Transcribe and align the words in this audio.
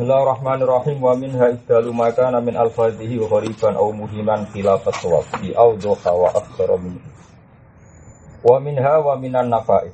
Bismillahirrahmanirrahim. 0.00 0.96
Wa 0.96 1.12
minha 1.12 1.52
iddalu 1.52 1.92
maka 1.92 2.32
min 2.40 2.56
al-fadhihi 2.56 3.20
wa 3.20 3.36
ghariban 3.36 3.76
aw 3.76 3.84
muhiman 3.92 4.48
khilafat 4.48 4.96
wafi 5.04 5.52
aw 5.52 5.76
doha 5.76 6.16
wa 6.16 6.32
aktsara 6.40 6.80
min 6.80 6.96
wa 8.40 8.56
minha 8.64 8.96
wa 8.96 9.12
minan 9.20 9.52
nafais. 9.52 9.92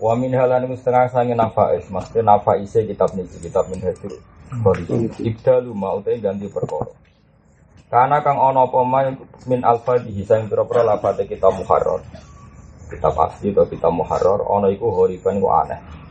Wa 0.00 0.16
minha 0.16 0.40
lan 0.48 0.72
setengah 0.72 1.12
sange 1.12 1.36
nafais. 1.36 1.84
Maksudnya 1.92 2.32
nafaise 2.32 2.88
kitab 2.88 3.12
niki 3.12 3.36
kitab 3.44 3.68
min 3.68 3.84
hadir 3.84 4.24
ibdalu 5.20 5.68
ma 5.76 5.92
utai 5.92 6.24
ganti 6.24 6.48
perkara. 6.48 6.88
Karena 7.92 8.24
kang 8.24 8.40
ono 8.40 8.72
apa 8.72 8.88
min 9.52 9.68
al-fadhihi 9.68 10.24
sang 10.24 10.48
pira-pira 10.48 10.80
lafate 10.80 11.28
kitab 11.28 11.52
muharrar. 11.60 12.00
Kitab 12.88 13.12
asli 13.20 13.52
atau 13.52 13.68
kitab 13.68 13.92
muharrar 13.92 14.48
ono 14.48 14.72
iku 14.72 14.88
ghariban 14.96 15.44
ku 15.44 15.52
aneh 15.52 16.07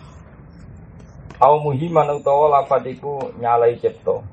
Au 1.38 1.62
muhiman 1.62 2.18
utawa 2.18 2.50
lafat 2.50 2.82
iku 2.90 3.30
nyalai 3.38 3.78
cipta. 3.78 4.26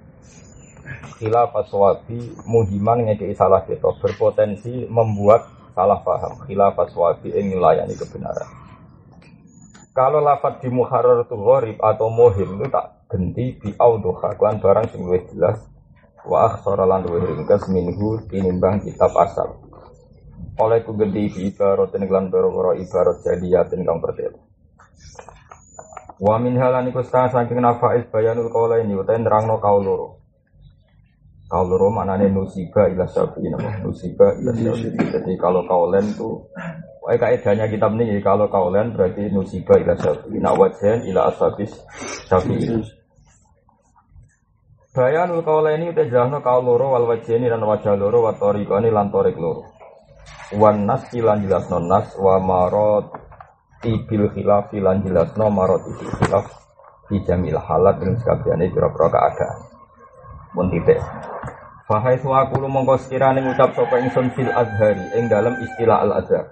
Khilafat 1.20 1.68
sawabi 1.68 2.32
muhiman 2.48 3.04
ngekei 3.04 3.36
salah 3.36 3.60
cipta 3.68 3.92
berpotensi 4.00 4.88
membuat 4.88 5.44
salah 5.76 6.00
paham. 6.00 6.40
Khilafat 6.48 6.96
sawabi 6.96 7.28
ing 7.36 7.52
nyulayani 7.52 7.92
kebenaran. 7.92 8.48
Kalau 9.92 10.24
lafat 10.24 10.64
di 10.64 10.72
muharrar 10.72 11.28
itu 11.28 11.36
gharib 11.36 11.76
atau 11.84 12.08
muhim 12.08 12.56
itu 12.56 12.72
tak 12.72 13.04
genti 13.12 13.52
di 13.60 13.70
auduha 13.76 14.32
kuan 14.40 14.56
barang 14.56 14.88
sing 14.88 15.04
luwih 15.04 15.28
jelas 15.28 15.60
wa 16.24 16.48
akhsara 16.48 16.88
lan 16.88 17.04
luwih 17.04 17.20
ringkas 17.20 17.68
minhu 17.68 18.24
tinimbang 18.32 18.80
kitab 18.80 19.12
asal. 19.12 19.60
Oleh 20.56 20.80
ku 20.80 20.96
genti 20.96 21.28
di 21.28 21.40
ibarat 21.52 21.92
lan 21.92 22.32
boro 22.32 22.72
ibarat 22.72 23.20
jadiyatin 23.20 23.84
kang 23.84 24.00
pertelo. 24.00 24.40
Wa 26.22 26.38
min 26.38 26.54
halan 26.54 26.94
setengah 26.94 27.30
saking 27.34 27.58
nafais 27.58 28.06
bayanul 28.06 28.46
kaula 28.54 28.78
ini 28.78 28.94
utai 28.94 29.18
nerangno 29.18 29.58
kaul 29.58 29.82
loro. 29.82 30.08
Kaul 31.50 31.66
loro 31.66 31.90
maknane 31.90 32.30
nusiba 32.30 32.86
ila 32.86 33.02
syafi'i 33.02 33.50
nama 33.50 33.82
nusiba 33.82 34.38
ila 34.38 34.52
syafi'i. 34.54 34.94
Jadi 35.10 35.32
kalau 35.34 35.66
kaulen 35.66 36.06
tuh 36.14 36.46
Wah, 37.04 37.20
kaidahnya 37.20 37.68
kitab 37.68 37.92
ini 38.00 38.16
kalau 38.24 38.48
kaulen 38.48 38.96
berarti 38.96 39.28
nusiba 39.34 39.74
ila 39.74 39.98
syafi'i. 39.98 40.38
Nak 40.38 40.54
wajan 40.54 41.02
ila 41.10 41.34
asabis 41.34 41.74
syafi'i. 42.30 42.78
Bayanul 44.94 45.42
kaula 45.42 45.74
ini 45.74 45.90
utai 45.90 46.06
jelasno 46.06 46.38
kaul 46.38 46.62
wal 46.78 47.10
wajeni 47.10 47.50
dan 47.50 47.66
wajah 47.66 47.98
loro 47.98 48.30
wa 48.30 48.38
tariqani 48.38 48.94
loro. 48.94 49.66
Wan 50.54 50.86
nas 50.86 51.10
lan 51.10 51.42
jelasno 51.42 51.82
nas 51.82 52.14
wa 52.14 52.38
marot 52.38 53.23
ibil 53.84 54.32
khilaf 54.32 54.72
lan 54.72 55.04
jelasno 55.04 55.52
marot 55.52 55.84
ibil 55.84 56.12
khilaf 56.20 56.46
di 57.12 57.20
jamil 57.28 57.60
halat 57.60 58.00
dan 58.00 58.16
sekabiane 58.16 58.72
pira-pira 58.72 59.12
keadaan. 59.12 59.58
Pun 60.56 60.66
titik. 60.72 60.96
Fahai 61.84 62.16
suwaku 62.16 62.64
lu 62.64 62.68
mongko 62.72 62.96
sekirane 62.96 63.44
ngucap 63.44 63.76
sapa 63.76 64.00
ingsun 64.00 64.32
fil 64.32 64.48
azhari 64.48 65.04
ing 65.20 65.28
dalam 65.28 65.52
istilah 65.60 66.00
al 66.00 66.16
azhar 66.16 66.48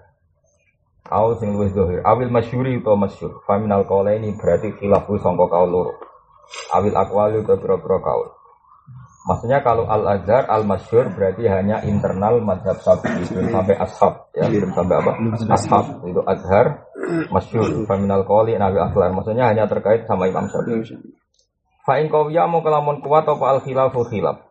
Kau 1.09 1.33
sing 1.41 1.57
luwih 1.57 1.73
zahir 1.73 2.05
awil 2.05 2.29
masyuri 2.29 2.79
utawa 2.79 3.09
masyhur 3.09 3.41
faminal 3.49 3.85
ini 4.13 4.37
berarti 4.37 4.77
khilafu 4.77 5.17
sangka 5.21 5.49
kaul 5.49 5.69
loro. 5.73 5.95
Awil 6.77 6.93
aqwali 6.93 7.41
utawa 7.41 7.59
pira-pira 7.59 7.99
kaul 8.01 8.42
Maksudnya 9.23 9.63
kalau 9.63 9.87
al 9.87 10.03
azhar 10.19 10.51
al 10.51 10.67
masyur 10.67 11.15
berarti 11.15 11.47
hanya 11.47 11.79
internal 11.87 12.43
madhab 12.43 12.83
sapi 12.83 13.23
itu 13.23 13.39
sampai 13.55 13.79
ashab 13.79 14.27
ya. 14.35 14.51
Belum 14.51 14.75
sampai 14.75 14.99
apa? 14.99 15.13
Ashab 15.47 16.03
itu 16.11 16.21
azhar 16.27 16.91
masyur 17.31 17.87
faminal 17.87 18.27
koli 18.27 18.59
nabi 18.59 18.83
akhlak. 18.83 19.15
Maksudnya 19.15 19.47
hanya 19.47 19.71
terkait 19.71 20.11
sama 20.11 20.27
imam 20.27 20.51
syafi'i. 20.51 20.99
Fa 21.87 22.03
in 22.03 22.11
qawiya 22.11 22.51
mau 22.51 22.67
kelamun 22.67 22.99
kuat 22.99 23.23
apa 23.23 23.45
al 23.47 23.59
khilafu 23.63 24.03
khilaf. 24.11 24.43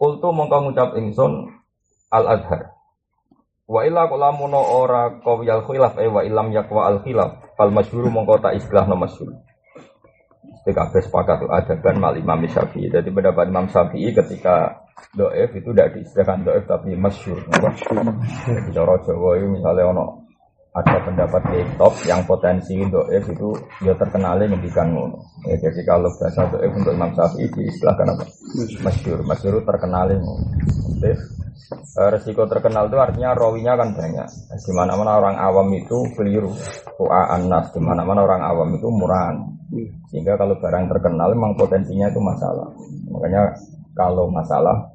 Kultu 0.00 0.32
mongko 0.32 0.56
ngucap 0.72 0.96
ingsun 0.96 1.52
al 2.08 2.24
azhar. 2.32 2.80
Wa 3.68 3.84
illa 3.84 4.08
kalamun 4.08 4.56
ora 4.56 5.20
qawiyal 5.20 5.68
khilaf 5.68 6.00
eh 6.00 6.08
wa 6.08 6.24
ilam 6.24 6.48
yakwa 6.48 6.88
al 6.88 7.04
khilaf. 7.04 7.44
Fal 7.60 7.68
masyhur 7.68 8.08
mongko 8.08 8.40
tak 8.40 8.56
istilah 8.56 8.88
no 8.88 8.96
masyhur. 8.96 9.49
PKB 10.60 10.92
sepakat 11.08 11.48
ada 11.48 11.74
kan 11.80 11.96
mal 11.96 12.12
Imam 12.16 12.44
Syafi'i. 12.44 12.92
Jadi 12.92 13.08
pendapat 13.08 13.48
Imam 13.48 13.66
Syafi'i 13.68 14.12
ketika 14.12 14.84
doef 15.16 15.50
itu 15.56 15.68
tidak 15.72 15.96
diistilahkan 15.96 16.44
doef 16.44 16.64
tapi 16.68 16.92
masyur. 16.96 17.40
Jadi 17.48 18.70
cara 18.76 18.94
Jawa 19.00 19.30
itu 19.40 19.46
misalnya 19.48 19.84
ono 19.88 20.06
ada 20.70 21.02
pendapat 21.02 21.42
top 21.74 21.94
yang 22.06 22.22
potensi 22.28 22.78
doef 22.86 23.24
itu 23.26 23.48
ya 23.82 23.96
terkenalnya 23.96 24.54
ngendikan 24.54 24.92
ngono. 24.92 25.18
Ya, 25.48 25.56
jadi 25.58 25.80
kalau 25.88 26.12
bahasa 26.20 26.46
doef 26.52 26.72
untuk 26.76 26.92
Imam 26.92 27.10
Syafi'i 27.16 27.48
diistilahkan 27.48 28.06
apa? 28.12 28.24
Masyur. 28.84 29.18
Masyur 29.24 29.54
terkenalnya 29.64 30.20
ngono. 30.20 30.44
Eh, 31.70 32.08
resiko 32.10 32.50
terkenal 32.50 32.90
itu 32.90 32.98
artinya 32.98 33.30
rawinya 33.34 33.78
kan 33.78 33.94
banyak. 33.94 34.26
Di 34.58 34.72
mana-mana 34.74 35.22
orang 35.22 35.36
awam 35.38 35.68
itu 35.70 36.02
keliru. 36.18 36.50
Ku'a 36.98 37.38
anas. 37.38 37.70
Di 37.70 37.78
mana-mana 37.78 38.26
orang 38.26 38.42
awam 38.42 38.68
itu 38.74 38.90
murahan. 38.90 39.38
Sehingga 40.10 40.34
kalau 40.34 40.58
barang 40.58 40.90
terkenal 40.90 41.30
memang 41.30 41.54
potensinya 41.54 42.10
itu 42.10 42.18
masalah. 42.18 42.66
Makanya 43.06 43.54
kalau 43.94 44.26
masalah 44.26 44.90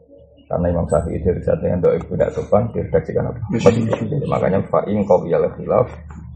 karena 0.46 0.68
Imam 0.70 0.86
Syafi'i 0.86 1.18
saat 1.42 1.58
dengan 1.58 1.82
doa 1.82 1.98
tidak 1.98 2.30
sopan 2.36 2.70
diredaksikan 2.70 3.34
apa? 3.34 3.40
Makanya 4.30 4.60
fa'in 4.70 5.02
kau 5.08 5.24
biar 5.24 5.42
khilaf 5.58 5.90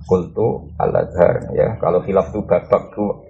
kultu 0.08 0.72
al 0.80 0.96
azhar 0.96 1.52
ya. 1.54 1.76
Kalau 1.78 2.00
khilaf 2.02 2.32
itu 2.32 2.42
babak 2.48 2.96
tuh 2.96 3.30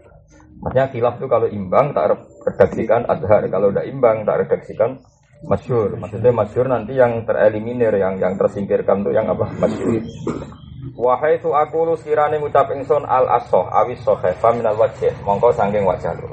Maksudnya 0.59 0.91
khilaf 0.91 1.15
itu 1.23 1.27
kalau 1.31 1.47
imbang 1.47 1.95
tak 1.95 2.19
redaksikan 2.43 3.07
azhar, 3.07 3.47
kalau 3.47 3.71
udah 3.71 3.83
imbang 3.87 4.27
tak 4.27 4.43
redaksikan 4.43 4.99
masyur. 5.45 5.95
Maksudnya 5.95 6.31
masyur 6.35 6.65
nanti 6.67 6.97
yang 6.97 7.23
tereliminir, 7.23 7.95
yang 7.95 8.19
yang 8.19 8.35
tersingkirkan 8.35 9.05
tuh 9.05 9.13
yang 9.15 9.29
apa? 9.31 9.47
Masyur. 9.59 10.03
Wahai 10.99 11.39
su 11.39 11.51
aku 11.51 11.87
lu 11.87 11.95
sekirane 11.95 12.39
ngucap 12.39 12.71
ingsun 12.75 13.03
al 13.07 13.27
asoh 13.39 13.67
awis 13.71 13.99
sohe 14.03 14.31
faminal 14.39 14.75
wajah 14.75 15.11
mongko 15.23 15.51
sangking 15.55 15.83
wajah 15.83 16.11
lu. 16.15 16.27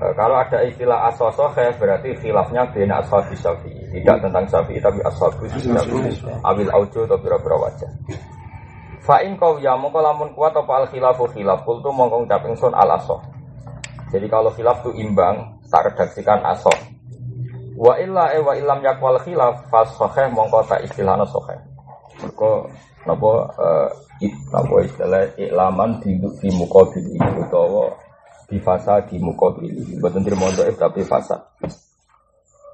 E, 0.00 0.04
kalau 0.16 0.36
ada 0.36 0.64
istilah 0.64 1.08
asoh 1.12 1.32
sohe 1.32 1.72
berarti 1.76 2.12
khilafnya 2.20 2.64
bina 2.72 3.00
asoh 3.04 3.24
syafi'i 3.36 4.00
tidak 4.00 4.20
tentang 4.20 4.44
syafi'i 4.48 4.80
tapi 4.80 5.00
asoh 5.04 5.28
syafi'i 5.48 6.12
awil 6.44 6.68
aujo 6.72 7.08
atau 7.08 7.16
bira-bira 7.20 7.56
wajah. 7.68 7.90
Fa'in 9.04 9.36
kau 9.36 9.60
ya 9.60 9.76
mongko 9.76 10.00
lamun 10.00 10.32
kuat 10.32 10.56
apa 10.56 10.84
al 10.84 10.86
khilafu 10.88 11.28
khilaf 11.32 11.64
kultu 11.68 11.92
mongko 11.92 12.24
ngucap 12.24 12.44
ingsun 12.48 12.72
al 12.72 12.96
asoh. 12.96 13.20
Jadi 14.08 14.24
kalau 14.28 14.52
khilaf 14.52 14.80
itu 14.84 15.04
imbang 15.04 15.60
tak 15.68 15.92
redaksikan 15.92 16.40
asoh. 16.48 16.93
Wa 17.74 17.98
illa 17.98 18.30
e 18.30 18.38
wa 18.38 18.54
illam 18.54 18.78
yakwal 18.86 19.18
khilaf 19.18 19.66
fas 19.66 19.90
sohe 19.98 20.30
mongko 20.30 20.62
tak 20.70 20.86
istilahnya 20.86 21.26
sohe. 21.26 21.58
Mereka 22.22 22.50
napa 23.10 23.30
uh, 23.58 23.88
napa 24.54 24.74
istilah 24.86 25.26
iklaman 25.34 25.98
di 25.98 26.14
di 26.38 26.48
mukabil 26.54 27.18
ini 27.18 27.28
utawa 27.42 27.90
di 28.46 28.62
fasa 28.62 29.02
di 29.10 29.18
mukabil 29.18 29.74
ini 29.74 29.98
bukan 29.98 30.22
terima 30.22 30.46
tapi 30.54 31.02
fasa. 31.02 31.34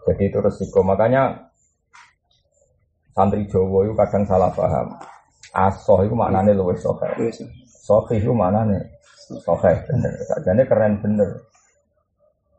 Jadi 0.05 0.23
itu 0.29 0.39
resiko. 0.41 0.85
Makanya 0.85 1.49
santri 3.17 3.49
Jawa 3.49 3.89
itu 3.89 3.97
kadang 3.97 4.25
salah 4.29 4.53
paham. 4.53 5.01
Asoh 5.57 6.05
itu 6.05 6.13
maknanya 6.13 6.53
luwes 6.53 6.85
sohe 6.85 7.09
sohe 7.67 8.15
itu 8.21 8.37
maknanya 8.37 8.85
sohe 9.41 9.73
bener. 9.89 10.13
Jadi 10.45 10.63
keren 10.69 11.01
bener 11.01 11.50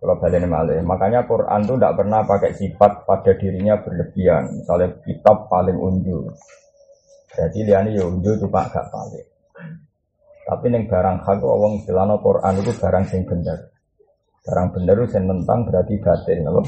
kalau 0.01 0.17
balik 0.17 0.41
malih 0.49 0.81
makanya 0.81 1.21
Quran 1.29 1.61
itu 1.61 1.73
tidak 1.77 1.93
pernah 1.93 2.19
pakai 2.25 2.51
sifat 2.57 2.91
pada 3.05 3.31
dirinya 3.37 3.77
berlebihan 3.77 4.49
misalnya 4.49 4.89
kitab 5.05 5.45
paling 5.45 5.77
unjul 5.77 6.33
jadi 7.31 7.59
liane 7.63 7.95
yo 7.95 8.11
unjuk 8.11 8.43
cuma 8.43 8.67
gak 8.67 8.91
balik. 8.91 9.25
Tapi 10.43 10.65
neng 10.67 10.83
barang 10.89 11.23
hak 11.23 11.39
wong 11.39 11.79
istilahno 11.79 12.19
Quran 12.19 12.59
itu 12.59 12.71
barang 12.75 13.05
sing 13.07 13.23
bener. 13.23 13.71
Barang 14.41 14.73
bener 14.73 15.05
itu 15.05 15.15
yang 15.15 15.29
menentang 15.29 15.59
berarti 15.69 15.93
batin, 16.01 16.41
kalau 16.41 16.65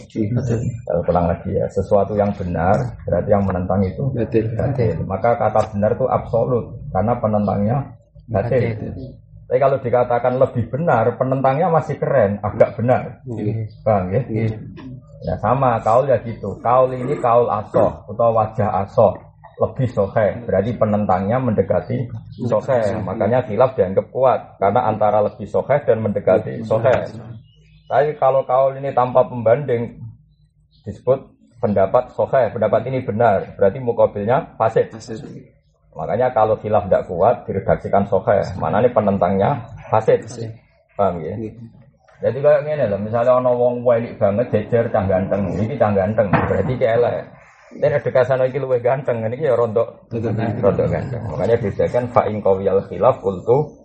Kalau 0.85 1.01
pulang 1.03 1.25
lagi 1.25 1.57
ya, 1.57 1.65
sesuatu 1.73 2.13
yang 2.13 2.29
benar 2.37 2.77
berarti 3.03 3.29
yang 3.33 3.43
menentang 3.43 3.81
itu 3.81 4.13
batin. 4.13 5.03
Maka 5.09 5.35
kata 5.35 5.73
benar 5.73 5.97
itu 5.97 6.05
absolut 6.07 6.79
karena 6.93 7.13
penentangnya 7.17 7.77
batin. 8.29 8.77
Tapi 9.53 9.61
kalau 9.61 9.77
dikatakan 9.77 10.41
lebih 10.41 10.65
benar, 10.65 11.13
penentangnya 11.13 11.69
masih 11.69 12.01
keren, 12.01 12.41
agak 12.41 12.73
benar. 12.73 13.21
Bang 13.85 14.09
ya? 14.09 14.25
Ya 15.21 15.37
sama, 15.37 15.77
kaul 15.85 16.09
ya 16.09 16.17
gitu. 16.25 16.57
Kaul 16.57 16.89
ini 16.97 17.13
kaul 17.21 17.45
asoh 17.45 18.01
atau 18.09 18.33
wajah 18.33 18.81
asoh. 18.81 19.13
Lebih 19.61 19.93
sohe. 19.93 20.41
Berarti 20.49 20.73
penentangnya 20.73 21.37
mendekati 21.37 22.01
sohe. 22.49 22.97
Makanya 23.05 23.45
khilaf 23.45 23.77
dianggap 23.77 24.09
kuat. 24.09 24.57
Karena 24.57 24.89
antara 24.89 25.21
lebih 25.21 25.45
sohe 25.45 25.77
dan 25.85 26.01
mendekati 26.01 26.65
sohe. 26.65 27.13
Tapi 27.85 28.17
kalau 28.17 28.41
kaul 28.49 28.73
ini 28.81 28.89
tanpa 28.89 29.21
pembanding 29.29 30.01
disebut 30.81 31.29
pendapat 31.61 32.09
sohe. 32.17 32.49
Pendapat 32.49 32.89
ini 32.89 33.05
benar. 33.05 33.53
Berarti 33.53 33.77
mukabilnya 33.77 34.57
fasid 34.57 34.89
makanya 35.93 36.33
kalau 36.33 36.57
khilaf 36.57 36.89
tidak 36.89 37.05
kuat 37.05 37.45
diredaksikan 37.45 38.05
sohe 38.09 38.41
mana 38.57 38.81
ini 38.81 38.89
penentangnya 38.89 39.69
fasid 39.87 40.25
Paham 40.93 41.25
ya? 41.25 41.33
Jadi 42.23 42.37
kayak 42.39 42.61
gini 42.63 42.85
loh, 42.87 42.99
misalnya 43.01 43.35
ono 43.35 43.51
wong 43.57 43.83
wali 43.83 44.15
banget 44.15 44.47
jejer 44.53 44.87
cah 44.93 45.03
ganteng, 45.03 45.43
ini 45.59 45.75
cah 45.75 45.91
ganteng, 45.91 46.31
berarti 46.31 46.73
kayak 46.79 46.97
lah. 47.03 47.13
Dan 47.73 47.97
ada 47.97 48.09
kasan 48.13 48.39
lagi 48.39 48.61
luwe 48.61 48.79
ganteng, 48.79 49.25
ini 49.27 49.43
ya 49.43 49.57
rontok, 49.57 50.07
rontok 50.61 50.87
ganteng. 50.87 51.19
Makanya 51.27 51.57
bedakan 51.59 52.05
fa'ing 52.13 52.39
kawiyal 52.39 52.85
khilaf 52.87 53.19
kultu 53.19 53.75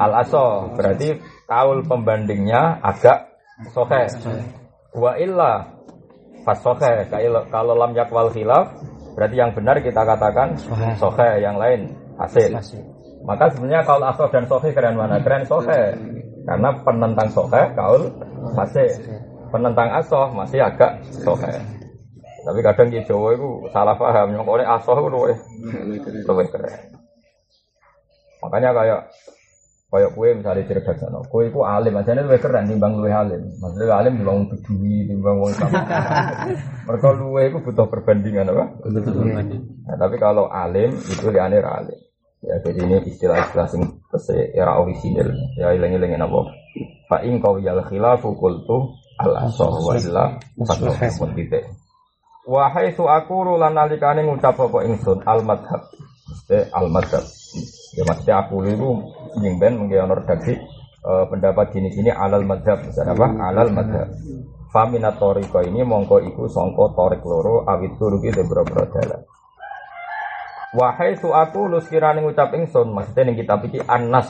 al 0.00 0.10
aso, 0.24 0.74
berarti 0.74 1.20
kaul 1.46 1.86
pembandingnya 1.86 2.82
agak 2.82 3.30
sohe. 3.70 4.10
Wa 4.96 5.14
illa 5.20 5.70
pas 6.42 6.58
sohe, 6.58 7.06
kalau 7.52 7.78
lam 7.78 7.94
yakwal 7.94 8.32
khilaf, 8.34 8.74
berarti 9.14 9.36
yang 9.38 9.54
benar 9.54 9.78
kita 9.78 10.02
katakan 10.02 10.58
sohe, 10.98 11.30
yang 11.38 11.56
lain 11.56 11.94
hasil. 12.18 12.50
Maka 13.24 13.48
sebenarnya 13.56 13.86
kaul 13.88 14.04
aso 14.04 14.28
dan 14.28 14.44
sohe 14.44 14.68
keren 14.76 15.00
mana? 15.00 15.22
Keren 15.24 15.48
sohe. 15.48 15.96
Karena 16.44 16.70
penentang 16.84 17.28
sohe 17.32 17.62
kaul 17.72 18.12
masih 18.52 18.88
penentang 19.48 19.88
asoh 19.96 20.28
masih 20.34 20.60
agak 20.60 21.00
sohe. 21.24 21.54
Tapi 22.44 22.60
kadang 22.60 22.92
di 22.92 23.00
Jawa 23.08 23.32
itu 23.32 23.64
salah 23.72 23.96
paham, 23.96 24.36
yang 24.36 24.44
oleh 24.44 24.68
asoh 24.68 25.00
itu 25.00 25.18
lebih 26.28 26.48
keren. 26.52 26.92
Makanya 28.44 28.76
kayak 28.76 29.00
kayak 29.94 30.10
kue 30.18 30.34
misalnya 30.34 30.66
cerdas 30.66 30.98
no, 31.06 31.22
kue 31.30 31.46
itu 31.46 31.62
alim, 31.62 31.94
aja 31.94 32.18
lebih 32.18 32.42
keren 32.42 32.66
timbang 32.66 32.98
luwe 32.98 33.14
alim. 33.14 33.46
Maksudnya 33.62 33.94
alim 33.94 34.18
timbang 34.18 34.50
peduli, 34.50 35.06
timbang 35.06 35.38
wong 35.38 35.54
sama. 35.54 35.78
Mereka 36.90 37.08
luwe 37.14 37.42
itu 37.46 37.58
butuh 37.62 37.86
perbandingan 37.86 38.50
apa? 38.50 38.74
Nah, 38.90 39.94
tapi 39.94 40.18
kalau 40.18 40.50
alim 40.50 40.98
itu 40.98 41.30
liane 41.30 41.62
alim. 41.62 41.98
Ya 42.42 42.58
jadi 42.60 42.82
ini 42.82 42.96
istilah-istilah 43.06 43.66
sing 43.70 43.82
era 44.50 44.82
orisinil. 44.82 45.30
Ya 45.56 45.70
ilang-ilangin 45.70 46.26
apa? 46.26 46.50
Fa 47.06 47.22
in 47.22 47.38
qawiyal 47.38 47.86
khilafu 47.86 48.34
qultu 48.34 48.98
al 49.22 49.46
asah 49.46 49.70
wa 49.70 49.94
illa 49.94 50.24
fatwa 50.66 51.30
titik. 51.38 51.70
Wa 52.44 52.68
haitsu 52.74 53.06
aqulu 53.06 53.56
lan 53.56 53.78
nalikane 53.78 54.26
ngucap 54.26 54.58
apa 54.58 54.78
ingsun 54.90 55.22
al 55.22 55.40
madhab. 55.46 55.86
Al 56.50 56.90
madhab. 56.90 57.24
Ya 57.94 58.02
mesti 58.04 58.30
aku 58.34 58.66
itu 58.66 58.90
nyimpen 59.40 59.80
mengke 59.80 59.96
ono 59.98 60.14
redaksi 60.18 60.54
eh, 61.04 61.24
pendapat 61.30 61.74
gini-gini 61.74 62.10
alal 62.10 62.46
madhab. 62.46 62.84
Misalnya 62.84 63.14
apa? 63.14 63.26
Alal 63.50 63.68
madhab. 63.74 64.08
Faminat 64.74 65.22
toriko 65.22 65.62
ini 65.62 65.86
mongko 65.86 66.18
iku 66.26 66.50
songko 66.50 66.98
torik 66.98 67.22
loro 67.22 67.62
awit 67.62 67.94
turuki 67.94 68.34
de 68.34 68.42
boro 68.42 68.64
dalan. 68.66 69.22
Wahai 70.74 71.14
su 71.14 71.30
aku 71.30 71.70
lu 71.70 71.78
sekiranya 71.78 72.18
ngucap 72.18 72.50
ingsun 72.50 72.90
maksudnya 72.90 73.30
ning 73.30 73.38
kitab 73.38 73.62
iki 73.62 73.78
anas 73.86 74.26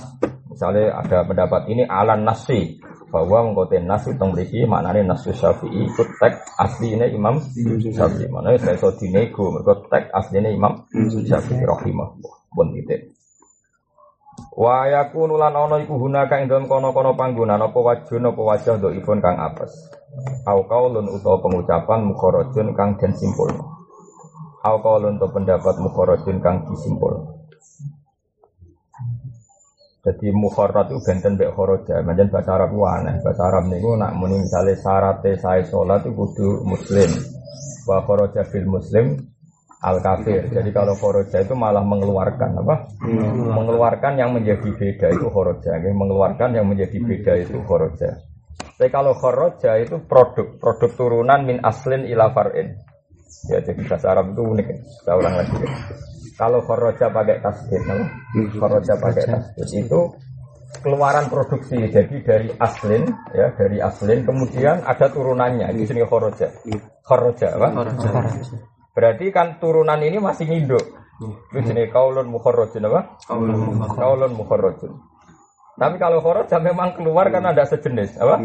misalnya 0.54 1.02
ada 1.02 1.26
pendapat 1.26 1.66
ini 1.66 1.82
ala 1.82 2.14
nasi 2.14 2.78
bahwa 3.10 3.46
mengkote 3.46 3.82
nas 3.82 4.06
itu 4.06 4.18
memiliki 4.18 4.66
maknanya 4.66 5.14
nasu 5.14 5.34
syafi'i 5.34 5.86
ikut 5.86 6.08
teks 6.18 6.58
aslinya 6.58 7.06
imam 7.10 7.42
syafi'i 7.94 8.30
mana 8.30 8.54
saya 8.58 8.78
so 8.78 8.94
dinego 8.94 9.50
mereka 9.50 9.86
teks 9.90 10.08
aslinya 10.14 10.50
imam 10.50 10.82
syafi'i 11.26 11.62
rahimah 11.62 12.08
pun 12.54 12.70
titik 12.70 13.13
Wa 14.54 14.86
yakunu 14.86 15.34
lan 15.34 15.58
ana 15.58 15.82
iku 15.82 15.98
hunaka 15.98 16.38
ing 16.38 16.46
dalem 16.46 16.70
kono-kono 16.70 17.18
panggonan 17.18 17.58
apa 17.58 17.74
wajun 17.74 18.30
apa 18.30 18.38
wajah 18.38 18.78
do 18.78 18.94
ipun 18.94 19.18
kang 19.18 19.34
apes. 19.42 19.74
Au 20.46 20.62
kaulun 20.62 21.10
utawa 21.10 21.42
pengucapan 21.42 22.06
mukharajun 22.06 22.70
kang 22.78 22.94
den 22.94 23.10
simpulno. 23.18 23.66
Au 24.62 24.78
kaulun 24.78 25.18
to 25.18 25.26
pendapat 25.26 25.74
mukharajun 25.82 26.38
kang 26.38 26.62
disimpul. 26.70 27.34
Jadi 30.04 30.36
mukharat 30.36 30.92
itu 30.92 31.00
benten 31.00 31.34
mbek 31.34 31.50
kharaja. 31.56 32.04
Manjen 32.04 32.28
bahasa 32.28 32.54
Arab 32.54 32.76
ku. 32.76 32.84
Bahasa 32.84 33.42
Arab 33.48 33.64
niku 33.72 33.96
nak 33.96 34.12
muni 34.12 34.36
misale 34.36 34.76
syaratnya 34.76 35.32
saya 35.40 35.64
sholat 35.64 36.04
itu 36.04 36.12
kudu 36.12 36.60
muslim. 36.62 37.10
Wa 37.88 38.04
kharaja 38.04 38.44
fil 38.46 38.68
muslim 38.68 39.33
al 39.84 40.00
kafir. 40.00 40.48
Jadi 40.48 40.70
kalau 40.72 40.96
kharaja 40.96 41.44
itu 41.44 41.52
malah 41.52 41.84
mengeluarkan 41.84 42.64
apa? 42.64 42.88
Mengeluarkan 43.52 44.16
yang 44.16 44.32
menjadi 44.32 44.68
beda 44.72 45.12
itu 45.12 45.28
kharaja. 45.28 45.76
Mengeluarkan 45.92 46.50
yang 46.56 46.64
menjadi 46.64 46.96
beda 46.96 47.32
itu 47.44 47.60
kharaja. 47.68 48.24
Tapi 48.74 48.90
kalau 48.90 49.12
kharaja 49.14 49.76
itu 49.78 50.00
produk, 50.08 50.56
produk 50.56 50.90
turunan 50.96 51.44
min 51.44 51.60
aslin 51.60 52.08
ila 52.08 52.32
far'in. 52.32 52.74
Ya 53.52 53.60
jadi 53.60 53.84
bahasa 53.84 54.16
Arab 54.16 54.32
itu 54.32 54.40
unik. 54.40 54.66
Saya 55.04 55.14
ulang 55.20 55.34
lagi. 55.36 55.54
Ya. 55.60 55.68
Kalau 56.34 56.60
kharaja 56.66 57.06
pakai 57.14 57.38
tasdid, 57.38 57.82
no? 57.86 57.94
kharaja 58.58 58.92
pakai 58.98 59.24
tasdid 59.28 59.68
itu 59.86 60.00
keluaran 60.82 61.30
produksi. 61.30 61.78
Jadi 61.92 62.24
dari 62.24 62.48
aslin, 62.56 63.06
ya 63.30 63.52
dari 63.54 63.78
aslin, 63.78 64.26
kemudian 64.26 64.82
ada 64.82 65.06
turunannya. 65.12 65.70
Di 65.76 65.86
sini 65.86 66.02
kharaja. 66.02 66.50
Kharaja, 67.04 67.48
apa? 67.54 67.68
Berarti 68.94 69.34
kan 69.34 69.58
turunan 69.58 69.98
ini 69.98 70.22
masih 70.22 70.46
nginduk. 70.46 70.84
Itu 71.50 71.58
jenis 71.62 71.90
kaulun 71.90 72.30
mukharrajun 72.30 72.86
apa? 72.90 73.18
Kaulun 73.98 74.32
mukharrajun. 74.34 74.92
Tapi 75.74 75.96
kalau 75.98 76.22
kharaja 76.22 76.62
memang 76.62 76.94
keluar 76.94 77.26
kan 77.34 77.42
ada 77.50 77.66
sejenis, 77.66 78.14
apa? 78.22 78.38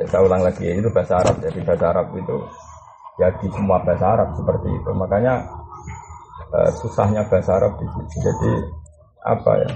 Ya, 0.00 0.04
saya 0.08 0.24
ulang 0.24 0.40
lagi, 0.40 0.64
itu 0.64 0.88
bahasa 0.88 1.20
Arab. 1.20 1.36
Jadi 1.44 1.60
bahasa 1.64 1.84
Arab 1.92 2.16
itu 2.16 2.36
ya 3.20 3.28
di 3.40 3.48
semua 3.52 3.80
bahasa 3.84 4.16
Arab 4.16 4.32
seperti 4.36 4.68
itu. 4.72 4.90
Makanya 4.96 5.44
uh, 6.52 6.70
susahnya 6.80 7.28
bahasa 7.28 7.60
Arab 7.60 7.76
di 7.76 7.86
situ. 7.92 8.24
Jadi 8.24 8.50
apa 9.24 9.52
ya? 9.60 9.70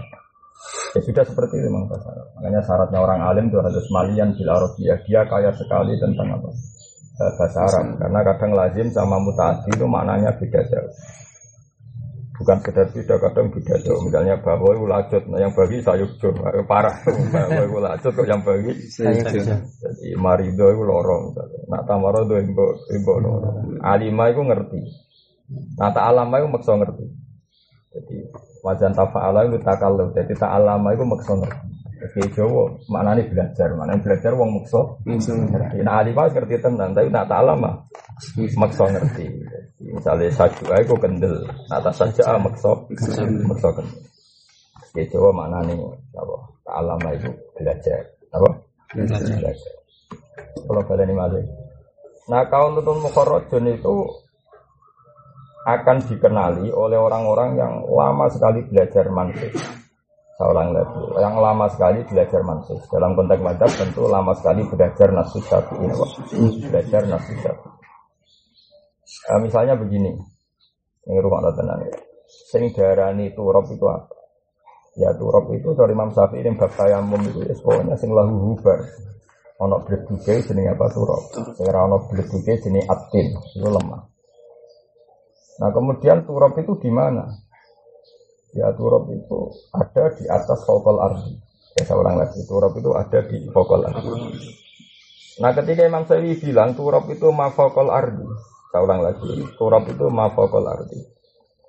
Ya 0.96 1.00
sudah 1.04 1.24
seperti 1.24 1.60
itu 1.60 1.68
memang 1.68 1.88
bahasa 1.88 2.08
Arab. 2.16 2.26
Makanya 2.40 2.60
syaratnya 2.64 2.98
orang 3.00 3.20
alim 3.20 3.44
itu 3.52 3.60
harus 3.60 3.86
malian 3.92 4.32
bil 4.32 4.48
Arabiyah. 4.48 4.98
Dia 5.04 5.20
kaya 5.28 5.52
sekali 5.52 6.00
tentang 6.00 6.32
apa? 6.32 6.48
Uh, 7.20 7.32
bahasa 7.36 7.68
Arab. 7.68 8.00
Karena 8.00 8.20
kadang 8.24 8.50
lazim 8.56 8.88
sama 8.88 9.20
mutaati 9.20 9.68
itu 9.76 9.84
maknanya 9.84 10.32
beda 10.40 10.60
jauh. 10.72 10.92
Bukan 12.40 12.56
sekedar 12.64 12.88
beda, 12.96 13.14
kadang 13.20 13.52
beda 13.52 13.76
jauh. 13.84 14.00
Misalnya 14.00 14.40
bahwa 14.40 14.72
itu 14.72 14.88
lajut, 14.88 15.22
nah 15.28 15.36
yang 15.36 15.52
bagi 15.52 15.84
sayukjo, 15.84 16.32
parah. 16.64 16.96
bahwa 17.36 17.60
itu 17.68 17.78
lajut 17.84 18.12
kok 18.16 18.24
yang 18.24 18.40
bagi 18.40 18.72
sayukjo. 18.88 19.36
Jadi 19.52 20.16
marido 20.16 20.64
itu 20.72 20.80
lorong. 20.80 21.36
Nak 21.68 21.84
tamaro 21.84 22.24
itu 22.24 22.40
imbo 22.96 23.12
lorong. 23.20 23.76
Alimah 23.84 24.32
itu 24.32 24.40
ngerti. 24.40 24.80
Nah 25.76 25.92
ta'alama 25.92 26.40
itu 26.40 26.48
maksa 26.48 26.72
ngerti. 26.80 27.04
Jadi 27.90 28.16
wajan 28.64 28.96
tafa'ala 28.96 29.44
itu 29.44 29.60
takallu. 29.60 30.08
Jadi 30.16 30.32
ta'alama 30.40 30.96
itu 30.96 31.04
maksa 31.04 31.36
ngerti. 31.36 31.69
Oke 32.00 32.20
Jawa 32.32 32.64
maknanya 32.88 33.28
belajar, 33.28 33.68
maknanya 33.76 34.00
belajar 34.00 34.32
wong 34.32 34.64
ngerti. 35.52 35.84
Nah 35.84 36.00
alimah 36.00 36.32
ngerti 36.32 36.56
tenan, 36.56 36.96
tapi 36.96 37.12
tak 37.12 37.28
ta'alama 37.28 37.70
maksa 38.56 38.84
ngerti. 38.88 39.26
Jadi, 39.28 39.96
misalnya 39.96 40.32
sajua 40.32 40.80
itu 40.80 40.96
kendel, 40.96 41.44
nah 41.68 41.80
tak 41.84 41.92
saja 41.92 42.40
maksa 42.40 42.72
maksa 43.44 43.68
kendel. 43.76 44.00
Oke 44.80 45.02
Jawa 45.12 45.30
maknanya 45.36 45.76
apa? 46.16 46.36
Ta'alama 46.64 47.08
itu 47.14 47.30
belajar. 47.54 48.00
Apa? 48.32 48.48
Belajar. 48.96 49.74
Kalau 50.56 50.82
kalian 50.88 51.12
ini 51.12 51.44
Nah 52.30 52.46
kalau 52.46 52.78
untuk 52.78 52.96
mukharrajun 53.02 53.74
itu 53.74 53.94
akan 55.66 55.96
dikenali 56.08 56.72
oleh 56.72 56.96
orang-orang 56.96 57.58
yang 57.58 57.72
lama 57.84 58.30
sekali 58.32 58.64
belajar 58.64 59.10
mantik. 59.12 59.52
Seorang 60.40 60.72
lagi, 60.72 61.04
yang 61.20 61.36
lama 61.36 61.68
sekali 61.68 62.00
belajar 62.08 62.40
mantik. 62.40 62.80
Dalam 62.88 63.12
konteks 63.12 63.44
madhab 63.44 63.68
tentu 63.76 64.08
lama 64.08 64.32
sekali 64.32 64.64
belajar 64.64 65.12
nasus 65.12 65.44
ini 66.32 66.64
Belajar 66.64 67.04
nasus 67.04 67.36
syafi'i. 67.44 67.76
Nah, 69.28 69.38
misalnya 69.44 69.76
begini, 69.76 70.16
ini 71.04 71.18
rumah 71.20 71.44
tenang 71.52 71.84
ya. 71.84 71.92
Sing 72.24 72.72
darani 72.72 73.36
turab 73.36 73.68
itu 73.68 73.84
apa? 73.84 74.16
Ya 74.96 75.12
turab 75.12 75.44
itu 75.52 75.76
dari 75.76 75.92
Imam 75.92 76.08
Syafi'i 76.08 76.40
yang 76.40 76.56
bab 76.56 76.72
tayamum 76.72 77.20
itu 77.20 77.44
ya 77.44 77.54
sing 78.00 78.08
lahu 78.08 78.56
hubar. 78.56 78.80
Ono 79.60 79.76
bleduke 79.84 80.40
jenenge 80.40 80.72
apa 80.72 80.88
turab. 80.88 81.20
Sing 81.52 81.68
ora 81.68 81.84
ono 81.84 82.08
bleduke 82.08 82.56
atin, 82.88 83.26
itu 83.60 83.68
lemah. 83.68 84.02
Nah 85.60 85.68
kemudian 85.68 86.24
turab 86.24 86.56
itu 86.56 86.80
di 86.80 86.88
mana? 86.88 87.28
Ya 88.50 88.74
turab 88.74 89.06
itu 89.14 89.54
ada 89.70 90.10
di 90.18 90.26
atas 90.26 90.66
fokal 90.66 90.98
ardi. 90.98 91.38
Ya 91.78 91.86
saya 91.86 92.02
ulang 92.02 92.18
lagi, 92.18 92.42
turab 92.50 92.74
itu 92.74 92.90
ada 92.98 93.18
di 93.30 93.46
fokal 93.54 93.86
ardi. 93.86 94.10
Nah 95.38 95.54
ketika 95.54 95.86
Imam 95.86 96.02
Syafi'i 96.02 96.34
bilang 96.42 96.74
turab 96.74 97.06
itu 97.06 97.30
mafokal 97.30 97.94
ardi, 97.94 98.26
saya 98.74 98.82
ulang 98.82 99.00
lagi, 99.06 99.46
turab 99.54 99.86
itu 99.86 100.04
mafokal 100.10 100.66
ardi. 100.66 100.98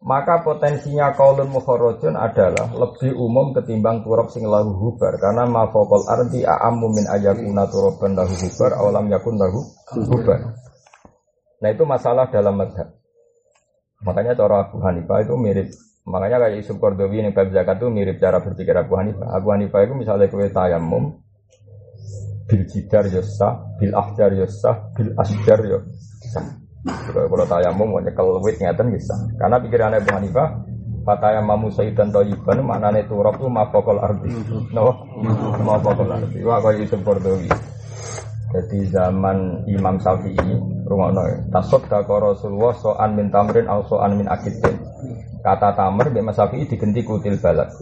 Maka 0.01 0.41
potensinya 0.41 1.13
kaulun 1.13 1.53
mukharrajun 1.53 2.17
adalah 2.17 2.73
lebih 2.73 3.13
umum 3.13 3.53
ketimbang 3.53 4.01
turab 4.01 4.33
sing 4.33 4.49
lahu 4.49 4.73
hubar 4.73 5.21
karena 5.21 5.45
mafokal 5.45 6.01
ardi 6.09 6.41
a'ammu 6.41 6.89
min 6.89 7.05
ayakuna 7.05 7.69
turaban 7.69 8.17
lahu 8.17 8.33
hubar 8.33 8.73
awalam 8.81 9.05
yakun 9.13 9.37
lahu 9.37 9.61
hubar. 9.93 10.57
Nah 11.61 11.69
itu 11.69 11.85
masalah 11.85 12.25
dalam 12.33 12.57
madhab. 12.57 12.89
Makanya 14.01 14.33
cara 14.33 14.65
Abu 14.65 14.81
Hanifah 14.81 15.21
itu 15.21 15.37
mirip 15.37 15.69
Makanya 16.01 16.37
kayak 16.41 16.57
Yusuf 16.61 16.81
Kordowi 16.81 17.21
ini 17.21 17.29
bab 17.29 17.53
zakat 17.53 17.77
itu 17.77 17.87
mirip 17.93 18.17
cara 18.17 18.41
berpikir 18.41 18.73
Abu 18.73 18.97
Hanifah. 18.97 19.37
Abu 19.37 19.53
Hanifah 19.53 19.85
itu 19.85 19.93
misalnya 19.93 20.25
kue 20.27 20.49
tayamum, 20.49 21.21
bil 22.49 22.63
jidar 22.65 23.05
yosa, 23.05 23.77
bil 23.77 23.93
ahjar 23.93 24.33
yosa, 24.33 24.91
bil 24.97 25.13
asjar 25.17 25.59
yosa. 25.61 26.41
Kalau 27.13 27.45
tayamum 27.45 27.93
mau 27.93 28.01
nyekel 28.01 28.41
wit 28.41 28.57
ngeten 28.57 28.89
bisa. 28.89 29.13
Karena 29.37 29.61
pikirannya 29.61 30.01
Abu 30.01 30.09
Hanifah, 30.09 30.47
Fataya 31.01 31.41
mamu 31.41 31.73
sayyidan 31.73 32.13
toyiban 32.13 32.61
maknanya 32.61 33.09
turab 33.09 33.41
itu 33.41 33.49
mafokol 33.49 33.97
ardi. 33.97 34.29
No, 34.69 35.01
mafokol 35.65 36.13
ardi. 36.13 36.45
Wah 36.45 36.61
kayak 36.61 36.85
Yusuf 36.85 37.01
Kordowi. 37.01 37.49
Jadi 38.51 38.83
zaman 38.91 39.63
Imam 39.65 39.95
Syafi'i, 39.97 40.59
rumah 40.83 41.09
noy, 41.15 41.39
tasod 41.55 41.87
dakor 41.87 42.19
Rasulullah 42.19 42.75
so'an 42.75 43.15
min 43.15 43.31
tamrin 43.31 43.63
au 43.71 43.79
so'an 43.87 44.19
min 44.19 44.27
akidin. 44.27 44.75
Kata 45.41 45.73
tamer 45.73 46.13
di 46.13 46.21
Mas 46.21 46.37
Syafi'i 46.37 46.69
diganti 46.69 47.01
kutil 47.01 47.41
balat. 47.41 47.73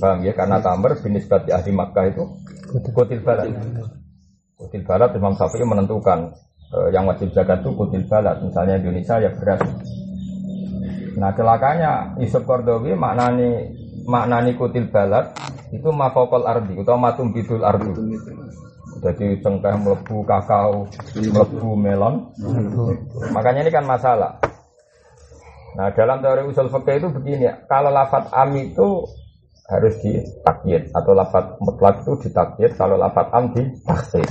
Paham 0.00 0.24
ya? 0.24 0.32
Karena 0.32 0.56
tamer 0.64 0.96
binisbat 0.96 1.44
di 1.44 1.52
ahli 1.52 1.70
Makkah 1.70 2.04
itu 2.08 2.24
kutil 2.96 3.20
balat. 3.20 3.52
Kutil 4.56 4.82
balat 4.88 5.12
Imam 5.12 5.36
Syafi'i 5.36 5.68
menentukan 5.68 6.32
eh, 6.72 6.88
yang 6.96 7.04
wajib 7.04 7.28
zakat 7.36 7.60
itu 7.60 7.76
kutil 7.76 8.08
balat. 8.08 8.40
Misalnya 8.40 8.80
Indonesia 8.80 9.20
ya 9.20 9.30
beras. 9.36 9.60
Nah 11.14 11.30
celakanya 11.36 12.16
Yusuf 12.18 12.42
Kordowi 12.48 12.96
maknani 12.96 13.70
maknani 14.08 14.56
kutil 14.56 14.88
balat 14.88 15.36
itu 15.70 15.88
mafokol 15.92 16.48
ardi 16.48 16.74
atau 16.80 16.96
matum 16.96 17.36
bidul 17.36 17.60
ardi. 17.60 17.92
Jadi 19.04 19.36
cengkeh 19.44 19.74
melebu 19.84 20.24
kakao, 20.24 20.88
melebu 21.12 21.70
melon. 21.76 22.32
Makanya 23.36 23.68
ini 23.68 23.70
kan 23.74 23.84
masalah. 23.84 24.40
Nah 25.74 25.90
dalam 25.90 26.22
teori 26.22 26.46
usul 26.46 26.70
fikih 26.70 27.02
itu 27.02 27.08
begini, 27.10 27.50
kalau 27.66 27.90
lafat 27.90 28.30
am 28.30 28.54
itu 28.54 29.02
harus 29.66 29.94
ditakyid 30.04 30.92
atau 30.94 31.12
lafat 31.16 31.58
mutlak 31.58 32.06
itu 32.06 32.28
ditakyid, 32.28 32.78
kalau 32.78 32.94
lafat 32.94 33.26
am 33.34 33.50
ditaksir. 33.50 34.26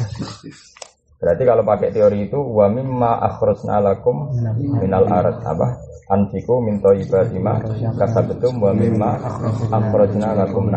Berarti 1.23 1.43
kalau 1.47 1.63
pakai 1.63 1.95
teori 1.95 2.27
itu 2.27 2.35
wa 2.35 2.67
mimma 2.67 3.15
akhrajna 3.31 3.79
lakum 3.79 4.27
minal 4.59 5.07
arat 5.07 5.39
apa? 5.47 5.79
Anfiku 6.11 6.59
min 6.59 6.83
thayyibati 6.83 7.39
ma 7.39 7.63
kasabatum 7.95 8.59
wa 8.59 8.75
mimma 8.75 9.23
akhrajna 9.71 10.35
lakum 10.35 10.67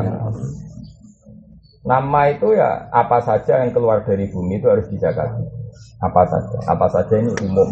Nama 1.86 2.20
itu 2.34 2.50
ya 2.54 2.90
apa 2.90 3.22
saja 3.22 3.62
yang 3.62 3.70
keluar 3.70 4.02
dari 4.02 4.26
bumi 4.30 4.58
itu 4.58 4.66
harus 4.66 4.86
dijaga. 4.90 5.34
Apa 6.02 6.22
saja, 6.26 6.58
apa 6.66 6.86
saja 6.90 7.14
ini 7.18 7.30
umum. 7.46 7.66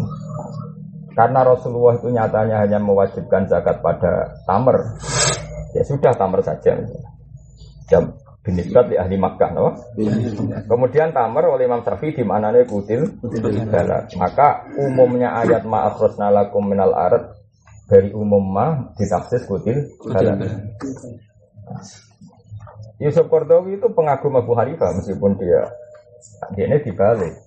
Karena 1.15 1.47
Rasulullah 1.47 1.95
itu 1.95 2.11
nyatanya 2.11 2.59
hanya 2.59 2.79
mewajibkan 2.83 3.47
zakat 3.47 3.79
pada 3.79 4.35
tamer. 4.43 4.99
Ya 5.71 5.83
sudah 5.87 6.11
tamer 6.11 6.43
saja. 6.43 6.75
Jam 7.87 8.19
binisbat 8.43 8.91
di 8.91 8.95
ahli 8.99 9.17
Makkah, 9.17 9.55
no? 9.55 9.73
Kemudian 10.67 11.15
tamer 11.15 11.49
oleh 11.49 11.65
Imam 11.65 11.81
Syafi'i 11.81 12.13
di 12.13 12.27
mana 12.27 12.51
kutil. 12.67 13.07
Maka 14.19 14.67
umumnya 14.75 15.39
ayat 15.39 15.63
maaf 15.63 15.97
lakum 16.19 16.67
minal 16.67 16.91
arat 16.91 17.31
dari 17.87 18.11
umum 18.11 18.43
ma 18.43 18.91
ditafsir 18.99 19.47
kutil. 19.47 19.87
Yusuf 22.99 23.27
Kordowi 23.27 23.75
itu 23.75 23.87
pengagum 23.91 24.39
Abu 24.39 24.55
Hanifah 24.55 24.95
meskipun 24.95 25.35
dia 25.35 25.67
dia 26.55 26.65
ini 26.71 26.79
dibalik. 26.79 27.44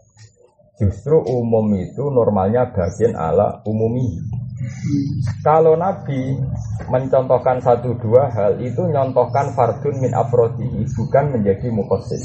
Justru 0.79 1.19
umum 1.27 1.75
itu 1.75 2.07
normalnya 2.07 2.71
bagian 2.71 3.19
ala 3.19 3.59
umumi. 3.67 4.15
Kalau 5.43 5.75
Nabi 5.75 6.39
mencontohkan 6.87 7.59
satu 7.59 7.99
dua 7.99 8.31
hal 8.31 8.63
itu 8.63 8.87
nyontohkan 8.87 9.59
fardun 9.59 9.99
min 9.99 10.15
afrodi 10.15 10.67
bukan 10.95 11.35
menjadi 11.35 11.67
mukosis. 11.75 12.23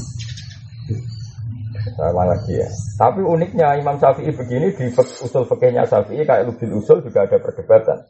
Saya 1.97 2.13
lagi 2.13 2.53
ya. 2.61 2.69
Tapi 2.95 3.25
uniknya 3.25 3.75
Imam 3.75 3.97
Syafi'i 3.97 4.29
begini 4.29 4.69
di 4.71 4.85
usul 4.95 5.43
fikihnya 5.49 5.89
Syafi'i 5.89 6.21
kayak 6.21 6.47
lubil 6.47 6.77
usul 6.77 7.01
juga 7.01 7.25
ada 7.25 7.41
perdebatan. 7.41 8.05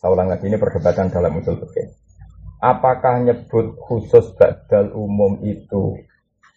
Saya 0.00 0.10
ulang 0.10 0.32
lagi 0.32 0.48
ini 0.48 0.56
perdebatan 0.56 1.12
dalam 1.12 1.36
usul 1.38 1.60
fikih. 1.60 1.92
Apakah 2.64 3.20
nyebut 3.20 3.76
khusus 3.76 4.32
badal 4.40 4.96
umum 4.96 5.36
itu 5.44 6.00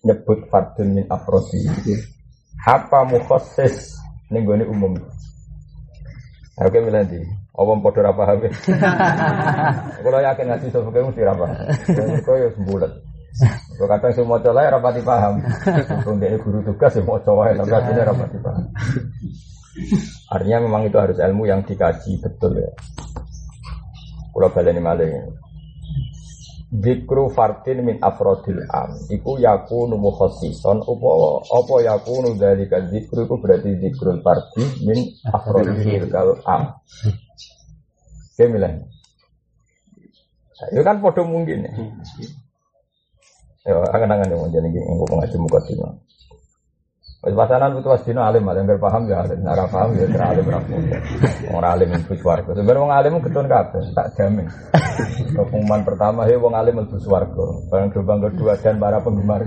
nyebut 0.08 0.48
fardun 0.48 0.96
min 0.96 1.06
afrodi? 1.12 1.68
Apa 2.66 3.06
mukhasis 3.06 4.00
ning 4.34 4.48
gone 4.48 4.66
umum. 4.66 4.94
Oke 6.58 6.82
milih 6.82 7.06
Apa 7.58 7.74
padha 7.82 8.02
ra 8.06 8.12
paham. 8.14 8.38
Kalau 10.02 10.20
yakin 10.30 10.46
ngaji 10.46 10.66
sapa 10.70 10.90
kae 10.94 11.06
mesti 11.06 11.22
ra 11.26 11.34
paham. 11.34 11.58
Kok 12.22 12.36
ya 12.38 12.48
sembulat. 12.54 12.92
Kok 13.78 13.88
kadang 13.90 14.14
sing 14.14 14.26
maca 14.26 14.50
lae 14.54 14.70
ra 14.70 14.80
pati 14.82 15.02
paham. 15.02 15.42
Wong 16.06 16.18
guru 16.22 16.60
tugas 16.66 16.98
ya 16.98 17.02
maca 17.06 17.32
wae 17.34 17.54
tapi 17.58 17.72
asline 17.74 18.02
ra 18.06 18.14
pati 18.14 18.38
paham. 18.42 18.66
Artinya 20.34 20.58
memang 20.66 20.90
itu 20.90 20.98
harus 20.98 21.18
ilmu 21.18 21.46
yang 21.46 21.62
dikaji 21.66 22.18
betul 22.22 22.58
ya. 22.58 22.70
Kalau 24.34 24.50
baleni 24.54 24.82
malih. 24.82 25.10
Dikru 26.68 27.32
fardin 27.32 27.80
min 27.80 27.96
afrodil 28.04 28.60
am. 28.68 28.92
Iku 29.08 29.40
yakunu 29.40 29.96
mukhosison 29.96 30.84
Opo, 30.84 31.40
opo 31.48 31.80
yakunu 31.80 32.36
dari 32.36 32.68
dikru 32.68 33.24
Iku 33.24 33.40
berarti 33.40 33.80
dikrul 33.80 34.20
fardin 34.20 34.68
min 34.84 35.00
afrodil 35.32 36.12
kal 36.12 36.36
am. 36.44 36.76
Oke 38.36 38.44
milah 38.52 38.84
Itu 40.76 40.82
kan 40.84 41.00
podo 41.00 41.24
mungkin. 41.24 41.64
Ya 41.68 41.72
Ya, 43.68 43.84
angan-angan 43.92 44.32
yang 44.32 44.64
ini 44.64 44.80
Ngomong 44.80 45.28
aja 45.28 45.36
muka 45.36 45.60
Wis 47.28 47.36
pasanan 47.36 47.76
putu 47.76 47.92
alim, 47.92 48.48
alim 48.48 48.64
biar 48.64 48.80
paham 48.80 49.04
ya 49.12 49.20
alim, 49.20 49.44
nara 49.44 49.68
paham 49.68 49.92
ya 50.00 50.08
kira 50.08 50.32
alim 50.32 50.48
rapuh. 50.48 50.80
Orang 51.52 51.72
alim 51.76 51.90
itu 52.00 52.16
swarga. 52.24 52.56
Sebenarnya 52.56 52.88
orang 52.88 52.96
alim 53.04 53.14
ketun 53.20 53.52
kabeh, 53.52 53.84
tak 53.92 54.08
jamin. 54.16 54.48
Pengumuman 55.36 55.84
pertama 55.84 56.24
ya 56.24 56.40
orang 56.40 56.56
alim 56.64 56.88
itu 56.88 57.04
swarga. 57.04 57.68
Barang 57.68 57.92
gelombang 57.92 58.32
kedua 58.32 58.56
dan 58.64 58.80
para 58.80 59.04
penggemar. 59.04 59.44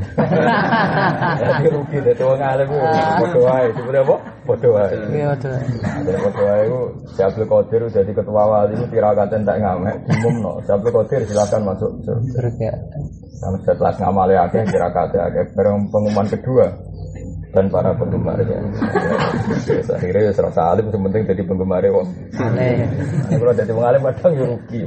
Jadi 1.40 1.64
rugi 1.72 1.98
deh 2.04 2.20
orang 2.20 2.44
alim 2.52 2.68
bodoh 3.16 3.42
wae. 3.48 3.72
Sebenarnya 3.72 4.04
apa? 4.04 4.16
Bodoh 4.44 4.70
wae. 4.76 4.88
Iya 5.16 5.26
bodoh. 5.32 5.56
Jadi 6.04 6.18
bodoh 6.20 6.44
wae 6.44 6.62
itu 6.68 6.80
Syabul 7.16 7.44
Qadir 7.48 7.82
jadi 7.88 8.12
ketua 8.12 8.44
wali 8.44 8.76
itu 8.76 8.84
tirakaten 8.92 9.40
tak 9.48 9.56
ngamek. 9.56 9.96
Syabul 10.68 10.92
Qadir 11.00 11.24
silakan 11.24 11.60
masuk 11.64 11.90
surga. 12.04 12.72
Sama 13.40 13.56
setelah 13.64 13.96
ngamal 13.96 14.28
ya 14.28 14.44
akhirnya 14.44 14.68
tirakaten 14.68 15.16
akhirnya 15.16 15.48
barang 15.56 15.76
pengumuman 15.88 16.28
kedua 16.28 16.68
dan 17.50 17.66
para 17.66 17.90
penggemarnya. 17.98 18.58
Ya, 19.66 19.82
akhirnya 19.82 20.22
ya 20.30 20.32
serasa 20.34 20.70
alim, 20.70 20.90
yang 20.90 21.02
penting 21.10 21.22
jadi 21.26 21.42
penggemar 21.42 21.82
wong. 21.90 22.08
Ini 22.34 23.38
kalau 23.38 23.54
jadi 23.54 23.72
pengalim 23.74 24.00
kadang 24.06 24.32
ya 24.34 24.44
rugi. 24.46 24.80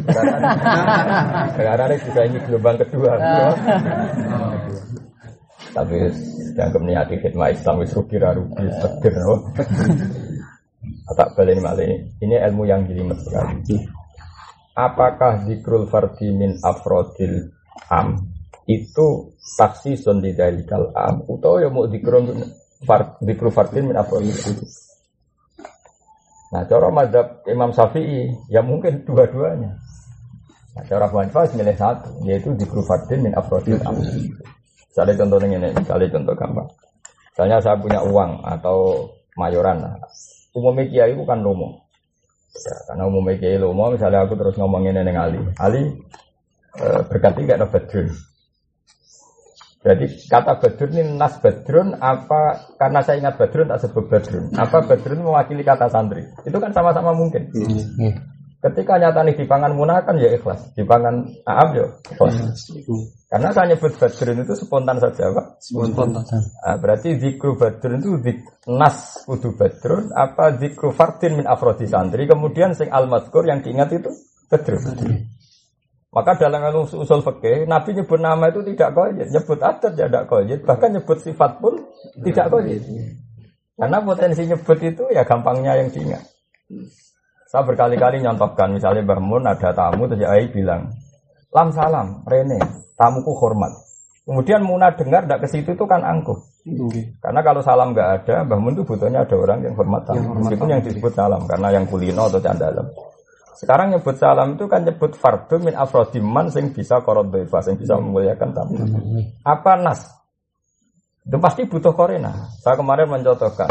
Karena 1.54 1.84
ini 1.92 1.98
juga 2.08 2.22
ini 2.24 2.38
gelombang 2.48 2.78
kedua. 2.80 3.12
Tapi 5.74 5.96
dianggap 6.54 6.82
niati 6.86 7.16
khidmah 7.18 7.50
Islam 7.52 7.82
wis 7.82 7.92
rugi 7.98 8.18
rugi 8.22 8.66
seger. 8.80 9.16
Tak 11.14 11.30
balik 11.36 11.60
malah 11.60 11.84
ini. 11.84 11.98
Ini 12.24 12.36
ilmu 12.50 12.64
yang 12.66 12.88
jelimet 12.88 13.20
sekali. 13.22 13.84
Apakah 14.74 15.46
zikrul 15.46 15.86
fardi 15.86 16.34
min 16.34 16.58
afrodil 16.66 17.54
am 17.94 18.33
itu 18.68 19.36
taksi 19.60 20.00
di 20.00 20.32
dari 20.32 20.64
am. 20.72 21.28
Atau 21.28 21.60
ya 21.60 21.68
mau 21.68 21.88
far, 22.84 23.20
dikru 23.24 23.50
fardin 23.50 23.88
min 23.88 23.98
itu 23.98 24.52
nah 26.54 26.62
cara 26.70 26.94
madhab 26.94 27.42
Imam 27.50 27.74
Syafi'i 27.74 28.30
ya 28.46 28.62
mungkin 28.62 29.02
dua-duanya. 29.10 29.74
Nah, 30.74 30.84
cara 30.86 31.10
Abu 31.10 31.18
milih 31.58 31.74
satu 31.74 32.14
yaitu 32.30 32.54
dikru 32.54 32.86
fardin 32.86 33.26
min 33.26 33.34
afrodil 33.34 33.82
am. 33.82 33.98
Misalnya 33.98 35.14
contohnya 35.18 35.58
ini 35.58 35.70
misalnya 35.74 36.14
contoh 36.14 36.34
gampang. 36.38 36.70
Misalnya 37.34 37.58
saya 37.58 37.74
punya 37.82 38.06
uang 38.06 38.46
atau 38.46 39.10
mayoran. 39.34 39.82
Nah, 39.82 39.98
umumnya 40.54 40.86
kiai 40.86 41.18
itu 41.18 41.26
kan 41.26 41.42
lomo. 41.42 41.82
Ya, 42.54 42.78
karena 42.86 43.04
umumnya 43.10 43.34
kiai 43.42 43.58
lomo 43.58 43.90
misalnya 43.90 44.30
aku 44.30 44.38
terus 44.38 44.54
ngomongin 44.54 45.02
ini 45.02 45.14
Ali. 45.18 45.42
Ali 45.58 45.82
eh, 46.78 47.02
berkati 47.10 47.50
gak 47.50 47.66
dapat 47.66 47.82
Berarti 49.84 50.32
kata 50.32 50.64
badrun 50.64 50.92
ini 50.96 51.04
nas 51.20 51.36
badrun 51.44 52.00
apa 52.00 52.72
karena 52.80 53.04
saya 53.04 53.20
ingat 53.20 53.36
badrun 53.36 53.68
tak 53.68 53.84
sebut 53.84 54.08
badrun. 54.08 54.48
Apa 54.56 54.80
badrun 54.88 55.28
mewakili 55.28 55.60
kata 55.60 55.92
santri? 55.92 56.24
Itu 56.48 56.56
kan 56.64 56.72
sama-sama 56.72 57.12
mungkin. 57.12 57.52
Hmm. 57.52 58.16
Ketika 58.64 58.96
nyata 58.96 59.28
nih 59.28 59.36
dipangan 59.44 59.76
munah 59.76 60.08
kan 60.08 60.16
ya 60.16 60.32
ikhlas, 60.32 60.72
dipangan 60.72 61.28
aab 61.44 61.76
ya 61.76 61.86
ikhlas. 62.16 62.64
Karena 63.28 63.52
saya 63.52 63.76
nyebut 63.76 63.92
badrun 64.00 64.40
itu 64.48 64.56
spontan 64.56 65.04
saja, 65.04 65.36
Pak. 65.36 65.60
Spontan. 65.60 66.16
Nah, 66.16 66.80
berarti 66.80 67.20
zikru 67.20 67.60
badrun 67.60 68.00
itu 68.00 68.24
zik, 68.24 68.40
nas 68.72 69.20
kudu 69.28 69.60
badrun 69.60 70.16
apa 70.16 70.56
zikru 70.64 70.96
fardin 70.96 71.44
min 71.44 71.48
afrodi 71.50 71.92
santri. 71.92 72.24
Kemudian 72.24 72.72
sing 72.72 72.88
al 72.88 73.12
yang 73.44 73.60
diingat 73.60 74.00
itu 74.00 74.08
badrun. 74.48 74.80
Maka 76.14 76.38
dalam 76.38 76.62
usul 76.86 77.26
fikih, 77.26 77.66
Nabi 77.66 77.98
nyebut 77.98 78.22
nama 78.22 78.54
itu 78.54 78.62
tidak 78.70 78.94
koyit, 78.94 79.34
nyebut 79.34 79.58
adat 79.58 79.98
ya 79.98 80.06
tidak 80.06 80.30
koyit, 80.30 80.62
bahkan 80.62 80.94
nyebut 80.94 81.18
sifat 81.18 81.58
pun 81.58 81.74
tidak 82.22 82.54
koyit. 82.54 82.86
Karena 83.74 83.98
potensi 84.06 84.46
nyebut 84.46 84.78
itu 84.78 85.04
ya 85.10 85.26
gampangnya 85.26 85.74
yang 85.82 85.90
diingat. 85.90 86.22
Saya 87.50 87.66
berkali-kali 87.66 88.22
nyontohkan, 88.22 88.78
misalnya 88.78 89.02
Mbah 89.06 89.22
Mun 89.22 89.46
ada 89.50 89.74
tamu, 89.74 90.06
terus 90.06 90.26
Ai 90.26 90.50
bilang, 90.54 90.94
Lam 91.54 91.70
salam, 91.74 92.22
Rene, 92.30 92.62
tamuku 92.94 93.34
hormat. 93.34 93.74
Kemudian 94.26 94.62
Muna 94.66 94.94
dengar 94.94 95.26
tidak 95.26 95.46
ke 95.46 95.48
situ 95.50 95.74
itu 95.74 95.86
kan 95.90 96.02
angkuh. 96.02 96.38
Karena 97.22 97.42
kalau 97.42 97.62
salam 97.66 97.94
nggak 97.94 98.10
ada, 98.22 98.46
Mbah 98.46 98.58
Mun 98.62 98.78
itu 98.78 98.86
butuhnya 98.86 99.26
ada 99.26 99.36
orang 99.38 99.66
yang 99.66 99.74
hormat 99.74 100.06
tamu. 100.06 100.46
Meskipun 100.46 100.78
yang 100.78 100.82
disebut 100.86 101.14
salam, 101.14 101.42
karena 101.50 101.74
yang 101.74 101.86
kulino 101.90 102.30
atau 102.30 102.38
candalem. 102.38 102.86
Sekarang 103.54 103.94
nyebut 103.94 104.18
salam 104.18 104.58
itu 104.58 104.66
kan 104.66 104.82
nyebut 104.82 105.14
fardu 105.14 105.62
min 105.62 105.78
afrodiman 105.78 106.50
sing 106.50 106.74
bisa 106.74 107.02
korodeva, 107.06 107.62
sing 107.62 107.78
bisa 107.78 107.98
memuliakan 107.98 108.50
tamu. 108.54 108.76
Apa 109.46 109.78
nas? 109.78 110.10
Itu 111.24 111.40
pasti 111.40 111.64
butuh 111.70 111.96
korena. 111.96 112.50
Saya 112.60 112.76
kemarin 112.76 113.08
mencontohkan. 113.08 113.70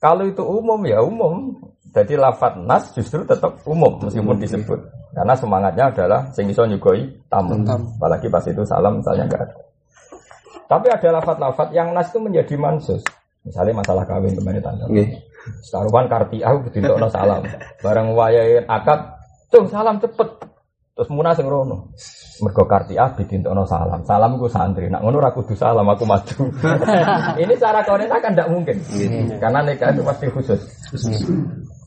Kalau 0.00 0.24
itu 0.26 0.42
umum 0.42 0.80
ya 0.86 1.02
umum. 1.02 1.58
Jadi 1.92 2.16
lafat 2.16 2.56
nas 2.56 2.88
justru 2.96 3.20
tetap 3.28 3.60
umum 3.68 4.00
meskipun 4.00 4.40
disebut. 4.40 4.80
Karena 5.12 5.36
semangatnya 5.36 5.92
adalah 5.92 6.20
sing 6.32 6.48
bisa 6.48 6.64
nyugoi 6.64 7.28
tamu. 7.28 7.60
Apalagi 8.00 8.32
pas 8.32 8.46
itu 8.48 8.64
salam 8.64 9.04
misalnya 9.04 9.28
enggak 9.28 9.42
ada. 9.44 9.56
Tapi 10.72 10.88
ada 10.88 11.08
lafat-lafat 11.20 11.68
yang 11.76 11.92
nas 11.92 12.08
itu 12.08 12.16
menjadi 12.16 12.56
mansus. 12.56 13.04
Misalnya 13.44 13.84
masalah 13.84 14.08
kawin 14.08 14.32
kemarin 14.32 14.62
tanda. 14.64 14.88
Saruan 15.62 16.06
karti 16.06 16.42
aku 16.42 16.70
ditokno 16.70 17.10
salam. 17.10 17.42
Barang 17.82 18.14
wayahe 18.14 18.62
akad, 18.66 19.18
"Cung, 19.50 19.66
salam 19.66 19.98
cepet." 19.98 20.28
Terus 20.92 21.08
munah 21.08 21.32
sing 21.32 21.48
rono. 21.48 21.88
Mergo 22.44 22.68
karti 22.68 23.00
ah 23.00 23.10
ditokno 23.16 23.64
salam. 23.64 24.04
Salam 24.04 24.36
ku 24.36 24.46
santri. 24.46 24.92
Nak 24.92 25.02
ngono 25.02 25.18
ora 25.24 25.32
kudu 25.32 25.56
salam 25.56 25.88
aku 25.88 26.04
maju. 26.04 26.52
Ini 27.42 27.54
cara 27.56 27.80
koordinat 27.82 28.20
kan 28.20 28.36
tidak 28.36 28.52
mungkin. 28.52 28.76
Karena 29.40 29.64
nikah 29.64 29.90
itu 29.90 30.04
pasti 30.04 30.26
khusus. 30.28 30.60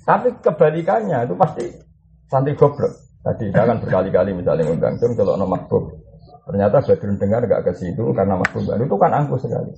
Tapi 0.05 0.29
kebalikannya 0.41 1.25
itu 1.29 1.33
pasti 1.38 1.65
santri 2.27 2.57
goblok. 2.57 2.91
Tadi 3.25 3.50
saya 3.50 3.65
kan 3.74 3.81
berkali-kali 3.81 4.38
misalnya 4.38 4.69
ngundang 4.69 5.01
cung 5.01 5.13
kalau 5.17 5.33
no 5.33 5.50
makbub. 5.50 5.89
Ternyata 6.45 6.77
Badrun 6.77 7.17
dengar 7.17 7.41
gak 7.50 7.65
ke 7.65 7.71
situ 7.74 8.13
karena 8.13 8.38
makbub 8.38 8.69
itu 8.69 8.95
kan 9.01 9.12
angkuh 9.17 9.39
sekali. 9.41 9.74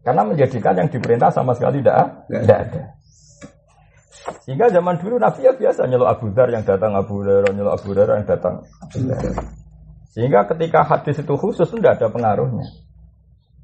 Karena 0.00 0.22
menjadikan 0.24 0.72
yang 0.80 0.88
diperintah 0.88 1.28
sama 1.28 1.52
sekali 1.52 1.84
tidak 1.84 2.24
ada. 2.32 2.95
Sehingga 4.42 4.66
zaman 4.70 4.98
dulu 4.98 5.22
Nabi 5.22 5.46
ya 5.46 5.54
biasa 5.54 5.86
nyelok 5.86 6.08
Abu 6.18 6.26
Dhar 6.34 6.50
yang 6.50 6.66
datang 6.66 6.98
Abu 6.98 7.22
Dhar, 7.22 7.46
nyelok 7.50 7.74
Abu 7.78 7.90
Dhar 7.94 8.08
yang 8.18 8.26
datang 8.26 8.54
Abu. 8.82 8.98
Sehingga 10.10 10.48
ketika 10.48 10.80
hadis 10.82 11.20
itu 11.20 11.34
khusus 11.36 11.68
tidak 11.70 12.00
ada 12.00 12.08
pengaruhnya. 12.10 12.64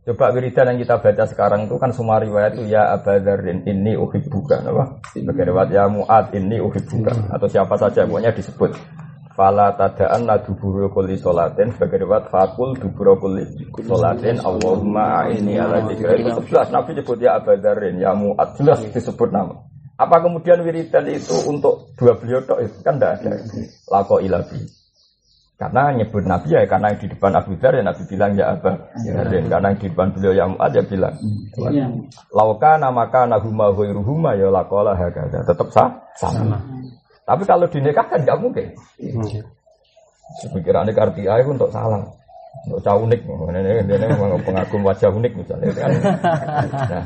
Coba 0.02 0.34
wiridan 0.34 0.74
yang 0.74 0.78
kita 0.82 0.98
baca 0.98 1.24
sekarang 1.30 1.70
itu 1.70 1.78
kan 1.78 1.94
semua 1.94 2.18
riwayat 2.18 2.58
itu 2.58 2.74
ya 2.74 2.90
Abadarin 2.90 3.62
ini 3.62 3.94
uhibbuka 3.94 4.58
apa? 4.66 4.98
Sebagai 5.14 5.54
riwayat 5.54 5.70
ya 5.70 5.86
Mu'ad 5.86 6.34
ini 6.34 6.58
uhibbuka 6.58 7.30
atau 7.30 7.46
siapa 7.46 7.78
saja 7.78 8.02
pokoknya 8.02 8.34
disebut. 8.34 8.74
Fala 9.32 9.72
tadaan 9.78 10.26
la 10.26 10.42
duburu 10.42 10.90
kulli 10.90 11.16
solatin 11.16 11.70
sebagai 11.72 12.02
riwayat 12.02 12.28
fakul 12.28 12.74
duburu 12.76 13.14
kulli 13.16 13.46
solatin 13.80 14.42
Allahumma 14.42 15.30
ini 15.30 15.56
ala 15.56 15.86
dzikra 15.86 16.18
itu 16.18 16.34
sebelas 16.34 16.68
Nabi 16.74 16.98
sebut 16.98 17.18
ya 17.22 17.38
Abadarin 17.38 17.96
ya 18.02 18.10
Mu'ad 18.12 18.58
jelas 18.58 18.82
disebut 18.82 19.30
nama. 19.30 19.71
Apa 20.00 20.16
kemudian 20.24 20.64
wiridan 20.64 21.06
itu 21.08 21.36
untuk 21.46 21.92
dua 21.96 22.16
beliau 22.16 22.40
tok 22.42 22.64
itu 22.64 22.78
kan 22.80 22.96
tidak 22.96 23.22
ada. 23.22 23.32
Lako 23.92 24.20
ilabi. 24.24 24.60
Karena 25.60 25.94
nyebut 25.94 26.26
Nabi 26.26 26.58
ya 26.58 26.66
karena 26.66 26.90
yang 26.90 26.98
di 26.98 27.08
depan 27.14 27.38
Abu 27.38 27.54
Dhar 27.54 27.78
ya 27.78 27.86
Nabi 27.86 28.02
bilang 28.10 28.34
ya 28.34 28.50
apa 28.50 28.90
ya, 29.06 29.22
karena 29.46 29.66
yang 29.70 29.78
di 29.78 29.86
depan 29.94 30.08
beliau 30.10 30.34
yang 30.34 30.48
Mu'ad 30.58 30.74
ya 30.74 30.82
bilang 30.82 31.14
ya. 31.70 31.86
lauka 32.34 32.82
namaka 32.82 33.30
nahuma 33.30 33.70
huiruhuma 33.70 34.34
ya 34.34 34.50
lakola 34.50 34.98
hakada 34.98 35.46
tetap 35.46 35.68
sah 35.70 36.02
sama. 36.18 36.58
Tapi 37.22 37.46
kalau 37.46 37.70
dinikahkan 37.70 38.26
nggak 38.26 38.40
mungkin. 38.42 38.74
Pikirannya 40.50 40.90
karti 40.98 41.30
air 41.30 41.46
untuk 41.46 41.70
salam 41.70 42.10
untuk 42.68 42.80
cah 42.84 42.94
unik, 42.94 43.20
ini, 43.26 43.58
ini, 43.80 43.94
ini 43.96 44.06
pengagum 44.44 44.84
wajah 44.86 45.10
unik 45.10 45.32
misalnya 45.34 45.72
kan. 45.72 45.90
Nah, 46.90 47.04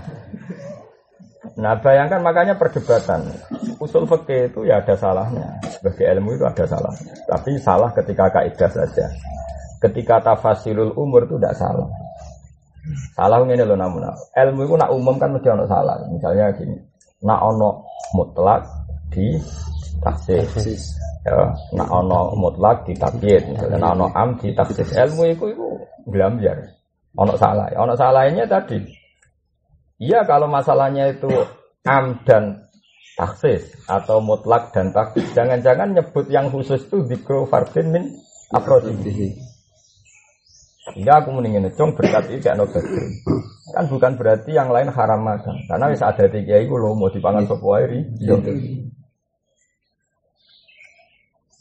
Nah 1.57 1.73
bayangkan 1.81 2.21
makanya 2.21 2.53
perdebatan 2.61 3.33
usul 3.81 4.05
fikih 4.05 4.53
itu 4.53 4.69
ya 4.69 4.85
ada 4.85 4.92
salahnya 4.92 5.57
sebagai 5.73 6.05
ilmu 6.05 6.37
itu 6.37 6.45
ada 6.45 6.64
salahnya. 6.69 7.12
Tapi 7.25 7.57
salah 7.57 7.88
ketika 7.97 8.29
kaidah 8.29 8.69
saja. 8.69 9.07
Ketika 9.81 10.21
tafasilul 10.21 10.92
umur 10.97 11.25
itu 11.25 11.40
tidak 11.40 11.57
salah. 11.57 11.88
Salah 13.16 13.40
ini 13.45 13.64
loh 13.64 13.77
namun 13.77 14.05
ilmu 14.37 14.61
itu 14.69 14.75
nak 14.77 14.92
umum 14.92 15.16
kan 15.16 15.33
mesti 15.33 15.49
ono 15.49 15.64
salah. 15.64 15.97
Misalnya 16.12 16.53
gini, 16.57 16.77
nak 17.25 17.40
ono 17.40 17.85
mutlak 18.12 18.64
di 19.12 19.37
taksis. 20.01 20.97
Ya, 21.27 21.51
nak 21.75 21.88
ono 21.90 22.37
mutlak 22.38 22.87
di 22.87 22.95
tabiat, 22.95 23.42
misalnya 23.51 23.77
nak 23.81 23.92
ono 23.99 24.07
am 24.12 24.37
di 24.38 24.53
taksis. 24.53 24.92
Ilmu 24.92 25.23
itu 25.29 25.45
itu 25.57 25.66
gelamjar. 26.09 26.57
Ono 27.16 27.33
salah. 27.37 27.69
Ono 27.77 27.92
salahnya 27.97 28.45
tadi 28.45 28.96
Iya 29.97 30.29
kalau 30.29 30.49
masalahnya 30.49 31.17
itu 31.17 31.33
am 31.89 32.21
dan 32.29 32.69
taksis 33.17 33.73
atau 33.89 34.21
mutlak 34.21 34.77
dan 34.77 34.93
taksis. 34.93 35.33
Jangan-jangan 35.33 35.97
nyebut 35.97 36.29
yang 36.29 36.53
khusus 36.53 36.85
itu 36.85 37.01
dikro 37.09 37.49
fardin 37.49 37.89
min 37.89 38.05
afrodisi. 38.53 39.33
Hingga 40.87 41.13
aku 41.25 41.29
mendingin 41.35 41.67
cung 41.75 41.97
berkat 41.99 42.31
ini 42.31 42.39
gak 42.39 42.63
Kan 43.75 43.85
bukan 43.91 44.15
berarti 44.15 44.55
yang 44.55 44.71
lain 44.71 44.95
haram 44.95 45.19
makan. 45.27 45.67
Karena 45.67 45.91
bisa 45.91 46.15
ada 46.15 46.31
tiga 46.31 46.63
itu 46.63 46.79
lo 46.79 46.95
mau 46.95 47.11
dipangan 47.11 47.43
sopo 47.49 47.75
airi. 47.75 48.07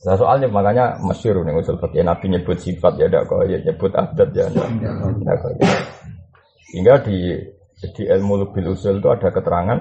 Nah 0.06 0.14
soalnya 0.14 0.46
makanya 0.46 1.02
masyur 1.02 1.42
nih 1.42 1.58
usul 1.58 1.82
fakir 1.82 2.06
Nabi 2.06 2.30
nyebut 2.30 2.62
sifat 2.62 2.94
ya 3.02 3.10
ada 3.10 3.26
kau 3.26 3.42
ya 3.42 3.58
nyebut 3.58 3.90
adat 3.90 4.30
ya 4.38 4.46
ada. 4.54 4.70
Hingga 6.78 6.94
di 7.02 7.18
jadi 7.76 8.16
ilmu 8.16 8.48
lebih 8.48 8.72
usul 8.72 9.04
itu 9.04 9.10
ada 9.12 9.30
keterangan 9.36 9.80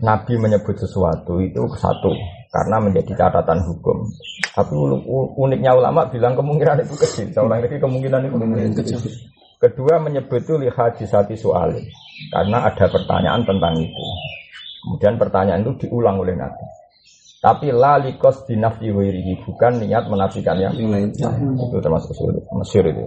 Nabi 0.00 0.34
menyebut 0.40 0.74
sesuatu 0.74 1.38
itu 1.38 1.62
satu 1.78 2.10
karena 2.50 2.82
menjadi 2.82 3.14
catatan 3.14 3.62
hukum. 3.62 4.10
Tapi 4.50 4.74
uniknya 5.38 5.76
ulama 5.76 6.10
bilang 6.10 6.34
kemungkinan 6.34 6.82
itu 6.82 6.98
kecil. 6.98 7.30
Saya 7.30 7.46
ulang 7.46 7.62
lagi 7.62 7.78
kemungkinan 7.78 8.20
itu 8.26 8.74
kecil. 8.82 8.98
Kedua 9.60 10.00
menyebut 10.00 10.40
itu 10.40 10.56
lihat 10.56 10.96
di 10.98 11.06
satu 11.06 11.36
soal 11.36 11.76
karena 12.32 12.64
ada 12.64 12.86
pertanyaan 12.90 13.44
tentang 13.44 13.76
itu. 13.76 14.04
Kemudian 14.80 15.14
pertanyaan 15.20 15.62
itu 15.62 15.86
diulang 15.86 16.16
oleh 16.18 16.34
Nabi. 16.34 16.64
Tapi 17.40 17.72
lalikos 17.72 18.48
dinafi 18.48 18.88
bukan 19.46 19.72
niat 19.84 20.08
menafikan 20.08 20.58
yang 20.58 20.74
lain. 20.74 21.12
Itu 21.14 21.76
termasuk 21.78 22.16
usul 22.16 22.40
Mesir 22.56 22.82
itu 22.88 23.04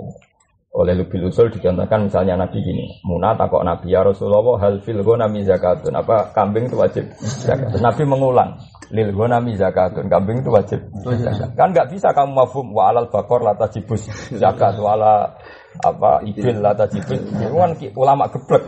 oleh 0.74 0.98
lebih 0.98 1.30
usul 1.30 1.54
dicontohkan 1.54 2.10
misalnya 2.10 2.34
Nabi 2.34 2.58
gini 2.66 2.98
Muna 3.06 3.38
takok 3.38 3.62
Nabi 3.62 3.94
ya 3.94 4.02
Rasulullah 4.02 4.58
hal 4.58 4.82
fil 4.82 5.06
nami 5.06 5.46
zakatun. 5.46 5.94
Apa 5.94 6.34
kambing 6.34 6.66
itu 6.66 6.78
wajib 6.82 7.06
zakat 7.46 7.78
Nabi 7.78 8.04
mengulang 8.10 8.58
lil 8.90 9.14
nami 9.14 9.54
zakatun. 9.54 10.10
Kambing 10.10 10.42
itu 10.42 10.50
wajib 10.50 10.82
zakat. 11.06 11.54
kan 11.54 11.70
nggak 11.70 11.94
bisa 11.94 12.10
kamu 12.10 12.34
mafhum 12.34 12.74
wa 12.74 12.90
alal 12.90 13.06
bakor 13.06 13.46
lata 13.46 13.70
jibus 13.70 14.10
zakat 14.34 14.74
wala 14.82 15.38
apa 15.82 16.22
ibil 16.28 16.62
lata 16.62 16.86
jibus 16.86 17.18
itu 17.18 17.56
kan 17.56 17.74
ulama 17.98 18.30
geblek 18.30 18.64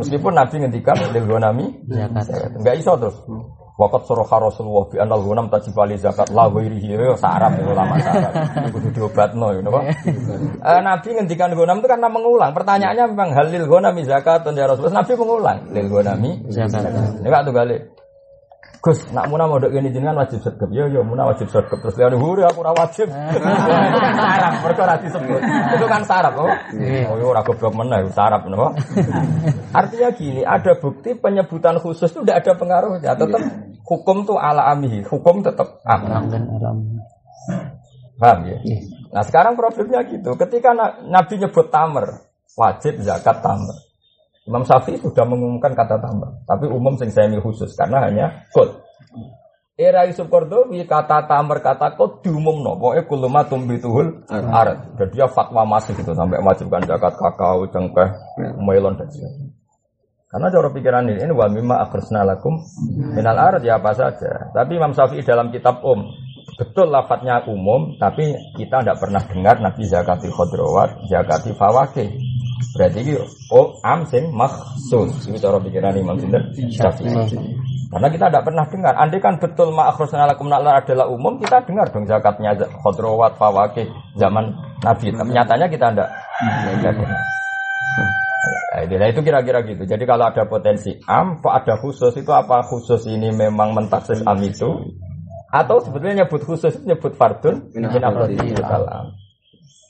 meskipun 0.00 0.32
Nabi 0.34 0.54
ngendikan 0.66 0.98
lil 1.14 1.26
nami 1.38 1.66
zakat 1.86 2.56
nggak 2.58 2.76
iso 2.82 2.98
terus 2.98 3.16
Wakat 3.76 4.08
soroha 4.08 4.40
Rasulullah 4.40 4.88
bi 4.88 4.96
anal 4.96 5.20
gunam 5.20 5.52
tajibali 5.52 6.00
zakat 6.00 6.32
la 6.32 6.48
ghairihi 6.48 6.96
sarap 7.20 7.60
ulama 7.60 8.00
sarap. 8.00 8.32
Kudu 8.72 8.88
diobatno 8.88 9.52
ya 9.52 9.60
napa. 9.60 9.80
Eh 10.64 10.80
Nabi 10.80 11.08
ngendikan 11.12 11.52
gunam 11.52 11.84
itu 11.84 11.88
karena 11.92 12.08
mengulang. 12.08 12.56
Pertanyaannya 12.56 13.04
memang 13.12 13.36
halil 13.36 13.68
gunami 13.68 14.08
zakat 14.08 14.48
ya 14.48 14.64
Rasulullah. 14.64 15.04
Nabi 15.04 15.12
mengulang 15.20 15.58
lil 15.76 15.86
gunami 15.92 16.30
zakat. 16.48 16.88
Kak 17.20 17.42
tuh 17.44 17.52
kali. 17.52 17.76
Gus, 18.86 19.02
nak 19.10 19.26
muna 19.26 19.50
mau 19.50 19.58
ini 19.58 19.90
jenengan 19.90 20.22
wajib 20.22 20.46
sergap. 20.46 20.70
Yo 20.70 20.86
yo 20.86 21.02
muna 21.02 21.26
wajib 21.26 21.50
sergap. 21.50 21.82
Terus 21.82 21.98
dia 21.98 22.06
huri 22.06 22.46
aku 22.46 22.62
ora 22.62 22.70
wajib. 22.70 23.10
sarap, 23.10 24.52
mereka 24.62 24.80
ora 24.86 24.96
disebut. 25.02 25.40
Itu 25.74 25.86
kan 25.90 26.06
sarap, 26.06 26.38
oh. 26.38 26.46
Oh, 27.10 27.16
yo 27.18 27.34
ora 27.34 27.42
goblok 27.42 27.74
meneh, 27.74 28.06
sarap 28.14 28.46
napa? 28.46 28.78
Artinya 29.74 30.14
gini, 30.14 30.46
ada 30.46 30.78
bukti 30.78 31.18
penyebutan 31.18 31.82
khusus 31.82 32.14
itu 32.14 32.22
tidak 32.22 32.46
ada 32.46 32.52
pengaruhnya. 32.54 33.18
Tetap 33.18 33.42
Hukum 33.86 34.26
tuh 34.26 34.34
ala 34.34 34.66
amihi, 34.74 35.06
hukum 35.06 35.46
tetap 35.46 35.78
am. 35.86 36.10
Paham 38.18 38.38
ya? 38.50 38.58
Iya. 38.66 38.78
Nah 39.14 39.22
sekarang 39.22 39.54
problemnya 39.54 40.02
gitu, 40.10 40.34
ketika 40.34 40.74
Nabi 41.06 41.38
nyebut 41.38 41.70
tamer, 41.70 42.26
wajib 42.58 42.98
zakat 43.06 43.38
tamer. 43.46 43.85
Imam 44.46 44.62
Syafi'i 44.62 45.02
sudah 45.02 45.26
mengumumkan 45.26 45.74
kata 45.74 45.98
tamer, 45.98 46.30
tapi 46.46 46.70
umum 46.70 46.94
sing 46.94 47.10
saya 47.10 47.26
khusus 47.42 47.74
karena 47.74 48.06
hanya 48.06 48.26
kod. 48.54 48.78
Era 49.76 50.08
Yusuf 50.08 50.32
Kordowi 50.32 50.88
kata 50.88 51.28
tamer 51.28 51.60
kata 51.60 51.98
kok 51.98 52.24
diumum 52.24 52.64
no, 52.64 52.80
pokoknya 52.80 53.02
kulumatum 53.04 53.68
bituhul 53.68 54.24
arat. 54.30 54.96
Dan 54.96 55.12
dia 55.12 55.28
fatwa 55.28 55.68
masih 55.68 55.92
gitu 55.98 56.16
sampai 56.16 56.40
wajibkan 56.40 56.80
zakat 56.88 57.12
kakao, 57.12 57.68
cengkeh, 57.68 58.08
melon 58.56 58.96
dan 58.96 59.10
sebagainya. 59.12 59.52
Karena 60.26 60.50
cara 60.50 60.68
pikiran 60.74 61.06
ini, 61.06 61.22
ini 61.22 61.32
wa 61.32 61.46
mimma 61.46 61.76
akhrisna 61.86 62.26
lakum 62.26 62.58
minal 63.14 63.36
arat 63.36 63.62
ya 63.62 63.76
apa 63.76 63.92
saja. 63.92 64.50
Tapi 64.54 64.80
Imam 64.80 64.96
Syafi'i 64.96 65.22
dalam 65.22 65.52
kitab 65.52 65.84
Om 65.84 66.08
betul 66.56 66.88
lafadznya 66.88 67.44
umum, 67.46 68.00
tapi 68.00 68.32
kita 68.56 68.80
tidak 68.80 68.96
pernah 68.96 69.20
dengar 69.28 69.60
Nabi 69.60 69.84
zakati 69.84 70.32
khodrowat, 70.32 71.04
zakati 71.12 71.52
fawake. 71.52 72.06
Berarti 72.76 72.98
ini 73.02 73.12
oh 73.50 73.80
am 73.82 74.04
sing 74.06 74.28
maksus. 74.30 75.10
Itu 75.24 75.40
cara 75.40 75.58
pikiran 75.58 75.96
Imam 75.96 76.20
Syafi'i. 76.20 77.10
Karena 77.86 78.08
kita 78.10 78.26
tidak 78.28 78.44
pernah 78.44 78.64
dengar. 78.66 78.94
Andai 78.98 79.22
kan 79.22 79.38
betul 79.38 79.70
ma'akhrusna 79.70 80.26
lakum 80.26 80.50
adalah 80.50 81.06
umum, 81.06 81.38
kita 81.38 81.62
dengar 81.64 81.86
dong 81.94 82.02
zakatnya 82.04 82.52
khodrowat, 82.82 83.38
fawakih, 83.38 83.86
zaman 84.18 84.50
Nabi. 84.82 85.14
Tapi 85.14 85.30
nyatanya 85.30 85.66
kita 85.70 85.86
tidak. 85.94 86.10
Nah, 88.76 89.08
itu 89.08 89.20
kira-kira 89.24 89.64
gitu. 89.64 89.82
Jadi 89.88 90.04
kalau 90.04 90.28
ada 90.28 90.44
potensi 90.44 90.92
am, 91.08 91.40
kok 91.40 91.54
ada 91.54 91.80
khusus 91.80 92.12
itu 92.12 92.28
apa 92.34 92.60
khusus 92.66 93.08
ini 93.08 93.32
memang 93.32 93.72
mentaksis 93.72 94.20
am 94.28 94.36
itu? 94.44 94.92
Atau 95.48 95.80
sebetulnya 95.80 96.26
nyebut 96.26 96.44
khusus 96.44 96.76
itu 96.76 96.92
nyebut 96.92 97.16
fardun 97.16 97.70
alam. 98.76 99.14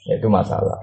Ya, 0.07 0.15
itu 0.21 0.29
masalah. 0.31 0.79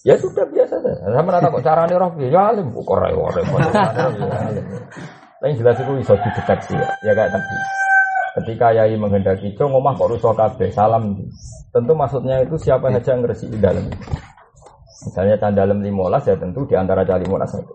Ya 0.00 0.16
sudah 0.16 0.48
biasa 0.48 0.80
saja. 0.80 1.12
Sama 1.12 1.28
nana 1.28 1.52
kok 1.52 1.60
caranya 1.60 1.96
roh 2.00 2.16
ya 2.16 2.40
alim 2.52 2.72
kok 2.72 2.88
ora 2.88 3.12
ora. 3.12 3.40
Tapi 5.40 5.56
jelas 5.56 5.76
itu 5.76 5.92
bisa 6.00 6.16
dideteksi 6.16 6.72
ya. 6.76 6.88
Ya 7.04 7.12
kayak 7.12 7.30
tadi. 7.36 7.56
Ketika 8.30 8.66
Yai 8.72 8.94
menghendaki 8.96 9.52
itu 9.52 9.64
ngomah 9.64 9.92
kok 9.98 10.08
rusak 10.08 10.32
kabeh 10.36 10.72
salam. 10.72 11.20
Tentu 11.68 11.92
maksudnya 11.92 12.40
itu 12.40 12.56
siapa 12.56 12.88
saja 12.96 13.12
yang 13.12 13.28
ngeresi 13.28 13.46
di 13.52 13.58
dalam. 13.60 13.84
Misalnya 15.00 15.36
candalem 15.40 15.80
limolas 15.84 16.24
ya 16.28 16.36
tentu 16.36 16.64
di 16.64 16.76
antara 16.76 17.04
cah 17.04 17.20
limolas 17.20 17.52
itu. 17.56 17.74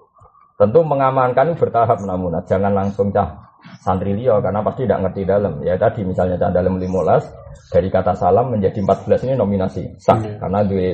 Tentu 0.55 0.79
mengamankan 0.81 1.53
itu 1.53 1.67
bertahap 1.67 1.99
namun 2.05 2.37
jangan 2.47 2.73
langsung 2.73 3.13
cah 3.13 3.53
santri 3.81 4.13
liya 4.13 4.41
karena 4.41 4.65
pasti 4.65 4.85
tidak 4.89 5.09
ngerti 5.09 5.21
dalam. 5.25 5.53
Ya 5.61 5.77
tadi 5.77 6.01
misalnya 6.01 6.41
candalem 6.41 6.81
limolas 6.81 7.25
dari 7.69 7.89
kata 7.89 8.17
salam 8.17 8.53
menjadi 8.53 8.81
14 8.81 9.25
ini 9.29 9.33
nominasi 9.37 9.83
sah 9.97 10.21
iya. 10.21 10.37
karena 10.37 10.61
dua 10.63 10.91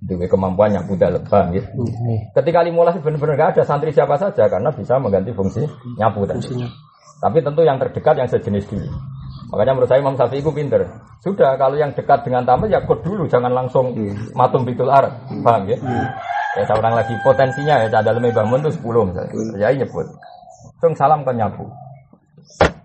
Dua 0.00 0.24
kemampuan 0.24 0.72
nyapu 0.72 0.96
dalam, 0.96 1.20
paham 1.28 1.52
ya? 1.52 1.60
Ketika 2.32 2.64
limulas 2.64 2.96
benar-benar 3.04 3.36
gak 3.36 3.50
ada 3.60 3.62
santri 3.68 3.92
siapa 3.92 4.16
saja 4.16 4.48
karena 4.48 4.72
bisa 4.72 4.96
mengganti 4.96 5.28
fungsi 5.36 5.68
nyapu 6.00 6.24
tadi. 6.24 6.56
Tapi 7.20 7.38
tentu 7.44 7.60
yang 7.60 7.76
terdekat 7.76 8.16
yang 8.16 8.24
sejenis 8.24 8.64
dulu. 8.64 8.88
Makanya 9.52 9.72
menurut 9.76 9.88
saya 9.92 10.00
Imam 10.00 10.16
Syafi'i 10.16 10.40
itu 10.40 10.48
pinter. 10.56 10.88
Sudah 11.20 11.58
kalau 11.60 11.76
yang 11.76 11.92
dekat 11.92 12.24
dengan 12.24 12.48
tamu 12.48 12.64
ya 12.64 12.80
kod 12.80 13.04
dulu, 13.04 13.28
jangan 13.28 13.52
langsung 13.52 13.92
matum 14.32 14.64
bitul 14.64 14.88
ar, 14.88 15.04
paham 15.44 15.68
ya? 15.68 15.76
Ya 16.56 16.64
saya 16.64 16.80
ulang 16.80 16.96
lagi 16.96 17.14
potensinya 17.20 17.84
ya 17.84 18.00
dalam 18.00 18.24
bangun 18.24 18.64
itu 18.64 18.72
10 18.80 19.10
misalnya. 19.12 19.32
Ya 19.60 19.68
nyebut. 19.74 20.06
Tung 20.80 20.96
salam 20.96 21.28
ke 21.28 21.32
nyapu. 21.36 21.68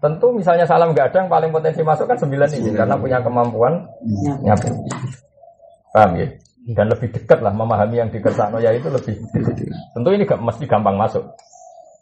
Tentu 0.03 0.35
misalnya 0.35 0.67
salam 0.67 0.91
gak 0.91 1.15
ada 1.15 1.25
yang 1.25 1.31
paling 1.31 1.49
potensi 1.55 1.81
masuk 1.81 2.05
kan 2.05 2.19
sembilan 2.19 2.49
ini 2.59 2.75
karena 2.75 2.99
punya 2.99 3.23
kemampuan 3.23 3.87
nyapu. 4.43 4.69
Paham 5.95 6.11
ya? 6.19 6.27
Dan 6.65 6.89
lebih 6.89 7.13
dekat 7.13 7.45
lah 7.45 7.53
memahami 7.53 8.01
yang 8.01 8.09
dikersakno 8.09 8.57
ya 8.57 8.73
itu 8.73 8.89
lebih 8.89 9.21
tentu 9.93 10.09
ini 10.09 10.25
gak 10.25 10.41
mesti 10.41 10.65
gampang 10.65 10.97
masuk. 10.97 11.21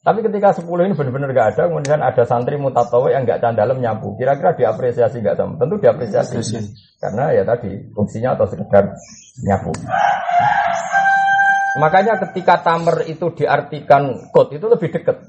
Tapi 0.04 0.19
ketika 0.19 0.52
10 0.52 0.67
ini 0.67 0.95
benar-benar 0.95 1.32
gak 1.32 1.47
ada 1.56 1.63
kemudian 1.71 1.99
ada 2.04 2.23
santri 2.28 2.56
mutatawa 2.56 3.12
yang 3.12 3.28
gak 3.28 3.43
dalam 3.43 3.80
nyapu 3.80 4.15
kira-kira 4.15 4.56
diapresiasi 4.56 5.19
gak 5.19 5.36
sama? 5.36 5.60
Tentu 5.60 5.80
diapresiasi. 5.84 6.39
Karena 6.99 7.36
ya 7.36 7.43
tadi 7.43 7.91
fungsinya 7.91 8.39
atau 8.39 8.47
sekedar 8.47 8.95
nyapu. 9.43 9.71
Makanya 11.80 12.21
ketika 12.30 12.63
tamer 12.63 13.04
itu 13.10 13.34
diartikan 13.36 14.32
kot 14.32 14.56
itu 14.56 14.63
lebih 14.71 14.91
dekat. 14.91 15.28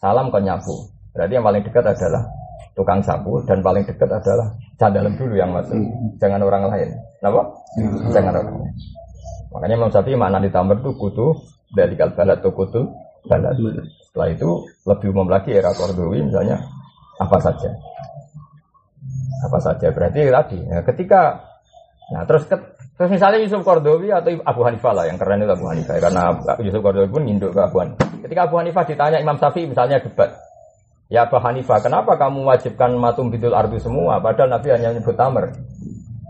Salam 0.00 0.32
ke 0.32 0.40
nyapu. 0.40 0.92
Berarti 1.12 1.32
yang 1.32 1.44
paling 1.44 1.64
dekat 1.64 1.84
adalah 1.84 2.28
tukang 2.76 3.00
sapu 3.00 3.40
dan 3.48 3.64
paling 3.64 3.88
dekat 3.88 4.12
adalah 4.12 4.52
dalam 4.76 5.16
dulu 5.16 5.32
yang 5.32 5.50
masuk, 5.50 5.72
hmm. 5.72 6.20
jangan 6.20 6.44
orang 6.44 6.68
lain. 6.68 6.88
Kenapa? 7.18 7.40
Hmm. 7.80 8.12
Jangan 8.12 8.32
orang 8.36 8.54
lain. 8.60 8.74
Makanya 9.56 9.74
Imam 9.80 9.90
Syafi'i 9.90 10.20
makna 10.20 10.38
ditambah 10.44 10.84
itu 10.84 10.90
kutu 11.00 11.26
dari 11.72 11.96
kalbalat 11.96 12.44
atau 12.44 12.52
kutu 12.52 12.84
balat. 13.24 13.56
Setelah 14.04 14.28
itu 14.28 14.48
lebih 14.84 15.08
umum 15.16 15.32
lagi 15.32 15.56
era 15.56 15.72
Kordowi 15.72 16.28
misalnya 16.28 16.60
apa 17.16 17.40
saja. 17.40 17.72
Apa 19.48 19.58
saja 19.64 19.88
berarti 19.92 20.28
tadi 20.28 20.58
ya, 20.60 20.84
ketika 20.84 21.40
nah 22.12 22.22
terus 22.28 22.44
ke, 22.46 22.54
terus 23.00 23.10
misalnya 23.10 23.40
Yusuf 23.40 23.64
Kordowi 23.64 24.12
atau 24.12 24.36
Abu 24.44 24.60
Hanifah 24.68 24.92
lah 24.92 25.04
yang 25.08 25.16
keren 25.16 25.40
itu 25.40 25.52
Abu 25.52 25.66
Hanifah 25.72 25.96
karena 25.96 26.22
Yusuf 26.60 26.84
Kordowi 26.84 27.08
pun 27.08 27.24
induk 27.24 27.56
ke 27.56 27.60
Abu 27.64 27.80
Hanifah. 27.80 28.08
Ketika 28.28 28.40
Abu 28.52 28.60
Hanifah 28.60 28.84
ditanya 28.84 29.18
Imam 29.24 29.40
Syafi'i 29.40 29.64
misalnya 29.64 30.04
debat, 30.04 30.36
Ya 31.06 31.30
Abu 31.30 31.38
Hanifah, 31.38 31.78
kenapa 31.78 32.18
kamu 32.18 32.42
wajibkan 32.50 32.98
matum 32.98 33.30
bidul 33.30 33.54
ardu 33.54 33.78
semua? 33.78 34.18
Padahal 34.18 34.58
Nabi 34.58 34.74
hanya 34.74 34.90
nyebut 34.90 35.14
tamar. 35.14 35.54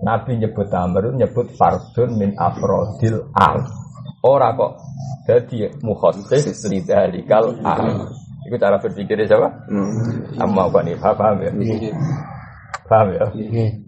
Nabi 0.04 0.36
nyebut 0.36 0.68
tamar, 0.68 1.16
nyebut 1.16 1.48
fardun 1.56 2.20
min 2.20 2.36
afrodil 2.36 3.32
al. 3.32 3.64
Ora 4.20 4.52
kok 4.52 4.76
jadi 5.24 5.72
mukhassis 5.80 6.68
lidalikal 6.68 7.56
al. 7.64 8.12
Itu 8.44 8.60
cara 8.60 8.76
berpikir 8.76 9.16
siapa? 9.24 9.48
Hmm. 9.64 10.36
Amma 10.44 10.68
Hanifah, 10.68 11.12
paham 11.16 11.40
ya? 11.40 11.50
Iya. 11.56 11.90
Paham 12.84 13.06
ya? 13.16 13.26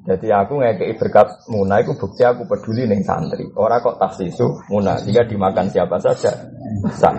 Jadi 0.08 0.32
aku 0.32 0.56
ngekei 0.56 0.96
berkat 0.96 1.28
muna 1.52 1.84
itu 1.84 1.92
bukti 1.92 2.24
aku 2.24 2.48
peduli 2.48 2.88
nih 2.88 3.04
santri. 3.04 3.44
Orang 3.52 3.84
kok 3.84 4.00
taksisu 4.00 4.72
muna, 4.72 4.96
jika 5.04 5.28
dimakan 5.28 5.68
siapa 5.68 6.00
saja. 6.00 6.32
Sah. 6.96 7.12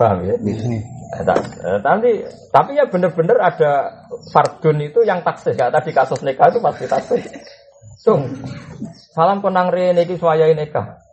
Paham 0.00 0.24
ya? 0.24 0.32
Eh, 0.40 1.20
eh, 1.20 1.78
nanti 1.84 2.24
tapi 2.48 2.78
ya 2.78 2.88
bener-bener 2.88 3.36
ada 3.36 4.00
fardun 4.32 4.80
itu 4.80 5.02
yang 5.02 5.20
taksis 5.26 5.58
ya 5.58 5.68
tadi 5.68 5.90
kasus 5.92 6.24
nikah 6.24 6.48
itu 6.48 6.62
pasti 6.64 6.88
taksis. 6.88 7.24
Cung, 8.00 8.32
salam 9.12 9.44
konang 9.44 9.68
rene 9.68 10.08
iki 10.08 10.16
suwayahe 10.16 10.56
nikah. 10.56 11.04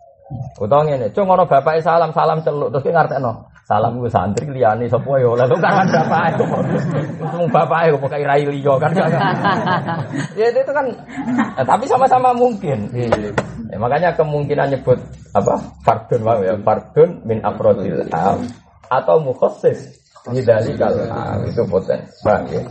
Utawa 0.56 0.88
ngene, 0.88 1.12
cung 1.12 1.28
ngono 1.28 1.52
bapake 1.52 1.84
salam 1.84 2.16
salam 2.16 2.40
celuk 2.48 2.72
terus 2.72 2.86
ki 2.88 2.96
ngartekno. 2.96 3.57
Salam 3.68 4.00
gue 4.00 4.08
santri 4.08 4.48
liyane 4.48 4.88
sapa 4.88 5.20
ya 5.20 5.28
lalu 5.36 5.60
kan 5.60 5.84
bapake. 5.92 6.40
Wong 7.20 7.52
bapake 7.52 7.92
kok 7.92 8.00
pokoke 8.00 8.24
rai 8.24 8.48
liya 8.48 8.80
kan. 8.80 8.96
ya 10.40 10.48
itu 10.48 10.72
kan 10.72 10.88
eh, 11.60 11.66
tapi 11.68 11.84
sama-sama 11.84 12.32
mungkin. 12.32 12.88
Ya, 13.68 13.76
makanya 13.76 14.16
kemungkinan 14.16 14.72
nyebut 14.72 14.96
apa? 15.36 15.60
Fardun 15.84 16.24
ya, 16.48 16.56
fardun 16.64 17.20
min 17.28 17.44
afrodil 17.44 18.08
am 18.16 18.40
atau 18.88 19.20
mukhassis 19.20 20.00
hidali 20.32 20.72
kalau 20.80 21.04
nah, 21.04 21.36
itu 21.44 21.60
potensi 21.68 22.24
bang 22.24 22.44
ya. 22.48 22.62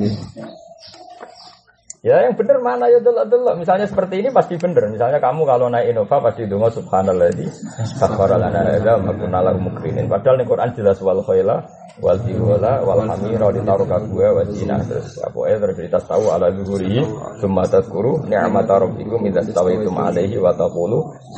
Ya 2.07 2.23
yang 2.23 2.39
benar 2.39 2.63
mana 2.63 2.87
ya 2.87 3.03
dulu 3.03 3.27
dulu. 3.27 3.51
Misalnya 3.59 3.91
seperti 3.91 4.23
ini 4.23 4.31
pasti 4.31 4.55
benar. 4.55 4.87
Misalnya 4.87 5.19
kamu 5.19 5.43
kalau 5.43 5.67
naik 5.67 5.91
Innova 5.91 6.23
pasti 6.23 6.47
dengar 6.47 6.71
Subhanallah 6.71 7.35
di 7.35 7.51
sakhara 7.99 8.39
lana 8.39 8.63
ada 8.63 8.95
lahu 9.43 9.59
mukrinin. 9.59 10.07
Padahal 10.07 10.39
nih 10.39 10.47
Quran 10.47 10.71
jelas 10.79 11.03
wal 11.03 11.19
khaila 11.27 11.67
wal 11.99 12.15
tiwala 12.23 12.79
wal 12.87 13.03
hamira 13.03 13.51
ditaruh 13.51 13.91
gue 14.07 14.29
wa 14.29 14.43
zina 14.55 14.79
terus 14.87 15.19
apa 15.19 15.51
ya 15.51 15.57
terus 15.59 15.81
kita 15.81 15.99
tahu 16.05 16.29
ala 16.29 16.53
zuhuri 16.53 17.03
cuma 17.41 17.65
tadkuru 17.67 18.23
ni'mat 18.29 18.69
rabbikum 18.69 19.25
idza 19.27 19.43
stawaitum 19.49 19.97
alaihi 19.97 20.39
wa 20.39 20.55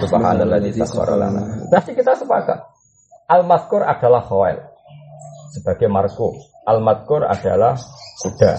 subhanallah 0.05 0.61
di 0.61 0.77
sakhara 0.85 1.17
lana. 1.17 1.65
Pasti 1.73 1.97
kita 1.97 2.13
sepakat. 2.13 2.61
Al-Maskur 3.25 3.89
adalah 3.89 4.21
khawail 4.21 4.61
sebagai 5.57 5.89
marko. 5.89 6.37
Al-Maskur 6.69 7.25
adalah 7.25 7.73
kuda. 8.21 8.53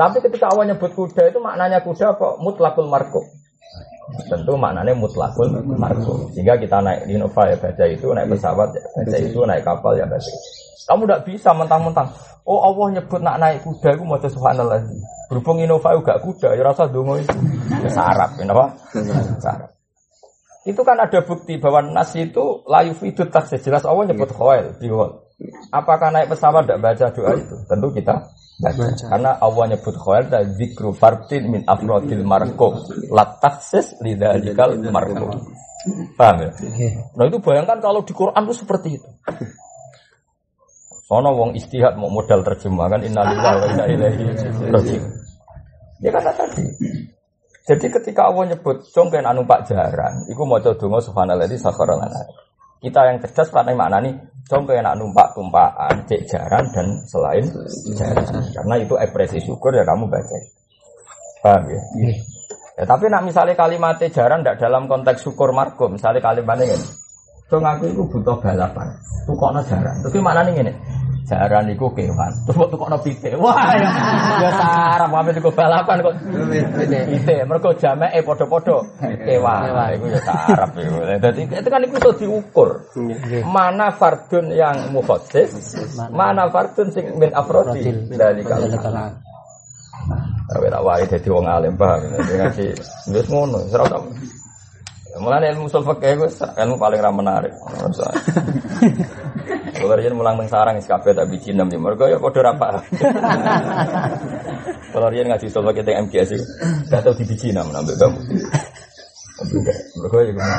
Tapi 0.00 0.16
ketika 0.24 0.48
awal 0.48 0.64
nyebut 0.64 0.96
kuda 0.96 1.28
itu 1.28 1.36
maknanya 1.44 1.84
kuda 1.84 2.16
apa? 2.16 2.40
Mutlakul 2.40 2.88
marko. 2.88 3.20
Tentu 4.32 4.56
maknanya 4.56 4.96
mutlakul 4.96 5.52
marko. 5.76 6.32
Sehingga 6.32 6.56
kita 6.56 6.80
naik 6.80 7.04
di 7.04 7.20
Nova 7.20 7.44
ya 7.44 7.60
baca 7.60 7.84
itu, 7.84 8.08
naik 8.08 8.32
pesawat 8.32 8.72
ya 8.72 8.80
baca 8.96 9.16
itu, 9.20 9.38
naik 9.44 9.60
kapal 9.60 9.92
ya 10.00 10.08
baca. 10.08 10.32
Kamu 10.88 11.04
tidak 11.04 11.20
bisa 11.28 11.52
mentang-mentang. 11.52 12.08
Oh 12.48 12.64
Allah 12.64 12.96
nyebut 12.96 13.20
nak 13.20 13.36
naik 13.44 13.60
kuda, 13.60 14.00
aku 14.00 14.04
mau 14.08 14.16
subhanallah. 14.16 14.80
Berhubung 15.28 15.60
Innova 15.60 15.92
juga 15.92 16.16
kuda, 16.16 16.56
ya 16.56 16.64
rasa 16.64 16.88
dungo 16.88 17.20
itu. 17.20 17.36
Ya 17.84 17.90
sarap, 17.92 18.40
kenapa? 18.40 18.72
Sarap. 19.36 19.68
Itu 20.64 20.80
kan 20.80 20.96
ada 20.96 21.20
bukti 21.20 21.60
bahwa 21.60 21.84
nas 21.84 22.16
itu 22.16 22.64
layu 22.64 22.96
itu 23.04 23.20
tak 23.28 23.52
jelas 23.52 23.84
Allah 23.84 24.08
nyebut 24.08 24.32
biwal. 24.80 25.28
Apakah 25.68 26.08
naik 26.08 26.32
pesawat 26.32 26.64
tidak 26.64 26.80
baca 26.80 27.06
doa 27.12 27.32
itu? 27.36 27.56
Tentu 27.68 27.88
kita 27.92 28.16
baca. 28.60 28.76
baca. 28.76 29.04
Karena 29.08 29.30
Allah 29.40 29.64
nyebut 29.74 29.94
khawail 29.96 30.24
dan 30.28 30.44
zikru 30.54 30.92
fartin 30.92 31.42
min 31.48 31.62
afrodil 31.64 32.22
marko 32.22 32.84
lataksis 33.08 33.98
lidalikal 34.04 34.76
marko. 34.92 35.40
Paham 36.14 36.36
ya? 36.44 36.50
Nah 37.16 37.24
itu 37.24 37.40
bayangkan 37.40 37.80
kalau 37.80 38.04
di 38.04 38.12
Quran 38.12 38.44
itu 38.44 38.54
seperti 38.60 39.00
itu. 39.00 39.08
Sono 41.10 41.34
wong 41.34 41.58
istihad 41.58 41.98
mau 41.98 42.06
modal 42.06 42.46
terjemah 42.46 42.86
kan 42.86 43.00
innalillahi 43.02 43.56
wa 43.58 43.66
inna 43.66 43.84
ilaihi 43.90 44.24
raji'un. 44.70 45.10
Ya 46.04 46.14
kata 46.14 46.30
tadi. 46.36 46.64
Jadi 47.66 47.86
ketika 47.90 48.30
Allah 48.30 48.54
nyebut 48.54 48.86
congken 48.94 49.26
anu 49.26 49.42
Pak 49.42 49.68
Jaran, 49.68 50.26
iku 50.30 50.42
maca 50.46 50.70
donga 50.78 51.02
subhanalladzi 51.02 51.58
sakhara 51.60 51.98
lana. 51.98 52.22
Kita 52.80 53.00
yang 53.12 53.20
cerdas 53.20 53.52
pada 53.52 53.76
mana 53.76 54.00
nih? 54.00 54.16
Congken 54.50 54.82
anu 54.82 55.06
numpak 55.06 55.30
tumpaan, 55.36 56.10
cek 56.10 56.26
jaran 56.26 56.66
dan 56.74 56.90
selain 57.06 57.44
jaran. 57.94 58.26
Karena 58.50 58.74
itu 58.82 58.98
ekspresi 58.98 59.38
syukur 59.46 59.70
ya 59.70 59.86
kamu 59.86 60.10
baca. 60.10 60.36
Paham 61.44 61.62
ya? 61.70 61.80
Ya, 62.80 62.84
tapi 62.88 63.12
nak 63.12 63.28
misalnya 63.28 63.54
kalimat 63.54 64.00
jaran 64.00 64.42
tidak 64.42 64.58
dalam 64.58 64.88
konteks 64.90 65.22
syukur 65.22 65.52
marco, 65.52 65.86
misalnya 65.92 66.18
kalimatnya 66.24 66.72
ini, 66.72 66.86
Dong 67.50 67.66
aku 67.66 67.90
itu 67.90 68.02
butuh 68.06 68.38
balapan. 68.38 68.88
Tukokno 69.26 69.60
jaran. 69.66 69.94
Tapi 70.06 70.18
mana 70.22 70.46
nih 70.46 70.62
ini? 70.62 70.72
Jaran 71.28 71.70
itu 71.70 71.86
kewan. 71.94 72.32
Terus 72.46 72.56
kok 72.58 72.70
tukokno 72.74 72.98
pite. 73.02 73.36
Wah, 73.38 73.74
ya, 73.76 73.90
ya 74.42 74.50
sarap 74.54 75.10
apa 75.14 75.30
itu 75.30 75.50
balapan 75.52 75.96
kok. 76.02 76.14
Mereka 77.22 77.70
jamake 77.78 78.20
padha-padha 78.24 78.76
kewan. 79.00 79.60
Iku 79.94 80.04
ya 80.10 80.20
sarap 80.26 80.70
iku. 80.74 80.98
Dadi 81.20 81.40
itu 81.46 81.68
kan 81.68 81.80
itu 81.86 81.96
iso 81.98 82.10
diukur. 82.18 82.68
Mana 83.46 83.94
fardun 83.94 84.50
yang 84.54 84.90
mukhassis, 84.90 85.78
mana 86.10 86.50
fardun 86.50 86.90
sing 86.90 87.14
min 87.18 87.30
afrodi 87.30 88.10
dari 88.14 88.42
kalau. 88.42 88.66
Tapi 90.50 90.66
tak 90.66 90.82
wae 90.82 91.04
dadi 91.06 91.28
wong 91.30 91.46
alim 91.46 91.74
paham. 91.78 92.00
Ngaji 92.10 92.66
wis 93.14 93.26
ngono, 93.30 93.62
ora 93.70 93.98
Mulane 95.18 95.50
ilmu 95.50 95.66
usul 95.66 95.82
fikih 95.82 96.22
itu 96.22 96.26
ilmu 96.54 96.78
paling 96.78 97.02
ra 97.02 97.10
menarik. 97.10 97.50
Kalau 99.80 99.96
dia 99.96 100.12
mulang 100.12 100.36
nang 100.36 100.48
sarang 100.52 100.76
is 100.76 100.84
kabeh 100.84 101.16
tak 101.16 101.26
biji 101.32 101.56
enam 101.56 101.72
ya. 101.72 101.80
Mergo 101.80 102.04
ya 102.04 102.20
padha 102.20 102.40
ra 102.44 102.52
paham. 102.52 102.84
Kalau 104.92 105.08
dia 105.08 105.24
ngaji 105.24 105.46
fikih 105.48 105.82
teng 105.82 105.96
MGS 106.04 106.30
itu 106.36 106.44
gak 106.92 107.00
tau 107.00 107.16
di 107.16 107.24
biji 107.24 107.48
enam 107.56 107.72
nambah 107.72 107.96
kamu. 107.96 108.20
Mergo 110.04 110.18
ya 110.20 110.32
ngono. 110.36 110.56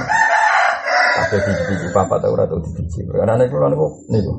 Kabeh 1.11 1.39
di 1.45 1.51
biji 1.69 1.87
papa 1.93 2.15
tau 2.17 2.33
ora 2.33 2.49
tau 2.49 2.57
di 2.57 2.71
biji. 2.73 3.05
Karena 3.05 3.37
nek 3.37 3.47
kula 3.53 3.69
niku 3.69 3.87
niku. 4.09 4.33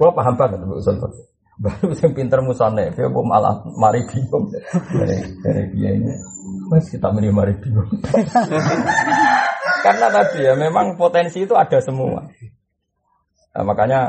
Kula 0.00 0.10
paham 0.16 0.34
banget 0.40 0.64
usul 0.64 0.96
fikih. 0.96 1.12
Baru 1.62 1.92
yang 1.94 2.16
pinter 2.16 2.40
musane, 2.40 2.90
dia 2.96 3.06
malah 3.06 3.60
mari 3.76 4.02
bingung. 4.08 4.50
Dari 5.44 5.62
dia 5.76 5.90
ini. 5.94 6.10
Mas 6.72 6.88
kita 6.88 7.12
menerima 7.12 7.52
review. 7.52 7.84
Karena 9.84 10.06
tadi 10.08 10.38
ya 10.46 10.56
memang 10.56 10.96
potensi 10.96 11.44
itu 11.44 11.52
ada 11.52 11.76
semua. 11.84 12.24
Nah, 13.52 13.64
makanya 13.68 14.00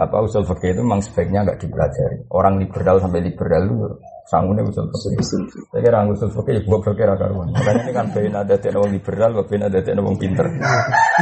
apa 0.00 0.16
usul 0.24 0.44
fikih 0.48 0.72
itu 0.72 0.80
memang 0.80 1.04
sebaiknya 1.04 1.44
nggak 1.44 1.60
dipelajari. 1.60 2.24
Orang 2.32 2.56
liberal 2.56 2.96
sampai 3.02 3.20
liberal 3.20 3.68
itu 3.68 3.76
sanggupnya 4.32 4.62
usul 4.64 4.88
fikih. 4.88 5.24
Saya 5.68 5.80
kira 5.84 6.08
usul 6.08 6.30
fikih 6.32 6.52
ya 6.56 6.60
buat 6.64 6.80
fikih 6.88 7.04
karuan. 7.20 7.48
Makanya 7.52 7.80
ini 7.84 7.92
kan 7.92 8.06
bein 8.12 8.32
ada 8.32 8.54
tidak 8.56 8.80
orang 8.80 8.92
liberal, 8.96 9.30
bein 9.44 9.62
ada 9.66 9.78
tidak 9.84 10.00
orang 10.00 10.16
pinter. 10.16 10.46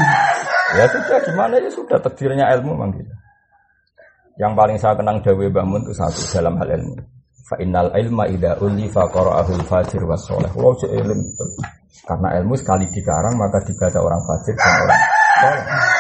ya 0.79 0.85
sudah 0.95 1.19
gimana 1.27 1.55
ya 1.59 1.71
sudah 1.75 1.99
takdirnya 1.99 2.45
ilmu 2.59 2.71
memang 2.79 2.91
gitu. 2.95 3.13
Yang 4.39 4.53
paling 4.55 4.79
saya 4.79 4.95
kenang 4.95 5.19
Dawe 5.19 5.47
Bangun 5.51 5.83
itu 5.83 5.95
satu 5.99 6.21
dalam 6.39 6.55
hal 6.63 6.71
ilmu. 6.79 6.95
Fa 7.49 7.57
innal 7.59 7.91
ilma 7.99 8.31
ida 8.31 8.55
ulifa 8.63 9.11
qara'ahu 9.11 9.59
fajir 9.67 10.07
was 10.07 10.23
soleh. 10.23 10.47
Kalau 10.55 10.79
ilmu. 10.79 11.27
Karena 12.07 12.29
ilmu 12.39 12.55
sekali 12.55 12.87
dikarang 12.95 13.35
maka 13.35 13.59
dibaca 13.67 13.99
orang 13.99 14.23
fajir 14.23 14.55
dan 14.55 14.75
orang 14.87 15.03
soleh. 15.43 15.98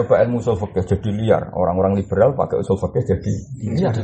Coba 0.00 0.24
ilmu 0.24 0.40
usul 0.40 0.56
fikih 0.56 0.96
jadi 0.96 1.10
liar. 1.12 1.42
Orang-orang 1.52 1.92
liberal 2.00 2.32
pakai 2.32 2.64
usul 2.64 2.80
fikih 2.80 3.04
jadi 3.04 3.32
liar. 3.68 3.94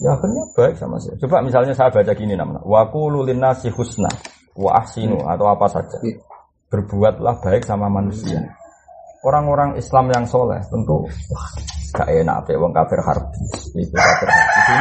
Ya 0.00 0.16
akhirnya 0.16 0.42
baik 0.56 0.80
sama 0.80 0.96
saya. 0.96 1.20
Coba 1.20 1.44
misalnya 1.44 1.76
saya 1.76 1.92
baca 1.92 2.12
gini 2.16 2.32
namanya. 2.32 2.64
Wa 2.64 2.88
qulu 2.88 3.28
nasi 3.36 3.68
husna 3.68 4.08
wa 4.56 4.80
ahsinu 4.80 5.20
atau 5.28 5.44
apa 5.52 5.68
saja. 5.68 6.00
Berbuatlah 6.72 7.36
baik 7.44 7.68
sama 7.68 7.92
manusia. 7.92 8.40
Orang-orang 9.20 9.76
Islam 9.76 10.08
yang 10.08 10.24
soleh 10.24 10.64
tentu 10.72 11.04
wah, 11.04 11.48
gak 11.92 12.08
enak 12.08 12.36
apa 12.46 12.56
wong 12.56 12.72
kafir 12.72 13.00
harbi 13.02 13.42
itu 13.74 13.92
kafir 13.92 14.28
harbi 14.30 14.74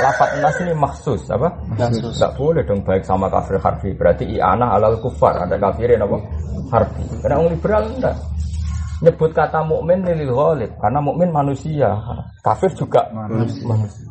lafat 0.00 0.30
nas 0.42 0.56
ini 0.60 0.74
maksus 0.74 1.22
apa 1.30 1.48
maksus 1.78 2.18
gak 2.18 2.34
boleh 2.34 2.62
dong 2.66 2.82
baik 2.82 3.06
sama 3.06 3.30
kafir 3.30 3.56
harbi 3.62 3.94
berarti 3.94 4.26
iana 4.26 4.74
alal 4.74 4.98
kufar 4.98 5.46
ada 5.46 5.56
kafirin 5.56 6.02
apa 6.02 6.16
harbi. 6.70 7.02
Karena 7.20 7.36
orang 7.42 7.52
liberal 7.52 7.82
enggak. 7.90 8.16
Nyebut 9.00 9.30
kata 9.32 9.64
mukmin 9.64 10.04
lil 10.04 10.30
ghalib 10.30 10.70
karena 10.76 11.00
mukmin 11.00 11.28
manusia. 11.32 11.90
Kafir 12.44 12.70
juga 12.76 13.08
manusia, 13.12 13.64
manusia. 13.64 14.08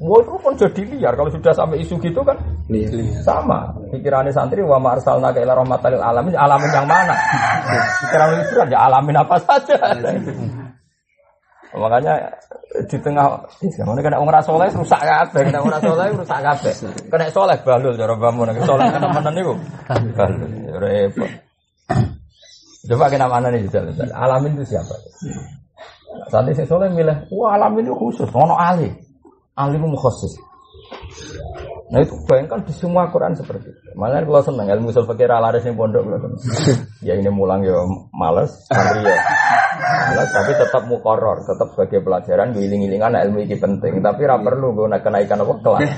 Wah 0.00 0.16
itu 0.24 0.32
pun 0.40 0.52
jadi 0.56 0.82
liar. 0.96 1.12
Kalau 1.12 1.28
sudah 1.28 1.52
sampai 1.52 1.84
isu 1.84 2.00
gitu 2.00 2.24
kan 2.24 2.34
liar. 2.72 2.90
sama. 3.20 3.68
Pikirannya 3.92 4.32
santri 4.32 4.64
wa 4.64 4.80
ma'arsalna 4.80 5.28
ke 5.30 5.44
ila 5.44 5.60
rahmatalil 5.60 6.00
alamin. 6.00 6.34
Alamin 6.34 6.70
yang 6.72 6.88
mana? 6.88 7.14
Pikiran 8.04 8.28
itu 8.40 8.54
ya 8.72 8.78
alamin 8.88 9.16
apa 9.20 9.36
saja 9.44 9.76
Makanya 11.70 12.14
di 12.90 12.98
tengah 12.98 13.46
mana 13.86 14.00
kena 14.02 14.18
orang 14.18 14.42
soleh 14.42 14.66
rusak 14.74 14.98
kabeh, 14.98 15.42
kena 15.46 15.62
orang 15.62 15.82
soleh 15.82 16.06
rusak 16.10 16.40
kabeh. 16.42 16.72
Kena 17.06 17.30
soleh 17.30 17.56
balul 17.62 17.94
cara 17.94 18.14
bangun, 18.18 18.50
kena 18.50 18.66
soleh 18.66 18.86
mana 18.90 19.30
niku? 19.30 19.54
Balul, 20.18 20.50
ya 20.66 20.76
repot. 20.82 21.30
Coba 22.90 23.06
kena 23.06 23.26
mana 23.30 23.54
nih 23.54 23.70
jalan 23.70 23.94
Alamin 24.10 24.58
itu 24.58 24.74
siapa? 24.74 24.94
Nanti 26.30 26.58
si 26.58 26.66
soleh 26.66 26.90
milih, 26.90 27.30
wah 27.30 27.54
alamin 27.54 27.86
itu 27.86 27.94
khusus, 27.94 28.26
ono 28.34 28.58
ali, 28.58 28.90
ali 29.54 29.76
itu 29.78 29.98
khusus. 29.98 30.32
Nah 31.90 32.06
itu 32.06 32.14
bayangkan 32.22 32.62
di 32.62 32.70
semua 32.70 33.10
Quran 33.10 33.34
seperti 33.34 33.74
itu. 33.74 33.90
Malah 33.98 34.22
kalau 34.22 34.42
seneng 34.46 34.70
ilmu 34.70 34.94
usul 34.94 35.10
fakir 35.10 35.26
ala 35.26 35.50
yang 35.50 35.74
pondok 35.74 36.06
Ya 37.06 37.18
ini 37.18 37.26
mulang 37.34 37.66
ya 37.66 37.82
males, 38.14 38.54
santri 38.70 39.02
ya. 39.02 39.18
Males 40.14 40.30
tapi 40.30 40.54
tetap 40.54 40.86
mukoror, 40.86 41.42
tetap 41.42 41.74
sebagai 41.74 41.98
pelajaran 42.06 42.54
giling-gilingan 42.54 43.18
ilmu 43.26 43.42
ini 43.42 43.58
penting. 43.58 43.98
Tapi 43.98 44.22
ra 44.22 44.38
perlu 44.38 44.70
gue 44.70 44.86
nak 44.86 45.02
kenaikan 45.02 45.42
apa 45.42 45.54
kelas. 45.58 45.90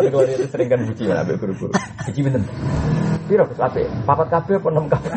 Tapi 0.00 0.08
kalau 0.08 0.24
itu 0.24 0.48
sering 0.48 0.68
kan 0.72 0.80
buci 0.80 1.04
ya, 1.04 1.20
guru-guru. 1.36 1.72
Buci 2.08 2.20
bener. 2.24 2.42
Piro 3.28 3.44
Gus 3.44 3.60
Ape? 3.60 3.84
Papat 4.08 4.28
kabeh 4.32 4.56
apa 4.56 4.68
enam 4.72 4.88
kabeh? 4.88 5.12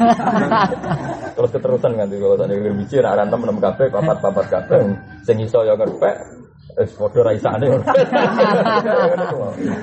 Terus 1.39 1.51
keterusan 1.55 1.95
kan 1.95 2.11
kalau 2.11 2.35
tadi 2.35 2.59
buci 2.59 2.99
nak 2.99 3.15
rantem 3.23 3.39
enam 3.39 3.57
kabeh, 3.63 3.87
papat-papat 3.87 4.45
kabeh. 4.51 4.79
Sing 5.23 5.39
iso 5.39 5.63
ya 5.63 5.79
kerpek, 5.79 6.15
Es 6.81 6.97
padha 6.97 7.21
ra 7.21 7.31
isane. 7.37 7.65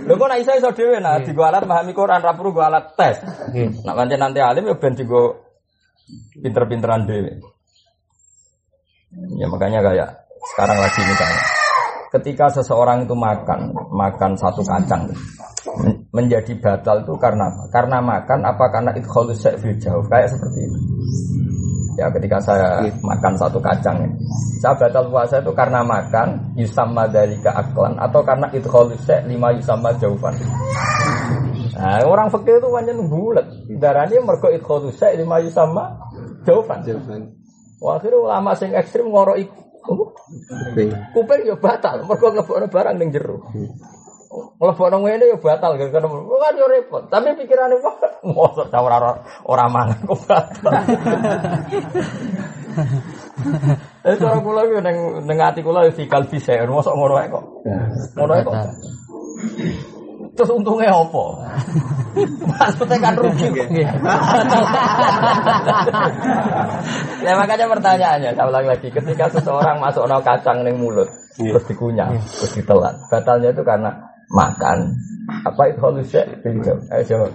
Lho 0.03 0.15
kok 0.19 0.29
nek 0.29 0.41
iso 0.43 0.53
iso 0.59 0.71
dhewe 0.75 0.99
nah 0.99 1.23
digo 1.23 1.47
alat 1.47 1.63
memahami 1.63 1.95
Quran 1.95 2.19
ra 2.19 2.35
perlu 2.35 2.51
alat 2.59 2.99
tes. 2.99 3.23
Nak 3.87 3.95
pancen 3.95 4.19
nanti 4.19 4.43
alim 4.43 4.67
ya 4.67 4.75
ben 4.75 4.99
digo 4.99 5.39
pinter-pinteran 6.43 7.07
dhewe. 7.07 7.39
Ya 9.39 9.47
makanya 9.47 9.81
kayak 9.87 10.09
sekarang 10.55 10.79
lagi 10.83 11.01
misalnya 11.07 11.43
ketika 12.09 12.49
seseorang 12.49 13.05
itu 13.05 13.13
makan 13.13 13.73
makan 13.93 14.33
satu 14.37 14.65
kacang 14.65 15.13
menjadi 16.11 16.57
batal 16.57 17.05
itu 17.05 17.15
karena? 17.21 17.47
Karena 17.69 18.01
makan 18.01 18.41
apa 18.49 18.65
karena 18.73 18.91
itu 18.97 19.09
fil 19.37 19.77
jauh 19.77 20.05
kayak 20.09 20.33
seperti 20.33 20.61
itu. 20.65 20.79
Ya 21.99 22.07
ketika 22.15 22.39
saya 22.39 22.79
makan 23.03 23.35
satu 23.35 23.59
kacang. 23.59 23.99
Saya 24.63 24.79
batal 24.79 25.11
puasa 25.11 25.43
itu 25.43 25.51
karena 25.51 25.83
makan 25.83 26.55
yusamma 26.55 27.11
dalika 27.11 27.51
aklan 27.51 27.99
atau 27.99 28.23
karena 28.23 28.47
itu 28.55 28.71
khalusya 28.71 29.27
lima 29.27 29.51
yusamma 29.51 29.91
jauhan. 29.99 30.31
Nah, 31.75 31.99
orang 32.07 32.31
fakir 32.31 32.63
itu 32.63 32.71
banyak 32.71 33.03
bulat. 33.11 33.47
Darahnya 33.83 34.23
mergo 34.23 34.47
itu 34.47 34.63
khalusya 34.63 35.19
lima 35.19 35.43
yusamma 35.43 35.99
jauhan. 36.47 36.87
Wah, 37.83 37.99
akhirnya 37.99 38.19
ulama 38.23 38.55
sing 38.55 38.79
ekstrim 38.79 39.11
ngoro 39.11 39.35
iku. 39.35 39.59
Kuping 41.19 41.51
ya 41.51 41.59
batal, 41.59 42.07
mergo 42.07 42.31
ngebokno 42.31 42.71
barang 42.71 42.95
ning 42.95 43.11
jero. 43.11 43.43
Mlebokno 44.29 44.97
ngene 45.01 45.25
ya 45.33 45.37
batal 45.41 45.81
gara-gara 45.81 46.05
kan 46.05 46.55
yo 46.61 46.67
repot. 46.69 47.03
Tapi 47.09 47.33
pikirane 47.33 47.81
wah 47.81 47.97
mosok 48.27 48.69
ta 48.69 48.85
ora 48.85 49.17
ora 49.49 49.65
mangan 49.73 50.05
kok 50.05 50.21
batal. 50.29 50.73
Eh 54.05 54.15
cara 54.21 54.37
kula 54.45 54.69
yo 54.69 54.79
ning 54.85 55.25
ning 55.25 55.39
ati 55.41 55.65
kula 55.65 55.89
yo 55.89 55.93
fikal 55.97 56.29
bisa 56.29 56.61
mosok 56.69 56.93
ngono 56.93 57.15
ae 57.17 57.29
kok. 57.33 57.45
Ngono 58.19 58.33
ae 58.37 58.43
kok. 58.45 58.55
Terus 60.39 60.55
untungnya 60.55 60.95
apa? 60.95 61.25
Maksudnya 62.47 62.99
kan 63.03 63.15
rugi. 63.19 63.51
ya 67.27 67.35
makanya 67.35 67.67
pertanyaannya, 67.67 68.31
saya 68.39 68.47
ulang 68.47 68.71
lagi, 68.71 68.87
ketika 68.87 69.27
seseorang 69.35 69.83
masuk 69.83 70.07
no 70.07 70.23
kacang 70.23 70.63
ning 70.63 70.79
mulut, 70.79 71.11
terus 71.35 71.67
dikunyah, 71.67 72.15
terus 72.15 72.55
ditelan, 72.55 72.95
batalnya 73.11 73.51
itu 73.51 73.67
karena 73.67 74.08
makan 74.33 74.97
apa 75.45 75.63
itu 75.73 75.79
halusnya 75.81 76.23
pinjam 76.41 76.79
eh 76.93 77.05
coba 77.05 77.29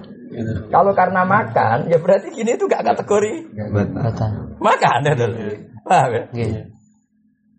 Kalau 0.73 0.97
karena 0.97 1.21
makan, 1.29 1.93
ya 1.93 2.01
berarti 2.01 2.33
gini 2.33 2.57
itu 2.57 2.65
gak 2.65 2.81
kategori 2.81 3.53
makan 4.57 5.05
ya 5.05 5.13
dulu. 5.13 5.37
Paham 5.85 6.09
ya? 6.09 6.23
Nggih. 6.33 6.73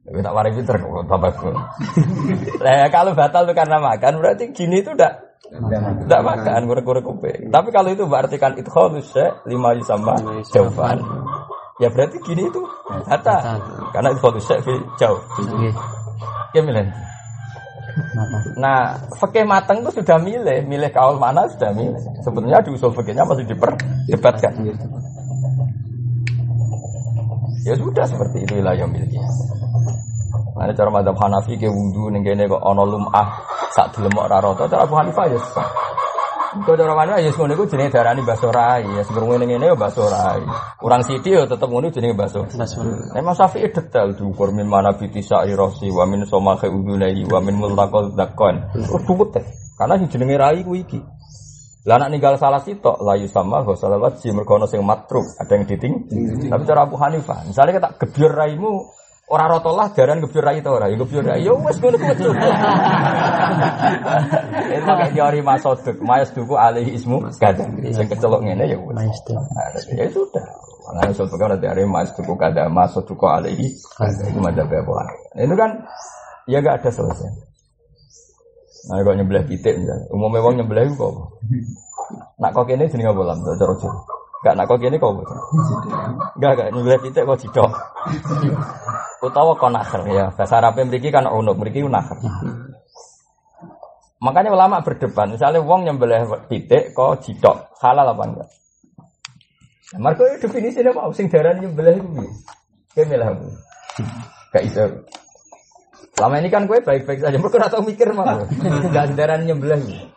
Tapi 0.05 0.19
tak 0.21 0.35
warai 0.35 0.53
pinter 0.53 0.77
kok. 0.83 1.07
Nah, 2.61 2.75
ya, 2.83 2.87
kalau 2.91 3.15
batal 3.15 3.47
itu 3.47 3.55
karena 3.55 3.79
makan 3.79 4.21
berarti 4.21 4.51
gini 4.53 4.83
itu 4.83 4.91
udah 4.93 5.13
tidak 6.05 6.23
makan 6.25 6.61
kurang-kurang 6.67 7.05
kuping. 7.07 7.49
Tapi 7.55 7.69
kalau 7.71 7.89
itu 7.95 8.05
berarti 8.11 8.37
kan 8.43 8.59
itu 8.59 8.69
ya 9.15 9.39
lima 9.47 9.71
sama 9.87 10.19
jawaban. 10.51 10.99
Ya 11.79 11.89
berarti 11.95 12.19
gini 12.27 12.51
itu 12.51 12.61
batal. 13.07 13.63
Karena 13.95 14.09
itu 14.13 14.21
ya 14.51 14.59
jauh. 14.99 15.23
Ya. 15.63 15.73
Nah, 18.59 18.99
fikih 19.23 19.47
mateng 19.47 19.87
itu 19.87 20.03
sudah 20.03 20.19
milih, 20.19 20.67
milih 20.67 20.91
kaul 20.91 21.19
mana 21.19 21.47
sudah 21.47 21.71
milih. 21.71 22.03
Sebetulnya 22.27 22.59
di 22.63 22.75
usul 22.75 22.91
masih 22.91 23.47
diperdebatkan. 23.47 24.53
Ya 27.65 27.75
sudah 27.79 28.05
seperti 28.05 28.45
itu 28.45 28.61
wilayah 28.61 28.85
miliknya. 28.85 29.25
Nah, 30.55 30.71
cara 30.71 30.91
madhab 30.91 31.19
Hanafi 31.19 31.59
ke 31.59 31.67
wudhu 31.67 32.15
ning 32.15 32.23
kene 32.23 32.47
kok 32.47 32.63
ana 32.63 32.87
lumah 32.87 33.43
sak 33.75 33.91
dilemok 33.99 34.31
ora 34.31 34.39
rata, 34.39 34.71
cara 34.71 34.87
Abu 34.87 34.95
Hanifah 34.95 35.27
ya 35.27 35.39
sah. 35.51 35.69
Kok 36.55 36.79
cara 36.79 36.95
mana 36.95 37.19
ya 37.19 37.35
ngono 37.35 37.59
iku 37.59 37.67
jenenge 37.67 37.91
darani 37.91 38.23
baso 38.23 38.55
rai, 38.55 38.87
ya 38.87 39.03
sebelum 39.03 39.35
ngene 39.35 39.45
ngene 39.51 39.67
ya 39.73 39.77
baso 39.77 40.07
rai. 40.07 40.39
Kurang 40.79 41.03
sithik 41.03 41.35
ya 41.35 41.43
tetep 41.51 41.67
ngono 41.67 41.91
jenenge 41.91 42.15
baso. 42.15 42.47
Basul. 42.47 43.11
Imam 43.19 43.35
Syafi'i 43.35 43.75
detail 43.75 44.15
diukur 44.15 44.55
min 44.55 44.71
mana 44.71 44.95
biti 44.95 45.19
sa'irosi 45.19 45.91
wa 45.91 46.07
min 46.07 46.23
somakhe 46.23 46.71
udunai 46.71 47.27
wa 47.27 47.43
min 47.43 47.59
multaqal 47.59 48.15
dakon. 48.15 48.71
Terus 48.71 49.03
duwet 49.03 49.29
teh. 49.35 49.45
Karena 49.75 49.99
sing 49.99 50.07
jenenge 50.07 50.39
rai 50.39 50.63
ku 50.63 50.79
iki. 50.79 51.03
Lah 51.85 52.01
anak 52.01 52.17
ninggal 52.17 52.41
salah 52.41 52.65
sitok 52.65 53.03
layu 53.05 53.29
sama 53.29 53.61
ghusal 53.61 54.01
wajhi 54.01 54.33
mergo 54.33 54.57
ana 54.57 54.65
sing 54.65 54.81
matruk, 54.81 55.37
ada 55.37 55.53
yang 55.53 55.69
diting. 55.69 56.09
Tapi 56.49 56.63
cara 56.65 56.89
Abu 56.89 56.97
Hanifah, 56.97 57.45
misalnya 57.45 57.77
kita 57.77 57.89
gebyur 58.01 58.33
raimu 58.33 58.89
ora 59.31 59.49
rotolah 59.49 59.89
jaran 59.97 60.21
gebyur 60.21 60.45
rai 60.45 60.61
ora, 60.65 60.89
ya 60.93 60.97
gebyur 61.01 61.25
rai. 61.25 61.45
Ya 61.45 61.53
wis 61.53 61.81
ngono 61.81 61.97
ku 61.97 62.07
wis. 62.09 62.21
Itu 64.75 64.85
pakai 64.85 65.13
teori 65.15 65.41
masoduk, 65.41 65.97
mas 66.05 66.29
duku 66.35 66.55
alaihi 66.59 66.93
ismu 66.99 67.23
kada. 67.41 67.65
Sing 67.95 68.09
kecelok 68.11 68.43
ngene 68.45 68.65
ya 68.69 68.77
wis. 68.77 68.97
Nah, 68.97 69.05
ya 69.97 70.09
sudah. 70.13 70.45
Makanya 70.85 71.17
usul 71.17 71.27
fikih 71.33 71.49
ada 71.49 71.57
dari 71.57 71.89
mas 71.89 72.13
tuku 72.13 72.37
kada 72.37 72.69
mas 72.69 72.93
tuku 72.93 73.25
alaihi 73.25 73.73
itu 73.73 74.39
madzhab 74.39 74.69
Abu 74.69 74.93
Hanifah. 74.93 75.41
Itu 75.41 75.57
kan 75.57 75.71
ya 76.45 76.61
gak 76.61 76.85
ada 76.85 76.93
selesai. 76.93 77.33
Nah, 78.93 79.01
kok 79.01 79.17
nyebelah 79.17 79.49
misalnya. 79.49 79.97
Umumnya 80.13 80.45
wong 80.45 80.61
nyebelah 80.61 80.85
itu 80.85 81.01
kok. 81.01 81.09
apa? 81.09 81.25
Nak 82.37 82.53
kok 82.53 82.69
kene 82.69 82.85
jenenge 82.93 83.17
apa 83.17 83.23
lam 83.25 83.41
cara? 83.41 83.73
Gak 84.45 84.61
nak 84.61 84.69
kok 84.69 84.77
kene 84.77 85.01
kok 85.01 85.17
apa? 85.17 85.25
Gak 86.37 86.53
gak 86.53 86.69
nyebelah 86.77 87.01
pitik 87.01 87.25
kok 87.25 87.41
cidok. 87.41 87.73
Utawa 89.25 89.57
kok 89.57 89.73
nakher 89.73 90.03
ya. 90.05 90.29
Bahasa 90.37 90.61
Arab 90.61 90.77
mriki 90.85 91.09
kan 91.09 91.25
unuk, 91.25 91.57
mriki 91.57 91.81
nakher. 91.81 92.21
Makanya 94.21 94.57
ulama 94.57 94.81
berdebat, 94.81 95.37
misalnya 95.37 95.61
wong 95.61 95.85
nyembelih 95.85 96.49
pitik 96.49 96.97
kok 96.97 97.21
cidok, 97.25 97.77
halal 97.81 98.09
apa 98.09 98.23
enggak? 98.25 98.49
Marco 100.01 100.25
itu 100.25 100.49
definisinya 100.49 100.97
mau 100.97 101.13
sing 101.13 101.29
darah 101.29 101.53
nyembelih 101.53 102.01
itu? 102.01 102.25
Kayak 102.97 103.07
milah. 103.13 103.29
Gak 104.49 104.65
iso. 104.65 104.85
Selama 106.17 106.41
ini 106.41 106.49
kan 106.49 106.65
gue 106.65 106.81
baik-baik 106.81 107.21
saja, 107.21 107.37
mereka 107.37 107.59
ora 107.61 107.69
tau 107.69 107.85
mikir 107.85 108.09
mah. 108.17 108.49
Gak 108.97 109.13
darah 109.13 109.37
nyembelih. 109.45 110.09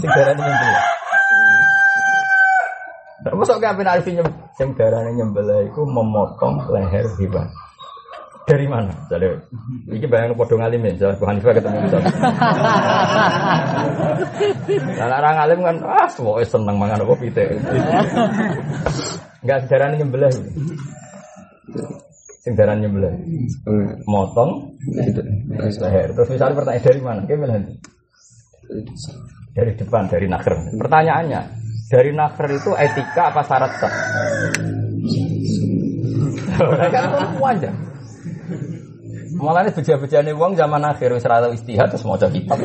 Sing 0.00 0.08
darah 0.08 0.34
nyembelih. 3.26 3.34
Nah, 3.34 3.34
Masuk 3.34 3.56
ke 3.58 3.66
apa 3.66 3.82
artinya 3.82 4.22
sing 4.54 4.68
darah 4.78 5.02
nyembelih 5.10 5.70
itu 5.70 5.82
memotong 5.82 6.54
leher 6.70 7.06
hewan. 7.18 7.48
Dari 8.46 8.62
mana? 8.70 8.94
Jadi, 9.10 9.26
ini 9.90 10.06
bayang 10.06 10.38
podo 10.38 10.54
ngalim 10.54 10.78
ya, 10.86 10.94
misalnya 10.94 11.18
Tuhan 11.18 11.34
Hanifah 11.34 11.54
ketemu 11.58 11.78
misalnya. 11.82 12.12
Nah, 14.96 15.18
orang 15.18 15.36
alim 15.38 15.60
kan, 15.66 15.76
ah, 15.82 16.08
semua 16.08 16.40
seneng 16.46 16.78
mangan 16.78 17.02
apa 17.02 17.14
pitik. 17.18 17.58
Enggak 19.42 19.58
sejarah 19.66 19.98
nyembelah. 19.98 20.30
Sing 22.46 22.54
darah 22.54 22.78
nyembelah. 22.78 23.14
Motong 24.06 24.78
leher. 25.58 26.08
Terus 26.14 26.28
misalnya 26.30 26.54
pertanyaan 26.54 26.86
dari 26.86 27.00
mana? 27.02 27.20
Kayak 27.26 27.66
dari 29.56 29.72
depan, 29.74 30.02
dari 30.06 30.26
nakher. 30.30 30.54
Pertanyaannya, 30.76 31.40
dari 31.86 32.10
nakher 32.10 32.50
itu 32.50 32.70
etika 32.74 33.30
apa 33.30 33.42
syarat 33.46 33.72
sah? 33.78 33.92
Kan 36.90 37.04
perempuan. 37.12 37.56
Malah 39.36 39.68
ini 39.68 39.70
beja-bejane 39.76 40.32
uang 40.32 40.56
zaman 40.56 40.80
akhir 40.80 41.12
wis 41.12 41.26
tau 41.28 41.52
istihad 41.52 41.92
terus 41.92 42.08
maca 42.08 42.26
kitab. 42.32 42.56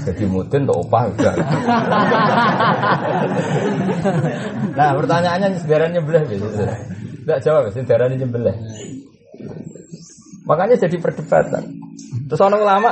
Jadi 0.00 0.24
mudin 0.24 0.64
untuk 0.64 0.86
opah 0.86 1.10
udah. 1.12 1.34
nah 4.78 4.96
pertanyaannya 4.96 5.60
sebenarnya 5.60 6.00
nyebelah 6.00 6.22
gitu. 6.30 6.46
Tidak 6.46 7.38
jawab, 7.44 7.68
sebenarnya 7.74 8.24
nyebelah. 8.24 8.56
Makanya 10.46 10.80
jadi 10.80 10.96
perdebatan. 11.02 11.68
Terus 12.30 12.40
orang 12.40 12.62
ulama 12.62 12.90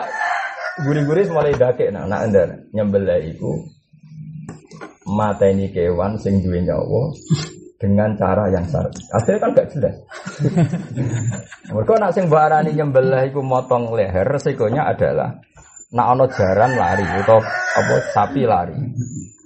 guri-guri 0.82 1.26
mulai 1.30 1.54
dake 1.54 1.90
nah 1.90 2.06
nak 2.06 2.30
anda 2.30 2.42
nyembelah 2.70 3.18
itu 3.18 3.66
mata 5.08 5.48
ini 5.48 5.72
kewan 5.72 6.20
sing 6.20 6.44
duwe 6.44 6.60
nyawa 6.60 7.12
dengan 7.78 8.10
cara 8.18 8.50
yang 8.50 8.66
syar'i. 8.66 9.02
Akhirnya 9.14 9.38
kan 9.38 9.50
gak 9.54 9.68
jelas. 9.70 9.94
Mereka 11.74 11.92
nak 12.02 12.12
sing 12.12 12.26
barani 12.26 12.74
nyembelah 12.74 13.22
iku 13.30 13.38
motong 13.38 13.94
leher 13.94 14.26
resikonya 14.26 14.90
adalah 14.90 15.38
nak 15.94 16.06
ono 16.18 16.26
jaran 16.28 16.74
lari 16.74 17.06
atau 17.06 17.38
apa 17.78 17.94
sapi 18.12 18.42
lari. 18.44 18.76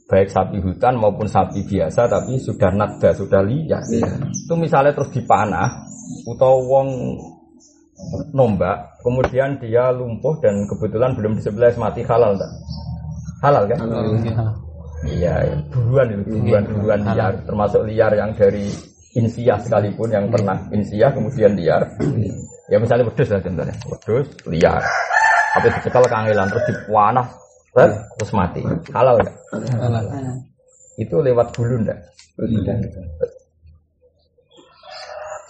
Baik 0.09 0.29
sapi 0.29 0.61
hutan 0.61 0.97
maupun 1.01 1.29
sapi 1.29 1.65
biasa 1.65 2.09
tapi 2.09 2.37
sudah 2.41 2.73
nada, 2.73 3.13
sudah 3.17 3.41
liar. 3.45 3.81
Itu 4.29 4.57
misalnya 4.57 4.93
terus 4.93 5.13
dipanah 5.13 5.89
atau 6.29 6.61
wong 6.69 6.89
nombak, 8.33 8.99
kemudian 9.05 9.61
dia 9.63 9.93
lumpuh 9.95 10.37
dan 10.43 10.67
kebetulan 10.67 11.15
belum 11.15 11.39
disembelih 11.39 11.77
mati 11.79 12.03
halal 12.03 12.35
tak? 12.35 12.51
Halal 13.45 13.65
kan? 13.71 13.79
Iya, 15.03 15.35
ya. 15.35 15.57
buruan 15.75 16.07
itu, 16.15 16.23
buruan, 16.39 16.65
buruan 16.71 17.01
liar, 17.03 17.35
termasuk 17.43 17.83
liar 17.91 18.13
yang 18.15 18.31
dari 18.39 18.71
insiah 19.19 19.59
sekalipun 19.59 20.09
yang 20.15 20.31
pernah 20.31 20.57
insiah 20.71 21.11
kemudian 21.11 21.59
liar. 21.59 21.83
Ya 22.71 22.79
misalnya 22.79 23.11
wedus 23.11 23.29
lah 23.29 23.43
contohnya, 23.43 23.75
wedus 23.91 24.27
liar, 24.47 24.83
tapi 25.53 25.67
dicekal 25.75 26.05
kangelan 26.07 26.49
terus 26.49 26.65
dipanah, 26.71 27.27
terus 28.17 28.31
mati, 28.33 28.63
halal 28.95 29.19
nggak? 29.19 29.37
Itu 30.97 31.19
lewat 31.19 31.51
bulu 31.51 31.83
ndak? 31.83 31.99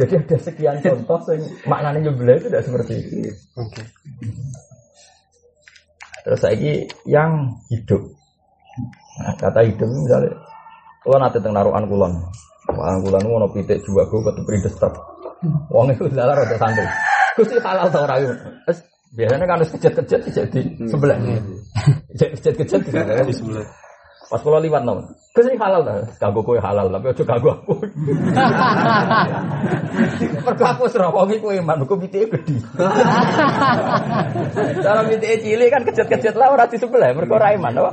Jadi 0.01 0.13
ada 0.17 0.37
sekian 0.41 0.77
contoh 0.81 1.21
yang 1.31 1.45
maknanya 1.69 2.09
nyebelah 2.09 2.35
itu 2.41 2.47
tidak 2.49 2.65
seperti 2.65 2.93
itu. 2.99 3.17
Terus 6.25 6.41
lagi 6.41 6.73
yang 7.05 7.61
hidup. 7.69 8.03
Nah, 9.21 9.33
kata 9.37 9.61
hidup 9.69 9.89
misalnya, 9.89 10.33
kalau 11.05 11.17
nanti 11.21 11.37
tentang 11.37 11.55
naruhan 11.61 11.85
kulon, 11.85 12.13
naruhan 12.73 12.99
kulon 13.05 13.23
mau 13.29 13.51
pitik 13.53 13.85
juga 13.85 14.09
gue 14.09 14.21
perindes 14.47 14.77
truk. 14.81 14.95
Wong 15.69 15.91
itu 15.91 16.07
dalar 16.15 16.39
ada 16.39 16.57
santri. 16.57 16.87
Gusti 17.35 17.59
halal 17.59 17.91
tau. 17.91 18.07
Wes, 18.69 18.79
Biasanya 19.13 19.45
kan 19.45 19.57
harus 19.61 19.71
kejat-kejat 19.77 20.21
jadi 20.25 20.61
sebelah. 20.89 21.21
Kejat-kejat 22.17 22.81
di 23.29 23.35
sebelah. 23.37 23.67
Pas 24.33 24.41
kalau 24.41 24.65
liwat 24.65 24.89
nom, 24.89 25.05
ke 25.37 25.45
sini 25.45 25.61
halal 25.61 25.85
dah. 25.85 26.09
Kagak 26.17 26.41
kue 26.41 26.57
halal, 26.57 26.89
tapi 26.89 27.13
ojo 27.13 27.21
kagak 27.21 27.53
aku. 27.53 27.73
Mergo 30.49 30.65
aku 30.65 30.89
serawongi 30.89 31.37
kue 31.37 31.61
iman, 31.61 31.85
aku 31.85 32.01
pitike 32.01 32.41
gede. 32.41 32.65
Kalau 34.89 35.05
pitike 35.05 35.37
cilik 35.45 35.69
kan 35.69 35.85
kejat-kejat 35.85 36.33
lah 36.33 36.49
ora 36.49 36.65
di 36.65 36.81
sebelah, 36.81 37.13
mergo 37.13 37.37
ora 37.37 37.53
iman, 37.53 37.77
apa? 37.77 37.93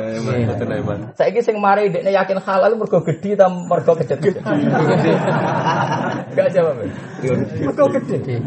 Saiki 1.19 1.43
sing 1.43 1.59
mari 1.59 1.91
dekne 1.91 2.15
yakin 2.15 2.39
halal 2.39 2.71
mergo 2.79 3.03
gede 3.03 3.35
ta 3.35 3.51
mergo 3.51 3.99
kejat-kejat. 3.99 4.39
Enggak 6.31 6.55
jawab. 6.55 6.87
Mergo 7.67 7.85
gede. 7.99 8.39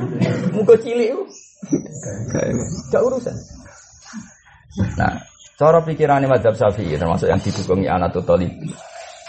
Muga 0.56 0.80
cilik 0.80 1.12
itu. 1.12 1.22
Gak 2.88 3.04
urusan. 3.04 3.36
Nah, 4.96 5.20
cara 5.62 5.78
pikirannya 5.86 6.26
mazhab 6.26 6.58
syafi'i 6.58 6.98
termasuk 6.98 7.30
yang 7.30 7.38
didukungi 7.38 7.86
anak 7.86 8.18
Talib. 8.26 8.50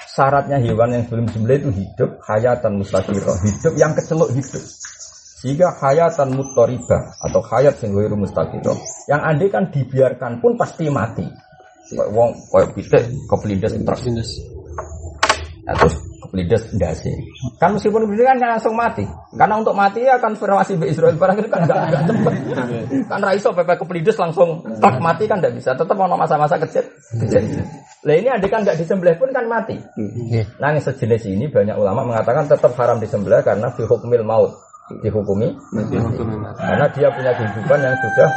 Syaratnya 0.10 0.58
hewan 0.62 0.90
yang 0.94 1.06
belum 1.06 1.30
sembelih 1.30 1.58
itu 1.62 1.70
hidup 1.74 2.22
hayatan 2.26 2.82
mustaqirah, 2.82 3.38
hidup 3.46 3.74
yang 3.78 3.94
kecelok 3.94 4.34
hidup. 4.34 4.66
Sehingga 5.42 5.78
hayatan 5.78 6.34
muttoribah 6.34 7.14
atau 7.22 7.42
hayat 7.54 7.78
yang 7.86 7.94
ghairu 7.94 8.18
mustaqirah. 8.18 8.78
Yang 9.10 9.22
andai 9.22 9.50
kan 9.54 9.64
dibiarkan 9.70 10.42
pun 10.42 10.58
pasti 10.58 10.90
mati. 10.90 11.26
Wong 11.94 12.34
kayak 12.50 12.74
pitik 12.74 13.04
kepelindes 13.30 13.78
truk. 13.78 14.02
Nah, 15.64 15.74
terus 15.78 15.96
kepelindes 16.34 16.66
ndase. 16.74 17.14
Kan 17.62 17.78
meskipun 17.78 18.10
begitu 18.10 18.26
kan 18.26 18.42
langsung 18.42 18.74
mati. 18.74 19.06
Karena 19.38 19.62
untuk 19.62 19.78
mati 19.78 20.02
ya 20.02 20.18
kan 20.18 20.34
firmasi 20.34 20.82
be 20.82 20.90
Israel 20.90 21.14
barang 21.14 21.38
itu 21.38 21.46
kan 21.46 21.62
enggak 21.62 21.78
enggak 21.94 22.04
cepet. 22.10 22.34
kan 23.06 23.20
raiso 23.22 23.54
pepe 23.54 23.78
kepelindes 23.78 24.18
langsung 24.18 24.66
tak 24.82 24.98
mati 24.98 25.30
kan 25.30 25.38
enggak 25.38 25.54
bisa. 25.54 25.78
Tetap 25.78 25.94
mau 25.94 26.10
masa-masa 26.18 26.58
kecil. 26.58 26.90
Lah 28.02 28.16
ini 28.18 28.34
andai 28.34 28.50
kan 28.50 28.66
enggak 28.66 28.82
disembelih 28.82 29.14
pun 29.22 29.30
kan 29.30 29.46
mati. 29.46 29.78
Nah 30.58 30.74
yang 30.74 30.82
sejenis 30.82 31.30
ini 31.30 31.46
banyak 31.54 31.78
ulama 31.78 32.02
mengatakan 32.02 32.50
tetap 32.50 32.74
haram 32.82 32.98
disembelih 32.98 33.46
karena 33.46 33.70
fi 33.70 33.86
hukmil 33.86 34.26
maut 34.26 34.58
dihukumi 35.00 35.48
karena 36.60 36.86
dia 36.92 37.08
punya 37.16 37.32
kehidupan 37.40 37.80
yang 37.80 37.96
sudah 38.04 38.30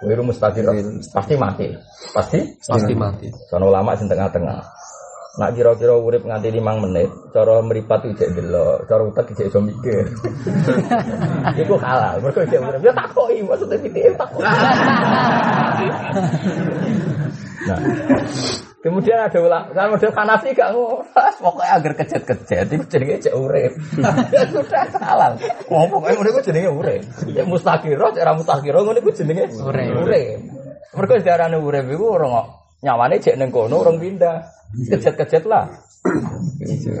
wiru 0.00 0.22
mustaqir 0.24 0.64
pasti 1.12 1.36
mati 1.36 1.66
pasti 2.16 2.38
Pasti 2.64 2.92
mati. 2.96 3.28
Sono 3.52 3.68
ulama 3.68 3.92
sing 3.98 4.08
tengah-tengah. 4.08 4.83
Nak 5.34 5.50
kira-kira 5.58 5.98
urip 5.98 6.22
nganti 6.22 6.46
5 6.46 6.62
menit, 6.86 7.10
cara 7.34 7.58
meripat 7.58 8.06
itu 8.06 8.22
cek 8.22 8.38
delok, 8.38 8.86
cara 8.86 9.02
utek 9.02 9.34
cek 9.34 9.50
iso 9.50 9.58
mikir. 9.58 10.06
Iku 11.66 11.74
halal, 11.74 12.22
mergo 12.22 12.46
cek 12.46 12.62
urip. 12.62 12.78
Ya 12.78 12.94
takoki 12.94 13.42
maksudnya 13.42 13.82
pitik 13.82 14.14
takoki. 14.14 14.46
nah, 17.66 17.78
kemudian 18.78 19.26
ada 19.26 19.38
ulama, 19.42 19.74
kan 19.74 19.90
model 19.90 20.14
Hanafi 20.14 20.54
gak. 20.54 20.70
Pokoknya 21.42 21.82
agar 21.82 21.92
kejet-kejet 21.98 22.70
itu 22.70 22.84
jenenge 22.86 23.26
cek 23.26 23.34
urip. 23.34 23.74
Ya 24.30 24.46
sudah 24.54 24.86
halal. 25.02 25.34
Wong 25.66 25.90
pokoke 25.90 26.14
ngono 26.14 26.30
iku 26.30 26.40
jenenge 26.46 26.70
urip. 26.70 27.02
Ya 27.34 27.42
mustaqiro, 27.42 28.14
cek 28.14 28.22
ra 28.22 28.38
mustaqiro 28.38 28.86
ngono 28.86 29.02
iku 29.02 29.10
jenenge 29.10 29.50
Urip. 29.50 29.98
Urip. 29.98 30.38
Mergo 30.94 31.14
darane 31.26 31.58
urip 31.58 31.90
iku 31.90 32.22
ora 32.22 32.26
kok 32.30 32.46
nyawane 32.86 33.18
cek 33.18 33.34
ning 33.34 33.50
kono 33.50 33.82
orang 33.82 33.98
pindah. 33.98 34.62
Kejet-kejet 34.74 35.44
lah. 35.46 35.70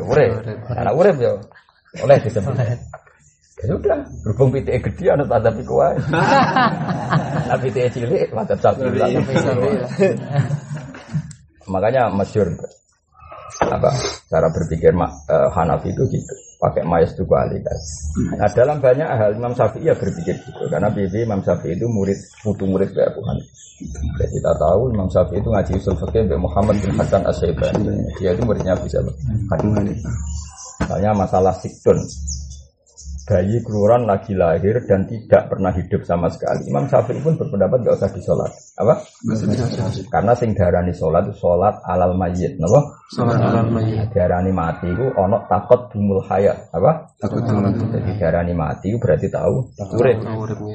Urip. 0.08 0.32
Anak 0.70 0.94
urip 0.94 1.16
yo. 1.18 1.34
Oleh 2.02 2.18
disebut. 2.22 2.54
Ya 2.54 3.70
sudah, 3.70 4.02
berhubung 4.26 4.50
pitik 4.50 4.82
gede 4.82 5.14
ana 5.14 5.24
tanda 5.24 5.48
piku 5.54 5.78
wae. 5.78 5.94
Nah 7.48 7.56
pitik 7.60 7.92
cilik 7.94 8.28
macam 8.34 8.56
sapi. 8.58 8.82
Makanya 11.70 12.10
masyur 12.12 12.50
apa 13.62 13.90
cara 14.28 14.48
berpikir 14.50 14.90
Ma- 14.92 15.14
eh, 15.30 15.48
Hanafi 15.54 15.94
itu 15.94 16.02
gitu 16.10 16.34
pakai 16.60 16.82
mayas 16.86 17.12
itu 17.14 17.24
kualitas. 17.26 17.82
Nah 18.38 18.50
dalam 18.52 18.78
banyak 18.78 19.08
hal 19.08 19.30
Imam 19.36 19.52
Syafi'i 19.52 19.90
ya 19.90 19.94
berpikir 19.94 20.36
gitu 20.40 20.64
karena 20.70 20.88
bibi 20.90 21.24
Imam 21.24 21.40
Syafi'i 21.42 21.76
itu 21.76 21.86
murid 21.90 22.18
putu 22.42 22.64
murid 22.64 22.90
dari 22.94 23.10
Abu 23.10 23.20
Hanifah. 23.26 23.62
Dan 24.20 24.28
kita 24.30 24.52
tahu 24.56 24.80
Imam 24.94 25.08
Syafi'i 25.10 25.38
itu 25.42 25.48
ngaji 25.50 25.72
usul 25.78 25.96
fikih 25.98 26.22
Mbak 26.30 26.40
Muhammad 26.40 26.76
bin 26.78 26.92
Hasan 26.94 27.22
Asyaibani. 27.26 27.94
Dia 28.18 28.30
itu 28.32 28.42
muridnya 28.46 28.74
bisa 28.78 29.02
Abu 29.50 29.68
Hanifah. 29.74 30.14
Misalnya 30.84 31.10
masalah 31.14 31.54
sikdun 31.58 31.98
bayi 33.24 33.56
keluaran 33.64 34.04
lagi 34.04 34.36
lahir 34.36 34.84
dan 34.84 35.08
tidak 35.08 35.48
pernah 35.48 35.72
hidup 35.72 36.04
sama 36.04 36.28
sekali. 36.28 36.68
Imam 36.68 36.84
Syafi'i 36.84 37.24
pun 37.24 37.40
berpendapat 37.40 37.80
nggak 37.80 37.96
usah 37.96 38.10
disolat. 38.12 38.52
Apa? 38.76 39.00
Karena 40.12 40.32
sing 40.36 40.52
darani 40.52 40.92
sholat 40.92 41.24
itu 41.32 41.40
sholat 41.40 41.80
alal 41.88 42.12
mayit, 42.20 42.60
napa? 42.60 42.84
Salat 43.16 43.40
alam 43.40 43.72
mayit. 43.72 44.12
Darani 44.12 44.52
mati 44.52 44.92
itu 44.92 45.08
ono 45.16 45.40
takut 45.48 45.88
dumul 45.88 46.20
hayat, 46.28 46.68
apa? 46.76 47.16
Takut. 47.16 47.40
Jadi 47.48 48.12
darani 48.20 48.52
mati 48.52 48.92
itu 48.92 49.00
berarti 49.00 49.26
tahu 49.32 49.72
urip. 49.96 50.18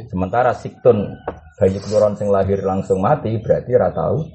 Sementara 0.10 0.50
siktun 0.58 1.06
bayi 1.54 1.78
keluaran 1.78 2.18
sing 2.18 2.34
lahir 2.34 2.66
langsung 2.66 2.98
mati 2.98 3.38
berarti 3.38 3.78
ora 3.78 3.94
tahu 3.94 4.26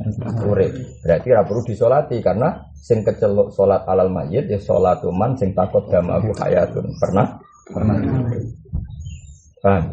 urip. 0.55 0.71
Berarti 1.03 1.27
ora 1.35 1.43
perlu 1.43 1.63
disolati 1.67 2.23
karena 2.23 2.63
sing 2.79 3.03
keceluk 3.03 3.51
sholat 3.51 3.83
alal 3.91 4.07
mayit 4.07 4.47
ya 4.47 4.61
sholat 4.63 5.03
man 5.11 5.35
sing 5.35 5.51
takut 5.51 5.83
damahu 5.91 6.31
hayatun. 6.39 6.87
Pernah? 7.03 7.54
Pernah. 7.69 7.97
Paham? 9.65 9.85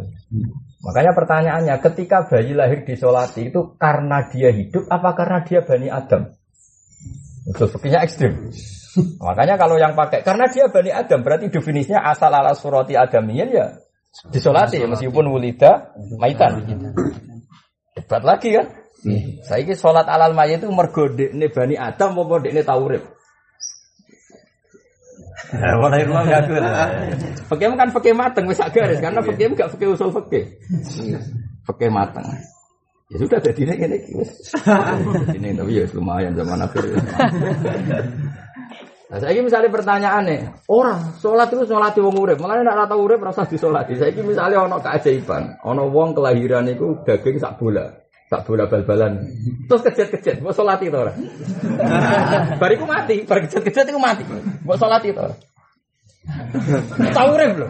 Makanya 0.81 1.11
pertanyaannya, 1.13 1.75
ketika 1.79 2.25
bayi 2.25 2.57
lahir 2.57 2.81
disolati 2.81 3.53
itu 3.53 3.77
karena 3.77 4.25
dia 4.33 4.49
hidup 4.49 4.89
apa 4.89 5.13
karena 5.13 5.39
dia 5.45 5.61
bani 5.61 5.87
Adam? 5.87 6.33
Usul 7.47 7.69
fikihnya 7.69 8.01
ekstrim. 8.01 8.49
Makanya 9.27 9.55
kalau 9.55 9.77
yang 9.77 9.93
pakai 9.95 10.25
karena 10.25 10.49
dia 10.49 10.67
bani 10.67 10.91
Adam 10.91 11.21
berarti 11.21 11.47
definisinya 11.47 12.03
asal 12.05 12.33
ala 12.33 12.51
surati 12.57 12.97
adamiyin 12.97 13.49
ya 13.49 13.79
disolati 14.29 14.83
meskipun 14.83 15.31
wulida 15.31 15.95
maitan. 16.19 16.65
Debat 17.95 18.23
lagi 18.23 18.51
kan? 18.51 18.67
Saya 19.47 19.65
ini 19.65 19.73
sholat 19.73 20.05
alal 20.05 20.37
mayit 20.37 20.61
itu 20.61 20.69
mergo 20.69 21.09
dekne 21.09 21.49
bani 21.49 21.75
Adam 21.79 22.21
apa 22.21 22.35
dekne 22.45 22.61
taurib? 22.61 23.01
Mana 25.51 25.95
yang 25.99 26.09
mau 26.15 26.23
ngaku 26.23 26.53
Fakih 27.51 27.67
kan 27.75 27.89
fakih 27.91 28.13
mateng 28.15 28.47
wis 28.47 28.63
garis 28.71 29.03
karena 29.03 29.19
fakih 29.19 29.51
gak 29.51 29.69
fakih 29.75 29.87
usul 29.91 30.09
fakih. 30.15 30.47
Fakih 31.67 31.89
mateng. 31.91 32.23
Ya 33.11 33.19
sudah 33.19 33.43
jadi 33.43 33.61
ini 33.67 33.75
ini 33.75 33.97
ini 35.35 35.49
tapi 35.51 35.71
ya 35.75 35.83
lumayan 35.91 36.31
zaman 36.31 36.63
akhir. 36.63 36.95
Nah, 39.11 39.19
saya 39.19 39.35
ini 39.35 39.51
misalnya 39.51 39.67
pertanyaan 39.67 40.23
nih, 40.23 40.39
orang 40.71 41.19
sholat 41.19 41.51
itu 41.51 41.67
sholat 41.67 41.91
wong 41.99 42.15
urip, 42.15 42.39
malah 42.39 42.63
ora 42.63 42.87
tau 42.87 43.03
urip 43.03 43.19
rasa 43.19 43.43
disolati. 43.43 43.99
Saya 43.99 44.15
ini 44.15 44.31
misalnya 44.31 44.63
ono 44.63 44.79
keajaiban, 44.79 45.59
ono 45.67 45.91
wong 45.91 46.15
kelahiran 46.15 46.71
itu 46.71 46.95
daging 47.03 47.35
sak 47.35 47.59
bola, 47.59 47.91
sak 48.31 48.47
bola 48.47 48.63
bal-balan, 48.63 49.27
terus 49.67 49.83
kejet-kejet, 49.83 50.39
buat 50.39 50.55
sholat 50.55 50.79
itu 50.79 50.95
orang. 50.95 51.19
Bariku 52.55 52.87
mati, 52.87 53.27
bar 53.27 53.43
kejet-kejet 53.43 53.91
itu 53.91 53.99
mati, 53.99 54.23
buat 54.63 54.79
sholat 54.79 55.03
itu 55.03 55.19
orang. 55.19 55.35
Urip 57.27 57.51
loh. 57.59 57.69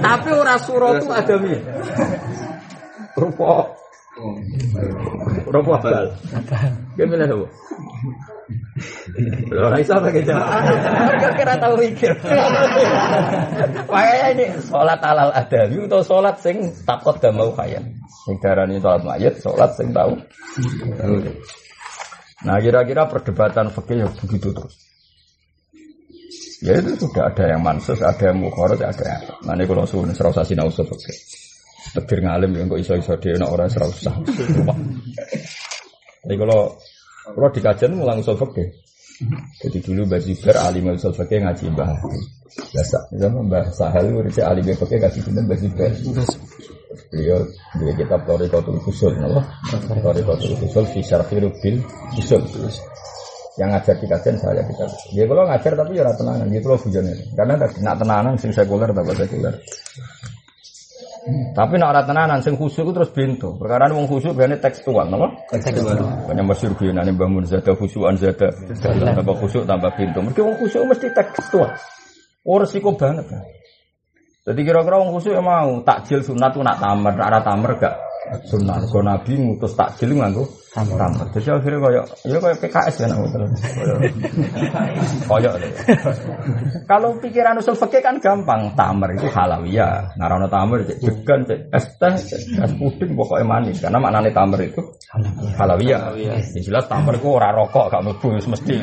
Tapi 0.00 0.28
ora 0.32 0.56
suratu 0.56 1.12
adami. 1.12 1.60
Rupa 3.12 3.76
Rupa 5.48 5.72
abal. 5.78 6.06
Gimana 6.98 7.24
tuh? 7.30 7.46
Ora 9.52 9.76
iso 9.78 9.94
pakai 9.98 10.22
jamaah. 10.26 10.62
Kira 11.34 11.54
tahu 11.58 11.74
mikir. 11.78 12.12
Makanya 13.88 14.26
ini 14.34 14.46
sholat 14.66 15.00
alal 15.02 15.30
adami 15.34 15.86
atau 15.86 16.00
sholat 16.02 16.36
sing 16.42 16.70
takut 16.82 17.16
dan 17.22 17.34
mau 17.38 17.50
kaya. 17.54 17.82
Sing 18.26 18.36
darani 18.42 18.82
sholat 18.82 19.02
mayat, 19.06 19.34
sholat 19.38 19.70
sing 19.78 19.94
tahu. 19.94 20.14
Nah 22.46 22.56
kira-kira 22.62 23.10
perdebatan 23.10 23.70
fikih 23.74 24.06
ya 24.06 24.08
begitu 24.10 24.54
terus. 24.54 24.74
Ya 26.58 26.74
itu 26.82 27.06
sudah 27.06 27.30
ada 27.30 27.54
yang 27.54 27.62
mansus, 27.62 28.02
ada 28.02 28.34
yang 28.34 28.42
mukhorat, 28.42 28.82
ada 28.82 29.04
yang 29.06 29.22
Nah 29.46 29.54
ini 29.54 29.62
kalau 29.62 29.86
suruh 29.86 30.10
serasa 30.10 30.42
sinau 30.42 30.70
fikih. 30.70 31.37
Tegir 31.96 32.18
ngalim 32.20 32.50
ya 32.52 32.62
kok 32.68 32.80
iso-iso 32.80 33.14
dia 33.22 33.38
nak 33.40 33.52
orang 33.54 33.70
serasa. 33.70 34.12
Jadi 36.24 36.34
kalau 36.36 36.76
kalau 37.32 37.48
di 37.52 37.60
kajian 37.60 37.96
mulang 37.96 38.20
usul. 38.20 38.36
Jadi 39.58 39.78
dulu 39.82 40.06
Mbak 40.06 40.20
Zubair 40.22 40.56
alim 40.62 40.94
usul 40.94 41.10
fikih 41.10 41.42
ngaji 41.42 41.64
Mbah. 41.74 41.90
Biasa, 42.48 42.98
zaman 43.18 43.50
Mbah 43.50 43.66
Sahal 43.74 44.14
itu 44.14 44.40
alim 44.46 44.62
fikih 44.62 44.98
ngaji 45.02 45.18
bener 45.26 45.42
Mbah 45.48 45.58
Zubair. 45.58 45.92
Beliau 47.08 47.40
dia 47.78 47.92
kitab 47.94 48.20
Torikotul 48.24 48.80
Usul, 48.84 49.12
napa? 49.20 49.44
Torikotul 50.02 50.56
Usul 50.60 50.84
fi 50.88 51.00
syarhi 51.04 51.36
rubil 51.40 51.80
usul. 52.16 52.42
Yang 53.58 53.68
ngajar 53.74 53.94
di 53.98 54.06
saya 54.38 54.62
kita. 54.62 54.84
Dia 55.18 55.24
kalau 55.26 55.44
ngajar 55.50 55.72
tapi 55.74 55.98
ya 55.98 56.06
ora 56.06 56.14
tenanan, 56.14 56.46
gitu 56.46 56.66
loh 56.70 56.78
bujane. 56.78 57.12
Karena 57.34 57.54
nak 57.58 57.96
tenanan 57.98 58.34
sing 58.38 58.54
sekuler 58.54 58.94
tak 58.94 59.02
sekuler. 59.18 59.54
Tapi 61.52 61.74
nak 61.76 61.88
ora 61.92 62.02
tenanan 62.04 62.40
sing 62.40 62.54
khusyuk 62.56 62.92
terus 62.94 63.10
bintu. 63.12 63.56
Perkara 63.58 63.90
wong 63.92 64.08
khusyuk 64.08 64.32
biasanya 64.36 64.58
tekstual, 64.62 65.06
napa? 65.08 65.28
Banyak 66.28 66.44
masyur 66.44 66.72
biyenane 66.76 67.12
bangun 67.12 67.44
zada 67.44 67.72
khusyuan 67.76 68.16
zada. 68.16 68.48
Tambah 68.48 69.36
khusyuk 69.40 69.64
tambah 69.68 69.90
bintu. 69.96 70.18
Mereka 70.24 70.40
wong 70.44 70.56
khusyuk 70.60 70.82
mesti 70.88 71.08
tekstual. 71.12 71.70
Oh 72.48 72.56
resiko 72.56 72.96
banget. 72.96 73.28
kan. 73.28 73.44
Jadi 74.48 74.60
kira-kira 74.64 74.96
wong 74.96 75.12
khusyuk 75.12 75.36
ya 75.36 75.42
mau 75.44 75.84
takjil 75.84 76.24
sunat 76.24 76.56
tuh 76.56 76.64
nak 76.64 76.80
tamer, 76.80 77.12
nak 77.12 77.28
ora 77.28 77.40
tamer 77.44 77.72
gak 77.76 77.94
sunat. 78.48 78.88
Kau 78.88 79.04
nabi 79.04 79.36
ngutus 79.36 79.76
takjil 79.76 80.16
nganggo 80.16 80.48
tamer. 80.86 81.26
Jadi 81.34 81.48
akhirnya 81.50 81.78
kayak 81.82 82.04
ya 82.28 82.38
kayak 82.38 82.58
PKS 82.62 82.94
ya 83.02 83.06
nak 83.10 83.18
terus. 83.32 83.50
Koyok. 85.26 85.54
Kalau 86.86 87.10
pikiran 87.18 87.58
usul 87.58 87.74
fikih 87.74 88.02
kan 88.04 88.20
gampang, 88.22 88.76
tamer 88.78 89.16
itu 89.18 89.26
halawiyah. 89.26 90.14
Narono 90.14 90.46
tamer 90.46 90.86
cek 90.86 90.98
degan, 91.02 91.40
cek 91.48 91.60
es 91.74 91.86
teh, 91.98 92.14
es 92.62 92.72
puding 92.78 93.16
pokoknya 93.18 93.44
manis. 93.48 93.82
Karena 93.82 93.98
maknanya 93.98 94.30
tamer 94.30 94.60
itu 94.68 94.80
halawiyah. 95.58 96.14
Yang 96.14 96.68
jelas 96.70 96.84
tamer 96.86 97.18
itu 97.18 97.28
ora 97.32 97.50
rokok, 97.50 97.90
gak 97.90 98.02
mlebu 98.04 98.26
mesti. 98.38 98.76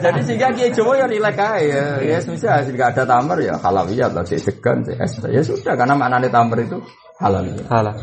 Jadi 0.00 0.20
sehingga 0.26 0.48
Kiai 0.56 0.72
Jawa 0.74 0.92
ya 0.98 1.06
rilek 1.06 1.38
ae 1.38 1.62
ya. 1.68 1.84
Ya 2.00 2.18
semisal 2.18 2.66
nggak 2.66 2.96
ada 2.96 3.04
tamer 3.04 3.38
ya 3.44 3.54
halawiyah 3.60 4.08
lah 4.10 4.24
cek 4.26 4.40
degan, 4.42 4.82
cek 4.82 4.96
es 4.98 5.12
teh. 5.20 5.30
Ya 5.30 5.42
sudah 5.44 5.76
karena 5.76 5.94
maknanya 5.94 6.32
tamer 6.32 6.64
itu 6.64 6.80
halawiyah. 7.20 7.66
Halah. 7.68 7.94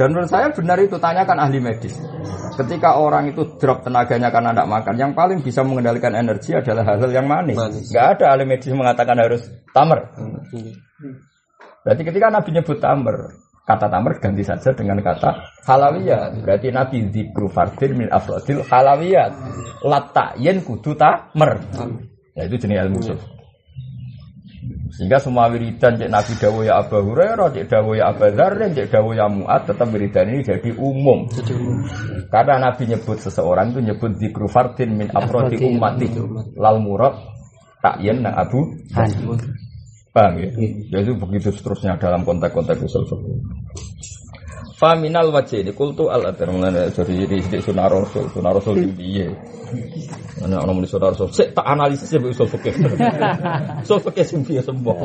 Dan 0.00 0.16
menurut 0.16 0.30
saya 0.32 0.48
benar 0.50 0.80
itu 0.80 0.96
tanyakan 0.96 1.38
ahli 1.38 1.60
medis. 1.60 1.94
Ketika 2.56 2.96
orang 2.96 3.32
itu 3.32 3.56
drop 3.60 3.84
tenaganya 3.84 4.32
karena 4.32 4.52
tidak 4.52 4.68
makan, 4.68 4.94
yang 4.96 5.12
paling 5.12 5.44
bisa 5.44 5.60
mengendalikan 5.64 6.12
energi 6.16 6.56
adalah 6.56 6.84
hal-hal 6.84 7.12
yang 7.12 7.26
manis. 7.28 7.56
Manis. 7.56 7.92
Gak 7.92 8.18
ada 8.18 8.36
ahli 8.36 8.44
medis 8.48 8.72
mengatakan 8.72 9.16
harus 9.20 9.44
tamer. 9.72 10.00
Iya. 10.52 10.72
Berarti 11.82 12.02
ketika 12.06 12.26
Nabi 12.30 12.50
nyebut 12.54 12.78
tamer, 12.78 13.16
kata 13.66 13.86
tamer 13.90 14.12
ganti 14.22 14.44
saja 14.46 14.70
dengan 14.72 14.98
kata 15.02 15.30
halawiyat. 15.66 16.44
Berarti 16.44 16.68
Nabi 16.70 16.96
zikru 17.10 17.48
fardin 17.50 17.92
min 17.98 18.08
afrodil 18.08 18.62
halawiyat. 18.64 19.32
Latayen 19.82 20.62
kudu 20.62 20.94
tamer. 20.94 21.58
Ya 22.32 22.48
itu 22.48 22.56
jenis 22.56 22.78
ilmu. 22.88 23.00
Sehingga 24.92 25.16
semua 25.16 25.48
wiridan 25.48 25.96
cek 25.96 26.12
Nabi 26.12 26.32
Dawo 26.36 26.60
ya 26.60 26.84
Abu 26.84 27.00
Hurairah, 27.00 27.48
cek 27.56 27.64
Dawo 27.72 27.96
ya 27.96 28.12
Abu 28.12 28.28
Dzar, 28.28 28.52
dan 28.60 28.76
cek 28.76 28.92
Dawo 28.92 29.16
ya 29.16 29.24
Mu'ad, 29.24 29.64
tetap 29.64 29.88
wiridan 29.88 30.28
ini 30.28 30.44
jadi 30.44 30.70
umum. 30.76 31.32
Karena 32.28 32.60
Nabi 32.60 32.92
nyebut 32.92 33.16
seseorang 33.16 33.72
itu 33.72 33.80
nyebut 33.80 34.20
zikru 34.20 34.52
fardin 34.52 34.92
min 35.00 35.08
afrodi 35.08 35.56
ummati. 35.64 36.12
Lal 36.60 36.76
murad 36.84 37.16
takyen 37.80 38.20
nang 38.20 38.36
Abu 38.36 38.68
Paham 40.12 40.44
ya? 40.44 40.48
Ya 40.92 40.98
itu 41.00 41.16
begitu 41.16 41.48
seterusnya 41.56 41.96
dalam 41.96 42.28
konteks-konteks 42.28 42.84
usul 42.84 43.08
fikih. 43.08 43.40
Faminal 44.82 45.30
wajah 45.30 45.62
ini 45.62 45.70
kultu 45.70 46.10
al 46.10 46.34
adar 46.34 46.50
mulanya 46.50 46.90
dari 46.90 47.22
di 47.22 47.38
di 47.38 47.58
sunnah 47.62 47.86
rasul 47.86 48.26
sunnah 48.34 48.50
rasul 48.50 48.82
itu 48.82 48.90
dia. 48.98 49.30
Mana 50.42 50.58
orang 50.58 50.82
muni 50.82 50.90
sunnah 50.90 51.14
rasul. 51.14 51.30
Saya 51.30 51.54
tak 51.54 51.70
analisis 51.70 52.10
ya 52.10 52.18
usul 52.18 52.50
fikih. 52.50 52.74
Usul 53.86 54.02
biasa 54.42 54.74
sembuh. 54.74 54.98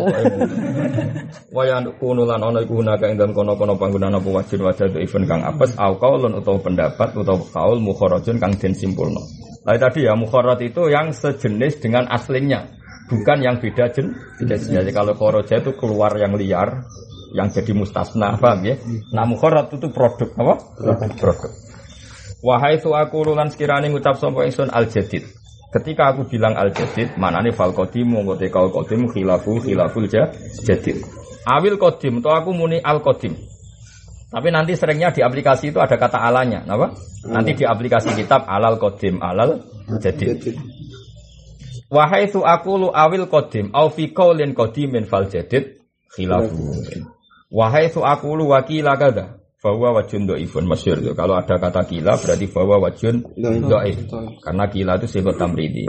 Waya 1.53 1.78
kunulan 2.01 2.41
ono 2.41 2.57
iku 2.57 2.82
hunaka 2.82 3.05
ing 3.05 3.21
dalam 3.21 3.38
kono-kono 3.38 3.78
panggunaan 3.78 4.17
apa 4.17 4.25
wajib 4.25 4.65
wajah 4.65 4.89
itu 4.89 4.97
event 4.97 5.30
kang 5.30 5.41
apes 5.45 5.78
au 5.78 5.93
kaulun 6.01 6.41
utawa 6.41 6.57
pendapat 6.57 7.13
utawa 7.13 7.45
kaul 7.45 7.78
mukharajun 7.78 8.41
kang 8.41 8.57
den 8.57 8.73
simpulno. 8.73 9.21
Nah 9.61 9.78
tadi 9.78 10.09
ya 10.09 10.17
mukharat 10.17 10.57
itu 10.65 10.89
yang 10.89 11.13
sejenis 11.13 11.86
dengan 11.86 12.09
aslinya, 12.09 12.65
bukan 13.13 13.45
yang 13.45 13.61
beda 13.61 13.93
jen. 13.93 14.17
Beda 14.41 14.57
jenis. 14.57 14.73
Jadi 14.82 14.89
kalau 14.89 15.13
khoroja 15.13 15.61
itu 15.61 15.78
keluar 15.78 16.17
yang 16.17 16.34
liar, 16.34 16.82
yang 17.36 17.51
jadi 17.51 17.71
mustasna, 17.75 18.38
paham 18.39 18.63
ya? 18.63 18.75
Nah 19.11 19.25
mukharat 19.28 19.71
itu 19.73 19.88
produk 19.91 20.30
apa? 20.38 20.53
Produk. 21.19 21.51
Wahai 22.45 22.78
tu 22.78 22.93
aku 22.93 23.25
lulan 23.34 23.49
sekiranya 23.49 23.89
ngucap 23.89 24.15
sapa 24.21 24.45
ingsun 24.45 24.69
al 24.69 24.86
jadid. 24.88 25.25
Ketika 25.73 26.13
aku 26.15 26.30
bilang 26.30 26.55
al 26.55 26.71
jadid, 26.71 27.17
manane 27.17 27.51
fal 27.51 27.73
qadim 27.73 28.07
monggo 28.13 28.38
te 28.38 28.47
kal 28.47 28.69
qadim 28.71 29.09
khilafu 29.11 29.59
khilaful 29.59 30.05
ja- 30.07 30.32
jadid. 30.63 31.01
Awil 31.43 31.75
qadim 31.82 32.21
to 32.23 32.30
aku 32.30 32.53
muni 32.53 32.78
al 32.80 33.01
qadim. 33.03 33.36
Tapi 34.28 34.47
nanti 34.51 34.75
seringnya 34.75 35.15
di 35.15 35.23
aplikasi 35.23 35.71
itu 35.71 35.80
ada 35.80 35.95
kata 35.95 36.19
alanya, 36.19 36.63
apa? 36.67 36.93
Nanti 37.32 37.55
di 37.57 37.63
aplikasi 37.63 38.11
kitab 38.15 38.43
alal 38.47 38.75
qadim, 38.80 39.23
alal 39.23 39.63
jadid. 40.03 40.55
Wahai 41.88 42.28
tu 42.28 42.43
aku 42.43 42.71
lu 42.75 42.89
awil 42.91 43.32
qadim 43.32 43.71
au 43.71 43.88
fi 43.88 44.11
qaulin 44.11 44.51
qadimin 44.51 45.07
fal 45.07 45.25
jadid 45.32 45.80
khilafu. 46.11 46.75
Wahai 47.48 47.88
tu 47.88 48.04
aku 48.04 48.36
lu 48.36 48.52
wakila 48.52 49.00
kada 49.00 49.39
bahwa 49.64 50.00
wajun 50.00 50.30
do'ifun 50.30 50.68
masyur 50.68 51.00
itu. 51.02 51.12
Kalau 51.18 51.39
ada 51.39 51.56
kata 51.58 51.82
kila 51.88 52.20
berarti 52.20 52.45
bahwa 52.52 52.76
wajun 52.88 53.24
do'if. 53.39 53.98
Karena 54.43 54.66
kila 54.68 55.00
itu 55.00 55.08
sifat 55.08 55.36
tamridi. 55.39 55.88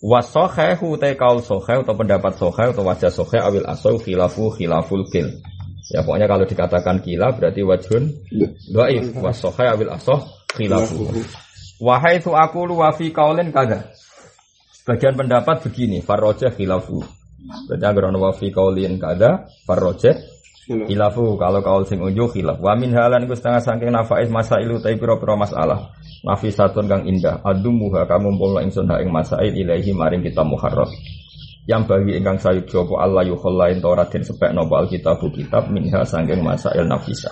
Wasohehu 0.00 0.96
te 0.96 1.12
kaul 1.12 1.44
soheh 1.44 1.84
atau 1.84 1.92
pendapat 1.92 2.32
soheh 2.40 2.72
atau 2.72 2.84
wajah 2.88 3.12
soheh 3.12 3.40
awil 3.40 3.68
asoh 3.68 4.00
khilafu 4.00 4.48
khilaful 4.56 5.04
kil. 5.12 5.28
Ya 5.90 6.06
pokoknya 6.06 6.30
kalau 6.30 6.44
dikatakan 6.46 7.02
kila 7.02 7.36
berarti 7.36 7.60
wajun 7.62 8.02
do'if. 8.72 9.14
Wasoheh 9.16 9.68
awil 9.70 9.92
asoh 9.92 10.26
khilafu. 10.56 11.06
Wahai 11.80 12.20
tu 12.20 12.36
aku 12.36 12.68
lu 12.68 12.80
wafi 12.80 13.12
kaulin 13.12 13.52
kada. 13.52 13.88
Sebagian 14.76 15.16
pendapat 15.16 15.64
begini, 15.64 16.00
farroja 16.04 16.52
khilafu. 16.52 17.00
Berarti 17.68 17.84
agar 17.84 18.12
wafi 18.16 18.52
kaulin 18.52 19.00
kada, 19.00 19.48
farroja 19.64 20.16
khilafu. 20.70 21.34
Kalau 21.38 21.60
kaul 21.60 21.84
sing 21.86 21.98
unjuk 21.98 22.38
khilaf. 22.38 22.62
Wa 22.62 22.78
min 22.78 22.94
halan 22.94 23.26
iku 23.26 23.34
setengah 23.34 23.62
saking 23.62 23.90
nafais 23.90 24.30
masailu 24.30 24.78
tai 24.78 24.94
pira-pira 24.94 25.34
masalah. 25.34 25.90
Nafisatun 26.22 26.86
kang 26.86 27.02
indah. 27.06 27.42
Adumuha 27.42 28.06
kamu 28.06 28.34
mumpulna 28.36 28.62
ingsun 28.66 28.86
ha 28.90 29.02
ing 29.02 29.10
masail 29.10 29.50
ilahi 29.50 29.90
maring 29.90 30.22
kita 30.22 30.46
muharrar. 30.46 30.88
Yang 31.68 31.82
bagi 31.86 32.12
ingkang 32.18 32.38
sayuk 32.40 32.66
jopo 32.66 32.98
Allah 32.98 33.26
yukhollain 33.26 33.78
tora 33.78 34.08
den 34.08 34.24
sepek 34.24 34.50
nopo 34.54 34.78
alkitabu 34.78 35.28
kitab 35.30 35.70
minha 35.70 36.02
saking 36.06 36.40
masail 36.42 36.86
nafisa. 36.86 37.30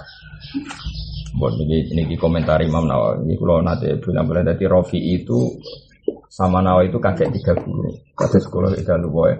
Bon, 1.38 1.52
ini, 1.54 1.84
ini 1.92 2.16
komentar 2.16 2.58
Imam 2.64 2.88
Nawawi. 2.88 3.28
Ini 3.28 3.34
kalau 3.36 3.62
nanti 3.62 3.86
bilang-bilang 4.00 4.48
dari 4.48 4.64
Rofi 4.64 4.98
itu 4.98 5.54
sama 6.28 6.60
Nawawi 6.60 6.92
itu 6.92 6.98
kakek 7.00 7.32
tiga 7.34 7.56
guru. 7.56 7.88
Kakek 8.14 8.42
sekolah 8.44 8.74
itu 8.76 8.90
lupa 9.00 9.32
ya. 9.32 9.36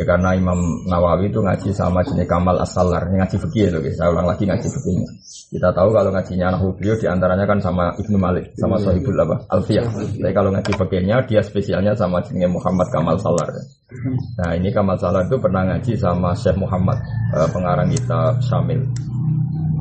Ya 0.00 0.04
karena 0.08 0.34
Imam 0.34 0.58
Nawawi 0.88 1.28
itu 1.28 1.42
ngaji 1.42 1.70
sama 1.74 2.00
jenis 2.06 2.24
Kamal 2.24 2.56
As-Salar. 2.62 3.10
Ini 3.10 3.20
ngaji 3.20 3.36
fikih 3.36 3.74
loh 3.74 3.80
guys. 3.84 3.96
Saya 3.98 4.08
ulang 4.14 4.26
lagi 4.26 4.44
ngaji 4.48 4.68
fikihnya. 4.70 5.08
Kita 5.50 5.68
tahu 5.74 5.88
kalau 5.90 6.10
ngajinya 6.14 6.46
anak 6.54 6.62
beliau 6.78 6.94
di 6.94 7.06
antaranya 7.10 7.42
kan 7.42 7.58
sama 7.58 7.90
Ibnu 7.98 8.16
Malik, 8.16 8.54
sama 8.54 8.78
Sohibul 8.78 9.18
apa? 9.18 9.36
Alfiyah. 9.50 9.86
Tapi 10.22 10.32
kalau 10.32 10.54
ngaji 10.54 10.72
fikihnya 10.78 11.16
dia 11.26 11.42
spesialnya 11.42 11.92
sama 11.98 12.22
jenis 12.22 12.46
Muhammad 12.46 12.86
Kamal 12.94 13.18
Salar. 13.18 13.50
Nah 14.38 14.50
ini 14.54 14.70
Kamal 14.70 14.94
Salar 14.94 15.26
itu 15.26 15.36
pernah 15.42 15.66
ngaji 15.66 15.98
sama 15.98 16.30
Syekh 16.38 16.54
Muhammad, 16.54 17.02
eh, 17.34 17.48
pengarang 17.50 17.90
kitab 17.90 18.38
Syamil. 18.46 18.86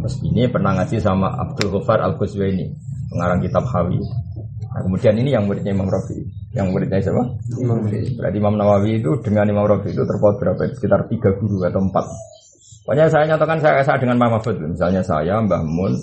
Terus 0.01 0.15
ini 0.25 0.49
pernah 0.49 0.73
ngaji 0.73 0.97
sama 0.97 1.29
Abdul 1.37 1.69
Ghaffar 1.69 2.01
Al 2.01 2.17
Ghazwini, 2.17 2.73
pengarang 3.13 3.39
kitab 3.45 3.67
Hawi. 3.69 4.01
Nah, 4.69 4.81
kemudian 4.85 5.17
ini 5.17 5.33
yang 5.33 5.49
muridnya 5.49 5.73
Imam 5.73 5.89
Rafi. 5.89 6.21
Yang 6.53 6.67
muridnya 6.69 7.01
siapa? 7.01 7.23
Berarti 8.21 8.37
Imam 8.37 8.53
Nawawi 8.53 9.01
itu 9.01 9.11
dengan 9.25 9.49
Imam 9.49 9.65
Rafi 9.65 9.89
itu 9.89 10.05
terpaut 10.05 10.37
berapa? 10.37 10.61
Sekitar 10.77 11.09
tiga 11.09 11.33
guru 11.41 11.65
atau 11.65 11.81
empat. 11.81 12.05
Pokoknya 12.89 13.05
saya 13.05 13.29
nyatakan 13.29 13.61
saya 13.61 13.85
saya 13.85 14.01
dengan 14.01 14.17
Mbah 14.17 14.33
Mahfud. 14.33 14.57
Misalnya 14.65 15.05
saya, 15.05 15.37
Mbah 15.45 15.61
Mun, 15.61 15.93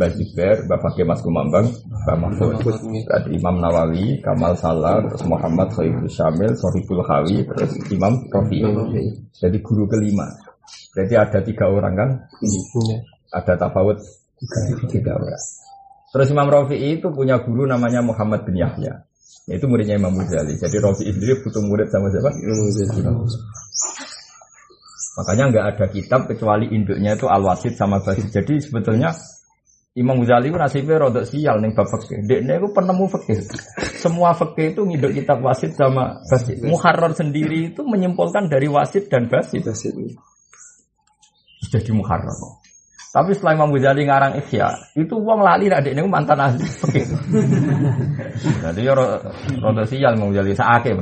Mbah 0.00 0.08
Zubair, 0.16 0.56
Mbah 0.64 0.80
Fakih 0.80 1.04
Mas 1.04 1.20
Kumambang, 1.20 1.68
Mbah 1.68 2.16
Mahfud. 2.16 2.56
Berarti 3.04 3.28
Imam 3.36 3.60
Nawawi, 3.60 4.24
Kamal 4.24 4.56
Salar, 4.56 5.04
terus 5.04 5.20
Muhammad 5.28 5.68
Sohibul 5.76 6.08
Syamil, 6.08 6.56
Sohibul 6.56 7.04
Hawi, 7.04 7.44
terus 7.44 7.76
Imam 7.92 8.24
Rafi. 8.32 8.64
Jadi 9.36 9.58
guru 9.60 9.84
kelima. 9.84 10.24
Berarti 10.96 11.14
ada 11.20 11.38
tiga 11.44 11.68
orang 11.68 11.92
kan? 11.92 12.10
Ada 13.36 13.60
tafawut 13.60 14.00
tiga 14.88 15.12
orang. 15.20 15.44
Terus 16.10 16.28
Imam 16.34 16.50
Rafi'i 16.50 16.98
itu 16.98 17.06
punya 17.14 17.38
guru 17.38 17.70
namanya 17.70 18.02
Muhammad 18.02 18.42
bin 18.42 18.58
Yahya. 18.58 19.06
Itu 19.46 19.66
muridnya 19.70 19.98
Imam 19.98 20.14
Ghazali. 20.18 20.58
Jadi 20.58 20.76
Rafi'i 20.82 21.10
sendiri 21.14 21.38
butuh 21.42 21.62
murid 21.62 21.90
sama 21.90 22.10
siapa? 22.10 22.30
Makanya 25.20 25.44
nggak 25.50 25.66
ada 25.74 25.86
kitab 25.90 26.20
kecuali 26.30 26.70
induknya 26.70 27.18
itu 27.18 27.26
Al-Wasid 27.26 27.74
sama 27.74 27.98
Basid. 28.02 28.30
Jadi 28.30 28.62
sebetulnya 28.62 29.10
Imam 29.98 30.22
Ghazali 30.22 30.54
itu 30.54 30.58
nasibnya 30.58 31.02
rodok 31.02 31.26
sial 31.26 31.58
nih 31.58 31.74
bab 31.74 31.86
fikih. 31.90 32.22
Dekne 32.22 32.62
itu 32.62 32.68
penemu 32.70 33.04
fikih. 33.10 33.38
Semua 33.98 34.30
fikih 34.38 34.74
itu 34.74 34.86
ngiduk 34.86 35.12
kitab 35.18 35.42
Wasid 35.42 35.74
sama 35.74 36.22
Basid. 36.30 36.62
Muharrar 36.62 37.10
sendiri 37.14 37.74
itu 37.74 37.82
menyimpulkan 37.82 38.46
dari 38.46 38.70
Wasid 38.70 39.10
dan 39.10 39.26
Basid. 39.26 39.66
Jadi 41.70 41.90
muharrar. 41.90 42.59
Tapi 43.10 43.34
setelah 43.34 43.58
Imam 43.58 43.74
Ghazali 43.74 44.06
ngarang 44.06 44.38
Ihya, 44.38 44.94
itu 44.94 45.18
wong 45.18 45.42
lali 45.42 45.66
nak 45.66 45.82
ku 45.82 46.06
mantan 46.06 46.38
ahli. 46.38 46.62
Jadi 48.62 48.86
ya 48.86 48.94
rodok 48.94 49.86
sial 49.90 50.14
Imam 50.14 50.30
Ghazali 50.30 50.54
saake. 50.54 50.94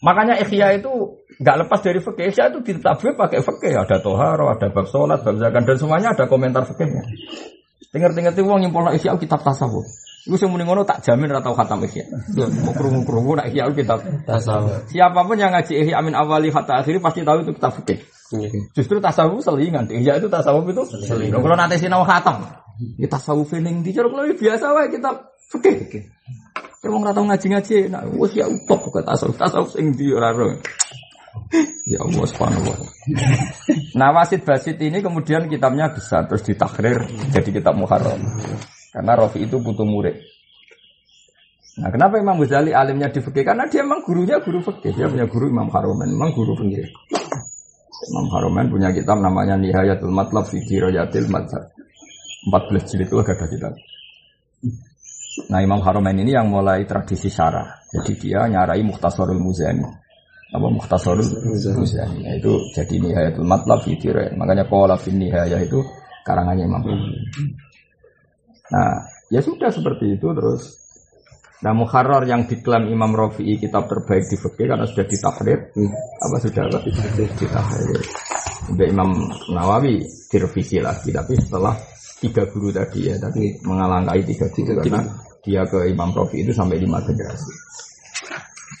Makanya 0.00 0.40
Ihya 0.40 0.80
itu 0.80 1.20
nggak 1.36 1.56
lepas 1.64 1.84
dari 1.84 2.00
fikih. 2.00 2.32
Ihya 2.32 2.48
itu 2.48 2.64
ditabir 2.64 3.12
pakai 3.12 3.44
fikih. 3.44 3.76
Ada 3.76 4.00
toharo, 4.00 4.48
ada 4.48 4.72
bab 4.72 4.88
sholat, 4.88 5.20
bab 5.20 5.36
zakat, 5.36 5.68
dan 5.68 5.76
semuanya 5.76 6.08
ada 6.16 6.24
komentar 6.24 6.64
fikihnya. 6.64 7.12
Dengar-dengar 7.92 8.32
itu 8.32 8.42
uang 8.48 8.64
nyimpul 8.64 8.88
Ihya 8.88 9.20
kitab 9.20 9.44
tasawuf. 9.44 9.84
Itu 10.24 10.40
sing 10.40 10.48
muni 10.48 10.64
ngono 10.64 10.88
tak 10.88 11.04
jamin 11.04 11.28
ora 11.28 11.44
tau 11.44 11.52
khatam 11.52 11.84
Ihya. 11.84 12.08
Yo, 12.32 12.48
Mau 12.64 12.72
krungu-krungu 12.72 13.36
nak 13.36 13.52
Ihya 13.52 13.68
kitab 13.76 14.00
Tasawuf. 14.24 14.88
Siapa 14.88 15.20
pun 15.28 15.36
yang 15.36 15.52
ngaji 15.52 15.84
Ihya 15.84 16.00
min 16.00 16.16
awali 16.16 16.48
hatta 16.48 16.80
akhiri 16.80 16.96
pasti 17.04 17.20
tahu 17.20 17.44
itu 17.44 17.52
kitab 17.52 17.76
fikih. 17.76 18.00
Justru 18.72 18.96
tasawuf 19.02 19.44
selingan. 19.44 19.84
Ihya 19.92 20.16
itu 20.16 20.32
tasawuf 20.32 20.64
itu 20.70 20.82
selingan. 21.04 21.44
Kalau 21.44 21.56
nanti 21.56 21.76
sinau 21.76 22.06
khatam, 22.06 22.44
ya 22.96 23.06
tasawuf 23.06 23.52
ning 23.60 23.84
di 23.84 23.92
cara 23.92 24.08
kalau 24.08 24.24
biasa 24.24 24.64
wae 24.72 24.88
kitab 24.88 25.14
fikih. 25.52 26.08
Kalau 26.84 27.00
nggak 27.00 27.16
tahu 27.16 27.24
ngaji-ngaji, 27.32 27.76
nah 27.88 28.04
wes 28.20 28.36
ya 28.36 28.44
utop 28.44 28.92
ke 28.92 29.00
tasawuf, 29.00 29.36
tasawuf 29.40 29.68
sing 29.72 29.92
di 29.96 30.12
ora 30.12 30.32
ro. 30.32 30.52
Ya 31.84 32.00
Allah 32.00 32.24
ta'ala. 32.30 32.74
Nah 33.98 34.08
wasit 34.14 34.46
basit 34.46 34.78
ini 34.80 35.02
kemudian 35.02 35.50
kitabnya 35.50 35.90
besar 35.90 36.30
terus 36.30 36.46
ditakrir 36.46 37.04
jadi 37.34 37.50
kitab 37.50 37.74
muharram. 37.76 38.22
Karena 38.94 39.12
Rafi 39.18 39.42
itu 39.42 39.58
butuh 39.58 39.82
murid. 39.82 40.14
Nah 41.82 41.90
kenapa 41.90 42.22
Imam 42.22 42.38
Ghazali 42.38 42.70
alimnya 42.70 43.10
di 43.10 43.18
fikih? 43.18 43.42
Karena 43.42 43.66
dia 43.66 43.82
memang 43.82 44.06
gurunya 44.06 44.38
guru 44.38 44.62
fikih. 44.62 44.94
Dia 44.94 45.10
punya 45.10 45.26
guru 45.26 45.50
Imam 45.50 45.66
Haromen, 45.74 46.14
memang 46.14 46.30
guru 46.30 46.54
fikih. 46.54 46.86
Imam 48.04 48.26
Haromen 48.28 48.68
punya 48.68 48.92
kitab 48.92 49.20
namanya 49.20 49.56
Nihayatul 49.56 50.12
Matlab 50.12 50.48
fi 50.48 50.60
Dirayatil 50.60 51.28
Madzhab. 51.32 51.72
14 52.44 52.88
jilid 52.92 53.08
itu 53.08 53.16
ada 53.24 53.46
kitab. 53.48 53.72
Nah 55.48 55.60
Imam 55.64 55.80
Haromen 55.80 56.20
ini 56.20 56.36
yang 56.36 56.52
mulai 56.52 56.84
tradisi 56.84 57.32
syarah. 57.32 57.80
Jadi 57.88 58.12
dia 58.20 58.44
nyarai 58.44 58.84
Mukhtasarul 58.84 59.40
Muzani. 59.40 59.82
Apa 60.52 60.66
Mukhtasarul 60.68 61.24
Muzani. 61.80 62.20
Nah, 62.20 62.34
itu 62.36 62.52
jadi 62.76 62.94
Nihayatul 63.00 63.48
Matlab 63.48 63.80
fi 63.82 63.96
Dirayat. 63.96 64.36
Makanya 64.36 64.68
Qala 64.68 65.00
fi 65.00 65.10
Nihayah 65.10 65.60
itu 65.64 65.80
karangannya 66.22 66.68
Imam 66.68 66.84
Haromen. 66.84 67.16
Nah, 68.68 69.08
ya 69.32 69.40
sudah 69.40 69.72
seperti 69.72 70.20
itu 70.20 70.28
terus. 70.36 70.83
Nah, 71.64 71.72
Muharrar 71.72 72.28
yang 72.28 72.44
diklaim 72.44 72.92
Imam 72.92 73.16
Rafi'i 73.16 73.56
kitab 73.56 73.88
terbaik 73.88 74.28
di 74.28 74.36
fikih 74.36 74.68
karena 74.68 74.84
sudah 74.84 75.08
ditahrir, 75.08 75.72
apa 76.20 76.36
sudah 76.44 76.62
apa? 76.68 76.78
Ditahrir. 77.40 78.00
Udah 78.68 78.86
Imam 78.88 79.10
Nawawi 79.48 80.04
direvisi 80.28 80.76
lagi, 80.84 81.08
tapi 81.08 81.40
setelah 81.40 81.72
tiga 82.20 82.44
guru 82.52 82.68
tadi 82.68 83.08
ya, 83.08 83.16
tapi 83.16 83.56
mengalangkai 83.64 84.20
tiga 84.28 84.46
guru 84.52 84.76
karena 84.76 85.00
dia 85.40 85.64
ke 85.64 85.88
Imam 85.88 86.12
Rafi'i 86.12 86.44
itu 86.44 86.52
sampai 86.52 86.76
lima 86.76 87.00
generasi. 87.00 87.52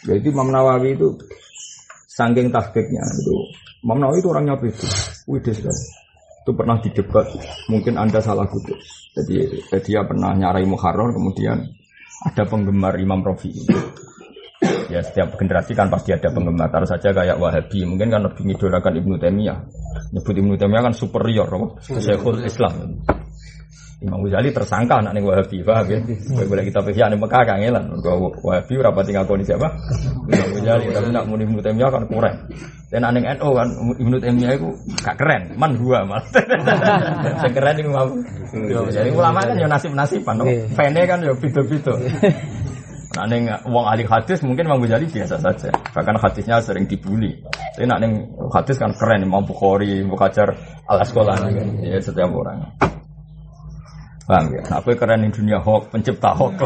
Jadi 0.04 0.28
Imam 0.28 0.52
Nawawi 0.52 0.92
itu 0.92 1.08
saking 2.12 2.52
tahqiqnya 2.52 3.00
itu 3.00 3.36
Imam 3.80 3.96
Nawawi 3.96 4.20
itu 4.20 4.28
orangnya 4.28 4.60
begitu, 4.60 4.84
widih 5.24 5.56
sekali 5.56 6.04
itu 6.44 6.52
pernah 6.52 6.76
didebat 6.76 7.24
mungkin 7.72 7.96
anda 7.96 8.20
salah 8.20 8.44
kutip 8.44 8.76
jadi 9.16 9.64
dia 9.80 10.04
pernah 10.04 10.36
nyarai 10.36 10.68
Muharrar 10.68 11.16
kemudian 11.16 11.56
ada 12.24 12.42
penggemar 12.48 12.96
Imam 12.96 13.20
Rafi. 13.20 13.52
Ya 14.88 15.04
setiap 15.04 15.36
generasi 15.36 15.76
kan 15.76 15.92
pasti 15.92 16.16
ada 16.16 16.32
penggemar. 16.32 16.72
Taruh 16.72 16.88
saja 16.88 17.12
kayak 17.12 17.36
Wahabi. 17.36 17.84
Mungkin 17.84 18.08
kan 18.08 18.24
lebih 18.24 18.48
mengidolakan 18.48 18.96
Ibnu 18.96 19.14
Taimiyah. 19.20 19.58
Nyebut 20.16 20.34
Ibnu 20.34 20.54
Taimiyah 20.56 20.82
kan 20.88 20.94
superior 20.96 21.48
Syekhul 21.84 22.44
Islam 22.48 23.04
Imam 24.04 24.20
Ghazali 24.20 24.52
tersangka 24.52 25.00
anak 25.00 25.16
ning 25.16 25.24
Wahabi 25.24 25.64
paham 25.64 25.88
ya? 25.88 25.98
Boleh 26.44 26.64
kita 26.68 26.84
pikir 26.84 27.08
ning 27.08 27.20
Mekah 27.24 27.42
kangelan 27.48 27.84
mergo 27.88 28.36
Wahabi 28.44 28.72
ora 28.76 28.92
pati 28.92 29.16
ngakoni 29.16 29.44
siapa? 29.48 29.68
Imam 30.28 30.48
Ghazali. 30.60 30.92
Tapi 30.92 31.08
nak 31.08 31.24
muni 31.24 31.48
Ibnu 31.48 31.60
Taimiyah 31.64 31.88
kan 31.88 32.04
kurang. 32.04 32.36
Dan 32.92 33.02
aning 33.08 33.24
NU 33.40 33.48
kan 33.56 33.68
Ibnu 33.96 34.16
Taimiyah 34.20 34.52
itu 34.60 34.68
gak 35.00 35.16
keren. 35.16 35.42
Man 35.56 35.80
gua 35.80 36.04
mas. 36.04 36.28
Sing 37.40 37.52
keren 37.56 37.80
iku 37.80 37.90
mau 37.96 38.08
jadi 38.92 39.08
ulama 39.08 39.40
kan 39.40 39.56
ya 39.56 39.66
nasib-nasiban. 39.66 40.36
No? 40.36 40.44
fene 40.76 41.02
kan 41.08 41.24
ya 41.24 41.32
beda-beda. 41.32 41.96
Nah, 43.14 43.30
neng 43.30 43.46
wong 43.70 43.86
ahli 43.86 44.02
hadis 44.02 44.42
mungkin 44.42 44.66
Imam 44.66 44.82
Ghazali 44.82 45.06
biasa 45.06 45.38
saja. 45.38 45.70
Bahkan 45.70 46.18
hadisnya 46.18 46.58
sering 46.58 46.90
dibully. 46.90 47.40
Tapi 47.46 47.86
nak 47.86 48.02
neng 48.02 48.34
hadis 48.50 48.76
kan 48.76 48.90
keren. 48.92 49.22
Imam 49.22 49.46
Bukhari, 49.46 50.02
Imam 50.02 50.18
Hajar, 50.18 50.52
Al 50.90 50.98
Asqalani 50.98 51.50
kan. 51.54 51.68
Ya 51.80 52.02
setiap 52.02 52.34
orang. 52.34 52.74
Paham 54.24 54.56
ya? 54.56 54.62
Nah, 54.64 54.80
apa 54.80 54.88
keren 54.96 55.28
di 55.28 55.30
dunia 55.36 55.60
hoax, 55.60 55.92
pencipta 55.92 56.32
hoax. 56.32 56.56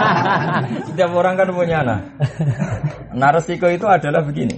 Setiap 0.88 1.10
orang 1.12 1.36
kan 1.36 1.52
punya 1.52 1.84
nah. 1.84 2.00
Nah, 3.12 3.28
resiko 3.36 3.68
itu 3.68 3.84
adalah 3.84 4.24
begini. 4.24 4.56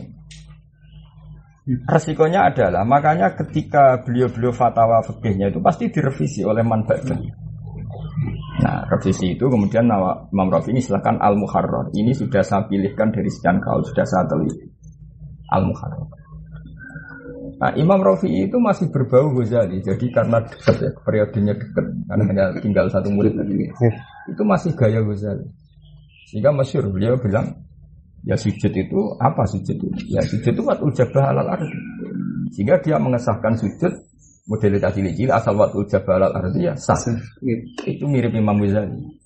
Resikonya 1.63 2.51
adalah 2.51 2.83
makanya 2.83 3.35
ketika 3.39 4.03
beliau-beliau 4.03 4.51
fatwa 4.51 4.99
fikihnya 5.03 5.55
itu 5.55 5.63
pasti 5.63 5.91
direvisi 5.91 6.43
oleh 6.43 6.63
manfaatnya. 6.63 7.19
Nah, 8.63 8.87
revisi 8.87 9.35
itu 9.35 9.51
kemudian 9.51 9.91
Nawa, 9.91 10.31
Imam 10.31 10.47
Rafi 10.47 10.71
ini 10.71 10.83
silahkan 10.83 11.19
Al 11.19 11.35
Muharrar. 11.35 11.91
Ini 11.91 12.15
sudah 12.15 12.43
saya 12.47 12.67
pilihkan 12.71 13.11
dari 13.11 13.31
sekian 13.31 13.59
kaul, 13.59 13.83
sudah 13.83 14.07
saya 14.07 14.27
teliti. 14.31 14.71
Al 15.51 15.67
Muharrar. 15.67 16.22
Nah, 17.63 17.71
Imam 17.79 18.03
Rafi 18.03 18.27
itu 18.27 18.59
masih 18.59 18.91
berbau 18.91 19.31
Ghazali. 19.39 19.79
Jadi 19.87 20.11
karena 20.11 20.43
dekat 20.43 20.83
ya, 20.83 20.91
periodenya 20.99 21.55
dekat, 21.55 21.87
karena 22.11 22.23
hanya 22.27 22.45
tinggal 22.59 22.91
satu 22.91 23.07
murid 23.15 23.39
tadi. 23.39 23.71
Itu 24.27 24.43
masih 24.43 24.75
gaya 24.75 24.99
Ghazali. 24.99 25.47
Sehingga 26.27 26.51
masyur 26.51 26.91
beliau 26.91 27.15
bilang, 27.23 27.55
ya 28.27 28.35
sujud 28.35 28.75
itu 28.75 29.01
apa 29.23 29.47
sujud 29.47 29.79
itu? 29.79 29.87
Ya 30.11 30.27
sujud 30.27 30.51
itu 30.51 30.63
waktu 30.67 30.91
jabah 30.91 31.31
alal 31.31 31.55
ardi. 31.55 31.79
Sehingga 32.51 32.83
dia 32.83 32.99
mengesahkan 32.99 33.55
sujud 33.55 33.95
model 34.51 34.83
tadi 34.83 35.07
cilik 35.07 35.31
asal 35.31 35.55
waktu 35.55 35.87
jabah 35.87 36.19
alal 36.19 36.35
ardi 36.35 36.67
ya 36.67 36.75
sah. 36.75 36.99
Itu 37.87 38.11
mirip 38.11 38.35
Imam 38.35 38.59
Ghazali. 38.59 39.23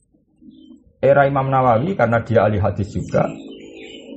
Era 1.00 1.24
Imam 1.24 1.48
Nawawi 1.48 1.96
karena 1.96 2.20
dia 2.20 2.44
ahli 2.44 2.60
hadis 2.60 2.92
juga, 2.92 3.32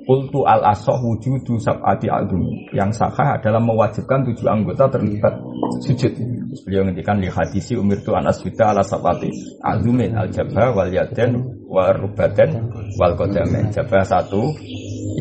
Kultu 0.10 0.42
al 0.42 0.66
asoh 0.74 0.98
wujudu 1.06 1.62
sab'ati 1.62 2.10
alum 2.10 2.42
Yang 2.74 2.98
sahih 2.98 3.38
adalah 3.38 3.62
mewajibkan 3.62 4.26
tujuh 4.26 4.50
anggota 4.50 4.90
terlibat 4.90 5.38
sujud. 5.86 6.10
Terus 6.18 6.62
beliau 6.66 6.82
ngendikan 6.90 7.22
li 7.22 7.30
hadisi 7.30 7.78
umir 7.78 8.02
tu 8.02 8.18
anas 8.18 8.42
juta 8.42 8.74
ala 8.74 8.82
sab'ati 8.82 9.30
alumin 9.62 10.18
al 10.18 10.34
jabah 10.34 10.74
wal 10.74 10.90
yaden 10.90 11.62
wal 11.70 11.94
rubaden 11.94 12.74
wal 12.98 13.14
kodamen 13.14 13.70
Jabah 13.70 14.02
satu, 14.02 14.50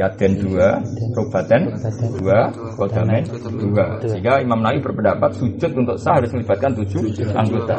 yaden 0.00 0.40
dua, 0.40 0.80
rubaden 1.12 1.68
dua, 2.16 2.48
kodamen 2.80 3.28
dua. 3.60 4.00
Sehingga 4.08 4.40
Imam 4.40 4.64
Nawawi 4.64 4.80
berpendapat 4.80 5.36
sujud 5.36 5.68
untuk 5.84 6.00
sah 6.00 6.16
harus 6.16 6.32
melibatkan 6.32 6.72
tujuh 6.72 7.12
anggota. 7.36 7.76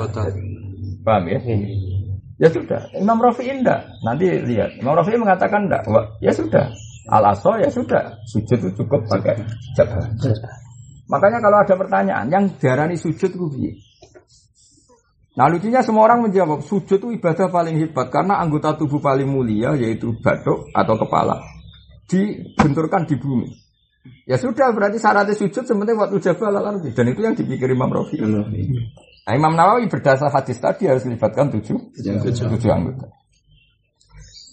Paham 1.02 1.26
ya? 1.26 1.42
Ya 2.38 2.48
sudah, 2.54 2.86
Imam 2.94 3.18
Rafi 3.18 3.50
indah. 3.50 3.84
Nanti 4.06 4.30
lihat, 4.46 4.78
Imam 4.78 4.96
Rafi 4.96 5.18
mengatakan 5.18 5.68
enggak. 5.68 5.84
Ya 6.24 6.32
sudah, 6.32 6.72
al 7.10 7.26
aso 7.34 7.58
ya 7.58 7.70
sudah 7.74 8.22
sujud 8.30 8.58
itu 8.62 8.70
cukup 8.86 9.10
pakai 9.10 9.42
jabah. 9.74 10.06
Makanya 11.10 11.42
kalau 11.42 11.58
ada 11.66 11.74
pertanyaan 11.74 12.26
yang 12.30 12.46
darani 12.62 12.94
sujud 12.94 13.34
itu 13.34 13.48
piye? 13.50 13.74
Nah 15.34 15.50
lucunya 15.50 15.82
semua 15.82 16.06
orang 16.06 16.30
menjawab 16.30 16.62
sujud 16.62 17.02
itu 17.02 17.10
ibadah 17.18 17.50
paling 17.50 17.82
hebat 17.82 18.14
karena 18.14 18.38
anggota 18.38 18.78
tubuh 18.78 19.02
paling 19.02 19.26
mulia 19.26 19.74
yaitu 19.74 20.14
batuk 20.22 20.70
atau 20.76 20.96
kepala 21.02 21.42
dibenturkan 22.06 23.10
di 23.10 23.16
bumi. 23.18 23.50
Ya 24.30 24.38
sudah 24.38 24.70
berarti 24.74 25.02
syaratnya 25.02 25.34
sujud 25.34 25.66
sebenarnya 25.66 26.06
waktu 26.06 26.18
jabal 26.22 26.54
al 26.54 26.78
dan 26.82 27.06
itu 27.10 27.22
yang 27.26 27.34
dipikir 27.34 27.70
Imam 27.74 27.90
Rafi. 27.90 28.22
Nah 28.22 29.34
Imam 29.34 29.54
Nawawi 29.54 29.90
berdasar 29.90 30.30
hadis 30.34 30.58
tadi 30.58 30.90
harus 30.90 31.06
melibatkan 31.06 31.54
tujuh, 31.54 31.78
tujuh 31.94 32.70
anggota. 32.74 33.19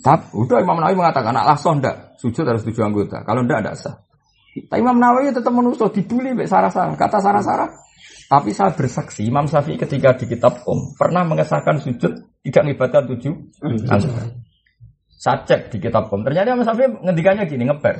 Tapi 0.06 0.38
udah 0.38 0.62
Imam 0.62 0.78
Nawawi 0.78 0.94
mengatakan 1.02 1.34
anak 1.34 1.50
langsung 1.50 1.82
ndak 1.82 2.14
sujud 2.22 2.46
harus 2.46 2.62
tujuh 2.62 2.86
anggota. 2.86 3.26
Kalau 3.26 3.42
ndak 3.42 3.58
ada 3.66 3.74
sah. 3.74 3.98
Tapi 4.54 4.78
Imam 4.78 5.02
Nawawi 5.02 5.34
tetap 5.34 5.50
menusuk 5.50 5.90
dibully 5.90 6.30
mbek 6.30 6.46
sarah-sarah. 6.46 6.94
Kata 6.94 7.18
sarah-sarah. 7.18 7.66
Tapi 8.30 8.54
saya 8.54 8.70
bersaksi 8.70 9.26
Imam 9.26 9.50
Syafi'i 9.50 9.74
ketika 9.74 10.14
di 10.14 10.30
kitab 10.30 10.62
Om 10.62 10.94
pernah 10.94 11.26
mengesahkan 11.26 11.82
sujud 11.82 12.10
tidak 12.46 12.62
melibatkan 12.62 13.02
tujuh 13.10 13.34
anggota. 13.90 14.30
Saya 15.10 15.42
cek 15.42 15.74
di 15.74 15.78
kitab 15.82 16.06
Om. 16.06 16.22
Ternyata 16.22 16.54
Imam 16.54 16.62
Syafi'i 16.62 16.86
ngendikannya 17.02 17.44
gini 17.50 17.66
ngeper. 17.66 17.96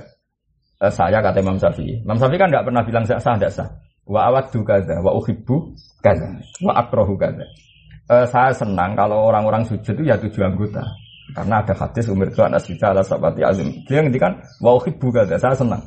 Eh, 0.87 0.93
saya 0.95 1.19
kata 1.19 1.43
Imam 1.43 1.59
Syafi'i. 1.59 2.07
Imam 2.07 2.23
Syafi'i 2.23 2.39
kan 2.39 2.55
nggak 2.55 2.65
pernah 2.71 2.83
bilang 2.87 3.03
sah 3.03 3.19
tidak 3.19 3.51
sah. 3.51 3.69
Wa 4.07 4.31
awaddu 4.31 4.63
kaza, 4.63 5.03
wa 5.03 5.11
uhibbu 5.19 5.75
kaza, 5.99 6.39
wa 6.63 6.73
akrohu 6.79 7.19
kaza. 7.19 7.43
Eh, 8.07 8.27
saya 8.31 8.55
senang 8.55 8.95
kalau 8.95 9.27
orang-orang 9.27 9.67
sujud 9.67 9.99
itu 9.99 10.07
ya 10.07 10.15
tujuh 10.15 10.47
anggota. 10.47 10.87
Karena 11.37 11.61
ada 11.61 11.77
hadis 11.77 12.09
umur 12.09 12.33
itu 12.33 12.41
anak 12.41 12.65
sita 12.65 12.97
ala 12.97 13.05
sabati 13.05 13.45
azim. 13.45 13.85
Dia 13.85 14.01
ngendikan 14.01 14.41
wa 14.65 14.73
uhibbu 14.81 15.13
kaza, 15.13 15.37
saya 15.37 15.53
senang. 15.53 15.85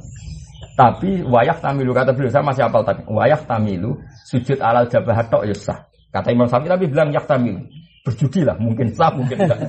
Tapi 0.77 1.25
wayah 1.25 1.57
tamilu 1.57 1.91
kata 1.91 2.13
beliau 2.13 2.29
saya 2.29 2.45
masih 2.45 2.69
hafal 2.69 2.85
tadi. 2.85 3.01
Wayah 3.09 3.41
tamilu 3.49 3.97
sujud 4.29 4.61
alal 4.61 4.85
jabah 4.85 5.25
tok 5.25 5.49
ya 5.49 5.57
sah. 5.57 5.89
Kata 6.13 6.29
Imam 6.29 6.45
Syafi'i 6.45 6.69
tapi 6.69 6.85
bilang 6.85 7.09
yak 7.09 7.25
tamilu. 7.25 7.65
Berjudi 8.05 8.47
lah, 8.47 8.55
mungkin 8.61 8.93
sah, 8.95 9.11
mungkin 9.11 9.43
enggak. 9.43 9.59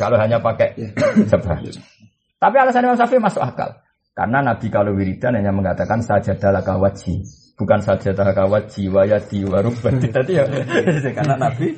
kalau 0.00 0.16
hanya 0.18 0.40
pakai 0.40 0.72
jabah. 1.30 1.60
Tapi 2.40 2.56
alasan 2.56 2.88
Imam 2.88 2.96
Syafi'i 2.96 3.20
masuk 3.20 3.44
akal. 3.44 3.70
Karena 4.16 4.40
Nabi 4.40 4.66
kalau 4.72 4.96
wiridan 4.96 5.36
hanya 5.36 5.52
mengatakan 5.52 6.00
sajadah 6.00 6.56
laka 6.56 6.74
wajhi. 6.80 7.20
Bukan 7.56 7.80
sajadah 7.80 8.36
laka 8.36 8.44
wajhi 8.44 8.92
wa 8.92 9.08
yadi 9.08 9.40
wa 9.48 9.64
rubbati. 9.64 10.12
Tadi 10.12 10.32
ya. 10.36 10.44
Karena 11.16 11.40
Nabi 11.40 11.72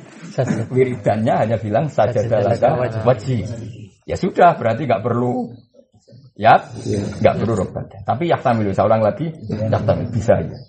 wiridannya 0.75 1.33
hanya 1.47 1.55
bilang 1.55 1.87
sajadah 1.87 2.51
laka 2.51 2.69
wajhi. 3.07 3.47
Ya 4.03 4.19
sudah, 4.19 4.59
berarti 4.59 4.83
nggak 4.83 4.99
perlu 4.99 5.55
ya 6.39 6.55
nggak 7.19 7.35
perlu 7.35 7.53
robat. 7.63 7.91
Tapi 8.03 8.31
yahtamilu, 8.31 8.71
saya 8.75 8.91
ulang 8.91 9.03
lagi, 9.03 9.31
yahtamilu 9.47 10.11
bisa 10.11 10.39
ya. 10.39 10.59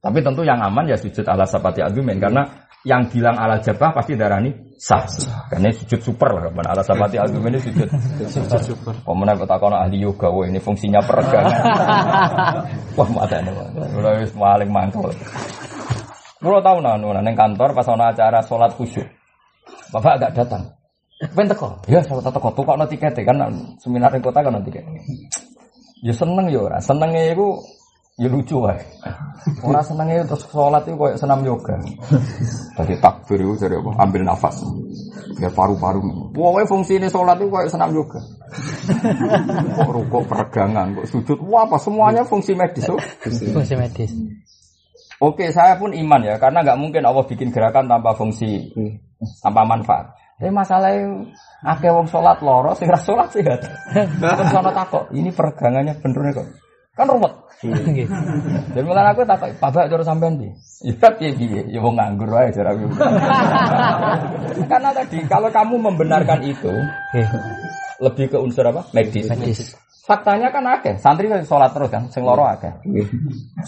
Tapi 0.00 0.24
tentu 0.24 0.40
yang 0.40 0.56
aman 0.64 0.88
ya 0.88 0.96
sujud 0.96 1.28
ala 1.28 1.44
sapati 1.44 1.84
argumen 1.84 2.16
karena 2.16 2.40
yang 2.88 3.04
bilang 3.12 3.36
ala 3.36 3.60
jabah 3.60 3.92
pasti 3.92 4.16
darah 4.16 4.40
ini 4.40 4.72
sah. 4.80 5.04
Karena 5.52 5.68
sujud 5.68 6.00
super 6.00 6.32
lah, 6.32 6.48
kan 6.48 6.72
ala 6.72 6.80
sapati 6.80 7.20
argumen 7.20 7.52
ini 7.52 7.60
sujud. 7.60 7.88
sujud 8.24 8.60
super. 8.64 8.94
Pemenang 9.04 9.36
kota 9.44 9.60
kono 9.60 9.76
ahli 9.76 10.00
yoga, 10.00 10.32
wah 10.32 10.48
ini 10.48 10.56
fungsinya 10.56 11.04
peregangan. 11.04 11.52
wah 12.96 13.08
mata 13.12 13.36
ini, 13.44 13.52
udah 14.00 14.24
paling 14.32 14.70
mangkal. 14.72 15.12
Mula 16.40 16.64
tahu 16.64 16.80
nah, 16.80 16.96
neng 16.96 17.36
kantor 17.36 17.76
pas 17.76 17.84
ono 17.84 18.08
acara 18.08 18.40
sholat 18.40 18.72
khusyuk, 18.72 19.04
bapak 19.92 20.12
agak 20.16 20.32
datang. 20.40 20.80
Ben 21.36 21.44
teko. 21.44 21.84
Ya, 21.84 22.00
salah 22.00 22.24
teko. 22.24 22.48
Tukokno 22.56 22.88
tiket 22.88 23.12
kan 23.20 23.36
seminar 23.76 24.08
kota 24.24 24.40
kan 24.40 24.56
tiket. 24.64 24.88
Ya 26.00 26.16
seneng 26.16 26.48
ya 26.48 26.64
ora. 26.64 26.80
Senenge 26.80 27.36
iku 27.36 27.60
Ya 28.20 28.28
lucu 28.28 28.60
wae. 28.60 28.84
Ora 29.64 29.80
senenge 29.80 30.28
terus 30.28 30.44
sholat 30.44 30.84
itu 30.84 30.92
kayak 30.92 31.16
senam 31.16 31.40
yoga. 31.40 31.80
Tadi 32.76 33.00
takbir 33.00 33.40
itu 33.40 33.56
dari 33.56 33.80
apa? 33.80 33.96
Ambil 33.96 34.28
nafas. 34.28 34.60
Biar 35.40 35.48
paru-paru. 35.56 36.28
Pokoknya 36.36 36.68
fungsi 36.68 37.00
ini 37.00 37.08
sholat 37.08 37.40
itu 37.40 37.48
kayak 37.48 37.72
senam 37.72 37.96
yoga. 37.96 38.20
kok 39.72 39.88
rukuk 39.88 40.28
peregangan, 40.28 41.00
kok 41.00 41.08
sujud. 41.08 41.40
Wah 41.48 41.64
apa 41.64 41.80
semuanya 41.80 42.20
fungsi 42.28 42.52
medis. 42.52 42.92
Oh. 42.92 43.00
Fungsi 43.56 43.72
medis. 43.72 44.12
Oke, 45.20 45.48
saya 45.52 45.76
pun 45.76 45.92
iman 45.92 46.20
ya, 46.24 46.40
karena 46.40 46.64
nggak 46.64 46.80
mungkin 46.80 47.04
Allah 47.04 47.24
bikin 47.28 47.52
gerakan 47.52 47.92
tanpa 47.92 48.16
fungsi, 48.16 48.72
tanpa 49.44 49.68
manfaat. 49.68 50.16
Tapi 50.40 50.48
masalahnya 50.48 51.28
akeh 51.60 51.92
wong 51.92 52.08
sholat 52.08 52.40
loro, 52.40 52.72
sing 52.72 52.88
sholat 52.88 53.28
sehat. 53.28 53.60
Terus 53.92 54.56
ana 54.56 54.72
takok, 54.72 55.12
ini 55.12 55.28
peregangannya 55.28 56.00
bener 56.00 56.32
kok. 56.32 56.48
Kan 56.96 57.12
ruwet. 57.12 57.49
Jadi 57.60 58.80
mulai 58.80 59.12
aku 59.12 59.20
takok, 59.28 59.52
"Bapak 59.60 59.92
cara 59.92 60.00
sampean 60.00 60.40
piye?" 60.40 60.52
Ya 60.80 61.08
piye 61.12 61.30
piye, 61.36 61.60
ya 61.68 61.78
wong 61.84 62.00
nganggur 62.00 62.32
wae 62.32 62.48
cara 62.48 62.72
aku. 62.72 62.88
Karena 64.64 64.90
tadi 64.96 65.18
kalau 65.28 65.52
kamu 65.52 65.76
membenarkan 65.92 66.40
itu 66.40 66.72
lebih 68.00 68.32
ke 68.32 68.38
unsur 68.40 68.64
apa? 68.64 68.88
Medis. 68.96 69.28
Medis. 69.28 69.76
Faktanya 70.08 70.48
kan 70.50 70.64
akeh, 70.66 70.96
santri 70.98 71.28
kan 71.30 71.44
sholat 71.44 71.70
terus 71.70 71.92
kan, 71.92 72.08
sing 72.10 72.24
loro 72.24 72.42
akeh. 72.42 72.72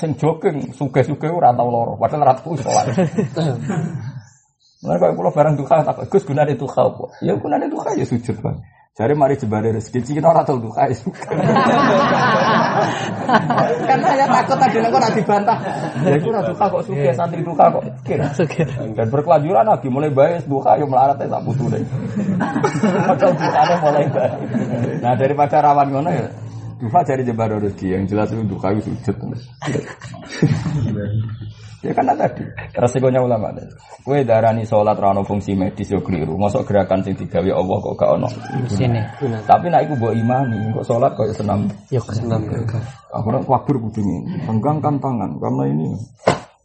Sing 0.00 0.16
jogging, 0.16 0.72
suge-suge 0.74 1.28
ora 1.30 1.54
tau 1.54 1.68
loro, 1.70 1.94
padahal 2.00 2.26
ora 2.26 2.34
tau 2.34 2.56
sholat. 2.56 2.86
Nah, 4.82 4.98
kalau 4.98 5.14
pulau 5.14 5.30
barang 5.30 5.54
duka, 5.54 5.86
tak 5.86 6.10
Gus 6.10 6.26
gunane 6.26 6.58
duka 6.58 6.82
apa? 6.82 7.06
Ya 7.22 7.38
gunane 7.38 7.70
duka 7.70 7.94
ya 7.94 8.02
sujud 8.02 8.34
bang. 8.42 8.58
Jadi 8.92 9.16
mari 9.16 9.40
jebare 9.40 9.72
rezeki, 9.72 10.20
kita 10.20 10.28
ora 10.28 10.44
tau 10.44 10.60
duka. 10.60 10.84
Karena 13.88 14.06
saya 14.12 14.28
takut 14.28 14.60
tadi 14.60 14.84
nek 14.84 14.92
ora 14.92 15.08
dibantah. 15.08 15.56
Ya 16.04 16.20
iku 16.20 16.28
ora 16.28 16.44
duka 16.44 16.68
kok 16.68 16.84
suge, 16.84 17.08
santri 17.16 17.40
duka 17.40 17.72
kok. 17.72 17.88
Dan 18.92 19.06
berkelanjutan 19.08 19.64
lagi 19.64 19.88
mulai 19.88 20.12
baik 20.12 20.44
duka 20.44 20.76
ya 20.76 20.84
melarat 20.84 21.16
ya 21.24 21.24
tak 21.24 21.40
butuh 21.40 21.72
deh. 21.72 21.80
Padahal 23.08 23.32
dukanya 23.32 23.76
mulai 23.80 24.04
baik. 24.12 24.32
Nah 25.00 25.12
daripada 25.16 25.56
rawan 25.64 25.88
ngono 25.88 26.10
ya. 26.12 26.28
Duka 26.82 27.06
dari 27.06 27.22
jebar 27.22 27.46
rezeki 27.46 27.94
yang 27.94 28.02
jelas 28.10 28.34
itu 28.34 28.42
duka 28.42 28.74
itu 28.74 28.90
sujud. 28.90 29.14
Ya 31.82 31.90
kan 31.94 32.10
tadi 32.14 32.42
resikonya 32.74 33.22
ulama 33.22 33.54
tadi. 33.54 33.70
Kue 34.02 34.26
darani 34.26 34.66
sholat 34.66 34.98
rano 34.98 35.22
fungsi 35.22 35.54
medis 35.54 35.94
yo 35.94 36.02
keliru. 36.02 36.34
Masuk 36.34 36.66
gerakan 36.66 37.06
sing 37.06 37.14
digawe 37.14 37.54
Allah 37.54 37.76
kok 37.78 37.94
gak 37.94 38.10
ono. 38.18 38.28
Sini. 38.66 38.98
Tapi 39.46 39.70
nak 39.70 39.86
iku 39.86 39.94
mbok 39.94 40.14
imani, 40.14 40.58
kok 40.74 40.86
sholat 40.86 41.14
kok 41.14 41.30
senam. 41.34 41.70
Yoga. 41.94 42.18
Senam. 42.18 42.42
Aku 43.14 43.30
nak 43.30 43.46
wakbur 43.46 43.78
kudu 43.78 44.02
ini. 44.02 44.42
Tenggangkan 44.42 44.98
tangan 44.98 45.30
karena 45.38 45.62
ini 45.70 45.86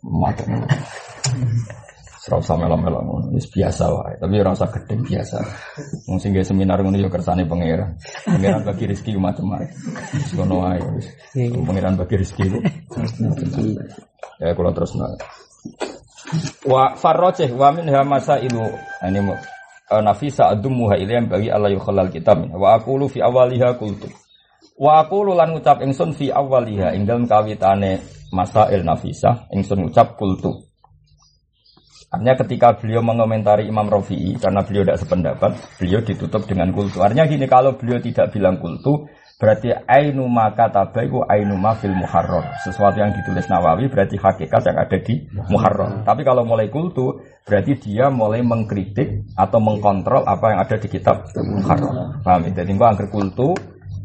mata. 0.02 0.46
Serau 2.28 2.44
sama 2.44 2.68
melo 2.76 3.00
ngono, 3.00 3.32
wis 3.32 3.48
biasa 3.48 3.88
wae. 3.88 4.20
Tapi 4.20 4.36
ora 4.36 4.52
usah 4.52 4.68
gedeng 4.68 5.00
biasa. 5.08 5.40
Wong 6.12 6.20
sing 6.20 6.36
seminar 6.44 6.84
ngono 6.84 7.00
yo 7.00 7.08
kersane 7.08 7.48
pangeran. 7.48 7.96
Pangeran 8.28 8.68
bagi 8.68 8.84
rezeki 8.84 9.16
macam-macam. 9.16 9.72
Wis 10.12 10.36
ngono 10.36 10.56
wae 10.60 10.84
wis. 11.00 11.08
Pangeran 11.56 11.96
bagi 11.96 12.20
rezeki 12.20 12.44
ku. 12.52 12.60
Ya 14.44 14.52
kula 14.52 14.76
terus 14.76 14.92
Wa 16.68 17.00
farrojeh 17.00 17.48
wa 17.56 17.72
min 17.72 17.88
hamasa 17.88 18.44
ilu 18.44 18.68
ini 19.08 19.24
mu 19.24 19.32
eh, 19.88 20.02
nafisa 20.04 20.52
adumuha 20.52 21.00
ilayam 21.00 21.32
bagi 21.32 21.48
Allah 21.48 21.72
yukhalal 21.72 22.12
kitab 22.12 22.44
wa 22.52 22.76
aqulu 22.76 23.08
fi 23.08 23.24
awaliha 23.24 23.80
kultu 23.80 24.12
wa 24.76 25.00
aqulu 25.00 25.32
lan 25.32 25.56
ngucap 25.56 25.80
ingsun 25.80 26.12
fi 26.12 26.28
awaliha 26.28 26.92
ing 27.00 27.08
dalem 27.08 27.32
kawitane 27.32 28.04
masail 28.36 28.84
nafisa 28.84 29.48
ingsun 29.56 29.88
ngucap 29.88 30.20
kultu 30.20 30.67
Artinya 32.08 32.40
ketika 32.40 32.80
beliau 32.80 33.04
mengomentari 33.04 33.68
Imam 33.68 33.92
Rafi'i 33.92 34.40
karena 34.40 34.64
beliau 34.64 34.88
tidak 34.88 35.00
sependapat, 35.04 35.52
beliau 35.76 36.00
ditutup 36.00 36.48
dengan 36.48 36.72
kultu. 36.72 37.04
Artinya 37.04 37.28
gini, 37.28 37.44
kalau 37.52 37.76
beliau 37.76 38.00
tidak 38.00 38.32
bilang 38.32 38.64
kultu, 38.64 39.12
berarti 39.38 39.76
ainu 39.86 40.24
maka 40.26 40.72
tabaiku 40.72 41.28
ainu 41.28 41.60
ma 41.60 41.76
fil 41.76 41.92
muharrar. 41.92 42.58
Sesuatu 42.64 43.04
yang 43.04 43.12
ditulis 43.12 43.52
Nawawi 43.52 43.92
berarti 43.92 44.16
hakikat 44.16 44.62
yang 44.66 44.78
ada 44.80 44.98
di 45.04 45.28
muharrar. 45.52 46.08
Tapi 46.08 46.24
kalau 46.24 46.48
mulai 46.48 46.72
kultu, 46.72 47.20
berarti 47.44 47.76
dia 47.76 48.08
mulai 48.08 48.40
mengkritik 48.40 49.28
atau 49.36 49.60
mengkontrol 49.60 50.24
apa 50.24 50.56
yang 50.56 50.60
ada 50.64 50.76
di 50.80 50.88
kitab 50.88 51.28
muharrar. 51.36 52.24
Paham 52.24 52.48
ya? 52.48 52.64
Jadi 52.64 52.72
gua 52.80 52.96
angker 52.96 53.12
kultu, 53.12 53.52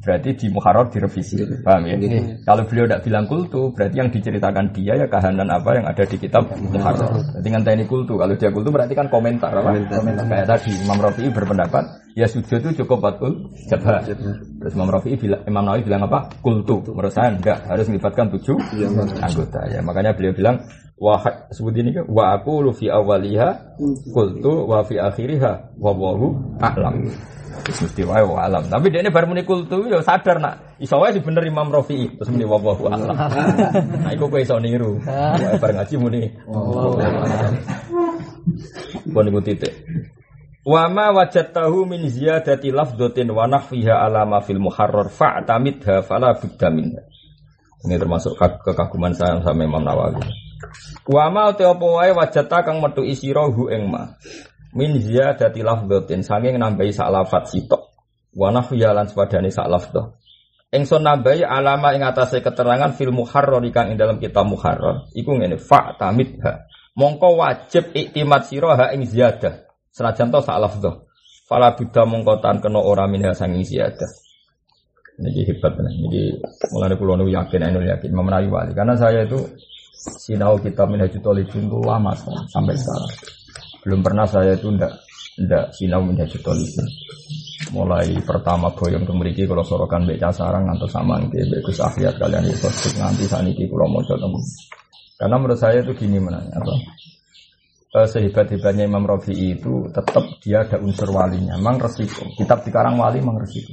berarti 0.02 0.34
di 0.34 0.46
muharrar 0.50 0.90
direvisi. 0.90 1.38
Paham 1.62 1.86
ya? 1.86 1.96
Kalau 2.42 2.66
beliau 2.66 2.90
tidak 2.90 3.02
bilang 3.06 3.24
kultu, 3.30 3.70
berarti 3.70 3.96
yang 4.02 4.10
diceritakan 4.10 4.74
dia 4.74 4.98
ya 4.98 5.06
kahanan 5.06 5.46
apa 5.46 5.70
yang 5.78 5.86
ada 5.86 6.02
di 6.02 6.16
kitab 6.18 6.50
muharrar. 6.58 7.22
Jadi 7.38 7.48
ngenteni 7.48 7.84
kultu. 7.86 8.18
Kalau 8.18 8.34
dia 8.34 8.50
kultu 8.50 8.74
berarti 8.74 8.98
kan 8.98 9.06
komentar 9.06 9.54
apa? 9.54 9.78
Komentar. 9.78 10.26
Kayak 10.26 10.46
tadi 10.50 10.70
Imam 10.82 10.98
Rafi'i 10.98 11.30
berpendapat 11.30 11.84
ya 12.18 12.26
sujud 12.26 12.60
itu 12.60 12.82
cukup 12.82 12.98
batul 12.98 13.48
jabah. 13.70 14.02
Terus 14.02 14.72
Imam 14.74 14.90
Rafi'i 14.90 15.14
bilang, 15.14 15.40
Imam 15.46 15.62
Nawawi 15.64 15.82
bilang 15.86 16.02
apa? 16.10 16.28
Kultu. 16.42 16.82
Menurut 16.90 17.14
saya 17.14 17.32
enggak 17.32 17.62
harus 17.70 17.86
melibatkan 17.86 18.26
tujuh 18.34 18.58
anggota 19.22 19.60
ya. 19.70 19.80
Makanya 19.86 20.18
beliau 20.18 20.34
bilang 20.34 20.66
wa 21.02 21.18
sebut 21.50 21.74
ini 21.78 21.90
kan 21.94 22.06
wa 22.06 22.38
aku 22.38 22.62
fi 22.74 22.86
awaliha 22.86 23.78
kultu 24.14 24.70
wa 24.70 24.86
fi 24.86 25.02
akhiriha 25.02 25.78
wa 25.78 25.90
wahu 25.94 26.58
a'lam. 26.62 27.10
Mesti 27.62 28.02
wae 28.08 28.24
wa 28.24 28.42
alam. 28.42 28.64
Tapi 28.66 28.90
dia 28.90 29.00
ini 29.04 29.10
baru 29.12 29.30
muni 29.30 29.44
kultu 29.44 29.86
ya 29.86 30.00
sadar 30.02 30.40
nak. 30.42 30.78
Iso 30.82 30.98
wae 30.98 31.12
sih 31.14 31.22
bener 31.22 31.44
Imam 31.46 31.68
Rafi'i 31.70 32.10
terus 32.18 32.28
muni 32.32 32.42
wa 32.48 32.58
wahu 32.58 32.88
a'lam. 32.90 33.14
Nah 34.02 34.10
iku 34.10 34.26
kowe 34.26 34.40
iso 34.42 34.58
niru. 34.58 34.98
Wae 35.06 35.56
bareng 35.60 35.76
ngaji 35.78 35.94
muni. 36.00 36.22
Bon 39.12 39.24
iku 39.26 39.40
titik. 39.44 39.72
Wa 40.62 40.86
ma 40.86 41.10
wajadtahu 41.10 41.90
min 41.90 42.06
ziyadati 42.06 42.70
lafdhatin 42.70 43.30
wa 43.34 43.50
nahfiha 43.50 43.98
ala 44.06 44.22
ma 44.22 44.38
fil 44.42 44.62
muharrar 44.62 45.10
fa'tamidha 45.10 46.06
fala 46.06 46.38
budda 46.38 46.70
minha. 46.70 47.02
Ini 47.82 47.98
termasuk 47.98 48.38
kag- 48.38 48.62
kekaguman 48.62 49.10
saya 49.10 49.42
sama 49.42 49.66
Imam 49.66 49.82
Nawawi. 49.82 50.22
Wa 51.10 51.26
ma 51.34 51.50
te 51.50 51.66
apa 51.66 51.82
wae 51.82 52.14
wajata 52.14 52.62
kang 52.62 52.78
metu 52.78 53.02
isira 53.02 53.42
hu 53.50 53.66
ing 53.74 53.90
ma. 53.90 54.14
Min 54.72 54.96
ziyadati 54.96 55.60
lafdhatin 55.60 56.24
saking 56.24 56.56
nambahi 56.56 56.92
sak 56.92 57.12
lafat 57.12 57.52
sitok. 57.52 57.92
Wa 58.32 58.48
nahfiha 58.48 58.96
lan 58.96 59.08
sepadane 59.08 59.52
sak. 59.52 59.68
Ingsun 60.72 61.04
nambahi 61.04 61.44
alama 61.44 61.92
ing 61.92 62.00
atase 62.00 62.40
keterangan 62.40 62.96
fil 62.96 63.12
muharrar 63.12 63.60
kang 63.68 63.92
ing 63.92 64.00
dalam 64.00 64.16
kitab 64.16 64.48
muharrar 64.48 65.12
iku 65.12 65.36
ngene 65.36 65.60
fa'tamidha. 65.60 66.64
Mongko 66.96 67.36
wajib 67.36 67.92
iktimat 67.92 68.48
sira 68.48 68.76
ha 68.80 68.86
ing 68.96 69.04
ziyadah. 69.04 69.68
Senajan 69.92 70.32
to 70.32 70.40
sak. 70.40 70.56
Fala 71.44 71.76
buddha 71.76 72.08
mongko 72.08 72.40
tan 72.40 72.64
kena 72.64 72.80
ora 72.80 73.04
minha 73.04 73.36
sanging 73.36 73.68
ziyadah. 73.68 74.08
Ini 75.20 75.44
hebat 75.52 75.76
benar. 75.76 75.92
Ini 75.92 76.40
mulai 76.72 76.96
pulau 76.96 77.20
nu 77.20 77.28
yakin, 77.28 77.60
anu 77.68 77.84
yakin, 77.84 78.16
Nawawi 78.16 78.48
wali. 78.48 78.72
Karena 78.72 78.96
saya 78.96 79.28
itu 79.28 79.44
sinau 80.24 80.56
kitab 80.56 80.88
Minhajul 80.88 81.20
Talibin 81.20 81.68
itu 81.68 81.78
lama 81.84 82.16
sampai 82.48 82.74
sekarang. 82.74 83.12
Belum 83.82 84.00
pernah 84.00 84.26
saya 84.26 84.54
itu 84.54 84.70
ndak 84.70 84.92
ndak 85.42 85.74
sinau 85.74 86.02
Minhajul 86.06 86.40
Talibin. 86.40 86.86
Mulai 87.72 88.20
pertama 88.22 88.70
boyong 88.74 89.06
ke 89.06 89.12
mriki 89.14 89.42
kalau 89.48 89.64
sorokan 89.64 90.04
beca 90.04 90.30
sarang 90.30 90.68
atau 90.70 90.86
sama 90.86 91.18
nggih 91.22 91.46
mbek 91.48 91.60
Gus 91.66 91.78
Afiat 91.82 92.18
kalian 92.20 92.46
itu 92.46 92.68
nganti 92.98 93.24
saniki 93.26 93.64
kula 93.66 93.88
maca 93.88 94.14
temu. 94.14 94.38
Karena 95.16 95.36
menurut 95.38 95.58
saya 95.58 95.80
itu 95.80 95.94
gini 95.94 96.18
mana 96.18 96.42
apa? 96.42 96.74
Eh, 97.92 98.08
sehebat-hebatnya 98.08 98.88
Imam 98.88 99.04
Rafi'i 99.04 99.60
itu 99.60 99.84
tetap 99.92 100.24
dia 100.40 100.64
ada 100.64 100.80
unsur 100.80 101.12
walinya. 101.12 101.60
Memang 101.60 101.76
resiko. 101.76 102.24
Kitab 102.40 102.64
dikarang 102.64 102.96
wali 102.96 103.20
memang 103.20 103.44
resiko. 103.44 103.68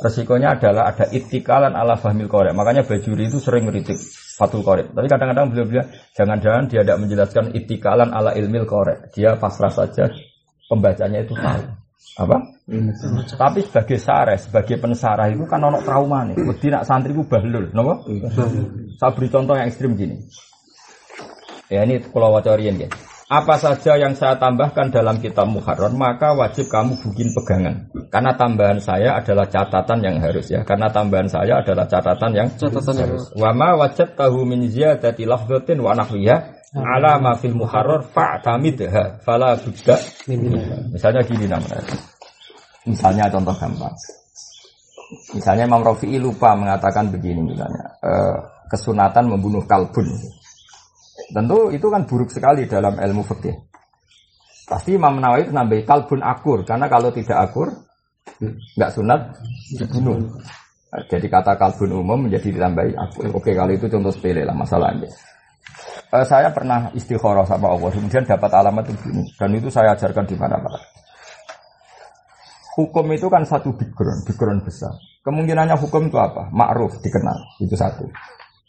Resikonya 0.00 0.56
adalah 0.56 0.96
ada 0.96 1.04
itikalan 1.12 1.76
ala 1.76 2.00
fahmil 2.00 2.24
korek. 2.24 2.56
Makanya 2.56 2.88
Bajuri 2.88 3.28
itu 3.28 3.36
sering 3.36 3.68
ngeritik 3.68 4.00
Fatul 4.40 4.64
Korek. 4.64 4.96
Tapi 4.96 5.04
kadang-kadang 5.04 5.52
beliau 5.52 5.68
bilang, 5.68 5.88
jangan-jangan 6.16 6.64
dia 6.72 6.80
tidak 6.80 6.98
menjelaskan 7.04 7.44
itikalan 7.52 8.08
ala 8.08 8.32
ilmil 8.32 8.64
korek. 8.64 9.12
Dia 9.12 9.36
pasrah 9.36 9.68
saja 9.68 10.08
pembacanya 10.72 11.20
itu 11.20 11.36
tahu. 11.36 11.62
Apa? 12.16 12.36
Tapi 13.36 13.60
sebagai 13.60 13.98
sareh, 14.00 14.38
sebagai 14.40 14.80
pensarah 14.80 15.28
itu 15.28 15.44
kan 15.44 15.60
ono 15.60 15.84
trauma 15.84 16.24
nih. 16.24 16.40
Wedi 16.48 16.72
nak 16.72 16.88
santri 16.88 17.12
ku 17.12 17.28
bahlul, 17.28 17.68
napa? 17.76 18.00
Saya 18.96 19.12
beri 19.12 19.28
contoh 19.28 19.52
yang 19.52 19.68
ekstrim 19.68 19.92
gini. 20.00 20.16
Ya 21.68 21.84
ini 21.84 22.00
kalau 22.08 22.32
wacorian 22.32 22.80
ya. 22.80 22.88
Apa 23.30 23.54
saja 23.62 23.94
yang 23.94 24.10
saya 24.18 24.34
tambahkan 24.42 24.90
dalam 24.90 25.22
kitab 25.22 25.46
Muharrar 25.46 25.94
maka 25.94 26.34
wajib 26.34 26.66
kamu 26.66 26.98
bikin 26.98 27.30
pegangan. 27.30 27.86
Karena 28.10 28.34
tambahan 28.34 28.82
saya 28.82 29.22
adalah 29.22 29.46
catatan 29.46 30.02
yang 30.02 30.18
harus 30.18 30.50
ya. 30.50 30.66
Karena 30.66 30.90
tambahan 30.90 31.30
saya 31.30 31.62
adalah 31.62 31.86
catatan 31.86 32.34
yang 32.34 32.50
Catatan 32.58 32.96
harus. 32.98 33.30
Wa 33.38 33.54
ma 33.54 33.78
wajad 33.78 34.18
tahu 34.18 34.42
min 34.42 34.66
ziyadati 34.66 35.30
lafdhatin 35.30 35.78
wa 35.78 35.94
nahwiha 35.94 36.58
ala 36.74 37.22
ma 37.22 37.38
fil 37.38 37.54
muharrar 37.54 38.02
fa'tamidha 38.10 39.22
fala 39.22 39.54
budda 39.54 39.94
Misalnya 40.90 41.22
gini 41.22 41.46
namanya. 41.46 41.86
Misalnya 42.82 43.30
contoh 43.30 43.54
gampang. 43.54 43.94
Misalnya 45.38 45.70
Imam 45.70 45.86
Rafi'i 45.86 46.18
lupa 46.18 46.58
mengatakan 46.58 47.14
begini 47.14 47.46
misalnya. 47.46 47.94
eh, 48.02 48.36
kesunatan 48.70 49.30
membunuh 49.30 49.62
kalbun. 49.66 50.06
Tentu 51.30 51.70
itu 51.70 51.86
kan 51.86 52.02
buruk 52.06 52.30
sekali 52.30 52.66
dalam 52.66 52.98
ilmu 52.98 53.22
fikih. 53.22 53.56
Pasti 54.66 54.94
Imam 54.94 55.18
Nawawi 55.18 55.50
itu 55.50 55.52
nambahi 55.54 55.82
kalbun 55.82 56.22
akur 56.22 56.62
karena 56.62 56.86
kalau 56.86 57.10
tidak 57.10 57.38
akur 57.50 57.74
nggak 58.78 58.90
sunat 58.94 59.20
dibunuh. 59.78 60.18
Jadi 61.10 61.26
kata 61.30 61.54
kalbun 61.58 61.90
umum 61.94 62.26
menjadi 62.26 62.54
ditambahi 62.54 62.94
akur. 62.94 63.24
Oke 63.34 63.54
kalau 63.54 63.74
itu 63.74 63.86
contoh 63.90 64.14
sepele 64.14 64.46
lah 64.46 64.54
masalahnya. 64.54 65.10
Eh, 66.10 66.26
saya 66.26 66.50
pernah 66.50 66.90
istikharah 66.90 67.46
sama 67.46 67.70
Allah, 67.70 67.86
kemudian 67.94 68.26
dapat 68.26 68.50
alamat 68.50 68.82
begini, 68.82 69.30
dan 69.38 69.54
itu 69.54 69.70
saya 69.70 69.94
ajarkan 69.94 70.26
di 70.26 70.34
mana-mana. 70.34 70.82
Hukum 72.74 73.06
itu 73.14 73.30
kan 73.30 73.46
satu 73.46 73.70
background, 73.70 74.26
background 74.26 74.60
besar. 74.66 74.90
Kemungkinannya 75.22 75.78
hukum 75.78 76.10
itu 76.10 76.18
apa? 76.18 76.50
Ma'ruf 76.50 76.98
dikenal, 76.98 77.38
itu 77.62 77.78
satu. 77.78 78.10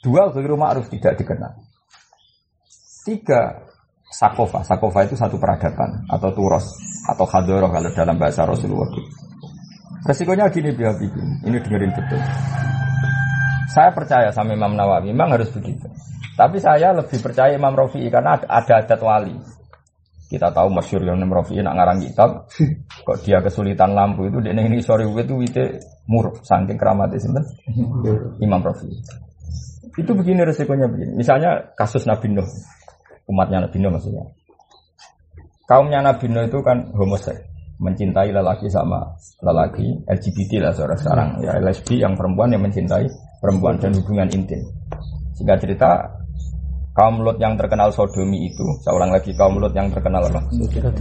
Dua, 0.06 0.30
ghairu 0.30 0.54
ma'ruf 0.54 0.86
tidak 0.94 1.18
dikenal. 1.18 1.50
Tiga, 3.02 3.66
sakofa. 4.12 4.62
Sakofa 4.62 5.08
itu 5.08 5.18
satu 5.18 5.42
peradaban 5.42 6.06
atau 6.06 6.30
turos 6.36 6.70
atau 7.10 7.26
hadoroh 7.26 7.72
kalau 7.72 7.90
dalam 7.96 8.16
bahasa 8.20 8.46
Rasulullah. 8.46 8.92
Resikonya 10.02 10.50
gini 10.50 10.74
biar 10.74 10.98
begini, 10.98 11.46
ini 11.46 11.58
dengerin 11.62 11.94
betul. 11.94 12.22
Saya 13.70 13.94
percaya 13.94 14.34
sama 14.34 14.58
Imam 14.58 14.74
Nawawi, 14.74 15.14
memang 15.14 15.38
harus 15.38 15.54
begitu. 15.54 15.86
Tapi 16.34 16.58
saya 16.58 16.90
lebih 16.92 17.22
percaya 17.22 17.54
Imam 17.54 17.72
Rafi'i 17.78 18.10
karena 18.10 18.36
ada, 18.36 18.50
ada 18.50 18.74
adat 18.82 19.02
wali. 19.02 19.38
Kita 20.26 20.50
tahu 20.50 20.74
masyur 20.74 21.06
yang 21.06 21.22
Imam 21.22 21.38
Rafi'i 21.38 21.62
nak 21.62 21.78
ngarang 21.78 22.02
kitab, 22.02 22.50
kok 23.08 23.18
dia 23.22 23.46
kesulitan 23.46 23.94
lampu 23.94 24.26
itu 24.26 24.42
dia 24.42 24.58
ini 24.58 24.82
sore 24.82 25.06
itu 25.06 25.34
wite 25.38 25.86
muruk 26.10 26.42
saking 26.42 26.82
keramatnya 26.82 27.22
sinten 27.22 27.46
Imam 28.42 28.60
Rafi'i. 28.66 28.98
Itu 30.02 30.18
begini 30.18 30.42
resikonya 30.42 30.88
begini. 30.90 31.14
Misalnya 31.20 31.76
kasus 31.78 32.10
Nabi 32.10 32.32
Nuh, 32.32 32.48
umatnya 33.32 33.64
Nabi 33.64 33.78
Nuh 33.80 33.92
maksudnya. 33.96 34.28
Kaumnya 35.64 36.04
Nabi 36.04 36.28
Nuh 36.28 36.44
itu 36.52 36.60
kan 36.60 36.92
homoseks, 36.92 37.48
mencintai 37.80 38.36
lelaki 38.36 38.68
sama 38.68 39.16
lelaki, 39.40 40.04
LGBT 40.06 40.68
lah 40.68 40.72
seorang 40.76 41.00
sekarang, 41.00 41.30
ya 41.42 41.56
lesbi 41.64 42.04
yang 42.04 42.14
perempuan 42.20 42.52
yang 42.52 42.62
mencintai 42.62 43.08
perempuan 43.40 43.80
dan 43.80 43.96
hubungan 43.96 44.30
intim. 44.30 44.62
Sehingga 45.34 45.58
cerita 45.58 45.90
kaum 46.94 47.24
Lut 47.24 47.40
yang 47.40 47.58
terkenal 47.58 47.90
sodomi 47.90 48.52
itu, 48.52 48.68
saya 48.86 48.94
ulang 49.00 49.10
lagi 49.16 49.32
kaum 49.34 49.58
Lut 49.58 49.74
yang 49.74 49.90
terkenal 49.90 50.28
apa? 50.28 50.44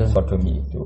Sodomi 0.09 0.57
itu. 0.63 0.81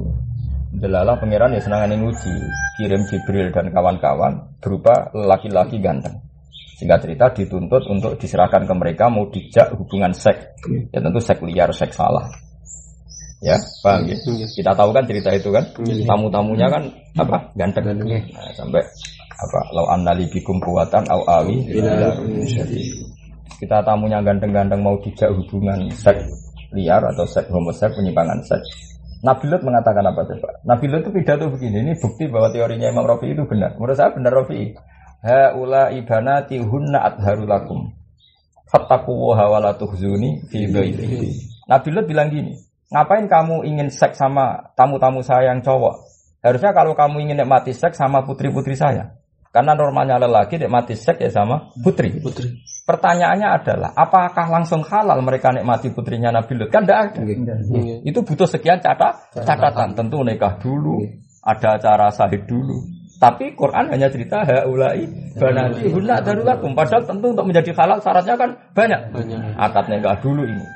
Delalah 0.74 1.14
pangeran 1.22 1.54
ya 1.54 1.62
senangan 1.62 1.94
nguji, 1.94 2.34
kirim 2.82 3.06
Jibril 3.06 3.54
dan 3.54 3.70
kawan-kawan 3.70 4.42
berupa 4.58 5.06
laki-laki 5.14 5.78
ganteng. 5.78 6.18
Sehingga 6.74 6.98
cerita 6.98 7.30
dituntut 7.30 7.86
untuk 7.86 8.18
diserahkan 8.18 8.66
ke 8.66 8.74
mereka 8.74 9.06
mau 9.06 9.30
dijak 9.30 9.74
hubungan 9.78 10.10
seks. 10.10 10.58
Ya 10.90 10.98
tentu 10.98 11.22
seks 11.22 11.40
liar, 11.42 11.70
seks 11.70 11.94
salah. 11.94 12.26
Ya, 13.44 13.60
paham 13.84 14.08
ya? 14.08 14.16
Kita 14.56 14.72
tahu 14.72 14.90
kan 14.96 15.04
cerita 15.04 15.28
itu 15.36 15.52
kan, 15.52 15.68
tamu-tamunya 16.08 16.64
kan 16.66 16.82
apa? 17.20 17.52
Ganteng. 17.52 17.92
Nah, 18.00 18.50
sampai 18.56 18.80
apa? 19.36 19.60
Lau 19.76 19.86
annali 19.92 20.24
bikum 20.32 20.56
kuwatan 20.64 21.04
au 21.12 21.22
awi 21.28 21.60
kita 23.54 23.80
tamunya 23.86 24.18
ganteng-ganteng 24.20 24.82
mau 24.82 24.98
dijak 24.98 25.30
hubungan 25.30 25.86
seks 25.94 26.26
liar 26.74 27.00
atau 27.14 27.22
seks 27.24 27.46
homoseks 27.48 27.94
penyimpangan 27.94 28.42
seks. 28.42 28.66
Nabi 29.24 29.48
Lut 29.48 29.62
mengatakan 29.64 30.04
apa 30.04 30.20
coba? 30.26 30.52
Nabi 30.68 30.84
Lut 30.90 31.00
itu 31.06 31.10
pidato 31.16 31.48
begini, 31.48 31.80
ini 31.80 31.92
bukti 31.96 32.28
bahwa 32.28 32.52
teorinya 32.52 32.92
Imam 32.92 33.08
Rafi 33.08 33.32
itu 33.32 33.46
benar. 33.48 33.72
Menurut 33.80 33.96
saya 33.96 34.12
benar 34.12 34.36
Rafi. 34.36 34.76
Haula 35.24 35.88
ibanati 35.88 36.60
hunna 36.60 37.00
adharu 37.00 37.48
lakum. 37.48 37.88
Fattaqullaha 38.68 39.44
wa 39.48 39.58
la 39.64 39.72
tuhzuni 39.72 40.44
fi 40.52 40.68
dhaifi. 40.68 41.32
Nabi 41.64 41.88
Lut 41.96 42.04
bilang 42.04 42.28
gini, 42.28 42.52
ngapain 42.92 43.24
kamu 43.24 43.64
ingin 43.64 43.88
seks 43.88 44.20
sama 44.20 44.68
tamu-tamu 44.76 45.24
saya 45.24 45.56
yang 45.56 45.64
cowok? 45.64 45.96
Harusnya 46.44 46.76
kalau 46.76 46.92
kamu 46.92 47.24
ingin 47.24 47.40
nikmati 47.40 47.72
seks 47.72 47.96
sama 47.96 48.20
putri-putri 48.28 48.76
saya. 48.76 49.16
Karena 49.48 49.72
normalnya 49.72 50.20
lelaki 50.20 50.60
nikmati 50.60 50.92
seks 50.92 51.16
ya 51.16 51.30
sama 51.32 51.72
putri. 51.80 52.20
Putri. 52.20 52.60
Pertanyaannya 52.84 53.48
adalah, 53.48 53.90
apakah 53.96 54.44
langsung 54.52 54.84
halal 54.84 55.24
mereka 55.24 55.56
nikmati 55.56 55.88
putrinya 55.88 56.28
Nabi 56.28 56.52
Lut? 56.52 56.68
Kan 56.68 56.84
tidak 56.84 57.16
ada. 57.16 57.24
Itu 58.04 58.20
butuh 58.20 58.44
sekian 58.44 58.84
catat, 58.84 59.32
catatan. 59.32 59.96
Tentu 59.96 60.20
nikah 60.20 60.60
dulu, 60.60 61.00
ada 61.40 61.80
acara 61.80 62.12
sahid 62.12 62.44
dulu. 62.44 63.03
Tapi 63.18 63.54
Quran 63.54 63.88
hanya 63.94 64.10
cerita 64.10 64.42
haulai 64.42 65.06
banati 65.38 65.86
hunna 65.88 66.18
darulakum. 66.20 66.74
Padahal 66.74 67.06
tentu 67.06 67.30
untuk 67.30 67.46
menjadi 67.46 67.70
halal 67.78 67.98
syaratnya 68.02 68.34
kan 68.34 68.50
banyak. 68.74 69.00
Banyak. 69.14 69.40
Akad 69.56 69.86
nikah 69.88 70.18
dulu 70.18 70.42
ini. 70.42 70.66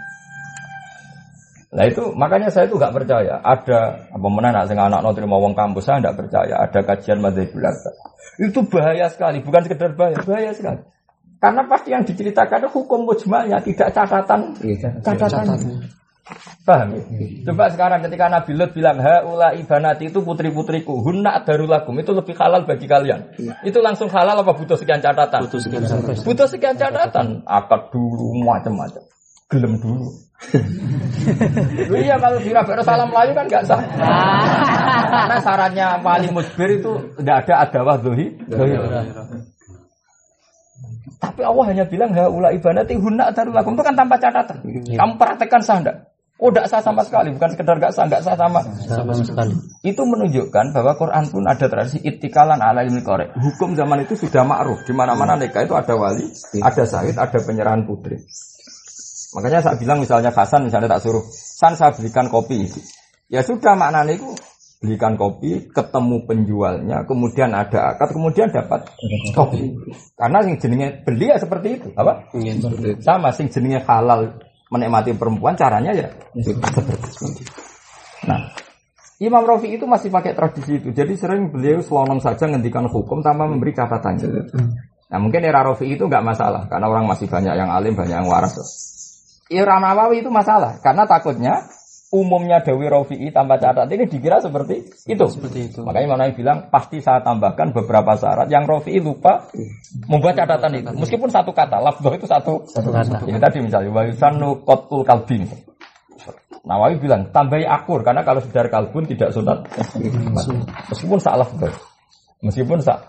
Nah 1.68 1.84
itu 1.84 2.00
makanya 2.16 2.48
saya 2.48 2.64
itu 2.64 2.80
nggak 2.80 2.96
percaya 2.96 3.44
ada 3.44 4.08
apa 4.08 4.26
mana 4.32 4.48
nak 4.48 4.72
sing 4.72 4.80
anak 4.80 5.04
terima 5.12 5.36
wong 5.36 5.52
kampus 5.52 5.84
saya 5.84 6.00
nggak 6.00 6.16
percaya 6.16 6.54
ada 6.64 6.80
kajian 6.80 7.20
madzhab 7.20 7.52
belaka. 7.52 7.90
Itu 8.38 8.64
bahaya 8.70 9.10
sekali, 9.10 9.42
bukan 9.42 9.66
sekedar 9.66 9.92
bahaya, 9.98 10.16
bahaya 10.22 10.54
sekali. 10.54 10.80
Karena 11.38 11.62
pasti 11.66 11.90
yang 11.92 12.02
diceritakan 12.06 12.66
itu 12.66 12.70
hukum 12.70 13.04
mujmalnya 13.04 13.58
tidak 13.62 13.94
catatan 13.94 14.54
catatan. 15.04 15.58
Paham 16.68 16.88
ya? 16.92 17.02
Coba 17.48 17.72
sekarang 17.72 18.04
ketika 18.04 18.28
Nabi 18.28 18.52
Lut 18.52 18.70
bilang 18.76 19.00
haula 19.00 19.56
ibanati 19.56 20.12
itu 20.12 20.20
putri-putriku, 20.20 21.00
hunna 21.00 21.40
darulakum 21.40 21.96
itu 21.96 22.12
lebih 22.12 22.36
halal 22.36 22.68
bagi 22.68 22.84
kalian. 22.84 23.32
Itu 23.64 23.80
langsung 23.80 24.12
halal 24.12 24.44
apa 24.44 24.52
butuh 24.52 24.76
sekian 24.76 25.00
catatan? 25.00 25.48
Butuh 25.48 25.60
sekian 25.64 25.82
catatan. 25.88 26.24
Butuh 26.28 26.46
sekian 26.48 26.76
catatan, 26.76 27.26
akad 27.48 27.88
dulu 27.88 28.36
macam-macam. 28.44 29.02
Gelem 29.48 29.80
dulu. 29.80 30.12
Lu 31.90 31.96
iya 31.98 32.14
kalau 32.20 32.38
di 32.38 32.54
Rabbana 32.54 32.82
salam 32.84 33.10
Melayu 33.10 33.32
kan 33.34 33.44
nggak 33.48 33.64
sah. 33.66 33.80
Karena 35.24 35.36
syaratnya 35.40 35.86
paling 35.98 36.30
musbir 36.30 36.78
itu 36.78 36.92
nggak 37.18 37.48
ada 37.48 37.54
adawah 37.66 37.96
dohi. 37.98 38.38
Tapi 41.18 41.42
Allah 41.42 41.64
hanya 41.74 41.84
bilang 41.90 42.14
haula 42.14 42.54
ibanati 42.54 42.94
hunna 42.94 43.34
darulakum 43.34 43.74
itu 43.74 43.82
kan 43.82 43.96
tanpa 43.96 44.20
catatan. 44.20 44.62
Kamu 44.94 45.18
praktekkan 45.18 45.64
sah 45.64 45.80
enggak? 45.82 45.96
Oh, 46.38 46.54
enggak 46.54 46.70
sah 46.70 46.78
sama 46.78 47.02
sekali, 47.02 47.34
bukan 47.34 47.50
sekedar 47.50 47.74
enggak 47.82 47.90
sah, 47.90 48.06
enggak 48.06 48.22
sah 48.22 48.38
sama. 48.38 48.62
Sama 48.86 49.10
sekali. 49.10 49.58
Itu 49.82 50.06
menunjukkan 50.06 50.70
bahwa 50.70 50.94
Quran 50.94 51.26
pun 51.34 51.42
ada 51.42 51.66
tradisi 51.66 51.98
itikalan 51.98 52.62
ala 52.62 52.86
ilmi 52.86 53.02
korek. 53.02 53.34
Hukum 53.34 53.74
zaman 53.74 54.06
itu 54.06 54.14
sudah 54.14 54.46
ma'ruf. 54.46 54.86
Di 54.86 54.94
mana-mana 54.94 55.34
nikah 55.34 55.66
itu 55.66 55.74
ada 55.74 55.98
wali, 55.98 56.30
ada 56.62 56.84
sahid, 56.86 57.18
ada 57.18 57.38
penyerahan 57.42 57.82
putri. 57.82 58.22
Makanya 59.34 59.66
saya 59.66 59.76
bilang 59.82 59.98
misalnya 59.98 60.30
Hasan 60.30 60.70
misalnya 60.70 60.86
tak 60.86 61.02
suruh, 61.02 61.26
San 61.34 61.74
saya 61.74 61.90
belikan 61.90 62.30
kopi. 62.30 62.70
Ya 63.26 63.42
sudah 63.42 63.74
maknanya 63.74 64.14
itu 64.14 64.30
belikan 64.78 65.18
kopi, 65.18 65.74
ketemu 65.74 66.22
penjualnya, 66.22 67.02
kemudian 67.02 67.50
ada 67.50 67.92
akad, 67.92 68.14
kemudian 68.14 68.46
dapat 68.54 68.86
kopi. 69.34 69.74
Karena 70.14 70.38
sing 70.46 70.54
jenenge 70.62 71.02
beli 71.02 71.34
ya 71.34 71.36
seperti 71.36 71.82
itu, 71.82 71.88
apa? 71.98 72.30
Iya. 72.30 72.62
Sama 73.02 73.34
sing 73.34 73.50
jenenge 73.50 73.82
halal 73.84 74.38
menikmati 74.68 75.16
perempuan 75.16 75.56
caranya 75.56 75.92
ya. 75.96 76.08
Nah, 78.28 78.40
Imam 79.18 79.42
Rafi 79.42 79.74
itu 79.74 79.88
masih 79.88 80.14
pakai 80.14 80.36
tradisi 80.36 80.78
itu. 80.78 80.94
Jadi 80.94 81.18
sering 81.18 81.50
beliau 81.50 81.82
selonong 81.82 82.22
saja 82.22 82.46
ngendikan 82.46 82.86
hukum 82.86 83.18
tanpa 83.18 83.50
memberi 83.50 83.74
catatan. 83.74 84.14
Nah 85.08 85.18
mungkin 85.18 85.40
era 85.42 85.64
Rafi 85.64 85.88
itu 85.88 86.04
nggak 86.04 86.22
masalah 86.22 86.68
karena 86.68 86.86
orang 86.86 87.08
masih 87.08 87.26
banyak 87.26 87.54
yang 87.56 87.72
alim, 87.72 87.96
banyak 87.96 88.14
yang 88.14 88.28
waras. 88.28 88.54
Era 89.48 89.80
Nawawi 89.80 90.20
itu 90.20 90.28
masalah 90.28 90.76
karena 90.84 91.08
takutnya 91.08 91.64
umumnya 92.08 92.64
Dewi 92.64 92.88
Rafi'i 92.88 93.28
tanpa 93.28 93.60
catatan 93.60 93.92
ini 93.92 94.08
dikira 94.08 94.40
seperti 94.40 94.80
itu. 95.04 95.26
Seperti 95.28 95.68
itu. 95.68 95.80
Makanya 95.84 96.16
mana 96.16 96.22
yang 96.32 96.36
bilang 96.36 96.58
pasti 96.72 97.04
saya 97.04 97.20
tambahkan 97.20 97.76
beberapa 97.76 98.16
syarat 98.16 98.48
yang 98.48 98.64
Rafi'i 98.64 99.00
lupa 99.00 99.44
membuat 100.08 100.40
catatan 100.40 100.72
itu. 100.80 100.90
Meskipun 100.96 101.28
satu 101.28 101.52
kata, 101.52 101.76
lafzah 101.84 102.12
itu 102.16 102.24
satu. 102.24 102.64
Satu 102.64 102.88
kata. 102.88 103.28
Ini 103.28 103.36
tadi 103.36 103.60
misalnya 103.60 103.92
wa 103.92 104.02
yusannu 104.08 104.64
qatul 104.64 105.04
kalbin. 105.04 105.44
Nawawi 106.64 107.00
bilang 107.00 107.32
tambahi 107.32 107.64
akur 107.64 108.04
karena 108.04 108.24
kalau 108.24 108.40
sekedar 108.44 108.68
kalbun 108.68 109.04
tidak 109.08 109.32
sunat. 109.32 109.68
Meskipun 110.92 111.20
salah 111.20 111.44
betul. 111.44 111.72
Meskipun 112.44 112.78
sa 112.80 113.04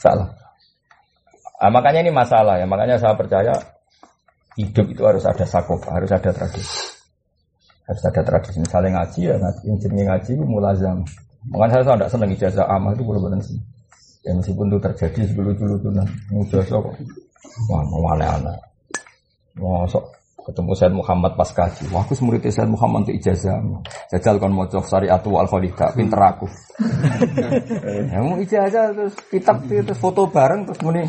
salah. 0.00 0.28
Ah, 1.62 1.70
makanya 1.70 2.02
ini 2.04 2.12
masalah 2.12 2.58
ya. 2.58 2.66
Makanya 2.66 2.96
saya 2.98 3.14
percaya 3.14 3.54
hidup 4.56 4.86
itu 4.92 5.02
harus 5.04 5.24
ada 5.24 5.44
sakofa, 5.48 5.94
harus 5.94 6.10
ada 6.12 6.32
tradisi. 6.34 6.91
Harus 7.92 8.08
ada 8.08 8.22
tradisi. 8.24 8.56
Misalnya 8.64 9.04
ngaji 9.04 9.20
ya 9.20 9.36
ngaji, 9.36 9.62
jenenge 9.84 10.04
ngaji 10.08 10.30
itu 10.32 10.44
mulazam. 10.48 11.04
Makanya 11.52 11.84
saya 11.84 11.96
tidak 12.00 12.10
senang 12.16 12.30
ijazah 12.32 12.64
amal 12.64 12.96
itu 12.96 13.04
benar-benar 13.04 13.44
sih. 13.44 13.60
Ya 14.24 14.32
meskipun 14.32 14.72
itu 14.72 14.80
terjadi 14.80 15.20
sebelum 15.28 15.52
dulu 15.60 15.74
tuh 15.76 15.92
nah, 15.92 16.08
ijazah 16.40 16.78
kok. 16.80 16.94
Wah, 17.68 17.84
mau 17.84 18.16
aneh-aneh. 18.16 18.56
Masuk 19.60 20.00
ketemu 20.42 20.72
Said 20.74 20.94
Muhammad 20.94 21.36
pas 21.38 21.50
kaji. 21.52 21.86
Wah, 21.94 22.02
aku 22.02 22.18
murid 22.24 22.42
Said 22.48 22.66
Muhammad 22.66 23.04
untuk 23.04 23.14
ijazah. 23.14 23.60
Jajal 24.10 24.40
kon 24.42 24.54
maca 24.56 24.80
syariat 24.82 25.22
wal 25.22 25.46
khalidah, 25.46 25.94
pinter 25.94 26.18
aku. 26.18 26.46
ya 28.10 28.18
mau 28.24 28.40
ijazah 28.40 28.96
terus 28.96 29.14
kitab 29.30 29.62
terus 29.68 29.98
foto 30.00 30.26
bareng 30.26 30.66
terus 30.66 30.80
muni. 30.80 31.04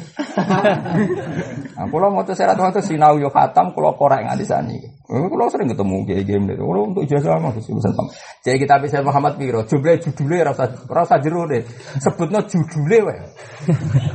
Nah, 1.74 1.86
kalau 1.90 2.10
maca 2.14 2.34
syariat 2.38 2.58
itu 2.58 2.94
sinau 2.94 3.18
yo 3.18 3.34
khatam, 3.34 3.74
kalau 3.74 3.98
korek 3.98 4.26
nganti 4.26 4.46
sani. 4.46 4.78
Eh, 4.78 4.92
kalau 5.04 5.52
sering 5.52 5.68
ketemu 5.68 6.08
kayak 6.08 6.24
game 6.24 6.46
itu. 6.56 6.64
Kalau 6.64 6.82
untuk 6.88 7.04
ijazah 7.04 7.36
mah 7.36 7.52
terus 7.52 7.68
urusan 7.68 7.92
pam. 7.92 8.08
Jadi 8.40 8.58
kita 8.64 8.76
bisa 8.80 9.04
Muhammad 9.04 9.36
Piro, 9.36 9.68
jumlah 9.68 10.00
judulnya 10.00 10.56
rasa 10.56 10.72
rasa 10.88 11.20
jeru 11.20 11.44
deh. 11.44 11.60
Sebutnya 12.00 12.40
judulnya 12.48 12.98
wae. 13.04 13.20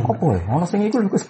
Apa 0.09 0.25
ya? 0.33 0.41
Ono 0.49 0.65
sing 0.65 0.81
iku 0.89 1.05
lho 1.05 1.13
Gus. 1.13 1.29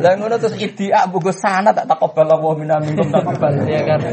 Lah 0.00 0.12
ngono 0.16 0.40
terus 0.40 0.56
idia 0.56 1.04
buku 1.12 1.28
sana 1.36 1.76
tak 1.76 1.84
takobal 1.84 2.24
Allah 2.24 2.52
minna 2.56 2.76
minkum 2.80 3.12
takobal 3.12 3.52
ya 3.68 3.84
kan. 3.84 4.00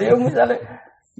Ya 0.00 0.12
misalnya 0.18 0.58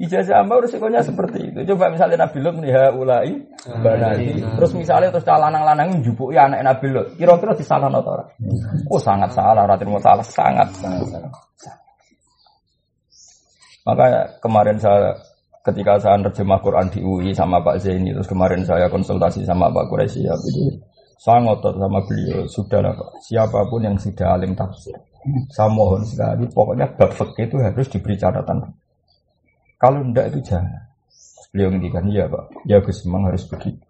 ijazah 0.01 0.40
ambau 0.40 0.64
resikonya 0.64 1.05
seperti 1.05 1.53
itu. 1.53 1.61
Coba 1.76 1.92
misalnya 1.92 2.24
Nabi 2.24 2.38
Lut 2.40 2.57
nih 2.57 2.72
ulai 2.96 3.36
banati. 3.84 4.40
Terus 4.40 4.72
misalnya 4.72 5.12
terus 5.12 5.28
lanang-lanang 5.28 6.01
njupuk 6.01 6.32
ya 6.32 6.48
anak 6.48 6.64
Nabi 6.64 6.86
Lut. 6.88 7.07
Kira-kira 7.20 7.53
disalah 7.53 7.92
atau 7.92 8.16
ora? 8.16 8.24
Oh 8.88 8.96
sangat 8.96 9.30
salah, 9.36 9.68
ora 9.68 9.76
terima 9.76 10.01
salah, 10.01 10.24
sangat. 10.24 10.68
Maka 13.84 14.36
kemarin 14.40 14.80
saya 14.80 15.12
ketika 15.61 16.01
saya 16.01 16.16
terjemah 16.24 16.61
Quran 16.64 16.88
di 16.88 17.01
UI 17.05 17.36
sama 17.36 17.61
Pak 17.61 17.84
Zaini 17.84 18.16
terus 18.16 18.28
kemarin 18.28 18.64
saya 18.64 18.88
konsultasi 18.88 19.44
sama 19.44 19.68
Pak 19.68 19.92
Quraisy 19.92 20.24
ya 20.24 20.32
itu 20.32 20.80
saya 21.20 21.44
ngotot 21.44 21.76
sama 21.76 22.01
beliau 22.09 22.48
sudah 22.48 22.80
lah 22.80 22.96
Pak 22.96 23.20
siapa 23.20 23.68
pun 23.68 23.84
yang 23.84 23.96
sudah 24.01 24.40
alim 24.40 24.57
tafsir 24.57 24.96
saya 25.53 25.68
mohon 25.68 26.01
sekali 26.09 26.48
pokoknya 26.48 26.88
bab 26.96 27.12
itu 27.36 27.61
harus 27.61 27.92
diberi 27.92 28.16
catatan 28.16 28.72
kalau 29.81 30.05
enggak 30.05 30.31
itu 30.31 30.53
jangan 30.53 30.85
beliau 31.51 31.72
ngendikan 31.72 32.05
iya 32.12 32.28
Pak 32.28 32.68
ya 32.68 32.78
Gus 32.85 33.03
memang 33.09 33.33
harus 33.33 33.49
begitu 33.49 33.83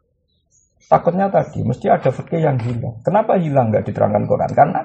takutnya 0.86 1.28
tadi 1.28 1.60
mesti 1.66 1.86
ada 1.90 2.08
fikih 2.14 2.40
yang 2.40 2.56
hilang 2.62 3.02
kenapa 3.02 3.36
hilang 3.36 3.74
nggak 3.74 3.84
diterangkan 3.90 4.24
Quran 4.24 4.52
karena 4.54 4.80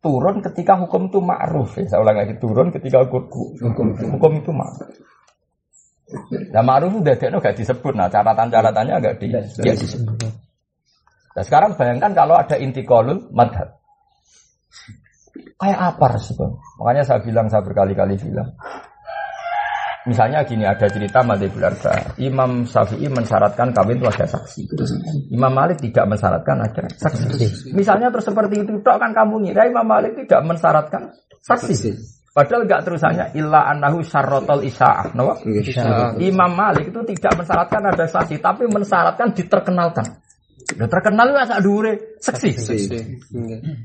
turun 0.00 0.38
ketika 0.40 0.78
hukum 0.78 1.10
itu 1.10 1.18
ma'ruf 1.18 1.76
ya 1.82 1.84
saya 1.90 2.00
ulang 2.00 2.16
lagi 2.22 2.38
turun 2.38 2.70
ketika 2.70 3.02
hukum, 3.04 3.58
hukum, 3.58 3.86
hukum 4.16 4.32
itu 4.38 4.50
ma'ruf 4.54 4.94
Nah 6.54 6.62
ma'ruf 6.62 7.02
udah 7.02 7.18
ada 7.18 7.38
gak 7.42 7.56
disebut. 7.58 7.92
Nah 7.98 8.06
catatan-catatannya 8.06 8.94
agak 8.94 9.14
di, 9.18 9.26
ya, 9.34 9.74
disebut. 9.74 10.22
Nah 11.34 11.42
sekarang 11.42 11.74
bayangkan 11.74 12.14
kalau 12.14 12.38
ada 12.38 12.56
intikolul 12.56 13.26
madhab. 13.34 13.74
Kayak 15.56 15.80
apa 15.96 16.06
respon? 16.16 16.60
Makanya 16.80 17.02
saya 17.04 17.20
bilang, 17.20 17.50
saya 17.50 17.64
berkali-kali 17.64 18.16
bilang. 18.20 18.54
Misalnya 20.06 20.46
gini, 20.46 20.62
ada 20.62 20.86
cerita 20.86 21.18
Madhibul 21.26 21.66
Arba. 21.66 22.14
Imam 22.22 22.62
Syafi'i 22.62 23.10
mensyaratkan 23.10 23.74
kawin 23.74 23.98
itu 23.98 24.06
ada 24.06 24.26
saksi. 24.26 24.62
Imam 25.34 25.50
Malik 25.50 25.82
tidak 25.82 26.06
mensyaratkan 26.06 26.56
ada 26.62 26.86
saksi. 26.86 27.74
Misalnya 27.74 28.14
terus 28.14 28.30
seperti 28.30 28.62
itu, 28.62 28.78
tok 28.86 29.02
kan 29.02 29.10
kamu 29.10 29.50
ngira 29.50 29.66
Imam 29.66 29.82
Malik 29.82 30.14
tidak 30.14 30.46
mensyaratkan 30.46 31.10
saksi. 31.42 32.16
Padahal 32.30 32.68
enggak 32.68 32.84
terusannya 32.84 33.32
illa 33.32 33.64
annahu 33.72 34.04
syarrotol 34.04 34.60
isa'ah. 34.62 35.16
No? 35.16 35.40
Imam 36.20 36.52
Malik 36.52 36.92
itu 36.92 37.00
tidak 37.16 37.42
mensyaratkan 37.42 37.82
ada 37.90 38.04
saksi, 38.06 38.38
tapi 38.38 38.68
mensyaratkan 38.68 39.32
diterkenalkan. 39.34 40.06
Udah 40.66 40.90
terkenal 40.90 41.30
ya 41.30 41.46
sak 41.46 41.62
dure 41.62 42.18
seksi. 42.18 42.50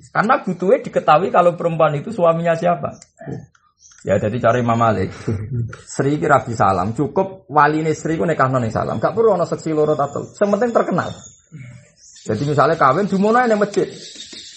Karena 0.09 0.41
butuhnya 0.41 0.82
diketahui 0.82 1.30
kalau 1.30 1.53
perempuan 1.53 1.93
itu 1.93 2.09
suaminya 2.09 2.57
siapa. 2.57 2.97
Ya 4.02 4.18
jadi 4.18 4.34
cari 4.41 4.66
Imam 4.66 4.78
Malik. 4.78 5.14
Sri 5.86 6.18
kira 6.18 6.41
di 6.41 6.58
salam, 6.58 6.97
cukup 6.97 7.45
wali 7.54 7.86
Sri 7.93 8.18
ku 8.18 8.26
nekah 8.26 8.49
ning 8.58 8.74
salam. 8.74 8.97
Gak 8.97 9.14
perlu 9.14 9.38
ono 9.38 9.45
seksi 9.45 9.70
loro 9.78 9.93
tato. 9.93 10.26
Sementing 10.34 10.74
terkenal. 10.74 11.14
Jadi 12.22 12.43
misalnya 12.45 12.78
kawin 12.78 13.06
di 13.06 13.18
mana 13.22 13.45
yang 13.45 13.62
masjid. 13.62 13.86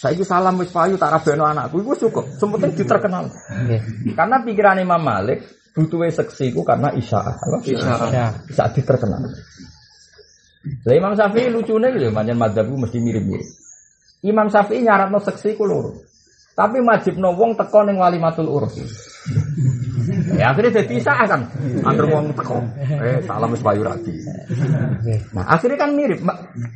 Saya 0.04 0.20
salam 0.24 0.60
wis 0.60 0.68
payu 0.68 1.00
tak 1.00 1.12
rabeno 1.16 1.44
anakku 1.44 1.80
itu 1.80 2.08
cukup. 2.08 2.28
Sementing 2.40 2.72
diterkenal. 2.72 3.28
Karena 4.16 4.36
pikiran 4.40 4.80
Imam 4.80 5.00
Malik 5.00 5.44
butuhnya 5.76 6.12
seksi 6.12 6.56
ku 6.56 6.64
karena 6.64 6.92
isyaah. 6.96 7.34
Apa? 7.36 7.56
Ya. 8.08 8.26
Bisa 8.48 8.72
diterkenal. 8.72 9.28
Lah 10.64 10.94
Imam 10.96 11.12
Syafi'i 11.12 11.52
lucunya 11.52 11.92
gitu, 11.92 12.08
manjan 12.08 12.40
madhabku 12.40 12.72
mesti 12.80 12.96
mirip-mirip. 12.96 13.44
Imam 14.24 14.48
Syafi'i 14.48 14.80
nyaratno 14.80 15.20
seksi 15.20 15.52
ku 15.52 15.68
loro. 15.68 16.13
Tapi 16.54 16.78
wajib 16.86 17.18
wong 17.18 17.58
teko 17.58 17.82
ning 17.82 17.98
walimatul 17.98 18.46
urus. 18.46 18.78
Ya 20.34 20.52
akhirnya 20.52 20.84
jadi 20.84 21.00
isyaah 21.00 21.26
kan. 21.26 21.40
Antar 21.80 22.06
wong 22.12 22.36
teko. 22.36 22.60
Eh 22.76 23.24
salam 23.24 23.48
wis 23.50 23.64
payu 23.64 23.80
rabi. 23.80 24.12
Nah, 25.32 25.48
akhirnya 25.48 25.80
kan 25.80 25.90
mirip. 25.96 26.20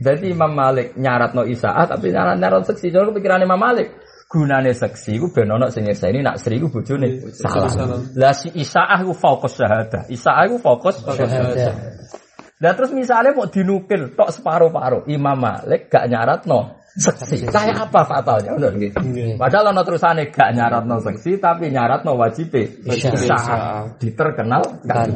Jadi 0.01 0.33
Imam 0.33 0.53
Malik 0.57 0.97
nyarat 0.97 1.37
no 1.37 1.45
isaah 1.45 1.85
tapi 1.85 2.09
nyarat 2.09 2.41
nyarat 2.41 2.65
seksi. 2.65 2.89
Jadi 2.89 3.13
pikiran 3.13 3.45
Imam 3.45 3.61
Malik. 3.61 3.93
Gunane 4.29 4.77
seksi 4.77 5.17
ku 5.21 5.33
ben 5.33 5.49
ono 5.49 5.73
sing 5.73 5.89
ini 5.89 6.21
nak 6.21 6.37
sri 6.41 6.61
ku 6.61 6.69
bojone 6.69 7.33
salah. 7.33 8.01
Lah 8.17 8.33
si 8.37 8.49
isaah 8.57 9.01
ku 9.05 9.13
fokus 9.13 9.61
syahadah. 9.61 10.09
Isaah 10.09 10.45
ku 10.49 10.57
fokus 10.61 11.01
syahadah. 11.05 11.73
Lah 12.59 12.73
terus 12.75 12.91
misalnya 12.97 13.37
mau 13.37 13.49
dinukil 13.49 14.17
tok 14.17 14.33
separuh-paruh. 14.33 15.07
Imam 15.09 15.37
Malik 15.37 15.93
gak 15.93 16.09
nyarat 16.09 16.49
no 16.49 16.78
seksi. 16.97 17.47
Kayak 17.53 17.89
apa 17.89 18.01
fatalnya? 18.09 18.57
Bener 18.57 18.73
gitu. 18.81 18.97
Padahal 19.37 19.77
ono 19.77 19.83
terusane 19.85 20.33
gak 20.33 20.57
nyarat 20.57 20.89
no 20.89 20.97
seksi 21.03 21.37
tapi 21.37 21.69
nyarat 21.69 22.09
no 22.09 22.17
wajib 22.17 22.55
isaah. 22.57 23.93
Diterkenal 24.01 24.63
kan. 24.89 25.09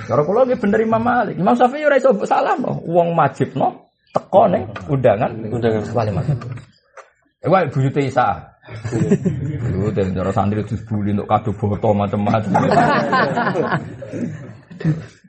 Cara 0.00 0.22
kula 0.24 0.48
nggih 0.48 0.58
bener 0.58 0.80
Imam 0.82 1.02
Malik. 1.02 1.36
Imam 1.38 1.54
Syafi'i 1.54 1.86
ora 1.86 1.96
iso 2.00 2.10
salah 2.26 2.56
no. 2.58 2.82
Wong 2.82 3.14
wajib 3.14 3.54
no 3.54 3.92
teko 4.10 4.50
ning 4.50 4.66
undangan 4.90 5.30
undangan 5.46 5.86
wali 5.94 6.10
mati. 6.10 6.32
Eh 7.40 7.48
wae 7.48 7.70
buyute 7.70 8.02
Isa. 8.02 8.56
Buyute 9.70 10.02
cara 10.12 10.30
santri 10.34 10.66
terus 10.66 10.82
untuk 10.90 11.26
kado 11.26 11.50
foto 11.54 11.94
macam-macam. 11.94 12.52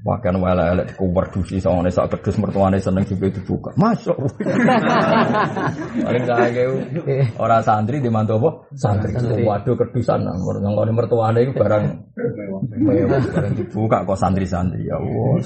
Wah 0.00 0.16
kan 0.16 0.32
wala 0.40 0.72
elek 0.72 0.96
ku 0.96 1.12
werdusi 1.12 1.60
sangone 1.60 1.92
sak 1.92 2.08
kedus 2.16 2.40
mertuane 2.40 2.80
seneng 2.80 3.04
juga 3.04 3.28
dibuka. 3.28 3.68
Masuk. 3.76 4.16
Paling 6.08 6.24
kaya 6.24 6.72
ora 7.36 7.60
santri 7.60 8.00
di 8.00 8.08
mantu 8.08 8.40
apa? 8.40 8.50
Santri. 8.72 9.12
Waduh 9.44 9.76
kedusan 9.76 10.24
nang 10.24 10.40
ngene 10.40 10.92
mertuane 10.96 11.44
iku 11.44 11.52
barang 11.52 11.84
mewah 12.80 13.20
barang 13.28 13.52
dibuka 13.60 14.08
kok 14.08 14.16
santri-santri 14.16 14.88
ya 14.88 14.96
Allah. 14.96 15.36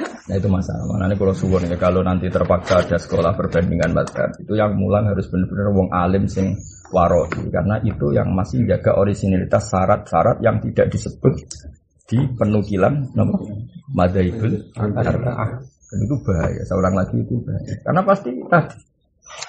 Nah 0.00 0.34
itu 0.38 0.48
masalah. 0.48 0.84
Makanya 0.96 1.16
kalau 1.20 1.34
suwon 1.36 1.68
ya 1.68 1.76
kalau 1.76 2.00
nanti 2.00 2.32
terpaksa 2.32 2.88
ada 2.88 2.96
sekolah 2.96 3.36
perbandingan 3.36 3.92
madhab 3.92 4.32
itu 4.40 4.56
yang 4.56 4.72
mulang 4.80 5.12
harus 5.12 5.28
benar-benar 5.28 5.76
wong 5.76 5.92
alim 5.92 6.24
sing 6.24 6.56
waroi 6.90 7.50
karena 7.50 7.78
itu 7.86 8.10
yang 8.10 8.34
masih 8.34 8.66
jaga 8.66 8.98
originalitas 8.98 9.70
syarat-syarat 9.70 10.42
yang 10.42 10.58
tidak 10.62 10.90
disebut 10.90 11.34
di 12.10 12.18
penukilan 12.34 13.14
nama 13.14 13.34
arba'ah. 14.74 15.50
Dan 15.90 15.98
itu 16.06 16.16
bahaya. 16.22 16.62
Seorang 16.66 16.94
lagi 16.94 17.16
itu 17.22 17.34
bahaya. 17.42 17.74
Karena 17.82 18.02
pasti 18.02 18.30
tadi 18.46 18.78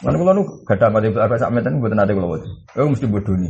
Mana 0.06 0.14
kalau 0.14 0.34
nu 0.38 0.44
gak 0.62 0.78
ada 0.78 0.94
madzhabul 0.94 1.22
arba'ah 1.26 1.42
sak 1.42 1.54
meten 1.58 1.82
mboten 1.82 1.98
ate 1.98 2.14
kula. 2.14 2.38
Eh 2.78 2.86
mesti 2.86 3.10
bodoh 3.10 3.34
nih. 3.34 3.50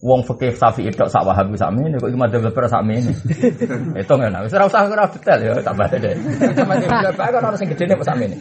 Wong 0.00 0.20
fikih 0.24 0.52
Syafi'i 0.56 0.92
tok 0.92 1.08
sak 1.08 1.24
Wahabi 1.24 1.56
sak 1.56 1.72
mene 1.72 1.96
kok 2.00 2.08
iki 2.08 2.16
madzhab 2.16 2.40
beberapa 2.44 2.68
sak 2.68 2.84
mene. 2.84 3.12
Hitung 4.00 4.20
ya, 4.20 4.32
wis 4.44 4.52
ora 4.56 4.68
usah 4.68 4.88
ora 4.88 5.08
detail 5.08 5.40
ya 5.40 5.52
tak 5.60 5.76
bahas 5.76 5.92
deh. 5.96 6.16
Madzhab 6.64 6.88
beberapa 6.88 7.22
kan 7.32 7.42
orang 7.52 7.58
sing 7.60 7.68
gedene 7.68 8.00
sak 8.00 8.16
mene. 8.16 8.36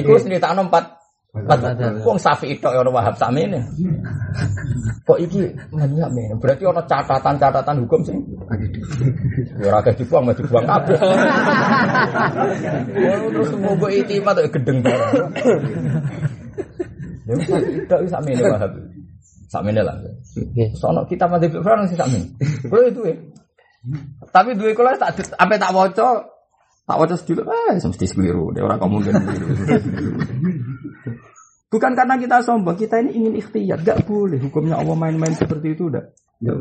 Iku 0.00 0.16
wis 0.16 0.24
nyritakno 0.24 0.68
empat 0.68 0.84
empat 0.88 1.07
wong 2.08 2.16
Syafi'i 2.16 2.56
tok 2.56 2.72
ya 2.72 2.80
ono 2.80 2.90
Wahab 2.90 3.14
sak 3.20 3.28
mene. 3.36 3.60
Kok 5.04 5.18
iki 5.20 5.44
banyak 5.68 6.10
mene? 6.10 6.34
Berarti 6.40 6.64
ono 6.64 6.80
catatan-catatan 6.80 7.76
hukum 7.84 8.00
sing 8.00 8.16
ya 9.60 9.68
ora 9.68 9.84
akeh 9.84 9.92
dibuang 10.00 10.24
mesti 10.24 10.42
dibuang 10.42 10.64
kabeh. 10.64 10.98
Terus 13.28 13.50
mbok 13.60 13.92
itimat 13.92 14.40
kok 14.40 14.52
gedeng 14.56 14.80
bareng. 14.80 15.28
Ya 17.28 17.34
Syafi'i 17.44 17.80
tok 17.84 18.00
sak 18.08 18.24
mene 18.24 18.42
Wahab. 18.48 18.72
Sak 19.52 19.62
mene 19.64 19.80
lah. 19.84 19.96
Sono 20.76 21.04
kita 21.04 21.28
mati 21.28 21.52
Fir'aun 21.52 21.88
sih 21.88 21.96
sakmen. 21.96 22.24
Kulo 22.68 22.88
itu 22.88 23.00
ya. 23.04 23.16
Tapi 24.32 24.56
duwe 24.56 24.72
kula 24.76 24.96
tak 24.96 25.16
sampai 25.24 25.56
tak 25.56 25.72
waca 25.72 26.24
tak 26.88 26.96
waca 26.96 27.14
sedulur 27.16 27.48
ah 27.48 27.76
mesti 27.76 28.06
keliru. 28.16 28.52
Dia 28.56 28.64
orang 28.64 28.80
kamu 28.80 28.96
kan 29.08 29.14
keliru. 29.24 29.48
Bukan 31.68 31.92
karena 31.92 32.16
kita 32.16 32.40
sombong, 32.40 32.80
kita 32.80 33.04
ini 33.04 33.12
ingin 33.12 33.34
ikhtiar. 33.36 33.84
Gak 33.84 34.08
boleh 34.08 34.40
hukumnya 34.40 34.80
Allah 34.80 34.96
main-main 34.96 35.36
seperti 35.36 35.76
itu 35.76 35.92
udah. 35.92 36.00
Ya 36.40 36.56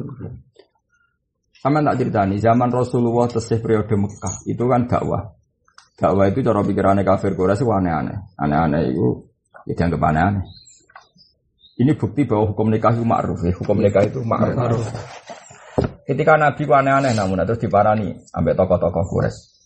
Sama 1.63 1.79
tak 1.81 2.03
ceritani, 2.03 2.37
zaman 2.37 2.69
Rasulullah 2.69 3.31
tesih 3.31 3.63
periode 3.63 3.95
Mekah 3.95 4.45
itu 4.45 4.63
kan 4.67 4.85
dakwah. 4.85 5.31
Dakwah 5.97 6.29
itu 6.29 6.45
cara 6.45 6.61
pikirannya 6.61 7.01
kafir 7.07 7.33
Quraisy 7.33 7.65
itu 7.65 7.71
aneh-aneh. 7.71 8.17
Aneh-aneh 8.37 8.81
itu 8.93 9.25
ya 9.65 9.73
dianggap 9.73 10.01
aneh-aneh. 10.11 10.45
Ini 11.81 11.91
bukti 11.97 12.27
bahwa 12.27 12.53
hukum 12.53 12.69
nikah 12.69 12.93
itu 12.93 13.05
ma'ruf 13.07 13.39
ya. 13.41 13.53
Hukum 13.57 13.81
nikah 13.81 14.05
itu 14.05 14.21
ma'ruf. 14.21 14.85
Ketika 16.05 16.37
Nabi 16.37 16.61
ku 16.67 16.73
aneh-aneh 16.75 17.17
namun 17.17 17.41
terus 17.47 17.63
diparani 17.63 18.13
ambek 18.35 18.53
tokoh-tokoh 18.53 19.03
Quraisy. 19.07 19.56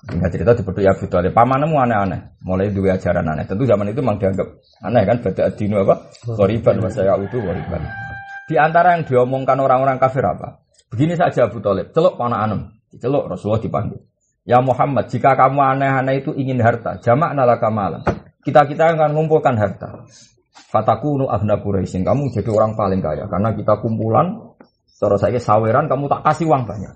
Hingga 0.00 0.32
cerita 0.32 0.56
seperti 0.56 0.88
Abu 0.88 1.04
Talib, 1.12 1.36
pamanmu 1.36 1.76
aneh-aneh, 1.76 2.40
mulai 2.40 2.72
dua 2.72 2.96
ajaran 2.96 3.36
aneh. 3.36 3.44
Tentu 3.44 3.68
zaman 3.68 3.92
itu 3.92 4.00
memang 4.00 4.16
dianggap 4.16 4.48
aneh 4.80 5.02
kan, 5.04 5.16
beda 5.20 5.52
dino 5.52 5.84
apa? 5.84 6.08
Koriban, 6.24 6.80
saya 6.88 7.20
itu 7.20 7.36
koriban. 7.36 7.84
Di 8.48 8.56
antara 8.56 8.96
yang 8.96 9.04
diomongkan 9.04 9.60
orang-orang 9.60 10.00
kafir 10.00 10.24
apa? 10.24 10.64
Begini 10.88 11.20
saja 11.20 11.52
Abu 11.52 11.60
Talib, 11.60 11.92
celuk 11.92 12.16
panah 12.16 12.48
anem, 12.48 12.72
celuk 12.96 13.28
Rasulullah 13.28 13.60
dipanggil. 13.60 14.00
Ya 14.48 14.64
Muhammad, 14.64 15.12
jika 15.12 15.36
kamu 15.36 15.60
aneh-aneh 15.76 16.24
itu 16.24 16.32
ingin 16.32 16.64
harta, 16.64 16.96
jamak 17.04 17.36
nalaka 17.36 17.68
malam. 17.68 18.00
Kita-kita 18.40 18.96
akan 18.96 19.12
mengumpulkan 19.12 19.52
harta. 19.60 20.08
Fatakunu 20.72 21.28
ahna 21.28 21.60
Quraisyin, 21.60 22.08
kamu 22.08 22.32
jadi 22.32 22.48
orang 22.48 22.72
paling 22.72 23.04
kaya. 23.04 23.28
Karena 23.28 23.52
kita 23.52 23.84
kumpulan, 23.84 24.56
cara 24.96 25.16
saya 25.20 25.36
saweran, 25.36 25.92
kamu 25.92 26.08
tak 26.08 26.24
kasih 26.24 26.48
uang 26.48 26.64
banyak. 26.64 26.94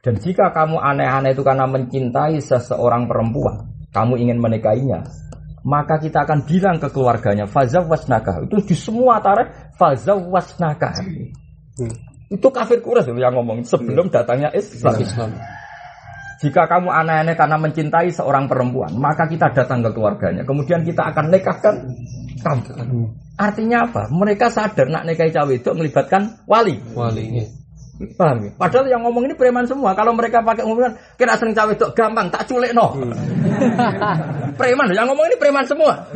Dan 0.00 0.16
jika 0.16 0.48
kamu 0.56 0.80
aneh-aneh 0.80 1.36
itu 1.36 1.44
karena 1.44 1.68
mencintai 1.68 2.40
seseorang 2.40 3.04
perempuan, 3.04 3.68
kamu 3.92 4.16
ingin 4.16 4.40
menikahinya, 4.40 5.04
maka 5.60 6.00
kita 6.00 6.24
akan 6.24 6.48
bilang 6.48 6.80
ke 6.80 6.88
keluarganya, 6.88 7.44
fazawasnaka. 7.44 8.48
Itu 8.48 8.64
di 8.64 8.72
semua 8.72 9.20
tarikh, 9.20 9.76
fazawasnaka. 9.76 11.04
Itu 12.32 12.48
kafir 12.48 12.80
Quraisy 12.80 13.12
yang 13.12 13.36
ngomong 13.36 13.60
sebelum 13.68 14.08
datangnya 14.08 14.48
Islam. 14.56 14.96
Islam. 14.96 15.30
Jika 16.40 16.64
kamu 16.64 16.88
aneh-aneh 16.88 17.36
karena 17.36 17.60
mencintai 17.60 18.08
seorang 18.08 18.48
perempuan, 18.48 18.96
maka 18.96 19.28
kita 19.28 19.52
datang 19.52 19.84
ke 19.84 19.92
keluarganya. 19.92 20.40
Kemudian 20.48 20.80
kita 20.80 21.12
akan 21.12 21.28
nikahkan 21.28 21.74
kamu. 22.40 22.64
Artinya 23.36 23.84
apa? 23.84 24.08
Mereka 24.08 24.48
sadar 24.48 24.88
nak 24.88 25.04
nikahi 25.04 25.28
cawe 25.28 25.52
itu 25.52 25.68
melibatkan 25.76 26.40
wali. 26.48 26.80
Wali. 26.96 27.59
Paham 28.00 28.48
ya? 28.48 28.50
Padahal 28.56 28.88
yang 28.88 29.04
ngomong 29.04 29.28
ini 29.28 29.36
preman 29.36 29.68
semua. 29.68 29.92
Kalau 29.92 30.16
mereka 30.16 30.40
pakai 30.40 30.64
ngomongan, 30.64 30.96
kira 31.20 31.36
sering 31.36 31.52
cawe 31.52 31.68
itu 31.68 31.84
gampang, 31.92 32.32
tak 32.32 32.48
culik 32.48 32.72
no. 32.72 32.96
preman, 34.60 34.88
yang 34.96 35.04
ngomong 35.12 35.28
ini 35.28 35.36
preman 35.36 35.68
semua. 35.68 36.08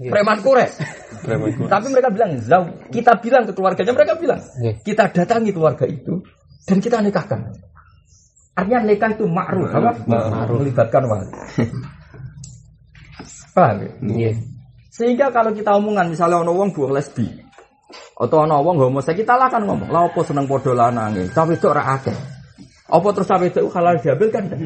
Preman 0.00 0.40
kures. 0.40 0.80
Preman. 1.20 1.52
Tapi 1.68 1.86
mereka 1.92 2.08
bilang, 2.08 2.40
"Zau." 2.40 2.64
kita 2.88 3.20
bilang 3.20 3.44
ke 3.44 3.52
keluarganya, 3.52 3.92
mereka 3.92 4.16
bilang, 4.16 4.40
kita 4.80 5.12
datangi 5.12 5.52
keluarga 5.52 5.84
itu 5.84 6.24
dan 6.64 6.80
kita 6.80 7.04
nikahkan. 7.04 7.60
Artinya 8.56 8.80
nikah 8.84 9.12
itu 9.12 9.24
ma'ruf, 9.28 9.68
apa? 9.68 9.92
Ma'ruf. 10.08 10.64
Melibatkan 10.64 11.08
wali. 11.08 11.28
Paham 13.56 13.84
ya? 14.16 14.32
Sehingga 14.88 15.28
kalau 15.28 15.52
kita 15.52 15.76
omongan 15.76 16.08
misalnya 16.08 16.40
ono 16.40 16.56
wong 16.56 16.72
buang 16.72 16.96
lesbi 16.96 17.41
atau 18.12 18.44
ono 18.44 18.60
wong 18.60 19.00
kita 19.00 19.34
lah 19.34 19.48
kan 19.48 19.64
ngomong, 19.64 19.88
"Lah 19.88 20.08
opo 20.08 20.20
seneng 20.22 20.44
padha 20.44 20.72
lanange?" 20.76 21.32
Tapi 21.32 21.56
itu 21.56 21.66
ora 21.66 21.96
akeh. 21.96 22.42
Apa 22.92 23.08
terus 23.16 23.24
sampai 23.24 23.48
itu 23.48 23.64
halal 23.72 23.96
diambil 24.04 24.28
kan? 24.28 24.44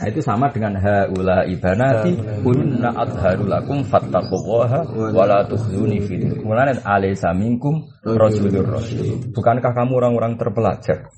Nah, 0.00 0.08
itu 0.08 0.24
sama 0.24 0.48
dengan 0.48 0.80
haula 0.80 1.44
ibanati 1.44 2.16
kunna 2.40 2.88
adharu 2.96 3.44
lakum 3.44 3.84
fattaqullaha 3.84 5.12
wa 5.12 5.24
la 5.28 5.44
tukhzuni 5.44 6.00
fi 6.00 6.16
dinikum. 6.16 6.48
Mulane 6.48 6.80
alaysa 6.80 7.36
minkum 7.36 7.84
rajulur 8.00 8.64
rasul. 8.64 9.28
Bukankah 9.36 9.76
kamu 9.76 9.92
orang-orang 10.00 10.40
terpelajar 10.40 11.12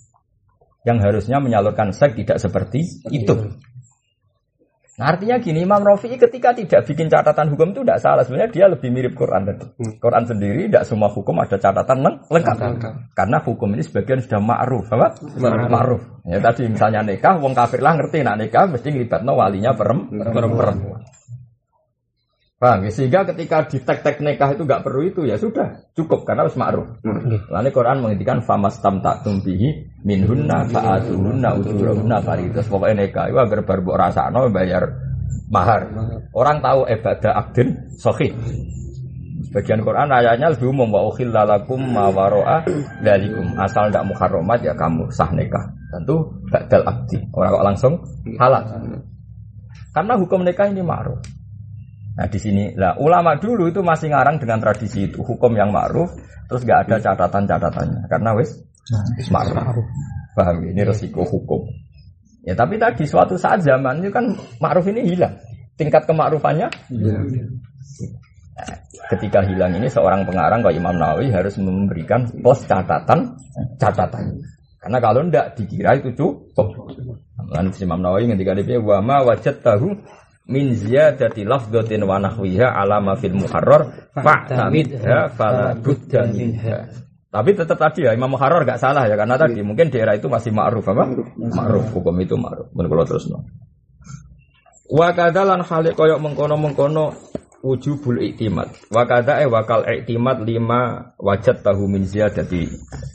yang 0.82 0.98
harusnya 0.98 1.38
menyalurkan 1.38 1.94
seks 1.94 2.18
tidak 2.18 2.42
seperti 2.42 2.82
itu? 3.14 3.54
Nah, 5.02 5.10
artinya 5.10 5.36
gini, 5.36 5.58
Imam 5.60 5.82
Rafi'i 5.82 6.14
ketika 6.14 6.54
tidak 6.54 6.86
bikin 6.86 7.10
catatan 7.10 7.50
hukum 7.50 7.74
itu 7.74 7.82
tidak 7.82 7.98
salah. 7.98 8.22
Sebenarnya 8.22 8.50
dia 8.54 8.66
lebih 8.70 8.88
mirip 8.88 9.12
Quran 9.12 9.42
tadi. 9.42 9.66
Quran 9.98 10.22
sendiri 10.22 10.70
tidak 10.70 10.86
semua 10.86 11.10
hukum 11.10 11.34
ada 11.36 11.58
catatan 11.58 11.98
leng- 11.98 12.22
lengkap. 12.30 12.54
Karena 13.12 13.42
hukum 13.42 13.68
ini 13.74 13.82
sebagian 13.82 14.22
sudah 14.22 14.38
ma'ruf, 14.38 14.86
apa? 14.88 15.18
Ma'ruf. 15.66 16.02
Ya 16.22 16.38
tadi 16.38 16.70
misalnya 16.70 17.02
nikah, 17.02 17.34
wong 17.36 17.50
kafir 17.50 17.82
lah 17.82 17.98
ngerti 17.98 18.22
nak 18.22 18.38
nikah 18.38 18.70
mesti 18.70 18.88
ngelibatno 18.88 19.34
walinya 19.34 19.74
perem- 19.74 20.06
perempuan. 20.54 21.02
Paham 22.62 22.86
ya? 22.86 22.94
Sehingga 22.94 23.26
ketika 23.26 23.66
di 23.66 23.82
tek-tek 23.82 24.22
nikah 24.22 24.54
itu 24.54 24.62
nggak 24.62 24.86
perlu 24.86 25.02
itu 25.02 25.26
ya 25.26 25.34
sudah 25.34 25.82
cukup 25.98 26.22
karena 26.22 26.46
harus 26.46 26.54
ma'ruf. 26.54 26.94
Lalu 27.50 27.74
Quran 27.74 27.98
menghentikan 27.98 28.38
famas 28.38 28.78
tam 28.78 29.02
tak 29.02 29.26
tumpihi 29.26 29.98
minhunna 30.06 30.70
fa'atuhunna 30.70 31.58
ujurahunna 31.58 32.22
faridos. 32.22 32.70
Pokoknya 32.70 33.02
nikah 33.02 33.34
itu 33.34 33.38
agar 33.42 33.66
baru 33.66 33.82
mbok 33.82 33.98
rasakno 33.98 34.46
bayar 34.54 34.94
mahar. 35.50 35.90
Orang 36.30 36.62
tahu 36.62 36.86
ibadah 36.86 37.32
abdin 37.34 37.68
sohih. 37.98 38.30
Sebagian 39.50 39.82
Quran 39.82 40.14
ayatnya 40.14 40.54
lebih 40.54 40.70
umum 40.70 40.86
wa 40.94 41.10
ukhilla 41.10 41.42
lakum 41.42 41.82
ma 41.82 42.14
waro'a 42.14 42.62
dalikum. 43.02 43.58
Asal 43.58 43.90
tidak 43.90 44.06
muharramat 44.06 44.62
ya 44.62 44.70
kamu 44.78 45.10
sah 45.10 45.34
nikah. 45.34 45.66
Tentu 45.90 46.30
badal 46.46 46.86
abdi. 46.86 47.18
Orang 47.34 47.58
kok 47.58 47.64
langsung 47.66 47.92
halal. 48.38 48.62
Karena 49.90 50.14
hukum 50.14 50.46
nikah 50.46 50.70
ini 50.70 50.78
ma'ruf. 50.78 51.41
Nah 52.12 52.26
di 52.28 52.38
sini 52.38 52.76
lah 52.76 53.00
ulama 53.00 53.40
dulu 53.40 53.72
itu 53.72 53.80
masih 53.80 54.12
ngarang 54.12 54.36
dengan 54.36 54.60
tradisi 54.60 55.08
itu 55.08 55.24
hukum 55.24 55.56
yang 55.56 55.72
ma'ruf 55.72 56.12
terus 56.48 56.62
nggak 56.68 56.88
ada 56.88 56.96
catatan-catatannya 57.00 58.02
karena 58.12 58.30
wis 58.36 58.60
ma'ruf. 59.32 59.86
Paham 60.32 60.64
ini 60.64 60.80
resiko 60.84 61.24
hukum. 61.24 61.68
Ya 62.44 62.52
tapi 62.58 62.76
tadi 62.76 63.08
suatu 63.08 63.36
saat 63.40 63.64
zaman 63.64 64.04
itu 64.04 64.12
kan 64.12 64.32
ma'ruf 64.60 64.84
ini 64.88 65.08
hilang. 65.08 65.36
Tingkat 65.76 66.04
kemakrufannya 66.04 66.68
Nah, 68.52 68.68
ketika 69.08 69.40
hilang 69.42 69.72
ini 69.72 69.88
seorang 69.88 70.28
pengarang 70.28 70.60
kayak 70.60 70.76
Imam 70.76 70.94
Nawawi 71.00 71.32
harus 71.32 71.56
memberikan 71.56 72.28
pos 72.44 72.62
catatan 72.68 73.32
catatan. 73.80 74.44
Karena 74.76 74.98
kalau 75.00 75.24
ndak 75.24 75.56
dikira 75.56 75.96
itu 75.96 76.12
cukup. 76.12 76.92
Imam 77.80 78.00
Nawawi 78.04 78.28
ketika 78.28 78.52
dia 78.60 78.76
wa 78.76 79.00
ma 79.00 79.24
wajad 79.24 79.64
tahu 79.64 79.96
min 80.48 80.74
ziyadati 80.74 81.46
lafdhatin 81.46 82.02
wa 82.02 82.18
nahwiha 82.18 82.66
ala 82.66 82.98
ma 82.98 83.14
fil 83.14 83.34
muharrar 83.36 84.10
fa'tamidha 84.16 85.30
fala 85.34 85.78
budda 85.78 86.26
minha. 86.30 86.90
Tapi 87.32 87.56
tetap 87.56 87.80
tadi 87.80 88.04
ya 88.04 88.12
Imam 88.12 88.36
Muharrar 88.36 88.60
gak 88.68 88.76
salah 88.76 89.08
ya 89.08 89.16
karena 89.16 89.40
tadi 89.40 89.64
mungkin 89.64 89.88
daerah 89.88 90.12
itu 90.12 90.28
masih 90.28 90.52
ma'ruf 90.52 90.84
apa? 90.84 91.08
Ma'ruf 91.40 91.88
hukum 91.96 92.12
itu 92.20 92.36
ma'ruf. 92.36 92.68
Men 92.76 92.92
kula 92.92 93.08
terusno. 93.08 93.48
Wa 94.92 95.16
kadalan 95.16 95.64
hale 95.64 95.96
koyok 95.96 96.20
mengkono-mengkono 96.20 97.16
wujubul 97.62 98.18
iktimat. 98.20 98.74
Wa 98.90 99.06
kada 99.06 99.38
e 99.40 99.46
wakal 99.46 99.86
iktimat 99.86 100.42
lima 100.42 101.14
wajat 101.16 101.62
tahu 101.62 101.86
min 101.86 102.02
ziyadati. 102.02 102.66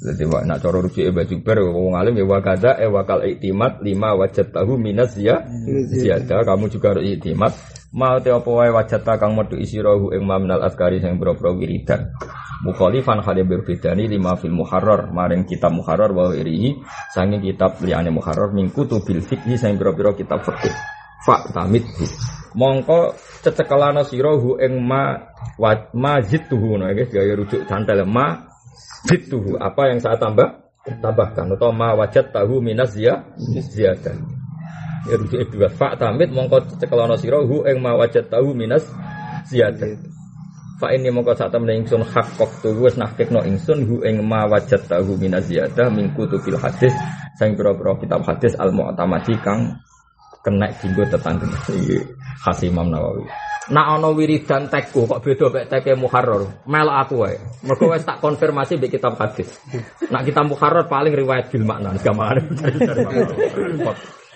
Jadi 0.01 0.23
wa 0.23 0.41
nak 0.47 0.63
cara 0.63 0.79
rujuk 0.79 1.03
e 1.03 1.11
baju 1.11 1.35
ber 1.43 1.57
wong 1.67 1.93
alim 1.99 2.15
ya 2.15 2.25
wa 2.25 2.39
kada 2.39 2.79
e 2.79 2.87
wakal 2.87 3.21
iktimat 3.27 3.83
lima 3.83 4.15
wajat 4.15 4.55
tahu 4.55 4.79
minas 4.79 5.13
ya 5.19 5.43
ziyada. 5.91 6.47
Kamu 6.47 6.71
juga 6.71 6.95
harus 6.95 7.05
iktimat. 7.05 7.51
Mau 7.91 8.19
te 8.19 8.31
apa 8.31 8.47
wae 8.47 8.71
wajat 8.71 9.03
kang 9.03 9.35
metu 9.35 9.55
isirahu 9.59 10.11
ing 10.15 10.23
mamnal 10.23 10.63
askari 10.63 10.99
sing 11.03 11.19
boro-boro 11.19 11.55
wiridan. 11.55 12.11
Mukhalifan 12.63 13.21
hale 13.21 13.45
berbedani 13.45 14.09
lima 14.09 14.35
fil 14.35 14.51
muharrar 14.51 15.13
maring 15.13 15.45
kitab 15.45 15.71
muharrar 15.71 16.09
wa 16.09 16.33
irihi 16.33 16.73
sanging 17.13 17.43
kitab 17.45 17.77
liyane 17.79 18.09
muharrar 18.09 18.49
min 18.51 18.73
kutubil 18.73 19.21
fikhi 19.23 19.55
sing 19.55 19.75
boro-boro 19.79 20.15
kitab 20.15 20.43
fikih. 20.43 20.73
Fa 21.23 21.47
tamit 21.51 21.83
mongko 22.57 23.13
cecekelana 23.45 24.01
sira 24.01 24.33
hu 24.33 24.57
ing 24.57 24.81
ma 24.81 25.13
wa 25.61 25.71
ma 25.93 26.17
zituhu. 26.25 26.81
Nah 26.81 26.91
guys 26.97 27.13
gaya 27.13 27.37
rujuk 27.37 27.69
cantel 27.69 28.01
ma 28.09 28.49
zituhu. 29.05 29.61
Apa 29.61 29.93
yang 29.93 30.01
saya 30.01 30.17
tambah? 30.17 30.65
Tambahkan. 30.87 31.53
Atau 31.53 31.69
ma 31.69 31.93
wajat 31.93 32.33
tahu 32.33 32.57
minas 32.63 32.97
ya 32.97 33.21
ziyadah 33.45 34.17
ya 35.07 35.15
rujuk 35.15 35.55
dua 35.55 35.71
fa 35.71 35.95
tamit 35.95 36.27
mongko 36.35 36.67
cecekelana 36.67 37.15
sira 37.15 37.39
hu 37.39 37.63
ing 37.63 37.79
ma 37.79 37.95
wajat 37.95 38.27
tahu 38.27 38.51
minas 38.51 38.83
ziyadah 39.47 40.17
Fa 40.77 40.93
ini 40.93 41.09
mongko 41.09 41.33
saat 41.33 41.49
temen 41.49 41.73
ingsun. 41.73 42.05
Hak 42.05 42.37
kok 42.37 42.61
tu 42.61 42.69
wis 42.85 43.01
nahkikno 43.01 43.41
ingsun. 43.41 43.89
Hu 43.89 44.05
ing 44.05 44.21
ma 44.21 44.45
wajat 44.45 44.85
tahu 44.85 45.17
minas 45.17 45.49
ziyadah 45.49 45.89
min 45.89 46.13
kutubil 46.13 46.53
hadis. 46.53 46.93
Sing 47.41 47.57
pira-pira 47.57 47.97
kitab 47.97 48.21
hadis 48.21 48.53
al 48.61 48.69
mu'tamadi 48.69 49.33
kang 49.41 49.81
kena 50.47 50.71
dinggo 50.79 51.03
tetangga 51.11 51.43
khas 52.39 52.63
Imam 52.63 52.87
Nawawi. 52.87 53.27
Nak 53.67 53.99
ana 53.99 54.15
wiridan 54.15 54.71
tekku 54.71 55.03
kok 55.03 55.19
beda 55.19 55.51
mek 55.51 55.67
teke 55.67 55.91
Muharrar, 55.99 56.63
melok 56.63 56.97
aku 57.03 57.15
wae. 57.19 57.35
Mergo 57.67 57.91
wis 57.91 58.07
tak 58.07 58.23
konfirmasi 58.23 58.79
mbek 58.79 58.95
kitab 58.95 59.19
hadis. 59.19 59.59
Nak 60.07 60.23
kita 60.23 60.47
Muharrar 60.47 60.87
paling 60.87 61.11
riwayat 61.11 61.51
bil 61.51 61.67
makna, 61.67 61.91
gampangane 61.99 62.47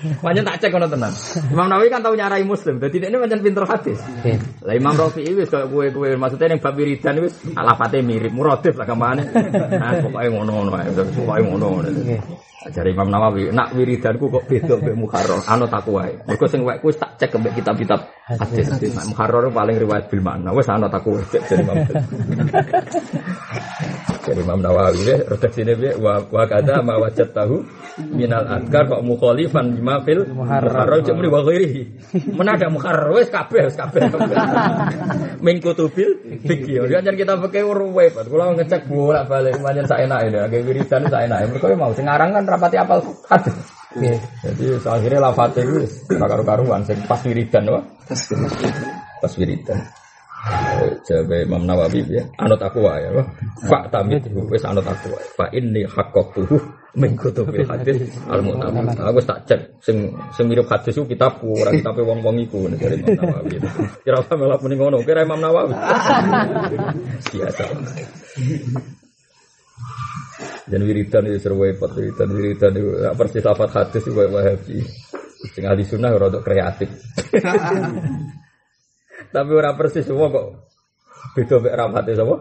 Pancen 0.02 0.42
tak 0.42 0.58
cek 0.58 0.72
kono 0.74 0.90
tenan. 0.90 1.14
Imam 1.54 1.70
Nawawi 1.70 1.94
kan 1.94 2.02
tau 2.02 2.18
nyarai 2.18 2.42
Muslim, 2.42 2.82
dadi 2.82 2.98
ini 2.98 3.18
pancen 3.22 3.42
pinter 3.46 3.66
hadis. 3.70 4.02
Oke. 4.02 4.34
Lah 4.66 4.74
Imam 4.74 4.98
Rafi'i 4.98 5.32
wis 5.38 5.50
kaya 5.54 5.70
kowe-kowe 5.70 6.10
maksudnya 6.18 6.58
ning 6.58 6.60
bab 6.62 6.74
wiridan 6.74 7.22
wis 7.22 7.38
alafate 7.54 8.02
mirip 8.02 8.34
muradif 8.34 8.74
lah 8.82 8.90
ke 8.90 8.96
mana. 8.98 9.22
Nah, 9.22 10.02
pokoke 10.02 10.28
ngono-ngono 10.34 10.72
ae, 10.74 10.90
pokoke 10.90 11.42
ngono. 11.46 11.68
Oke. 11.86 12.18
Ajare 12.62 12.94
Imam 12.94 13.10
Nawawi, 13.10 13.50
nak 13.50 13.74
wiridanku 13.74 14.30
kok 14.30 14.46
beda 14.46 14.78
mbek 14.78 14.94
Muharrar, 14.94 15.42
anut 15.50 15.74
aku 15.74 15.98
wae. 15.98 16.14
Mergo 16.30 16.46
sing 16.46 16.62
wis 16.62 16.98
tak 16.98 17.18
cek 17.18 17.34
mbek 17.38 17.58
kitab-kitab 17.58 18.06
hadis. 18.38 18.70
Nak 18.70 19.06
Muharrar 19.10 19.50
paling 19.50 19.78
riwayat 19.82 20.10
bil 20.10 20.22
makna, 20.22 20.54
wis 20.54 20.70
anut 20.70 20.94
aku 20.94 21.18
wis 21.18 21.26
cek 21.30 21.42
dari 21.46 21.62
Imam. 21.66 21.78
Dari 24.22 24.42
Imam 24.46 24.62
Nawawi 24.62 25.10
redaksine 25.34 25.74
piye 25.74 25.98
wa 25.98 26.22
wa 26.30 26.44
kata 26.46 26.86
ma 26.86 27.02
wajad 27.02 27.34
tahu 27.34 27.66
minal 28.10 28.44
adkar 28.50 28.90
kok 28.90 29.02
mukhalifan 29.06 29.78
lima 29.78 30.02
fil 30.02 30.26
muharrar 30.34 30.90
cek 31.06 31.14
muni 31.14 31.30
wa 31.30 31.42
ghairihi. 31.46 31.82
Men 32.34 32.48
ada 32.50 32.68
muharrar 32.74 33.14
wis 33.14 33.30
kabeh 33.30 33.70
wis 33.70 33.78
kabeh. 33.78 34.10
Min 35.46 35.62
kutubil 35.62 36.42
fikih. 36.42 36.90
Ya 36.90 37.00
jan 37.06 37.14
kita 37.14 37.38
pakai 37.38 37.62
ruwe, 37.62 38.10
kula 38.10 38.58
ngecek 38.58 38.90
bolak-balik 38.90 39.62
pancen 39.62 39.86
sak 39.86 40.02
enake 40.04 40.34
ya, 40.34 40.50
nggih 40.50 40.62
wiridan 40.66 41.06
sak 41.08 41.22
enake. 41.30 41.46
Mergo 41.54 41.68
ya 41.70 41.78
mau 41.78 41.94
sing 41.94 42.10
aran 42.10 42.34
kan 42.34 42.44
rapati 42.50 42.78
apal 42.82 43.00
hadis. 43.30 43.56
Jadi 44.42 44.66
akhirnya 44.88 45.20
lafate 45.20 45.68
itu 45.68 45.84
ora 46.16 46.26
karu-karuan 46.32 46.82
sing 46.88 46.98
pas 47.06 47.20
wiridan 47.28 47.68
apa? 47.70 47.82
Pas 49.22 49.34
wiridan. 49.38 50.01
Jabe 51.06 51.46
Imam 51.46 51.70
Nawawi 51.70 52.02
ya, 52.10 52.26
anut 52.42 52.58
aku 52.58 52.82
wae 52.82 53.06
ya. 53.06 53.22
Pak 53.70 53.94
tamit 53.94 54.26
wis 54.50 54.66
anut 54.66 54.82
aku 54.82 55.14
wae. 55.14 55.26
Fa 55.38 55.46
inni 55.54 55.86
haqqatuhu 55.86 56.58
min 56.98 57.14
kutubil 57.14 57.62
hadis 57.70 58.10
al 58.26 58.42
mutamad. 58.42 58.90
Aku 58.98 59.22
wis 59.22 59.30
tak 59.30 59.46
cek 59.46 59.62
sing 59.86 60.10
sing 60.34 60.50
mirip 60.50 60.66
hadis 60.66 60.98
ku 60.98 61.06
kitabku, 61.06 61.62
ora 61.62 61.70
kitabe 61.78 62.02
wong-wong 62.02 62.42
iku 62.42 62.66
dari 62.74 62.98
Imam 62.98 63.22
Nawawi. 63.22 63.58
Kira 64.02 64.18
apa 64.18 64.34
malah 64.34 64.58
muni 64.58 64.76
ngono, 64.82 64.98
kira 65.06 65.22
Imam 65.22 65.38
Nawawi. 65.38 65.78
Biasa. 67.38 67.64
Dan 70.66 70.82
wiridan 70.88 71.30
itu 71.30 71.38
seru 71.38 71.62
repot 71.62 71.94
wiridan 71.94 72.30
wiridan 72.34 72.74
itu 72.74 72.90
persis 73.14 73.46
lafat 73.46 73.70
hadis 73.78 74.02
itu 74.10 74.18
wahabi. 74.18 74.82
Sing 75.54 75.70
ahli 75.70 75.86
sunnah 75.86 76.18
rada 76.18 76.42
kreatif. 76.42 76.90
Tapi 79.32 79.52
ora 79.56 79.72
persis 79.80 80.04
semua 80.04 80.28
kok 80.28 80.48
beda 81.32 81.56
mek 81.64 81.76
rapate 81.76 82.12
sapa? 82.14 82.36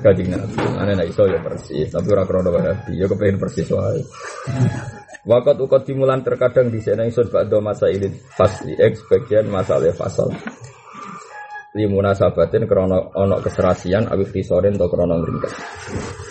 Kanjeng 0.00 0.30
Nabi. 0.32 0.54
Ane 0.78 0.92
nek 0.96 1.10
iso 1.10 1.26
ya 1.26 1.42
persis, 1.42 1.90
tapi 1.90 2.06
ora 2.14 2.24
krono 2.24 2.54
wahabi, 2.54 2.96
ya 2.96 3.10
kepengin 3.10 3.36
persis 3.36 3.68
wae. 3.68 4.00
Wakat 5.28 5.60
ukot 5.60 5.84
dimulan 5.84 6.24
terkadang 6.24 6.72
di 6.72 6.80
sana 6.80 7.04
ingsun 7.04 7.28
ba'da 7.28 7.60
masa 7.60 7.92
ini 7.92 8.08
pasti 8.38 8.72
eks 8.72 9.04
bagian 9.04 9.52
masalah 9.52 9.92
fasal. 9.92 10.32
Limuna 11.76 12.16
sabatin 12.16 12.64
krono 12.64 13.12
ono 13.14 13.36
keserasian 13.44 14.08
awif 14.08 14.32
tisorin 14.32 14.80
atau 14.80 14.88
krono 14.88 15.20
ringkas. 15.20 15.54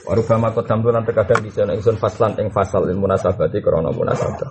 Warubama 0.09 0.49
kodam 0.51 0.81
tulan 0.81 1.05
terkadang 1.05 1.45
di 1.45 1.53
sana 1.53 1.77
ingsun 1.77 2.01
faslan 2.01 2.33
ing 2.41 2.49
fasal 2.49 2.89
ilmu 2.89 3.05
nasabati 3.05 3.61
krono 3.61 3.93
munasabah. 3.93 4.49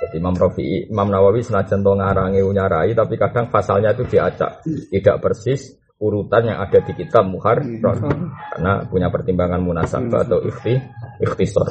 Jadi 0.00 0.16
Imam 0.16 0.32
Rafi'i, 0.32 0.88
Imam 0.88 1.12
Nawawi 1.12 1.44
senajan 1.44 1.84
to 1.84 1.92
ngarangi 1.92 2.40
unyarai, 2.40 2.96
tapi 2.96 3.20
kadang 3.20 3.52
pasalnya 3.52 3.92
itu 3.92 4.08
diacak, 4.08 4.64
tidak 4.64 5.16
persis 5.20 5.76
urutan 6.00 6.48
yang 6.48 6.58
ada 6.64 6.80
di 6.80 6.96
kitab 6.96 7.28
Muhar 7.28 7.60
karena 7.60 8.88
punya 8.88 9.12
pertimbangan 9.12 9.60
munasabah 9.60 10.24
atau 10.24 10.40
ikhti 10.40 10.80
ikhtisar. 11.20 11.68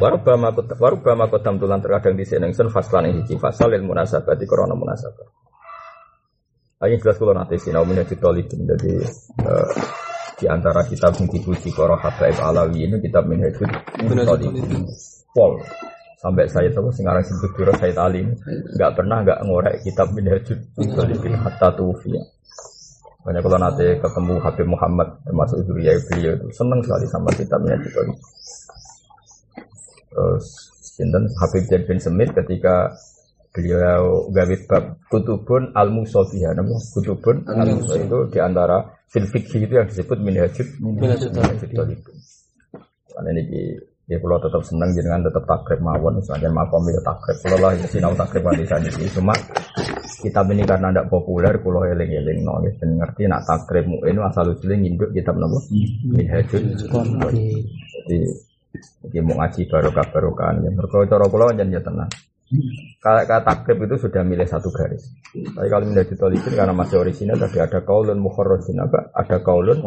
Warubama 0.00 0.56
kod- 0.56 0.78
warubama 0.80 1.28
tulan 1.28 1.84
terkadang 1.84 2.16
di 2.16 2.24
sini 2.24 2.48
ingsun 2.48 2.72
faslan 2.72 3.12
hiji 3.12 3.36
fasal 3.36 3.68
ilmu 3.68 3.92
nasabati 3.92 4.48
krono 4.48 4.72
munasabah. 4.72 5.28
Ayo 6.78 6.94
jelas 7.02 7.18
kalau 7.18 7.34
nanti 7.34 7.58
sinau 7.58 7.82
minhajul 7.82 8.16
talibin 8.22 8.62
jadi 8.62 9.02
eh, 9.42 9.70
di 10.38 10.46
antara 10.46 10.86
kitab 10.86 11.18
yang 11.18 11.26
dipuji 11.26 11.74
para 11.74 11.98
habaib 11.98 12.38
alawi 12.38 12.86
ini 12.86 13.02
kitab 13.02 13.26
minhajul 13.26 13.66
talibin 13.98 14.86
pol 15.34 15.58
sampai 16.18 16.50
saya 16.50 16.68
tahu 16.74 16.90
sekarang 16.90 17.22
sebut 17.22 17.50
dulu 17.54 17.72
saya 17.78 17.94
tali 17.94 18.26
nggak 18.74 18.92
pernah 18.98 19.22
nggak 19.22 19.38
ngorek 19.46 19.74
kitab 19.86 20.10
minhajul 20.10 20.58
talibin 20.74 21.38
hatta 21.38 21.70
tufiya 21.78 22.22
banyak 23.22 23.42
kalau 23.44 23.58
nanti 23.60 23.86
ketemu 23.98 24.34
Habib 24.40 24.66
Muhammad 24.66 25.08
termasuk 25.22 25.58
Zuriyah 25.62 25.94
beliau 26.10 26.32
itu 26.38 26.46
senang 26.54 26.80
sekali 26.82 27.06
sama 27.06 27.30
kitab 27.38 27.60
talibin 27.62 28.14
terus 30.08 30.46
Sinten? 30.98 31.30
Habib 31.38 31.62
Zain 31.70 31.86
bin 31.86 31.98
Semit 32.02 32.34
ketika 32.34 32.90
beliau 33.54 34.26
gawe 34.34 34.56
bab 34.66 34.98
kutubun 35.06 35.70
al 35.78 35.94
musofiha 35.94 36.58
namanya 36.58 36.82
kutubun 36.90 37.46
al 37.46 37.78
itu 37.78 38.18
di 38.34 38.38
antara 38.42 38.82
fil 39.06 39.26
fikih 39.30 39.70
itu 39.70 39.74
yang 39.78 39.86
disebut 39.86 40.18
Minhajul 40.18 40.66
minhajul 40.82 41.30
talibin. 41.70 42.16
Karena 43.14 43.28
ini 43.34 43.42
di 43.46 43.62
ya 44.08 44.16
kalau 44.16 44.40
tetap 44.40 44.62
senang 44.64 44.90
jenengan 44.96 45.20
tetap 45.20 45.44
takrib 45.44 45.84
mawon 45.84 46.16
misalnya 46.16 46.48
makom 46.48 46.82
ya 46.88 47.00
takrib. 47.04 47.36
Kalau 47.44 47.58
lah 47.60 47.72
sinau 47.86 48.16
takrib 48.16 48.42
wali 48.42 48.64
saja 48.64 48.88
cuma 49.12 49.36
kitab 50.24 50.48
ini 50.48 50.64
karena 50.64 50.88
tidak 50.90 51.06
populer 51.12 51.54
kalau 51.60 51.84
eling 51.84 52.10
eling 52.10 52.40
no 52.42 52.58
ya 52.64 52.72
dan 52.80 52.96
ngerti 52.96 53.28
nak 53.28 53.44
takrib 53.44 53.84
ini 53.84 54.18
asal 54.24 54.48
usulnya 54.50 54.76
nginduk 54.80 55.12
kitab 55.12 55.36
nopo? 55.36 55.60
Minhajul. 56.08 56.62
Jadi 56.72 58.18
jadi 59.04 59.18
mau 59.24 59.36
ngaji 59.40 59.60
barokah 59.68 60.06
barokan 60.12 60.64
ya. 60.64 60.70
Mereka 60.72 61.06
cara 61.08 61.24
kula 61.28 61.52
jangan 61.52 61.76
ya 61.76 61.80
tenang 61.84 62.10
kalau 63.04 63.20
kata 63.28 63.44
takrib 63.44 63.78
itu 63.84 63.96
sudah 64.08 64.24
milih 64.24 64.48
satu 64.48 64.72
garis 64.72 65.12
tapi 65.32 65.68
kalau 65.68 65.84
milih 65.84 66.04
ditolikin 66.08 66.52
karena 66.56 66.72
masih 66.72 66.96
orisinal 67.00 67.36
tadi 67.36 67.60
ada 67.60 67.84
kaulun 67.84 68.16
mukharrajin 68.16 68.80
apa 68.80 69.12
ada 69.12 69.36
kaulun 69.44 69.78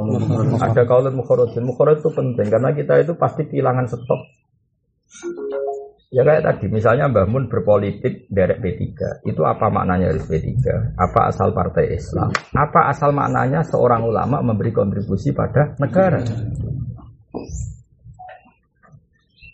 ada 0.61 0.83
kaulun 0.85 1.15
mukharrajin 1.17 1.65
mukharraj 1.65 1.99
itu 1.99 2.11
penting 2.13 2.47
karena 2.47 2.69
kita 2.71 3.01
itu 3.01 3.13
pasti 3.17 3.49
kehilangan 3.49 3.89
stok 3.89 4.21
Ya 6.11 6.27
kayak 6.27 6.43
tadi, 6.43 6.67
misalnya 6.67 7.07
Mbah 7.07 7.23
Mun 7.23 7.47
berpolitik 7.47 8.27
dari 8.27 8.59
P3, 8.59 9.23
itu 9.31 9.41
apa 9.47 9.71
maknanya 9.71 10.11
harus 10.11 10.27
P3? 10.27 10.59
Apa 10.99 11.31
asal 11.31 11.55
partai 11.55 11.95
Islam? 11.95 12.35
Apa 12.51 12.91
asal 12.91 13.15
maknanya 13.15 13.63
seorang 13.63 14.03
ulama 14.03 14.43
memberi 14.43 14.75
kontribusi 14.75 15.31
pada 15.31 15.71
negara? 15.79 16.19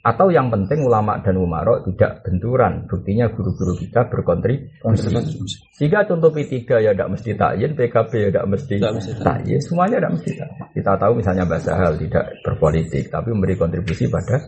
Atau 0.07 0.31
yang 0.31 0.47
penting 0.47 0.87
ulama 0.87 1.19
dan 1.19 1.35
umaro 1.35 1.83
tidak 1.83 2.23
benturan. 2.23 2.87
Buktinya 2.87 3.27
guru-guru 3.27 3.75
kita 3.75 4.07
berkontribusi. 4.07 5.67
Jika 5.75 6.07
contoh 6.07 6.31
P3 6.31 6.63
ya 6.79 6.95
tidak 6.95 7.11
mesti 7.11 7.35
takyin, 7.35 7.75
PKB 7.75 8.11
ya 8.15 8.29
tidak 8.31 8.45
mesti 8.47 8.73
takyin, 9.19 9.59
semuanya 9.59 9.99
tidak 9.99 10.13
mesti 10.15 10.31
takyin. 10.39 10.65
Kita 10.79 10.91
tahu 10.95 11.11
misalnya 11.19 11.43
Mbak 11.43 11.59
Sahal 11.59 11.93
tidak 11.99 12.23
berpolitik, 12.39 13.03
tapi 13.11 13.35
memberi 13.35 13.59
kontribusi 13.59 14.07
pada 14.07 14.39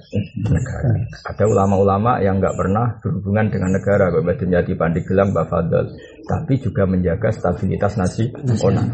negara. 0.48 0.95
Ada 1.27 1.44
ulama-ulama 1.44 2.23
yang 2.23 2.40
nggak 2.40 2.56
pernah 2.56 2.95
berhubungan 3.03 3.52
dengan 3.52 3.76
negara, 3.76 4.15
Mbak 4.15 4.38
Dunyati 4.40 4.73
Pandeglang, 4.80 5.36
Mbak 5.36 5.45
Fadl, 5.52 5.86
tapi 6.23 6.53
juga 6.56 6.88
menjaga 6.88 7.36
stabilitas 7.36 7.99
nasional. 7.99 8.88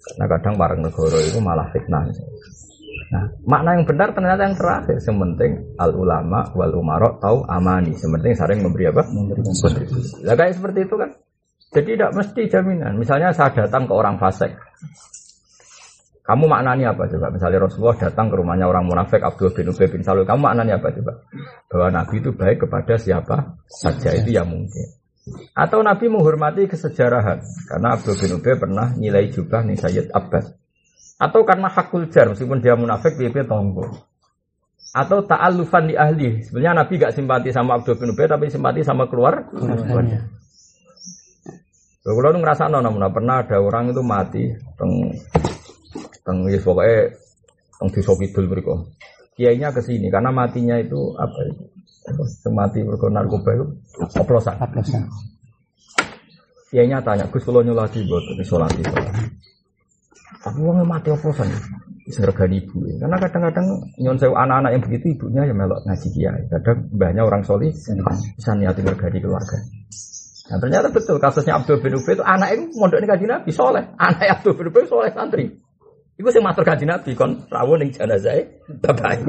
Karena 0.00 0.26
kadang 0.26 0.54
bareng 0.58 0.82
negara 0.82 1.18
itu 1.22 1.38
malah 1.38 1.70
fitnah. 1.70 2.02
Nah, 3.10 3.26
makna 3.42 3.74
yang 3.74 3.84
benar 3.90 4.14
ternyata 4.14 4.46
yang 4.46 4.54
terakhir. 4.54 5.02
Yang 5.02 5.18
penting 5.18 5.52
al 5.82 5.90
ulama 5.98 6.46
wal 6.54 6.74
umaro 6.78 7.18
tahu 7.18 7.42
amani. 7.50 7.98
Yang 7.98 8.10
penting 8.18 8.32
saling 8.38 8.58
memberi 8.62 8.86
apa? 8.86 9.02
Kontribusi. 9.10 10.22
Lah 10.22 10.38
kayak 10.38 10.54
seperti 10.54 10.86
itu 10.86 10.94
kan. 10.94 11.10
Jadi 11.70 11.98
tidak 11.98 12.10
mesti 12.14 12.42
jaminan. 12.50 12.92
Misalnya 12.98 13.34
saya 13.34 13.50
datang 13.50 13.90
ke 13.90 13.92
orang 13.94 14.18
fasik. 14.18 14.54
Kamu 16.30 16.46
maknanya 16.46 16.94
apa 16.94 17.10
coba? 17.10 17.26
Misalnya 17.34 17.66
Rasulullah 17.66 17.98
datang 17.98 18.30
ke 18.30 18.38
rumahnya 18.38 18.70
orang 18.70 18.86
munafik 18.86 19.18
Abdul 19.18 19.50
bin 19.50 19.74
Ubay 19.74 19.90
bin 19.90 20.06
Salul. 20.06 20.22
Kamu 20.22 20.46
maknanya 20.46 20.78
apa 20.78 20.94
coba? 20.94 21.26
Bahwa 21.66 21.88
Nabi 21.90 22.22
itu 22.22 22.30
baik 22.30 22.66
kepada 22.66 22.94
siapa 22.94 23.58
saja 23.66 24.14
itu 24.14 24.30
yang 24.38 24.46
mungkin. 24.46 24.86
Atau 25.58 25.82
Nabi 25.82 26.06
menghormati 26.06 26.70
kesejarahan 26.70 27.42
karena 27.66 27.98
Abdul 27.98 28.14
bin 28.14 28.30
Ubay 28.38 28.54
pernah 28.54 28.94
nilai 28.94 29.26
jubah 29.34 29.66
nih 29.66 29.78
Sayyid 29.78 30.14
Abbas. 30.14 30.59
Atau 31.20 31.44
karena 31.44 31.68
hakul 31.68 32.08
jar 32.08 32.32
meskipun 32.32 32.64
dia 32.64 32.72
munafik 32.72 33.20
dia 33.20 33.28
dia 33.28 33.44
tonggo. 33.44 33.84
Atau 34.96 35.20
ta'alufan 35.28 35.92
di 35.92 35.94
ahli. 35.94 36.40
Sebenarnya 36.40 36.80
Nabi 36.80 36.96
gak 36.96 37.12
simpati 37.12 37.52
sama 37.52 37.76
Abdul 37.76 38.00
bin 38.00 38.16
Ubay 38.16 38.24
tapi 38.24 38.48
simpati 38.48 38.80
sama 38.80 39.04
keluar 39.04 39.44
keluarganya. 39.52 40.24
Kalau 42.00 42.32
lu 42.32 42.40
ngerasa 42.40 42.72
namun 42.72 43.04
pernah 43.12 43.44
ada 43.44 43.60
orang 43.60 43.92
itu 43.92 44.00
mati 44.00 44.48
teng 44.80 45.12
teng 46.24 46.48
ya 46.48 46.56
pokoknya 46.56 47.12
teng 47.76 47.88
desa 47.92 48.12
kidul 48.16 48.48
mereka. 48.48 48.74
Kiainya 49.36 49.68
ke 49.76 49.84
sini 49.84 50.08
karena 50.08 50.32
matinya 50.32 50.80
itu 50.80 51.12
apa 51.20 51.38
itu? 51.44 51.64
Semati 52.40 52.80
mereka 52.80 53.12
narkoba 53.12 53.50
itu 53.52 53.66
oplosan. 54.16 54.56
Aplosan. 54.56 55.04
Kiainya 56.72 57.04
tanya, 57.04 57.28
Gus 57.28 57.44
kalau 57.44 57.60
nyolati 57.60 58.00
buat 58.08 58.24
itu. 58.30 58.94
Tapi 60.40 60.58
uangnya 60.64 60.84
mati 60.88 61.08
oplosan. 61.12 61.52
Sergani 62.10 62.58
ibu. 62.58 62.82
Karena 62.98 63.16
kadang-kadang 63.22 63.66
nyon 64.02 64.18
sewu 64.18 64.34
anak-anak 64.34 64.70
yang 64.74 64.82
begitu 64.82 65.14
ibunya 65.14 65.46
ya 65.46 65.54
melok 65.54 65.84
ngaji 65.86 66.08
kiai. 66.10 66.42
Kadang 66.50 66.90
banyak 66.90 67.22
orang 67.22 67.42
solih 67.46 67.70
bisa 67.70 68.52
niatin 68.58 68.88
regani 68.88 69.18
keluarga. 69.22 69.58
Nah 70.50 70.58
ternyata 70.58 70.90
betul 70.90 71.22
kasusnya 71.22 71.62
Abdul 71.62 71.78
bin 71.78 71.94
Ubay 71.94 72.18
itu 72.18 72.24
anak 72.26 72.48
itu 72.58 72.74
mondok 72.74 73.06
kaji 73.06 73.24
Nabi 73.30 73.50
soleh. 73.54 73.84
Anak 73.94 74.42
Abdul 74.42 74.58
bin 74.58 74.74
Ubay 74.74 74.82
soleh 74.90 75.14
santri. 75.14 75.46
Iku 76.18 76.28
sing 76.34 76.42
matur 76.42 76.66
kaji 76.66 76.84
Nabi 76.88 77.14
kon 77.14 77.46
rawuh 77.46 77.78
ning 77.78 77.94
jenazah 77.94 78.42
bapak. 78.82 79.22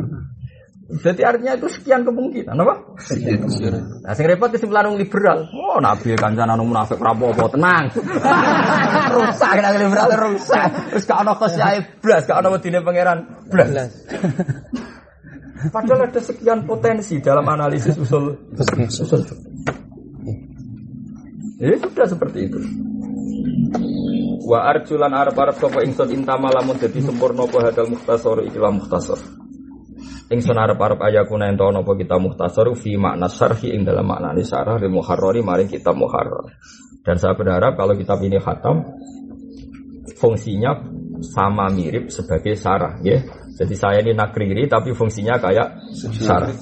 Jadi 0.92 1.24
artinya 1.24 1.56
itu 1.56 1.72
sekian 1.72 2.04
kemungkinan, 2.04 2.52
apa? 2.52 2.76
Nah, 4.04 4.12
sing 4.12 4.28
repot 4.28 4.52
kesimpulan 4.52 4.92
wong 4.92 5.00
liberal. 5.00 5.48
Oh, 5.56 5.80
nabi 5.80 6.20
kancan 6.20 6.52
anu 6.52 6.68
munafik 6.68 7.00
rapopo 7.00 7.48
tenang. 7.48 7.96
rusak 9.16 9.52
nek 9.56 9.80
liberal 9.80 10.12
rusak. 10.20 10.68
Terus 10.92 11.08
gak 11.08 11.24
ono 11.24 11.32
khosyae 11.40 11.80
blas, 12.04 12.28
gak 12.28 12.44
ono 12.44 12.60
wedine 12.60 12.84
pangeran 12.84 13.24
blas. 13.48 13.72
Padahal 15.74 16.10
ada 16.10 16.20
sekian 16.20 16.68
potensi 16.68 17.22
dalam 17.22 17.46
analisis 17.48 17.96
usul 17.96 18.34
usul. 18.58 19.22
Ya 21.62 21.78
sudah 21.78 22.10
seperti 22.10 22.50
itu. 22.50 22.58
Wa 24.42 24.74
arjulan 24.74 25.14
arab 25.14 25.38
arab 25.38 25.56
sapa 25.62 25.86
ingsun 25.86 26.10
intama 26.10 26.50
lamun 26.50 26.82
dadi 26.82 27.06
sempurna 27.06 27.46
apa 27.46 27.70
hadal 27.70 27.94
mukhtasar 27.94 28.42
ikilah 28.50 28.74
mukhtasar. 28.74 29.22
Ingsun 30.32 30.56
arep 30.56 30.80
arep 30.80 31.00
ayakuna 31.04 31.52
ento 31.52 31.68
ana 31.68 31.84
apa 31.84 31.92
kita 32.00 32.16
mukhtasar 32.16 32.72
fi 32.80 32.96
makna 32.96 33.28
syarhi 33.28 33.76
ing 33.76 33.84
dalam 33.84 34.08
makna 34.08 34.32
syarah 34.40 34.80
lil 34.80 34.88
muharrari 34.88 35.44
maring 35.44 35.68
kitab 35.68 36.00
muharrar. 36.00 36.56
Dan 37.04 37.20
saya 37.20 37.36
berharap 37.36 37.76
kalau 37.76 38.00
kitab 38.00 38.24
ini 38.24 38.40
khatam 38.40 38.80
fungsinya 40.16 40.88
sama 41.20 41.68
mirip 41.68 42.08
sebagai 42.08 42.56
syarah 42.56 43.04
ya. 43.04 43.20
Jadi 43.60 43.76
saya 43.76 44.00
ini 44.00 44.16
nakriri 44.16 44.72
tapi 44.72 44.96
fungsinya 44.96 45.36
kayak 45.36 45.68
syarah. 46.00 46.56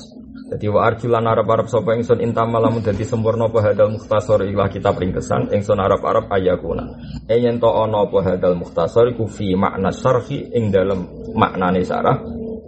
Jadi 0.50 0.66
wa 0.66 0.90
arjulan 0.90 1.30
arab 1.30 1.46
arab 1.54 1.70
sapa 1.70 1.94
ingsun 1.94 2.26
intama 2.26 2.58
lamun 2.58 2.82
dadi 2.82 3.06
sempurna 3.06 3.54
apa 3.54 3.70
hadal 3.70 3.94
mukhtasar 3.94 4.42
ikilah 4.50 4.74
kitab 4.74 4.98
ringkesan 4.98 5.54
ingsun 5.54 5.78
arab 5.78 6.02
arab 6.02 6.26
ayakuna. 6.34 6.90
E 7.30 7.38
yen 7.38 7.62
to 7.62 7.70
ana 7.70 8.10
apa 8.10 8.18
hadal 8.34 8.58
mukhtasar 8.58 9.14
iku 9.14 9.30
fi 9.30 9.54
makna 9.54 9.94
syarhi 9.94 10.50
ing 10.58 10.74
dalam 10.74 11.06
maknane 11.38 11.86
syarah 11.86 12.18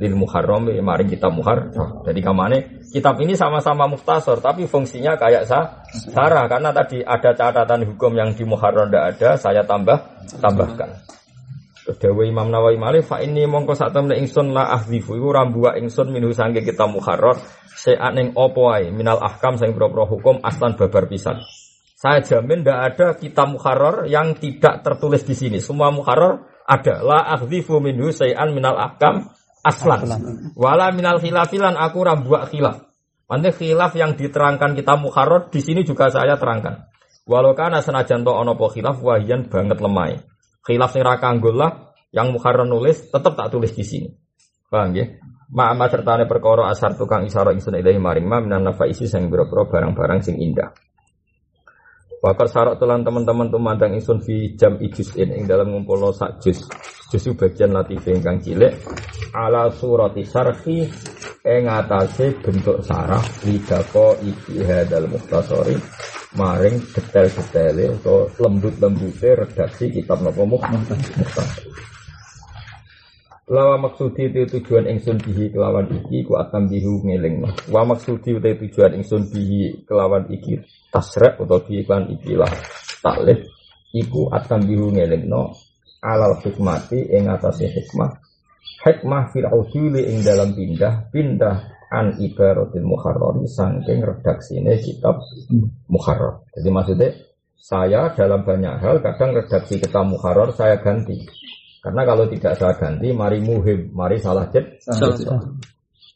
lil 0.01 0.17
muharram 0.17 0.65
ya 0.73 0.81
mari 0.81 1.05
kita 1.05 1.29
muhar. 1.29 1.69
Jadi 2.01 2.19
kamane 2.25 2.57
kitab 2.89 3.21
ini 3.21 3.37
sama-sama 3.37 3.85
muhtasar 3.85 4.41
tapi 4.41 4.65
fungsinya 4.65 5.13
kayak 5.21 5.45
sa 5.45 5.85
sarah 5.93 6.49
karena 6.49 6.73
tadi 6.73 7.05
ada 7.05 7.37
catatan 7.37 7.85
hukum 7.85 8.17
yang 8.17 8.33
di 8.33 8.41
muharram 8.41 8.89
tidak 8.89 9.05
ada, 9.15 9.29
saya 9.37 9.61
tambah 9.61 10.01
tambahkan. 10.41 10.89
Dewa 11.81 12.23
Imam 12.25 12.49
Nawawi 12.49 12.77
Malik 12.77 13.09
fa 13.09 13.21
ini 13.21 13.45
mongko 13.45 13.73
sak 13.73 13.93
temne 13.93 14.17
ingsun 14.17 14.53
la 14.53 14.69
ahdzifu 14.69 15.17
iku 15.17 15.33
rambuwa 15.33 15.77
ingsun 15.77 16.13
minhu 16.13 16.29
sangge 16.29 16.61
kita 16.61 16.85
muharrar 16.85 17.41
se'at 17.73 18.13
ning 18.13 18.37
opo 18.37 18.69
ae 18.69 18.93
minal 18.93 19.17
ahkam 19.17 19.57
sing 19.57 19.73
pro-pro 19.73 20.05
hukum 20.05 20.41
aslan 20.45 20.77
babar 20.77 21.09
pisan. 21.09 21.41
Saya 21.97 22.21
jamin 22.25 22.65
tidak 22.65 22.79
ada 22.93 23.07
kitab 23.17 23.53
muharrar 23.53 24.09
yang 24.09 24.33
tidak 24.37 24.81
tertulis 24.81 25.21
di 25.21 25.37
sini. 25.37 25.57
Semua 25.61 25.93
muharrar 25.93 26.41
ada. 26.65 27.01
La 27.01 27.19
ahdzifu 27.37 27.77
minhu 27.77 28.09
se'an 28.09 28.53
minal 28.53 28.77
ahkam 28.77 29.29
aslan. 29.61 30.53
Wala 30.57 30.89
minal 30.93 31.21
khilafilan 31.21 31.77
aku 31.77 32.05
rambuak 32.05 32.49
khilaf. 32.49 32.89
Nanti 33.31 33.49
khilaf 33.55 33.95
yang 33.95 34.19
diterangkan 34.19 34.75
kita 34.75 34.99
mukharrar 34.99 35.47
di 35.47 35.63
sini 35.63 35.87
juga 35.87 36.11
saya 36.11 36.35
terangkan. 36.35 36.91
Walau 37.23 37.55
kana 37.55 37.79
senajan 37.79 38.27
to 38.27 38.33
ono 38.33 38.57
khilaf 38.57 38.99
wahian 38.99 39.47
banget 39.47 39.79
lemai. 39.79 40.19
Khilaf 40.61 40.91
sing 40.91 41.01
ra 41.01 41.17
lah 41.21 41.71
yang 42.11 42.35
mukharrar 42.35 42.67
nulis 42.67 43.07
tetap 43.07 43.33
tak 43.39 43.47
tulis 43.49 43.71
di 43.71 43.85
sini. 43.87 44.09
Paham 44.67 44.93
ya? 44.93 45.07
Ma'ama 45.51 45.91
sertane 45.91 46.27
perkara 46.31 46.71
asar 46.71 46.95
tukang 46.95 47.27
isara 47.27 47.51
ingsun 47.51 47.75
ilahi 47.75 47.99
maring 47.99 48.23
ma 48.23 48.39
minan 48.39 48.63
nafaisi 48.63 49.03
sing 49.03 49.27
boro-boro 49.27 49.67
barang-barang 49.67 50.23
sing 50.23 50.39
indah. 50.39 50.71
Wakar 52.21 52.53
sarok 52.53 52.77
tulan 52.77 53.01
teman-teman 53.01 53.49
tumandang 53.49 53.97
ingsun 53.97 54.21
fi 54.21 54.53
jam 54.53 54.77
ijus 54.77 55.17
in 55.17 55.33
ing 55.33 55.49
dalam 55.49 55.73
ngumpulno 55.73 56.13
sak 56.13 56.37
jus. 56.37 56.61
Jusu 57.09 57.33
bagian 57.33 57.73
latif 57.73 58.05
ingkang 58.05 58.37
cilik 58.37 58.77
ala 59.33 59.73
surati 59.73 60.21
sarhi 60.21 60.85
ing 61.41 61.65
atase 61.65 62.37
bentuk 62.37 62.85
sarah 62.85 63.25
lidako 63.41 64.13
iki 64.21 64.61
hadal 64.61 65.09
muhtasori 65.09 65.73
maring 66.37 66.77
detail-detaile 66.93 67.89
atau 67.97 68.29
lembut-lembute 68.37 69.41
redaksi 69.41 69.89
kitab 69.89 70.21
napa 70.21 70.45
muhtasar. 70.45 71.49
Lawa 73.49 73.81
maksudi 73.81 74.29
itu 74.29 74.45
tujuan 74.61 74.85
ingsun 74.93 75.17
bihi 75.25 75.49
kelawan 75.49 75.89
iki 75.89 76.21
ku 76.29 76.37
atam 76.37 76.69
bihu 76.69 77.01
ngeling. 77.01 77.49
Wa 77.73 77.81
maksudi 77.81 78.37
itu 78.37 78.69
tujuan 78.69 79.01
ingsun 79.01 79.25
bihi 79.27 79.89
kelawan 79.89 80.29
iki 80.29 80.61
tasrek 80.91 81.39
atau 81.39 81.63
kelawan 81.63 82.11
ikilah 82.11 82.51
taklif 82.99 83.47
iku 83.95 84.27
atam 84.29 84.67
bihu 84.67 84.91
ngeling 84.91 85.25
no 85.31 85.55
alal 86.03 86.37
hikmati 86.43 87.09
ing 87.09 87.31
atase 87.31 87.71
hikmah. 87.71 88.19
Hikmah 88.81 89.31
fil 89.31 89.47
ausuli 89.47 90.09
ing 90.11 90.21
dalam 90.21 90.53
pindah 90.53 91.09
pindah 91.13 91.55
an 91.89 92.19
ibaratil 92.19 92.85
muharrar 92.85 93.39
saking 93.47 94.03
redaksine 94.03 94.75
kitab 94.83 95.23
muharrar. 95.87 96.43
Jadi 96.53 96.69
maksudnya 96.69 97.09
saya 97.61 98.11
dalam 98.13 98.43
banyak 98.43 98.75
hal 98.81 98.99
kadang 98.99 99.37
redaksi 99.37 99.79
kitab 99.79 100.05
muharrar 100.09 100.49
saya 100.51 100.81
ganti 100.81 101.15
karena 101.81 102.01
kalau 102.05 102.29
tidak 102.29 102.53
saya 102.61 102.73
ganti, 102.77 103.09
mari 103.09 103.41
muhim, 103.41 103.89
mari 103.97 104.21
salah 104.21 104.45
jet. 104.53 104.77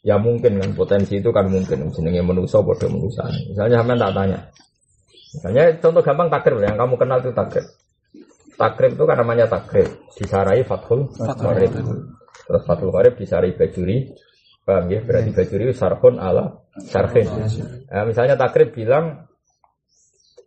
Ya 0.06 0.22
mungkin 0.22 0.62
kan 0.62 0.72
potensi 0.78 1.18
itu 1.18 1.34
kan 1.34 1.50
mungkin 1.50 1.90
jenenge 1.90 2.22
manusia 2.22 2.62
bodoh 2.62 2.86
manusia. 2.86 3.26
Misalnya 3.50 3.82
sampean 3.82 3.98
tak 3.98 4.14
tanya. 4.14 4.40
Misalnya 5.36 5.64
contoh 5.84 6.02
gampang 6.02 6.28
takrib 6.32 6.64
yang 6.64 6.80
kamu 6.80 6.96
kenal 6.96 7.18
itu 7.20 7.32
takrib. 7.36 7.66
Takrib 8.56 8.92
itu 8.96 9.04
kan 9.04 9.18
namanya 9.20 9.46
takrib. 9.52 9.88
Disarai 10.16 10.64
fathul 10.64 11.12
qarib. 11.16 11.72
Terus 12.46 12.64
fathul 12.64 12.92
qarib 12.96 13.14
disarai 13.20 13.52
bajuri. 13.52 14.16
Paham 14.66 14.90
ya? 14.90 15.00
Berarti 15.04 15.30
bajuri 15.36 15.76
sarhun 15.76 16.18
ala 16.18 16.66
sarhin. 16.82 17.28
Nah, 17.92 18.04
misalnya 18.08 18.40
takrib 18.40 18.74
bilang 18.74 19.30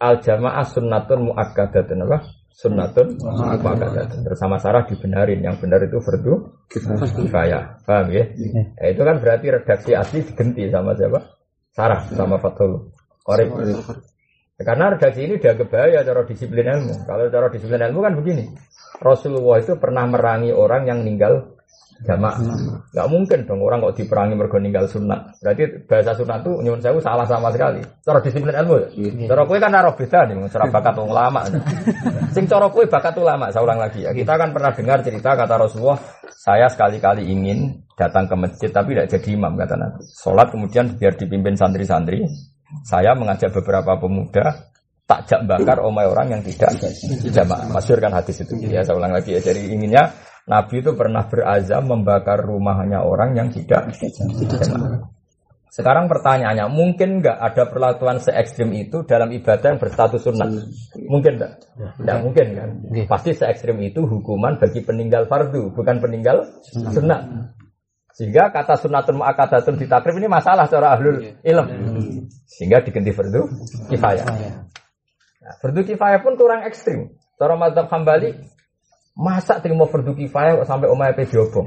al 0.03 0.19
jamaah 0.25 0.67
sunnatun 0.67 1.31
muakkadatun 1.31 2.03
apa? 2.09 2.19
sunnatun 2.59 3.15
muakkadatun. 3.23 4.27
Bersama 4.27 4.59
Sarah 4.59 4.83
dibenarin, 4.83 5.39
yang 5.39 5.63
benar 5.63 5.79
itu 5.87 6.03
fardu 6.03 6.67
kifayah. 6.67 7.87
Paham 7.87 8.11
ya? 8.11 8.27
ya? 8.35 8.91
Itu 8.91 9.07
kan 9.07 9.23
berarti 9.23 9.47
redaksi 9.55 9.95
asli 9.95 10.27
diganti 10.27 10.67
sama 10.67 10.99
siapa? 10.99 11.39
Sarah 11.71 12.03
sama 12.11 12.43
Fathul 12.43 12.91
Qorib. 13.23 13.55
Ya, 14.59 14.63
karena 14.67 14.91
redaksi 14.91 15.23
ini 15.23 15.39
dianggap 15.39 15.71
bahaya 15.71 16.03
cara 16.03 16.27
disiplin 16.27 16.67
ilmu. 16.67 17.07
Kalau 17.07 17.31
cara 17.31 17.47
disiplin 17.47 17.79
ilmu 17.79 18.03
kan 18.03 18.13
begini. 18.19 18.45
Rasulullah 18.99 19.63
itu 19.63 19.79
pernah 19.79 20.03
merangi 20.11 20.51
orang 20.51 20.83
yang 20.83 21.07
meninggal 21.07 21.55
jamaah. 22.03 22.39
Gak 22.95 23.07
mungkin 23.07 23.47
dong 23.47 23.63
orang 23.63 23.83
kok 23.87 24.03
diperangi 24.03 24.35
mergo 24.35 24.59
ninggal 24.59 24.91
sunat. 24.91 25.39
Berarti 25.43 25.63
bahasa 25.87 26.11
sunat 26.15 26.43
itu 26.43 26.53
nyuwun 26.63 26.83
sewu 26.83 26.99
salah 26.99 27.27
sama 27.27 27.55
sekali. 27.55 27.83
Cara 28.03 28.19
disiplin 28.19 28.55
ilmu. 28.55 28.75
Ya? 28.99 29.31
Cara 29.31 29.43
kue 29.47 29.59
kan 29.59 29.71
naruh 29.71 29.95
beda 29.95 30.27
nih, 30.27 30.35
cara 30.51 30.67
bakat 30.71 30.95
ulama. 30.99 31.41
Sing 32.35 32.51
cara 32.51 32.67
kue 32.71 32.87
bakat 32.87 33.15
ulama, 33.19 33.51
saya 33.55 33.63
ulang 33.63 33.79
lagi 33.79 34.07
ya. 34.07 34.15
Kita 34.15 34.35
kan 34.39 34.51
pernah 34.51 34.75
dengar 34.75 34.99
cerita 35.03 35.39
kata 35.39 35.55
Rasulullah, 35.55 35.99
saya 36.35 36.67
sekali-kali 36.71 37.27
ingin 37.27 37.83
datang 37.99 38.31
ke 38.31 38.35
masjid 38.39 38.71
tapi 38.71 38.95
tidak 38.95 39.11
jadi 39.11 39.29
imam 39.35 39.59
kata 39.59 39.75
Nabi. 39.75 40.03
Sholat 40.07 40.51
kemudian 40.55 40.99
biar 40.99 41.19
dipimpin 41.19 41.59
santri-santri. 41.59 42.23
Saya 42.85 43.17
mengajak 43.17 43.53
beberapa 43.53 43.97
pemuda 43.97 44.69
takjak 45.09 45.49
bakar 45.49 45.81
omai 45.81 46.05
orang 46.05 46.37
yang 46.37 46.43
tidak 46.45 46.77
jamaah. 47.33 47.73
Masyur 47.73 47.97
kan 47.97 48.13
hadis 48.13 48.45
itu. 48.45 48.61
Ya 48.69 48.85
saya 48.85 49.01
ulang 49.01 49.17
lagi 49.17 49.33
ya. 49.33 49.41
Jadi 49.41 49.73
inginnya 49.73 50.13
Nabi 50.45 50.85
itu 50.85 50.93
pernah 50.93 51.25
berazam 51.25 51.89
membakar 51.89 52.45
rumahnya 52.45 53.01
orang 53.05 53.33
yang 53.33 53.49
tidak 53.49 53.89
jamaah. 53.97 55.09
Sekarang 55.69 56.09
pertanyaannya, 56.09 56.65
mungkin 56.73 57.21
nggak 57.21 57.39
ada 57.39 57.69
perlakuan 57.69 58.17
se 58.25 58.33
ekstrim 58.33 58.73
itu 58.73 59.05
dalam 59.05 59.29
ibadah 59.29 59.77
yang 59.77 59.81
berstatus 59.81 60.25
sunnah? 60.25 60.49
Mungkin 60.97 61.37
nggak? 61.37 61.53
Tidak 62.01 62.19
mungkin 62.25 62.47
kan? 62.57 62.69
Pasti 63.05 63.37
se 63.37 63.45
ekstrim 63.45 63.77
itu 63.85 64.01
hukuman 64.09 64.57
bagi 64.57 64.81
peninggal 64.81 65.29
fardu, 65.29 65.77
bukan 65.77 66.01
peninggal 66.01 66.41
sunnah. 66.73 67.53
Sehingga 68.19 68.51
kata 68.51 68.75
sunnatun 68.75 69.23
mu'akadatun 69.23 69.79
di 69.79 69.87
takrib 69.87 70.19
ini 70.19 70.27
masalah 70.27 70.67
secara 70.67 70.99
ahlul 70.99 71.39
ilm. 71.39 71.67
Sehingga 72.51 72.83
diganti 72.83 73.15
fardu 73.15 73.47
kifayah. 73.87 74.27
Nah, 75.39 75.55
fardu 75.63 75.87
kifayah 75.87 76.19
pun 76.19 76.35
kurang 76.35 76.67
ekstrim. 76.67 77.15
Cara 77.39 77.55
madhab 77.55 77.87
hambali 77.87 78.35
Masa 79.19 79.59
terima 79.59 79.83
fardu 79.91 80.15
kifayah 80.15 80.63
sampai 80.63 80.87
omah 80.87 81.11
pe 81.11 81.27
diobong. 81.27 81.67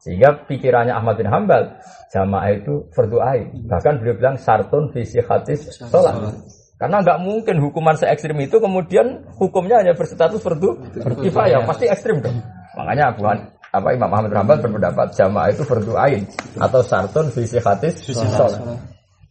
Sehingga 0.00 0.48
pikirannya 0.48 0.96
Ahmad 0.96 1.20
bin 1.20 1.28
Hambal 1.28 1.76
jamaah 2.08 2.56
itu 2.56 2.88
fardu 2.96 3.20
ain. 3.20 3.68
Bahkan 3.68 4.00
beliau 4.00 4.16
bilang 4.16 4.40
sartun 4.40 4.88
visi 4.88 5.20
hadis 5.20 5.76
sholat. 5.76 6.32
Karena 6.80 7.04
nggak 7.04 7.20
mungkin 7.20 7.60
hukuman 7.60 8.00
se 8.00 8.08
ekstrim 8.08 8.40
itu 8.40 8.56
kemudian 8.64 9.28
hukumnya 9.36 9.84
hanya 9.84 9.92
berstatus 9.92 10.40
fardu 10.40 10.80
kifayah, 11.20 11.68
pasti 11.68 11.84
ekstrim 11.84 12.24
dong. 12.24 12.40
Makanya 12.80 13.12
Abu, 13.12 13.28
apa 13.74 13.88
Imam 13.90 14.06
Ahmad 14.06 14.30
Hambal 14.30 14.62
berpendapat 14.62 15.10
jamaah 15.18 15.50
itu 15.50 15.66
fardu 15.66 15.98
ain 15.98 16.22
atau 16.62 16.80
sartun 16.86 17.26
visi 17.34 17.58
hadis 17.58 18.06
sholat. 18.06 18.62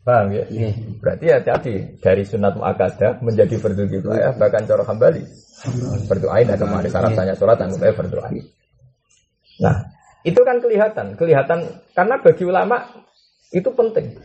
Paham 0.04 0.36
ya? 0.36 0.44
Iya. 0.52 0.70
Berarti 1.00 1.26
hati-hati 1.32 1.74
dari 2.04 2.28
sunat 2.28 2.60
muakkadah 2.60 3.24
menjadi 3.24 3.56
fardu 3.56 3.88
kifayah 3.88 4.36
bahkan 4.36 4.68
cara 4.68 4.84
kembali. 4.84 5.24
Fardu 6.12 6.28
ain 6.28 6.48
ada 6.52 6.66
mana 6.68 6.92
syarat 6.92 7.16
tanya 7.16 7.34
sholat 7.40 7.56
anggapnya 7.56 8.20
ain. 8.28 8.44
Nah, 9.64 9.76
itu 10.28 10.40
kan 10.44 10.60
kelihatan, 10.60 11.16
kelihatan 11.16 11.60
karena 11.96 12.16
bagi 12.20 12.44
ulama 12.44 12.78
itu 13.56 13.70
penting. 13.72 14.20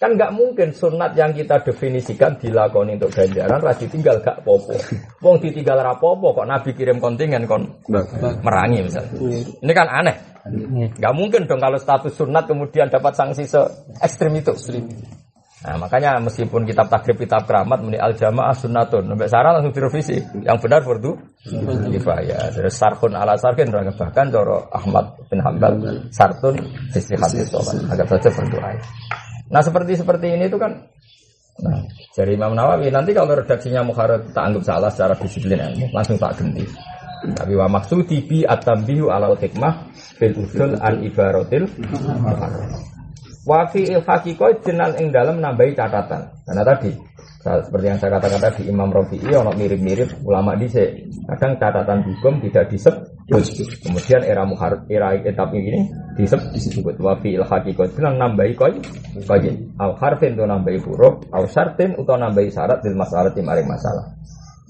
Kan 0.00 0.16
nggak 0.16 0.32
mungkin 0.32 0.72
sunat 0.72 1.12
yang 1.12 1.36
kita 1.36 1.60
definisikan 1.60 2.32
dilakoni 2.40 2.96
untuk 2.96 3.12
ganjaran, 3.12 3.60
rasi 3.60 3.84
tinggal 3.84 4.16
gak 4.24 4.40
popo. 4.40 4.72
Wong 5.20 5.36
ditinggal 5.44 5.76
rapopo 5.76 6.32
kok 6.32 6.48
Nabi 6.48 6.72
kirim 6.72 7.04
kontingen 7.04 7.44
kon 7.44 7.68
merangi 8.40 8.88
misalnya. 8.88 9.12
Ini 9.60 9.72
kan 9.76 9.88
aneh. 9.92 10.16
Iya. 10.48 10.96
Nggak 10.96 11.14
mungkin 11.20 11.44
dong 11.44 11.60
kalau 11.60 11.76
status 11.76 12.16
sunat 12.16 12.48
kemudian 12.48 12.88
dapat 12.88 13.12
sanksi 13.12 13.44
se 13.44 13.60
ekstrim 14.00 14.32
itu. 14.40 14.56
Nah, 15.60 15.76
makanya 15.76 16.16
meskipun 16.24 16.64
kitab 16.64 16.88
takrib 16.88 17.20
kitab 17.20 17.44
keramat 17.44 17.84
meni 17.84 18.00
al 18.00 18.16
jamaah 18.16 18.56
sunnatun, 18.56 19.04
sampai 19.04 19.28
sarah 19.28 19.52
langsung 19.52 19.76
direvisi. 19.76 20.16
Yang 20.40 20.64
benar 20.64 20.80
fardu 20.80 21.12
kifayah. 21.92 22.56
Terus 22.56 22.72
sarhun 22.72 23.12
ala 23.12 23.36
sarkin 23.36 23.68
bahkan 23.68 24.32
coro 24.32 24.64
Ahmad 24.72 25.20
bin 25.28 25.44
Hambal 25.44 25.76
sartun 26.08 26.56
sisi 26.88 27.12
hadis. 27.20 27.52
Agak 27.92 28.08
saja 28.08 28.32
fardu 28.32 28.56
ain. 28.64 28.80
Nah 29.50 29.60
seperti 29.60 29.98
seperti 29.98 30.26
ini 30.38 30.46
itu 30.46 30.56
kan 30.56 30.72
Nah, 31.60 31.84
dari 32.16 32.40
Imam 32.40 32.56
Nawawi 32.56 32.88
nanti 32.88 33.12
kalau 33.12 33.36
redaksinya 33.36 33.84
Mukharrat 33.84 34.32
tak 34.32 34.48
anggap 34.48 34.64
salah 34.64 34.88
secara 34.88 35.12
disiplin 35.12 35.60
ilmu, 35.60 35.92
langsung 35.92 36.16
tak 36.16 36.40
ganti. 36.40 36.64
Tapi 37.36 37.52
wa 37.52 37.68
maksudi 37.68 38.24
bi 38.24 38.38
at-tambihu 38.48 39.12
alal 39.12 39.36
hikmah 39.36 39.92
bil 40.16 40.40
usul 40.40 40.72
an 40.80 41.04
ibaratil 41.04 41.68
muharrar. 43.46 43.64
Wa 43.64 43.68
fi 43.72 43.80
il 43.88 44.00
haqiqah 44.04 44.60
jenan 44.64 44.92
ing 45.00 45.08
dalam 45.12 45.40
nambahi 45.40 45.72
catatan. 45.72 46.28
Karena 46.44 46.62
tadi 46.64 46.92
seperti 47.40 47.86
yang 47.88 47.96
saya 47.96 48.20
katakan 48.20 48.40
tadi 48.52 48.68
Imam 48.68 48.92
Rafi'i 48.92 49.32
ono 49.32 49.56
mirip-mirip 49.56 50.20
ulama 50.28 50.52
dhisik. 50.60 51.08
Kadang 51.24 51.56
catatan 51.56 52.04
hukum 52.04 52.36
tidak 52.44 52.68
disebut. 52.68 53.00
Kemudian 53.80 54.26
era 54.26 54.42
muharrar 54.42 54.84
era 54.90 55.14
etap 55.14 55.54
ini 55.54 55.86
disebut 56.18 56.50
disebut 56.50 56.94
wa 56.98 57.14
fi 57.22 57.38
il 57.38 57.46
haqiqah 57.46 57.86
jenan 57.96 58.18
nambahi 58.18 58.52
koi 58.58 58.74
koi. 59.24 59.54
Al 59.78 59.96
harfin 59.96 60.34
itu 60.36 60.44
nambahi 60.44 60.78
huruf, 60.82 61.24
al 61.30 61.46
syartin 61.46 61.94
atau 61.94 62.18
nambahi 62.18 62.50
syarat 62.50 62.82
di 62.82 62.90
masalah 62.92 63.30
di 63.32 63.40
maring 63.40 63.68
masalah. 63.70 64.04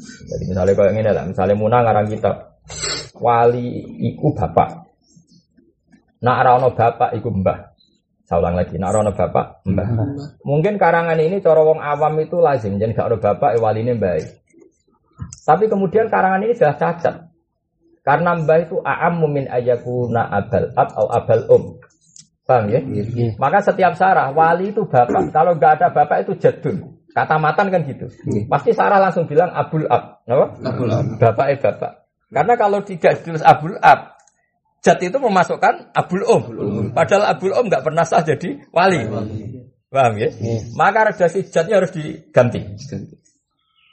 Jadi 0.01 0.45
misalnya 0.47 0.73
kayak 0.77 0.93
gini 0.95 1.11
lah, 1.11 1.25
misalnya 1.27 1.57
Muna 1.59 1.83
ngarang 1.83 2.07
kitab 2.09 2.35
wali 3.19 3.83
iku 4.13 4.33
bapak. 4.33 4.89
Nak 6.21 6.37
ora 6.45 6.51
ono 6.61 6.69
bapak 6.77 7.17
iku 7.17 7.29
mbah. 7.33 7.70
Saya 8.31 8.47
ulang 8.47 8.55
lagi, 8.63 8.79
nak 8.79 8.95
ora 8.95 8.99
ono 9.03 9.11
bapak 9.11 9.67
mbah. 9.67 9.89
Mungkin 10.47 10.79
karangan 10.79 11.19
ini 11.19 11.43
cara 11.43 11.67
wong 11.67 11.83
awam 11.83 12.15
itu 12.23 12.39
lazim, 12.39 12.79
jadi 12.79 12.95
gak 12.95 13.11
ada 13.11 13.19
bapak 13.19 13.59
eh, 13.59 13.61
waline 13.61 13.99
mbah. 13.99 14.23
Tapi 15.43 15.67
kemudian 15.67 16.07
karangan 16.07 16.47
ini 16.47 16.55
sudah 16.55 16.79
cacat. 16.79 17.27
Karena 18.07 18.39
mbah 18.39 18.59
itu 18.63 18.79
a'ammu 18.79 19.27
min 19.27 19.51
ayakuna 19.51 20.31
abal 20.31 20.71
ab 20.79 20.95
atau 20.95 21.11
abal 21.11 21.43
um. 21.51 21.65
Paham 22.47 22.71
ya? 22.71 22.79
Iya. 22.87 23.35
Maka 23.35 23.67
setiap 23.67 23.99
sarah 23.99 24.31
wali 24.31 24.71
itu 24.71 24.87
bapak. 24.87 25.35
Kalau 25.35 25.59
nggak 25.59 25.83
ada 25.83 25.87
bapak 25.91 26.23
itu 26.23 26.39
jadun. 26.39 27.03
Kata 27.11 27.35
matan 27.35 27.75
kan 27.75 27.83
gitu. 27.83 28.07
Pasti 28.47 28.71
sarah 28.71 29.03
langsung 29.03 29.27
bilang 29.27 29.51
abul 29.51 29.91
ab. 29.91 30.23
Apa? 30.23 30.47
Abul 30.71 30.91
ab. 30.95 31.19
Bapak 31.19 31.47
eh 31.51 31.59
bapak. 31.59 31.93
Karena 32.31 32.55
kalau 32.55 32.79
tidak 32.87 33.19
ditulis 33.19 33.43
abul 33.43 33.75
ab, 33.83 34.20
jad 34.81 34.99
itu 35.01 35.17
memasukkan 35.17 35.93
abul 35.93 36.25
um. 36.27 36.43
Padahal 36.97 37.37
abul 37.37 37.53
um 37.53 37.69
nggak 37.69 37.85
pernah 37.85 38.05
sah 38.05 38.25
jadi 38.25 38.61
wali. 38.73 39.05
Paham 39.91 40.15
ya? 40.23 40.31
Maka 40.79 41.11
redaksi 41.11 41.51
jadnya 41.51 41.83
harus 41.83 41.91
diganti. 41.91 42.63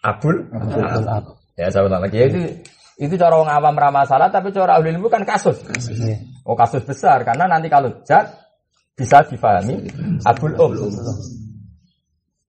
Abul. 0.06 0.46
Ya 1.58 1.74
saya 1.74 1.90
ulang 1.90 2.06
lagi. 2.06 2.22
Ya, 2.22 2.26
itu 2.30 2.40
itu 2.98 3.14
cara 3.18 3.34
orang 3.34 3.50
awam 3.50 3.76
ramah 3.78 4.06
salah, 4.06 4.30
tapi 4.30 4.54
cara 4.54 4.78
ahli 4.78 4.94
ilmu 4.94 5.10
kan 5.10 5.26
kasus. 5.26 5.58
Iya. 5.90 6.22
Oh 6.46 6.54
kasus 6.54 6.86
besar 6.86 7.26
karena 7.26 7.50
nanti 7.50 7.66
kalau 7.68 7.90
jad 8.06 8.30
bisa 8.94 9.26
difahami 9.26 9.90
abul 10.22 10.54
um. 10.62 10.72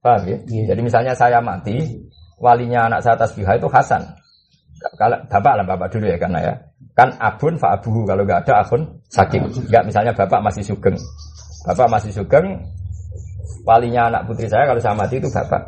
Paham 0.05 0.23
ya? 0.29 0.37
Iya. 0.45 0.65
Jadi 0.77 0.81
misalnya 0.85 1.13
saya 1.17 1.41
mati, 1.41 2.05
walinya 2.37 2.87
anak 2.93 3.01
saya 3.01 3.17
tasbihah 3.17 3.57
itu 3.57 3.67
Hasan. 3.73 4.05
Kalau 4.95 5.19
bapak 5.27 5.53
lah 5.59 5.65
bapak 5.67 5.89
dulu 5.91 6.07
ya 6.07 6.21
karena 6.21 6.39
ya. 6.39 6.55
Kan 6.99 7.15
abun 7.19 7.55
fa 7.59 7.79
abuhu 7.79 8.03
kalau 8.07 8.27
nggak 8.27 8.47
ada 8.47 8.67
akun 8.67 8.83
saking. 9.07 9.47
Enggak 9.47 9.87
misalnya 9.87 10.13
bapak 10.15 10.43
masih 10.43 10.67
sugeng. 10.67 10.99
Bapak 11.67 11.87
masih 11.91 12.11
sugeng, 12.11 12.59
walinya 13.69 14.09
anak 14.09 14.23
putri 14.25 14.49
saya 14.49 14.65
kalau 14.65 14.81
saya 14.81 14.97
mati 14.97 15.21
itu 15.21 15.29
bapak. 15.29 15.63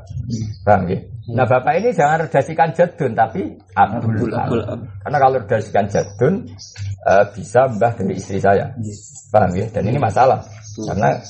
Paham 0.65 0.89
ya? 0.89 0.99
Nah 1.31 1.47
bapak 1.47 1.73
ini 1.79 1.93
jangan 1.93 2.27
redasikan 2.27 2.73
jadun 2.73 3.13
tapi 3.13 3.43
abul 3.77 4.33
ab. 4.33 4.49
Abul 4.49 4.63
ab. 4.65 4.81
Karena 5.05 5.19
kalau 5.21 5.37
redasikan 5.45 5.87
jadun 5.87 6.35
eh, 7.07 7.25
bisa 7.37 7.69
mbah 7.69 7.93
dari 7.93 8.15
istri 8.17 8.41
saya. 8.41 8.73
Paham 9.31 9.53
ya? 9.55 9.67
Dan 9.69 9.93
ini 9.93 9.99
masalah. 10.01 10.41
Karena 10.75 11.21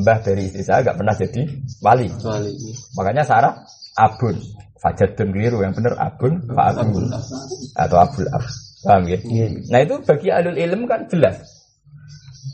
mbah 0.00 0.18
dari 0.24 0.42
istri 0.48 0.62
saya 0.64 0.80
nggak 0.82 0.96
pernah 0.98 1.14
jadi 1.14 1.42
wali. 1.84 2.08
Wali. 2.24 2.52
Makanya 2.96 3.22
Sarah 3.22 3.54
abun. 3.98 4.40
Fajadun 4.80 5.32
keliru 5.32 5.64
yang 5.64 5.72
benar 5.72 5.96
abun 5.96 6.44
fa 6.52 6.76
abul 6.76 7.08
atau 7.76 7.96
abul 8.00 8.26
ab. 8.32 8.44
Paham 8.84 9.02
ya? 9.08 9.18
Nah 9.72 9.80
itu 9.80 9.94
bagi 10.04 10.28
alul 10.28 10.56
ilm 10.60 10.84
kan 10.84 11.08
jelas. 11.08 11.64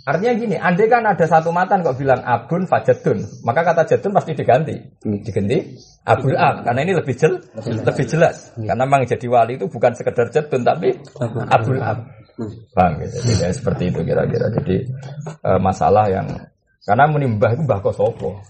Artinya 0.07 0.33
gini, 0.33 0.57
andai 0.57 0.89
kan 0.89 1.05
ada 1.05 1.27
satu 1.29 1.53
matan 1.53 1.85
kok 1.85 1.99
bilang 1.99 2.25
abun 2.25 2.65
fajadun, 2.65 3.21
maka 3.45 3.61
kata 3.67 3.85
jadun 3.85 4.17
pasti 4.17 4.33
diganti. 4.33 4.75
Diganti 5.05 5.77
abul 6.09 6.35
ab 6.41 6.65
karena 6.65 6.81
ini 6.87 6.93
lebih 6.97 7.15
jel, 7.19 7.37
lebih 7.61 8.07
jelas. 8.09 8.55
Karena 8.57 8.87
memang 8.89 9.05
jadi 9.05 9.27
wali 9.29 9.61
itu 9.61 9.69
bukan 9.69 9.93
sekedar 9.93 10.33
jadun 10.33 10.65
tapi 10.65 10.97
abul 11.53 11.79
ab. 11.83 12.07
Paham 12.73 12.93
gitu. 13.05 13.17
Jadi 13.21 13.33
ya, 13.45 13.49
seperti 13.53 13.83
itu 13.93 14.01
kira-kira. 14.01 14.47
Jadi 14.49 14.77
eh, 15.45 15.61
masalah 15.61 16.09
yang 16.09 16.27
karena 16.89 17.05
menimbah 17.05 17.53
itu 17.53 17.63
mbah 17.69 17.81
kosopo. 17.85 18.41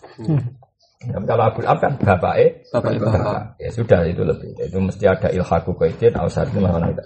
Tapi 1.01 1.25
kalau 1.27 1.45
abul 1.51 1.67
ab 1.67 1.79
kan 1.83 1.93
bapak 1.99 2.35
eh 2.39 2.51
Bapak 2.71 2.91
bapak. 3.01 3.59
Ya 3.59 3.71
sudah 3.75 4.07
itu 4.07 4.23
lebih. 4.23 4.55
Itu 4.61 4.79
mesti 4.79 5.05
ada 5.11 5.29
ilhaku 5.35 5.75
qaidin 5.75 6.15
ausar 6.15 6.47
itu 6.47 6.63
itu. 6.63 7.05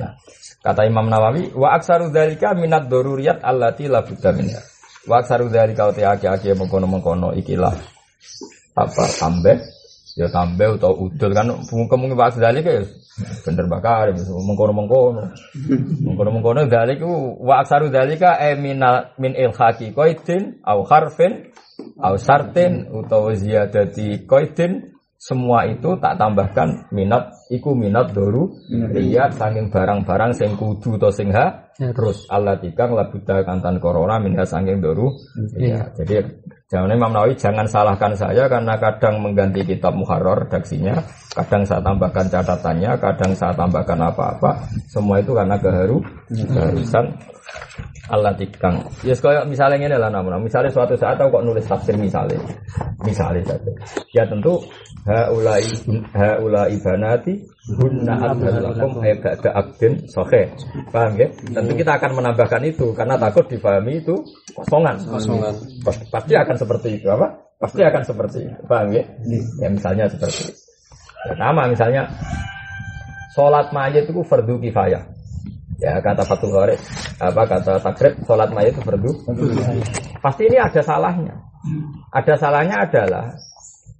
Nah, 0.00 0.16
kata 0.64 0.88
Imam 0.88 1.12
Nawawi, 1.12 1.52
wa 1.52 1.76
aksaru 1.76 2.08
dzalika 2.08 2.56
minat 2.56 2.88
daruriyat 2.88 3.44
allati 3.44 3.88
la 3.92 4.00
budda 4.00 4.32
minha. 4.32 4.60
Wa 5.04 5.20
aksaru 5.20 5.52
dzalika 5.52 5.90
uti 5.92 6.00
aki-aki 6.06 6.54
mengkono-mengkono 6.56 7.34
ikilah 7.36 7.74
apa 8.72 9.04
tambah 9.20 9.58
ya 10.16 10.28
tambah 10.32 10.80
atau 10.80 11.08
udul 11.08 11.32
kan 11.36 11.48
kemungkinan 11.68 12.16
wa 12.16 12.32
dzalika 12.32 12.70
ya 12.72 12.82
bener 13.44 13.66
bakar 13.68 14.16
mengkono-mengkono. 14.16 15.34
Mengkono-mengkono 16.06 16.70
dzalika 16.70 17.04
wa 17.42 17.54
aksaru 17.60 17.92
dzalika 17.92 18.40
e 18.40 18.56
minal 18.56 19.12
min 19.20 19.36
ilhaqi 19.36 19.92
qaidin 19.92 20.62
au 20.64 20.88
harfin 20.88 21.52
au 22.00 22.16
sartin 22.16 22.88
utawa 22.94 23.34
ziyadati 23.34 24.24
qaidin 24.24 24.91
semua 25.22 25.70
itu 25.70 25.94
tak 26.02 26.18
tambahkan 26.18 26.90
minat 26.90 27.30
iku 27.46 27.78
minat 27.78 28.10
doru 28.10 28.50
lihat 28.90 29.38
saking 29.38 29.70
barang-barang 29.70 30.34
sing 30.34 30.58
kudu 30.58 30.98
to 30.98 31.14
sing 31.14 31.30
ha 31.30 31.70
terus. 31.78 32.26
Allah 32.26 32.58
tikang 32.58 32.90
labuda 32.98 33.46
kantan 33.46 33.78
corona 33.78 34.18
minha 34.18 34.42
saking 34.42 34.82
doru. 34.82 35.14
Iya. 35.54 35.94
Jadi 35.94 36.26
jangan 36.66 36.90
Imam 36.90 37.14
Nawawi 37.14 37.38
jangan 37.38 37.70
salahkan 37.70 38.18
saya 38.18 38.50
karena 38.50 38.74
kadang 38.82 39.22
mengganti 39.22 39.62
kitab 39.62 39.94
muharrar 39.94 40.42
redaksinya 40.42 40.98
kadang 41.38 41.62
saya 41.70 41.78
tambahkan 41.86 42.26
catatannya 42.26 42.90
kadang 42.98 43.30
saya 43.38 43.54
tambahkan 43.54 44.02
apa-apa. 44.02 44.58
Semua 44.90 45.22
itu 45.22 45.38
karena 45.38 45.54
keharu 45.54 46.02
keharusan 46.34 47.14
Allah 48.10 48.34
tikang. 48.34 48.82
Ya 49.06 49.14
yes, 49.14 49.22
misalnya 49.46 49.78
ini 49.78 49.94
lah 49.94 50.10
namun 50.10 50.42
misalnya 50.42 50.68
suatu 50.74 50.98
saat 50.98 51.16
aku 51.16 51.38
kok 51.38 51.44
nulis 51.46 51.64
tafsir 51.64 51.94
misalnya, 51.94 52.36
misalnya 53.06 53.40
saja. 53.46 53.72
Ya 54.10 54.26
tentu 54.26 54.58
haulai 55.06 55.62
haulai 56.12 56.76
banati 56.82 57.40
hunna 57.78 58.34
adhalakum 58.34 59.00
ay 59.06 59.16
ba'da 59.22 59.50
abdin 59.54 60.02
sahih. 60.10 60.50
Paham 60.90 61.14
ya? 61.14 61.30
Tentu 61.30 61.72
kita 61.78 61.96
akan 62.02 62.10
menambahkan 62.18 62.62
itu 62.66 62.90
karena 62.92 63.14
takut 63.16 63.46
difahami 63.46 64.02
itu 64.02 64.18
kosongan. 64.52 64.98
Kosongan. 65.06 65.54
Pas- 65.86 66.02
Pasti 66.10 66.34
akan 66.34 66.56
seperti 66.58 66.88
itu 66.98 67.06
apa? 67.06 67.38
Pasti 67.62 67.80
akan 67.86 68.02
seperti 68.02 68.38
itu. 68.50 68.60
Paham 68.66 68.90
ya? 68.90 69.04
Ya 69.62 69.68
misalnya 69.70 70.10
seperti 70.10 70.50
itu. 70.50 70.54
Pertama 71.22 71.70
misalnya 71.70 72.10
sholat 73.38 73.70
mayit 73.70 74.10
itu 74.10 74.20
fardu 74.26 74.58
kifayah. 74.58 75.11
Ya 75.80 75.98
kata 76.02 76.22
Fatul 76.28 76.52
Gharis, 76.52 76.82
apa 77.16 77.42
kata 77.48 77.80
takrib 77.80 78.20
sholat 78.28 78.52
mayit 78.52 78.76
itu 78.76 78.82
fardu. 78.84 79.10
Pasti 80.20 80.42
ini 80.46 80.60
ada 80.60 80.82
salahnya. 80.84 81.34
Ada 82.12 82.34
salahnya 82.36 82.76
adalah 82.84 83.32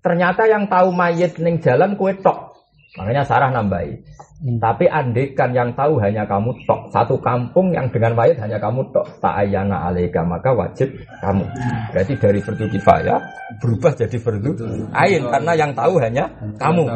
ternyata 0.02 0.44
yang 0.50 0.68
tahu 0.68 0.92
mayit 0.92 1.38
ning 1.40 1.62
jalan 1.62 1.96
kue 1.96 2.12
tok. 2.20 2.52
Makanya 3.00 3.24
Sarah 3.24 3.48
nambahi. 3.48 4.04
Tapi 4.42 4.90
andekan 4.90 5.54
yang 5.54 5.70
tahu 5.78 6.02
hanya 6.02 6.26
kamu 6.26 6.50
tok, 6.66 6.90
satu 6.90 7.14
kampung 7.22 7.70
yang 7.70 7.86
dengan 7.94 8.18
mayat 8.18 8.42
hanya 8.42 8.58
kamu 8.58 8.90
tok, 8.90 9.06
tak 9.22 9.38
ayana 9.38 9.86
alaika 9.86 10.26
maka 10.26 10.50
wajib 10.50 10.90
kamu. 11.22 11.46
Berarti 11.94 12.18
dari 12.18 12.42
fardu 12.42 12.66
kifayah 12.66 13.18
berubah 13.62 13.94
jadi 13.94 14.16
fardu 14.18 14.50
ain 14.90 15.22
karena 15.30 15.52
yang 15.54 15.70
tahu 15.78 16.02
hanya 16.02 16.26
kamu. 16.58 16.90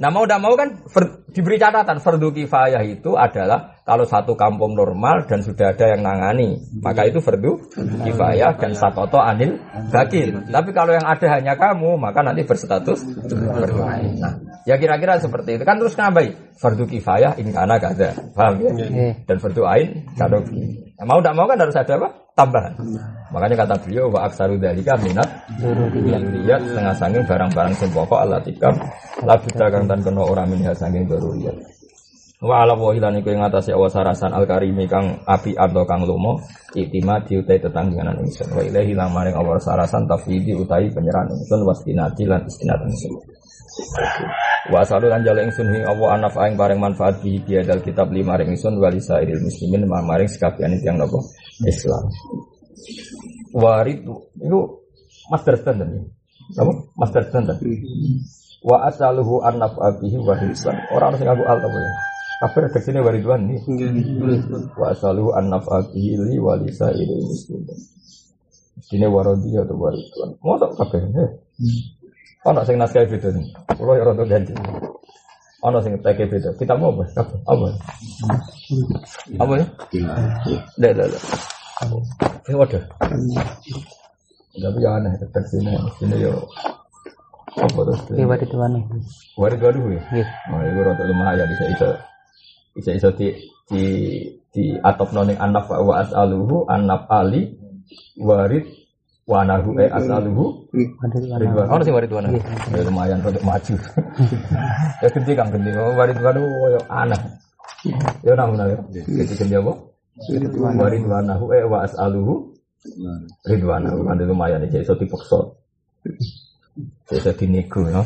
Nah 0.00 0.08
mau 0.10 0.26
tidak 0.26 0.40
mau 0.42 0.54
kan 0.58 0.82
fer- 0.90 1.22
diberi 1.30 1.62
catatan 1.62 2.02
fardu 2.02 2.34
kifayah 2.34 2.82
itu 2.82 3.14
adalah 3.14 3.78
kalau 3.86 4.06
satu 4.06 4.38
kampung 4.38 4.78
normal 4.78 5.26
dan 5.26 5.42
sudah 5.42 5.74
ada 5.74 5.94
yang 5.94 6.06
nangani, 6.06 6.62
maka 6.78 7.10
itu 7.10 7.18
fardu 7.18 7.74
kifayah 8.06 8.54
dan 8.54 8.72
sakoto 8.74 9.18
anil 9.18 9.58
bakil. 9.90 10.46
Tapi 10.46 10.70
kalau 10.70 10.94
yang 10.94 11.06
ada 11.06 11.26
hanya 11.38 11.58
kamu, 11.58 11.98
maka 11.98 12.22
nanti 12.22 12.46
berstatus 12.46 13.02
fardu 13.26 13.82
ain. 13.82 14.14
Nah, 14.22 14.34
ya 14.64 14.78
kira-kira 14.78 15.18
seperti 15.18 15.58
itu 15.58 15.64
kan 15.66 15.82
terus 15.82 15.98
ngabai 15.98 16.54
fardu 16.56 16.79
kifayah 16.86 17.36
in 17.40 17.50
kana 17.50 17.80
kada. 17.80 18.12
Paham 18.36 18.60
ya? 18.60 18.70
Oke. 18.70 19.06
Dan 19.26 19.36
fardu 19.40 19.62
ain 19.66 19.88
kada. 20.16 20.38
Nah, 20.40 21.04
mau 21.08 21.18
tidak 21.20 21.34
mau 21.36 21.46
kan 21.48 21.58
harus 21.60 21.76
ada 21.76 21.94
apa? 21.96 22.08
Tambahan. 22.36 22.72
Makanya 23.30 23.62
kata 23.62 23.74
beliau 23.86 24.10
wa 24.10 24.26
aksaru 24.26 24.58
dalika 24.58 24.98
minat 24.98 25.28
Lihat 25.62 26.62
setengah 26.66 26.94
sanging 26.98 27.24
barang-barang 27.30 27.74
sing 27.78 27.90
pokok 27.94 28.26
ala 28.26 28.42
tikam 28.42 28.74
Labu 29.22 29.48
dagang 29.54 29.86
dan 29.86 30.02
kena 30.02 30.22
orang 30.26 30.50
minha 30.50 30.74
sanging 30.74 31.06
daruriyat 31.06 31.54
Wa 32.42 32.64
ala 32.66 32.74
wa 32.74 32.90
hilan 32.90 33.20
iku 33.22 33.30
ing 33.36 33.44
atase 33.44 33.70
awas 33.76 33.94
sarasan 33.94 34.32
al 34.32 34.48
karimi 34.48 34.88
kang 34.88 35.20
api 35.28 35.52
atau 35.54 35.84
kang 35.84 36.08
lomo 36.08 36.40
itima 36.72 37.20
diutai 37.20 37.60
tetangganan 37.60 38.16
ingsun 38.24 38.48
wa 38.56 38.64
ilahi 38.64 38.96
lan 38.96 39.12
maring 39.12 39.36
awas 39.36 39.60
sarasan 39.60 40.08
tafwidi 40.08 40.56
utai 40.56 40.88
penyerahan 40.88 41.28
ingsun 41.36 41.60
wastinati 41.68 42.24
lan 42.24 42.40
istinat 42.48 42.80
ingsun 42.80 43.12
Wa 44.70 44.84
asalu 44.84 45.10
lan 45.10 45.24
jale 45.24 45.48
ingsun 45.48 45.72
ing 45.72 45.84
Allah 45.88 46.20
anaf 46.20 46.34
aing 46.36 46.54
bareng 46.54 46.78
manfaat 46.78 47.18
bi 47.24 47.40
biadal 47.40 47.80
kitab 47.80 48.12
lima 48.12 48.36
ring 48.36 48.54
ingsun 48.54 48.76
walisa 48.78 49.18
iril 49.18 49.40
muslimin 49.42 49.88
ma 49.88 50.04
maring 50.04 50.28
sekabian 50.28 50.76
yang 50.84 51.00
nopo 51.00 51.24
Islam 51.64 52.08
Warid 53.50 54.06
itu 54.38 54.58
master 55.30 55.54
standard 55.58 55.90
ya. 55.90 56.02
Apa? 56.62 56.72
Master 56.94 57.22
standard. 57.26 57.58
Wa 58.62 58.86
asaluhu 58.86 59.42
an 59.42 59.58
naf'abihi 59.58 60.16
wa 60.22 60.34
hisan. 60.38 60.76
Orang 60.94 61.14
harus 61.14 61.22
ngaku 61.24 61.44
al 61.48 61.58
apa 61.58 61.78
ya? 61.78 61.92
Kafir 62.40 62.62
redaksinya 62.70 63.00
waridwan 63.04 63.50
nih. 63.50 63.58
Wa 64.78 64.94
asaluhu 64.94 65.34
an 65.34 65.50
naf'abihi 65.50 66.14
li 66.30 66.36
wa 66.38 66.54
lisa 66.56 66.94
ili 66.94 67.26
muslimin. 67.26 67.78
Sini 68.80 69.06
warodi 69.10 69.50
atau 69.58 69.76
waridwan. 69.76 70.30
Masa 70.40 70.66
kafir? 70.78 71.02
Ono 72.48 72.60
sing 72.64 72.80
naskah 72.80 73.04
beda 73.04 73.28
nih. 73.36 73.46
Kulo 73.76 73.92
ya 74.00 74.02
rada 74.08 74.24
ganti. 74.24 74.56
Ono 75.60 75.78
sing 75.84 76.00
teke 76.00 76.24
beda. 76.24 76.56
Kita 76.56 76.72
mau 76.72 76.88
apa? 76.96 77.04
Apa? 77.44 77.66
Apa 79.36 79.52
ya? 79.60 79.66
Dah, 80.80 80.92
dah, 80.96 81.06
dah. 81.08 81.22
Ini 82.48 82.56
waduh. 82.56 82.84
Tapi 84.50 84.78
ya 84.80 84.90
aneh, 84.96 85.12
redaksinya. 85.20 85.76
Sini 86.00 86.16
yo. 86.24 86.32
Apa 87.60 87.80
terus? 87.84 88.00
Oke, 88.08 88.24
wadah 88.24 88.48
tuan 88.48 88.70
nih. 88.72 88.84
Warid 89.36 89.60
waduh 89.60 89.84
ya. 89.92 90.02
Iya. 90.16 90.26
Oh, 90.48 90.60
itu 90.64 90.80
rada 90.80 91.04
lumayan 91.04 91.46
bisa 91.50 91.64
bisa 91.68 91.88
bisa 92.72 92.90
bisa 92.96 93.08
di 93.18 93.26
di 93.68 93.84
di 94.48 94.64
atop 94.80 95.12
noning 95.12 95.36
anaf 95.36 95.68
wa 95.68 96.00
as'aluhu 96.00 96.64
anaf 96.70 97.04
ali 97.10 97.52
warid 98.16 98.79
wa 99.30 99.46
nahu 99.46 99.78
eh 99.78 99.86
as'aluhu. 99.86 100.66
Ridwan. 101.38 101.66
Oh, 101.70 101.78
sih 101.86 101.94
warid 101.94 102.10
wana. 102.10 102.34
Ya 102.74 102.82
lumayan 102.82 103.22
untuk 103.22 103.46
maju. 103.46 103.74
ya 105.02 105.08
gede 105.14 105.32
kan 105.38 105.54
gede. 105.54 105.70
Oh, 105.78 105.94
warid 105.94 106.18
wana 106.18 106.42
yo 106.42 106.80
aneh. 106.90 107.20
Ya 108.26 108.34
namun 108.34 108.58
ya. 108.58 108.76
Gede 108.90 109.34
gede 109.38 109.54
apa? 109.62 109.72
Warid 110.74 111.04
wana 111.06 111.38
eh 111.38 111.64
wa 111.70 111.78
as'aluhu 111.86 112.34
Ridwan. 113.46 113.86
Lumayan 114.18 114.66
ya 114.66 114.82
iso 114.82 114.98
dipaksa. 114.98 115.54
Bisa 117.06 117.30
dinego 117.38 117.86
no. 117.86 118.02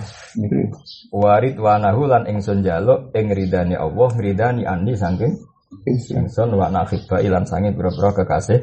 Warid 1.13 1.57
wanahu 1.61 2.09
lan 2.09 2.25
ingsun 2.29 2.65
jaluk 2.65 3.13
ing 3.13 3.31
ridani 3.31 3.77
Allah 3.77 4.09
ngridani 4.13 4.63
ani 4.65 4.97
saking 4.97 5.54
ingsun. 5.83 6.51
Wa 6.55 6.71
nafiba 6.71 7.19
ilan 7.19 7.43
sange 7.43 7.75
pira-pira 7.75 8.11
kekasih. 8.23 8.61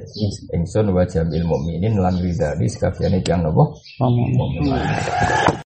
Ingsun. 0.56 0.92
Wa 0.96 1.04
jamil 1.04 1.44
mukminin 1.44 2.00
lan 2.00 2.16
ridani 2.20 2.66
sekabiane 2.72 3.20
tiyang 3.20 3.44
napa 3.44 3.64
Ngomong. 4.00 5.52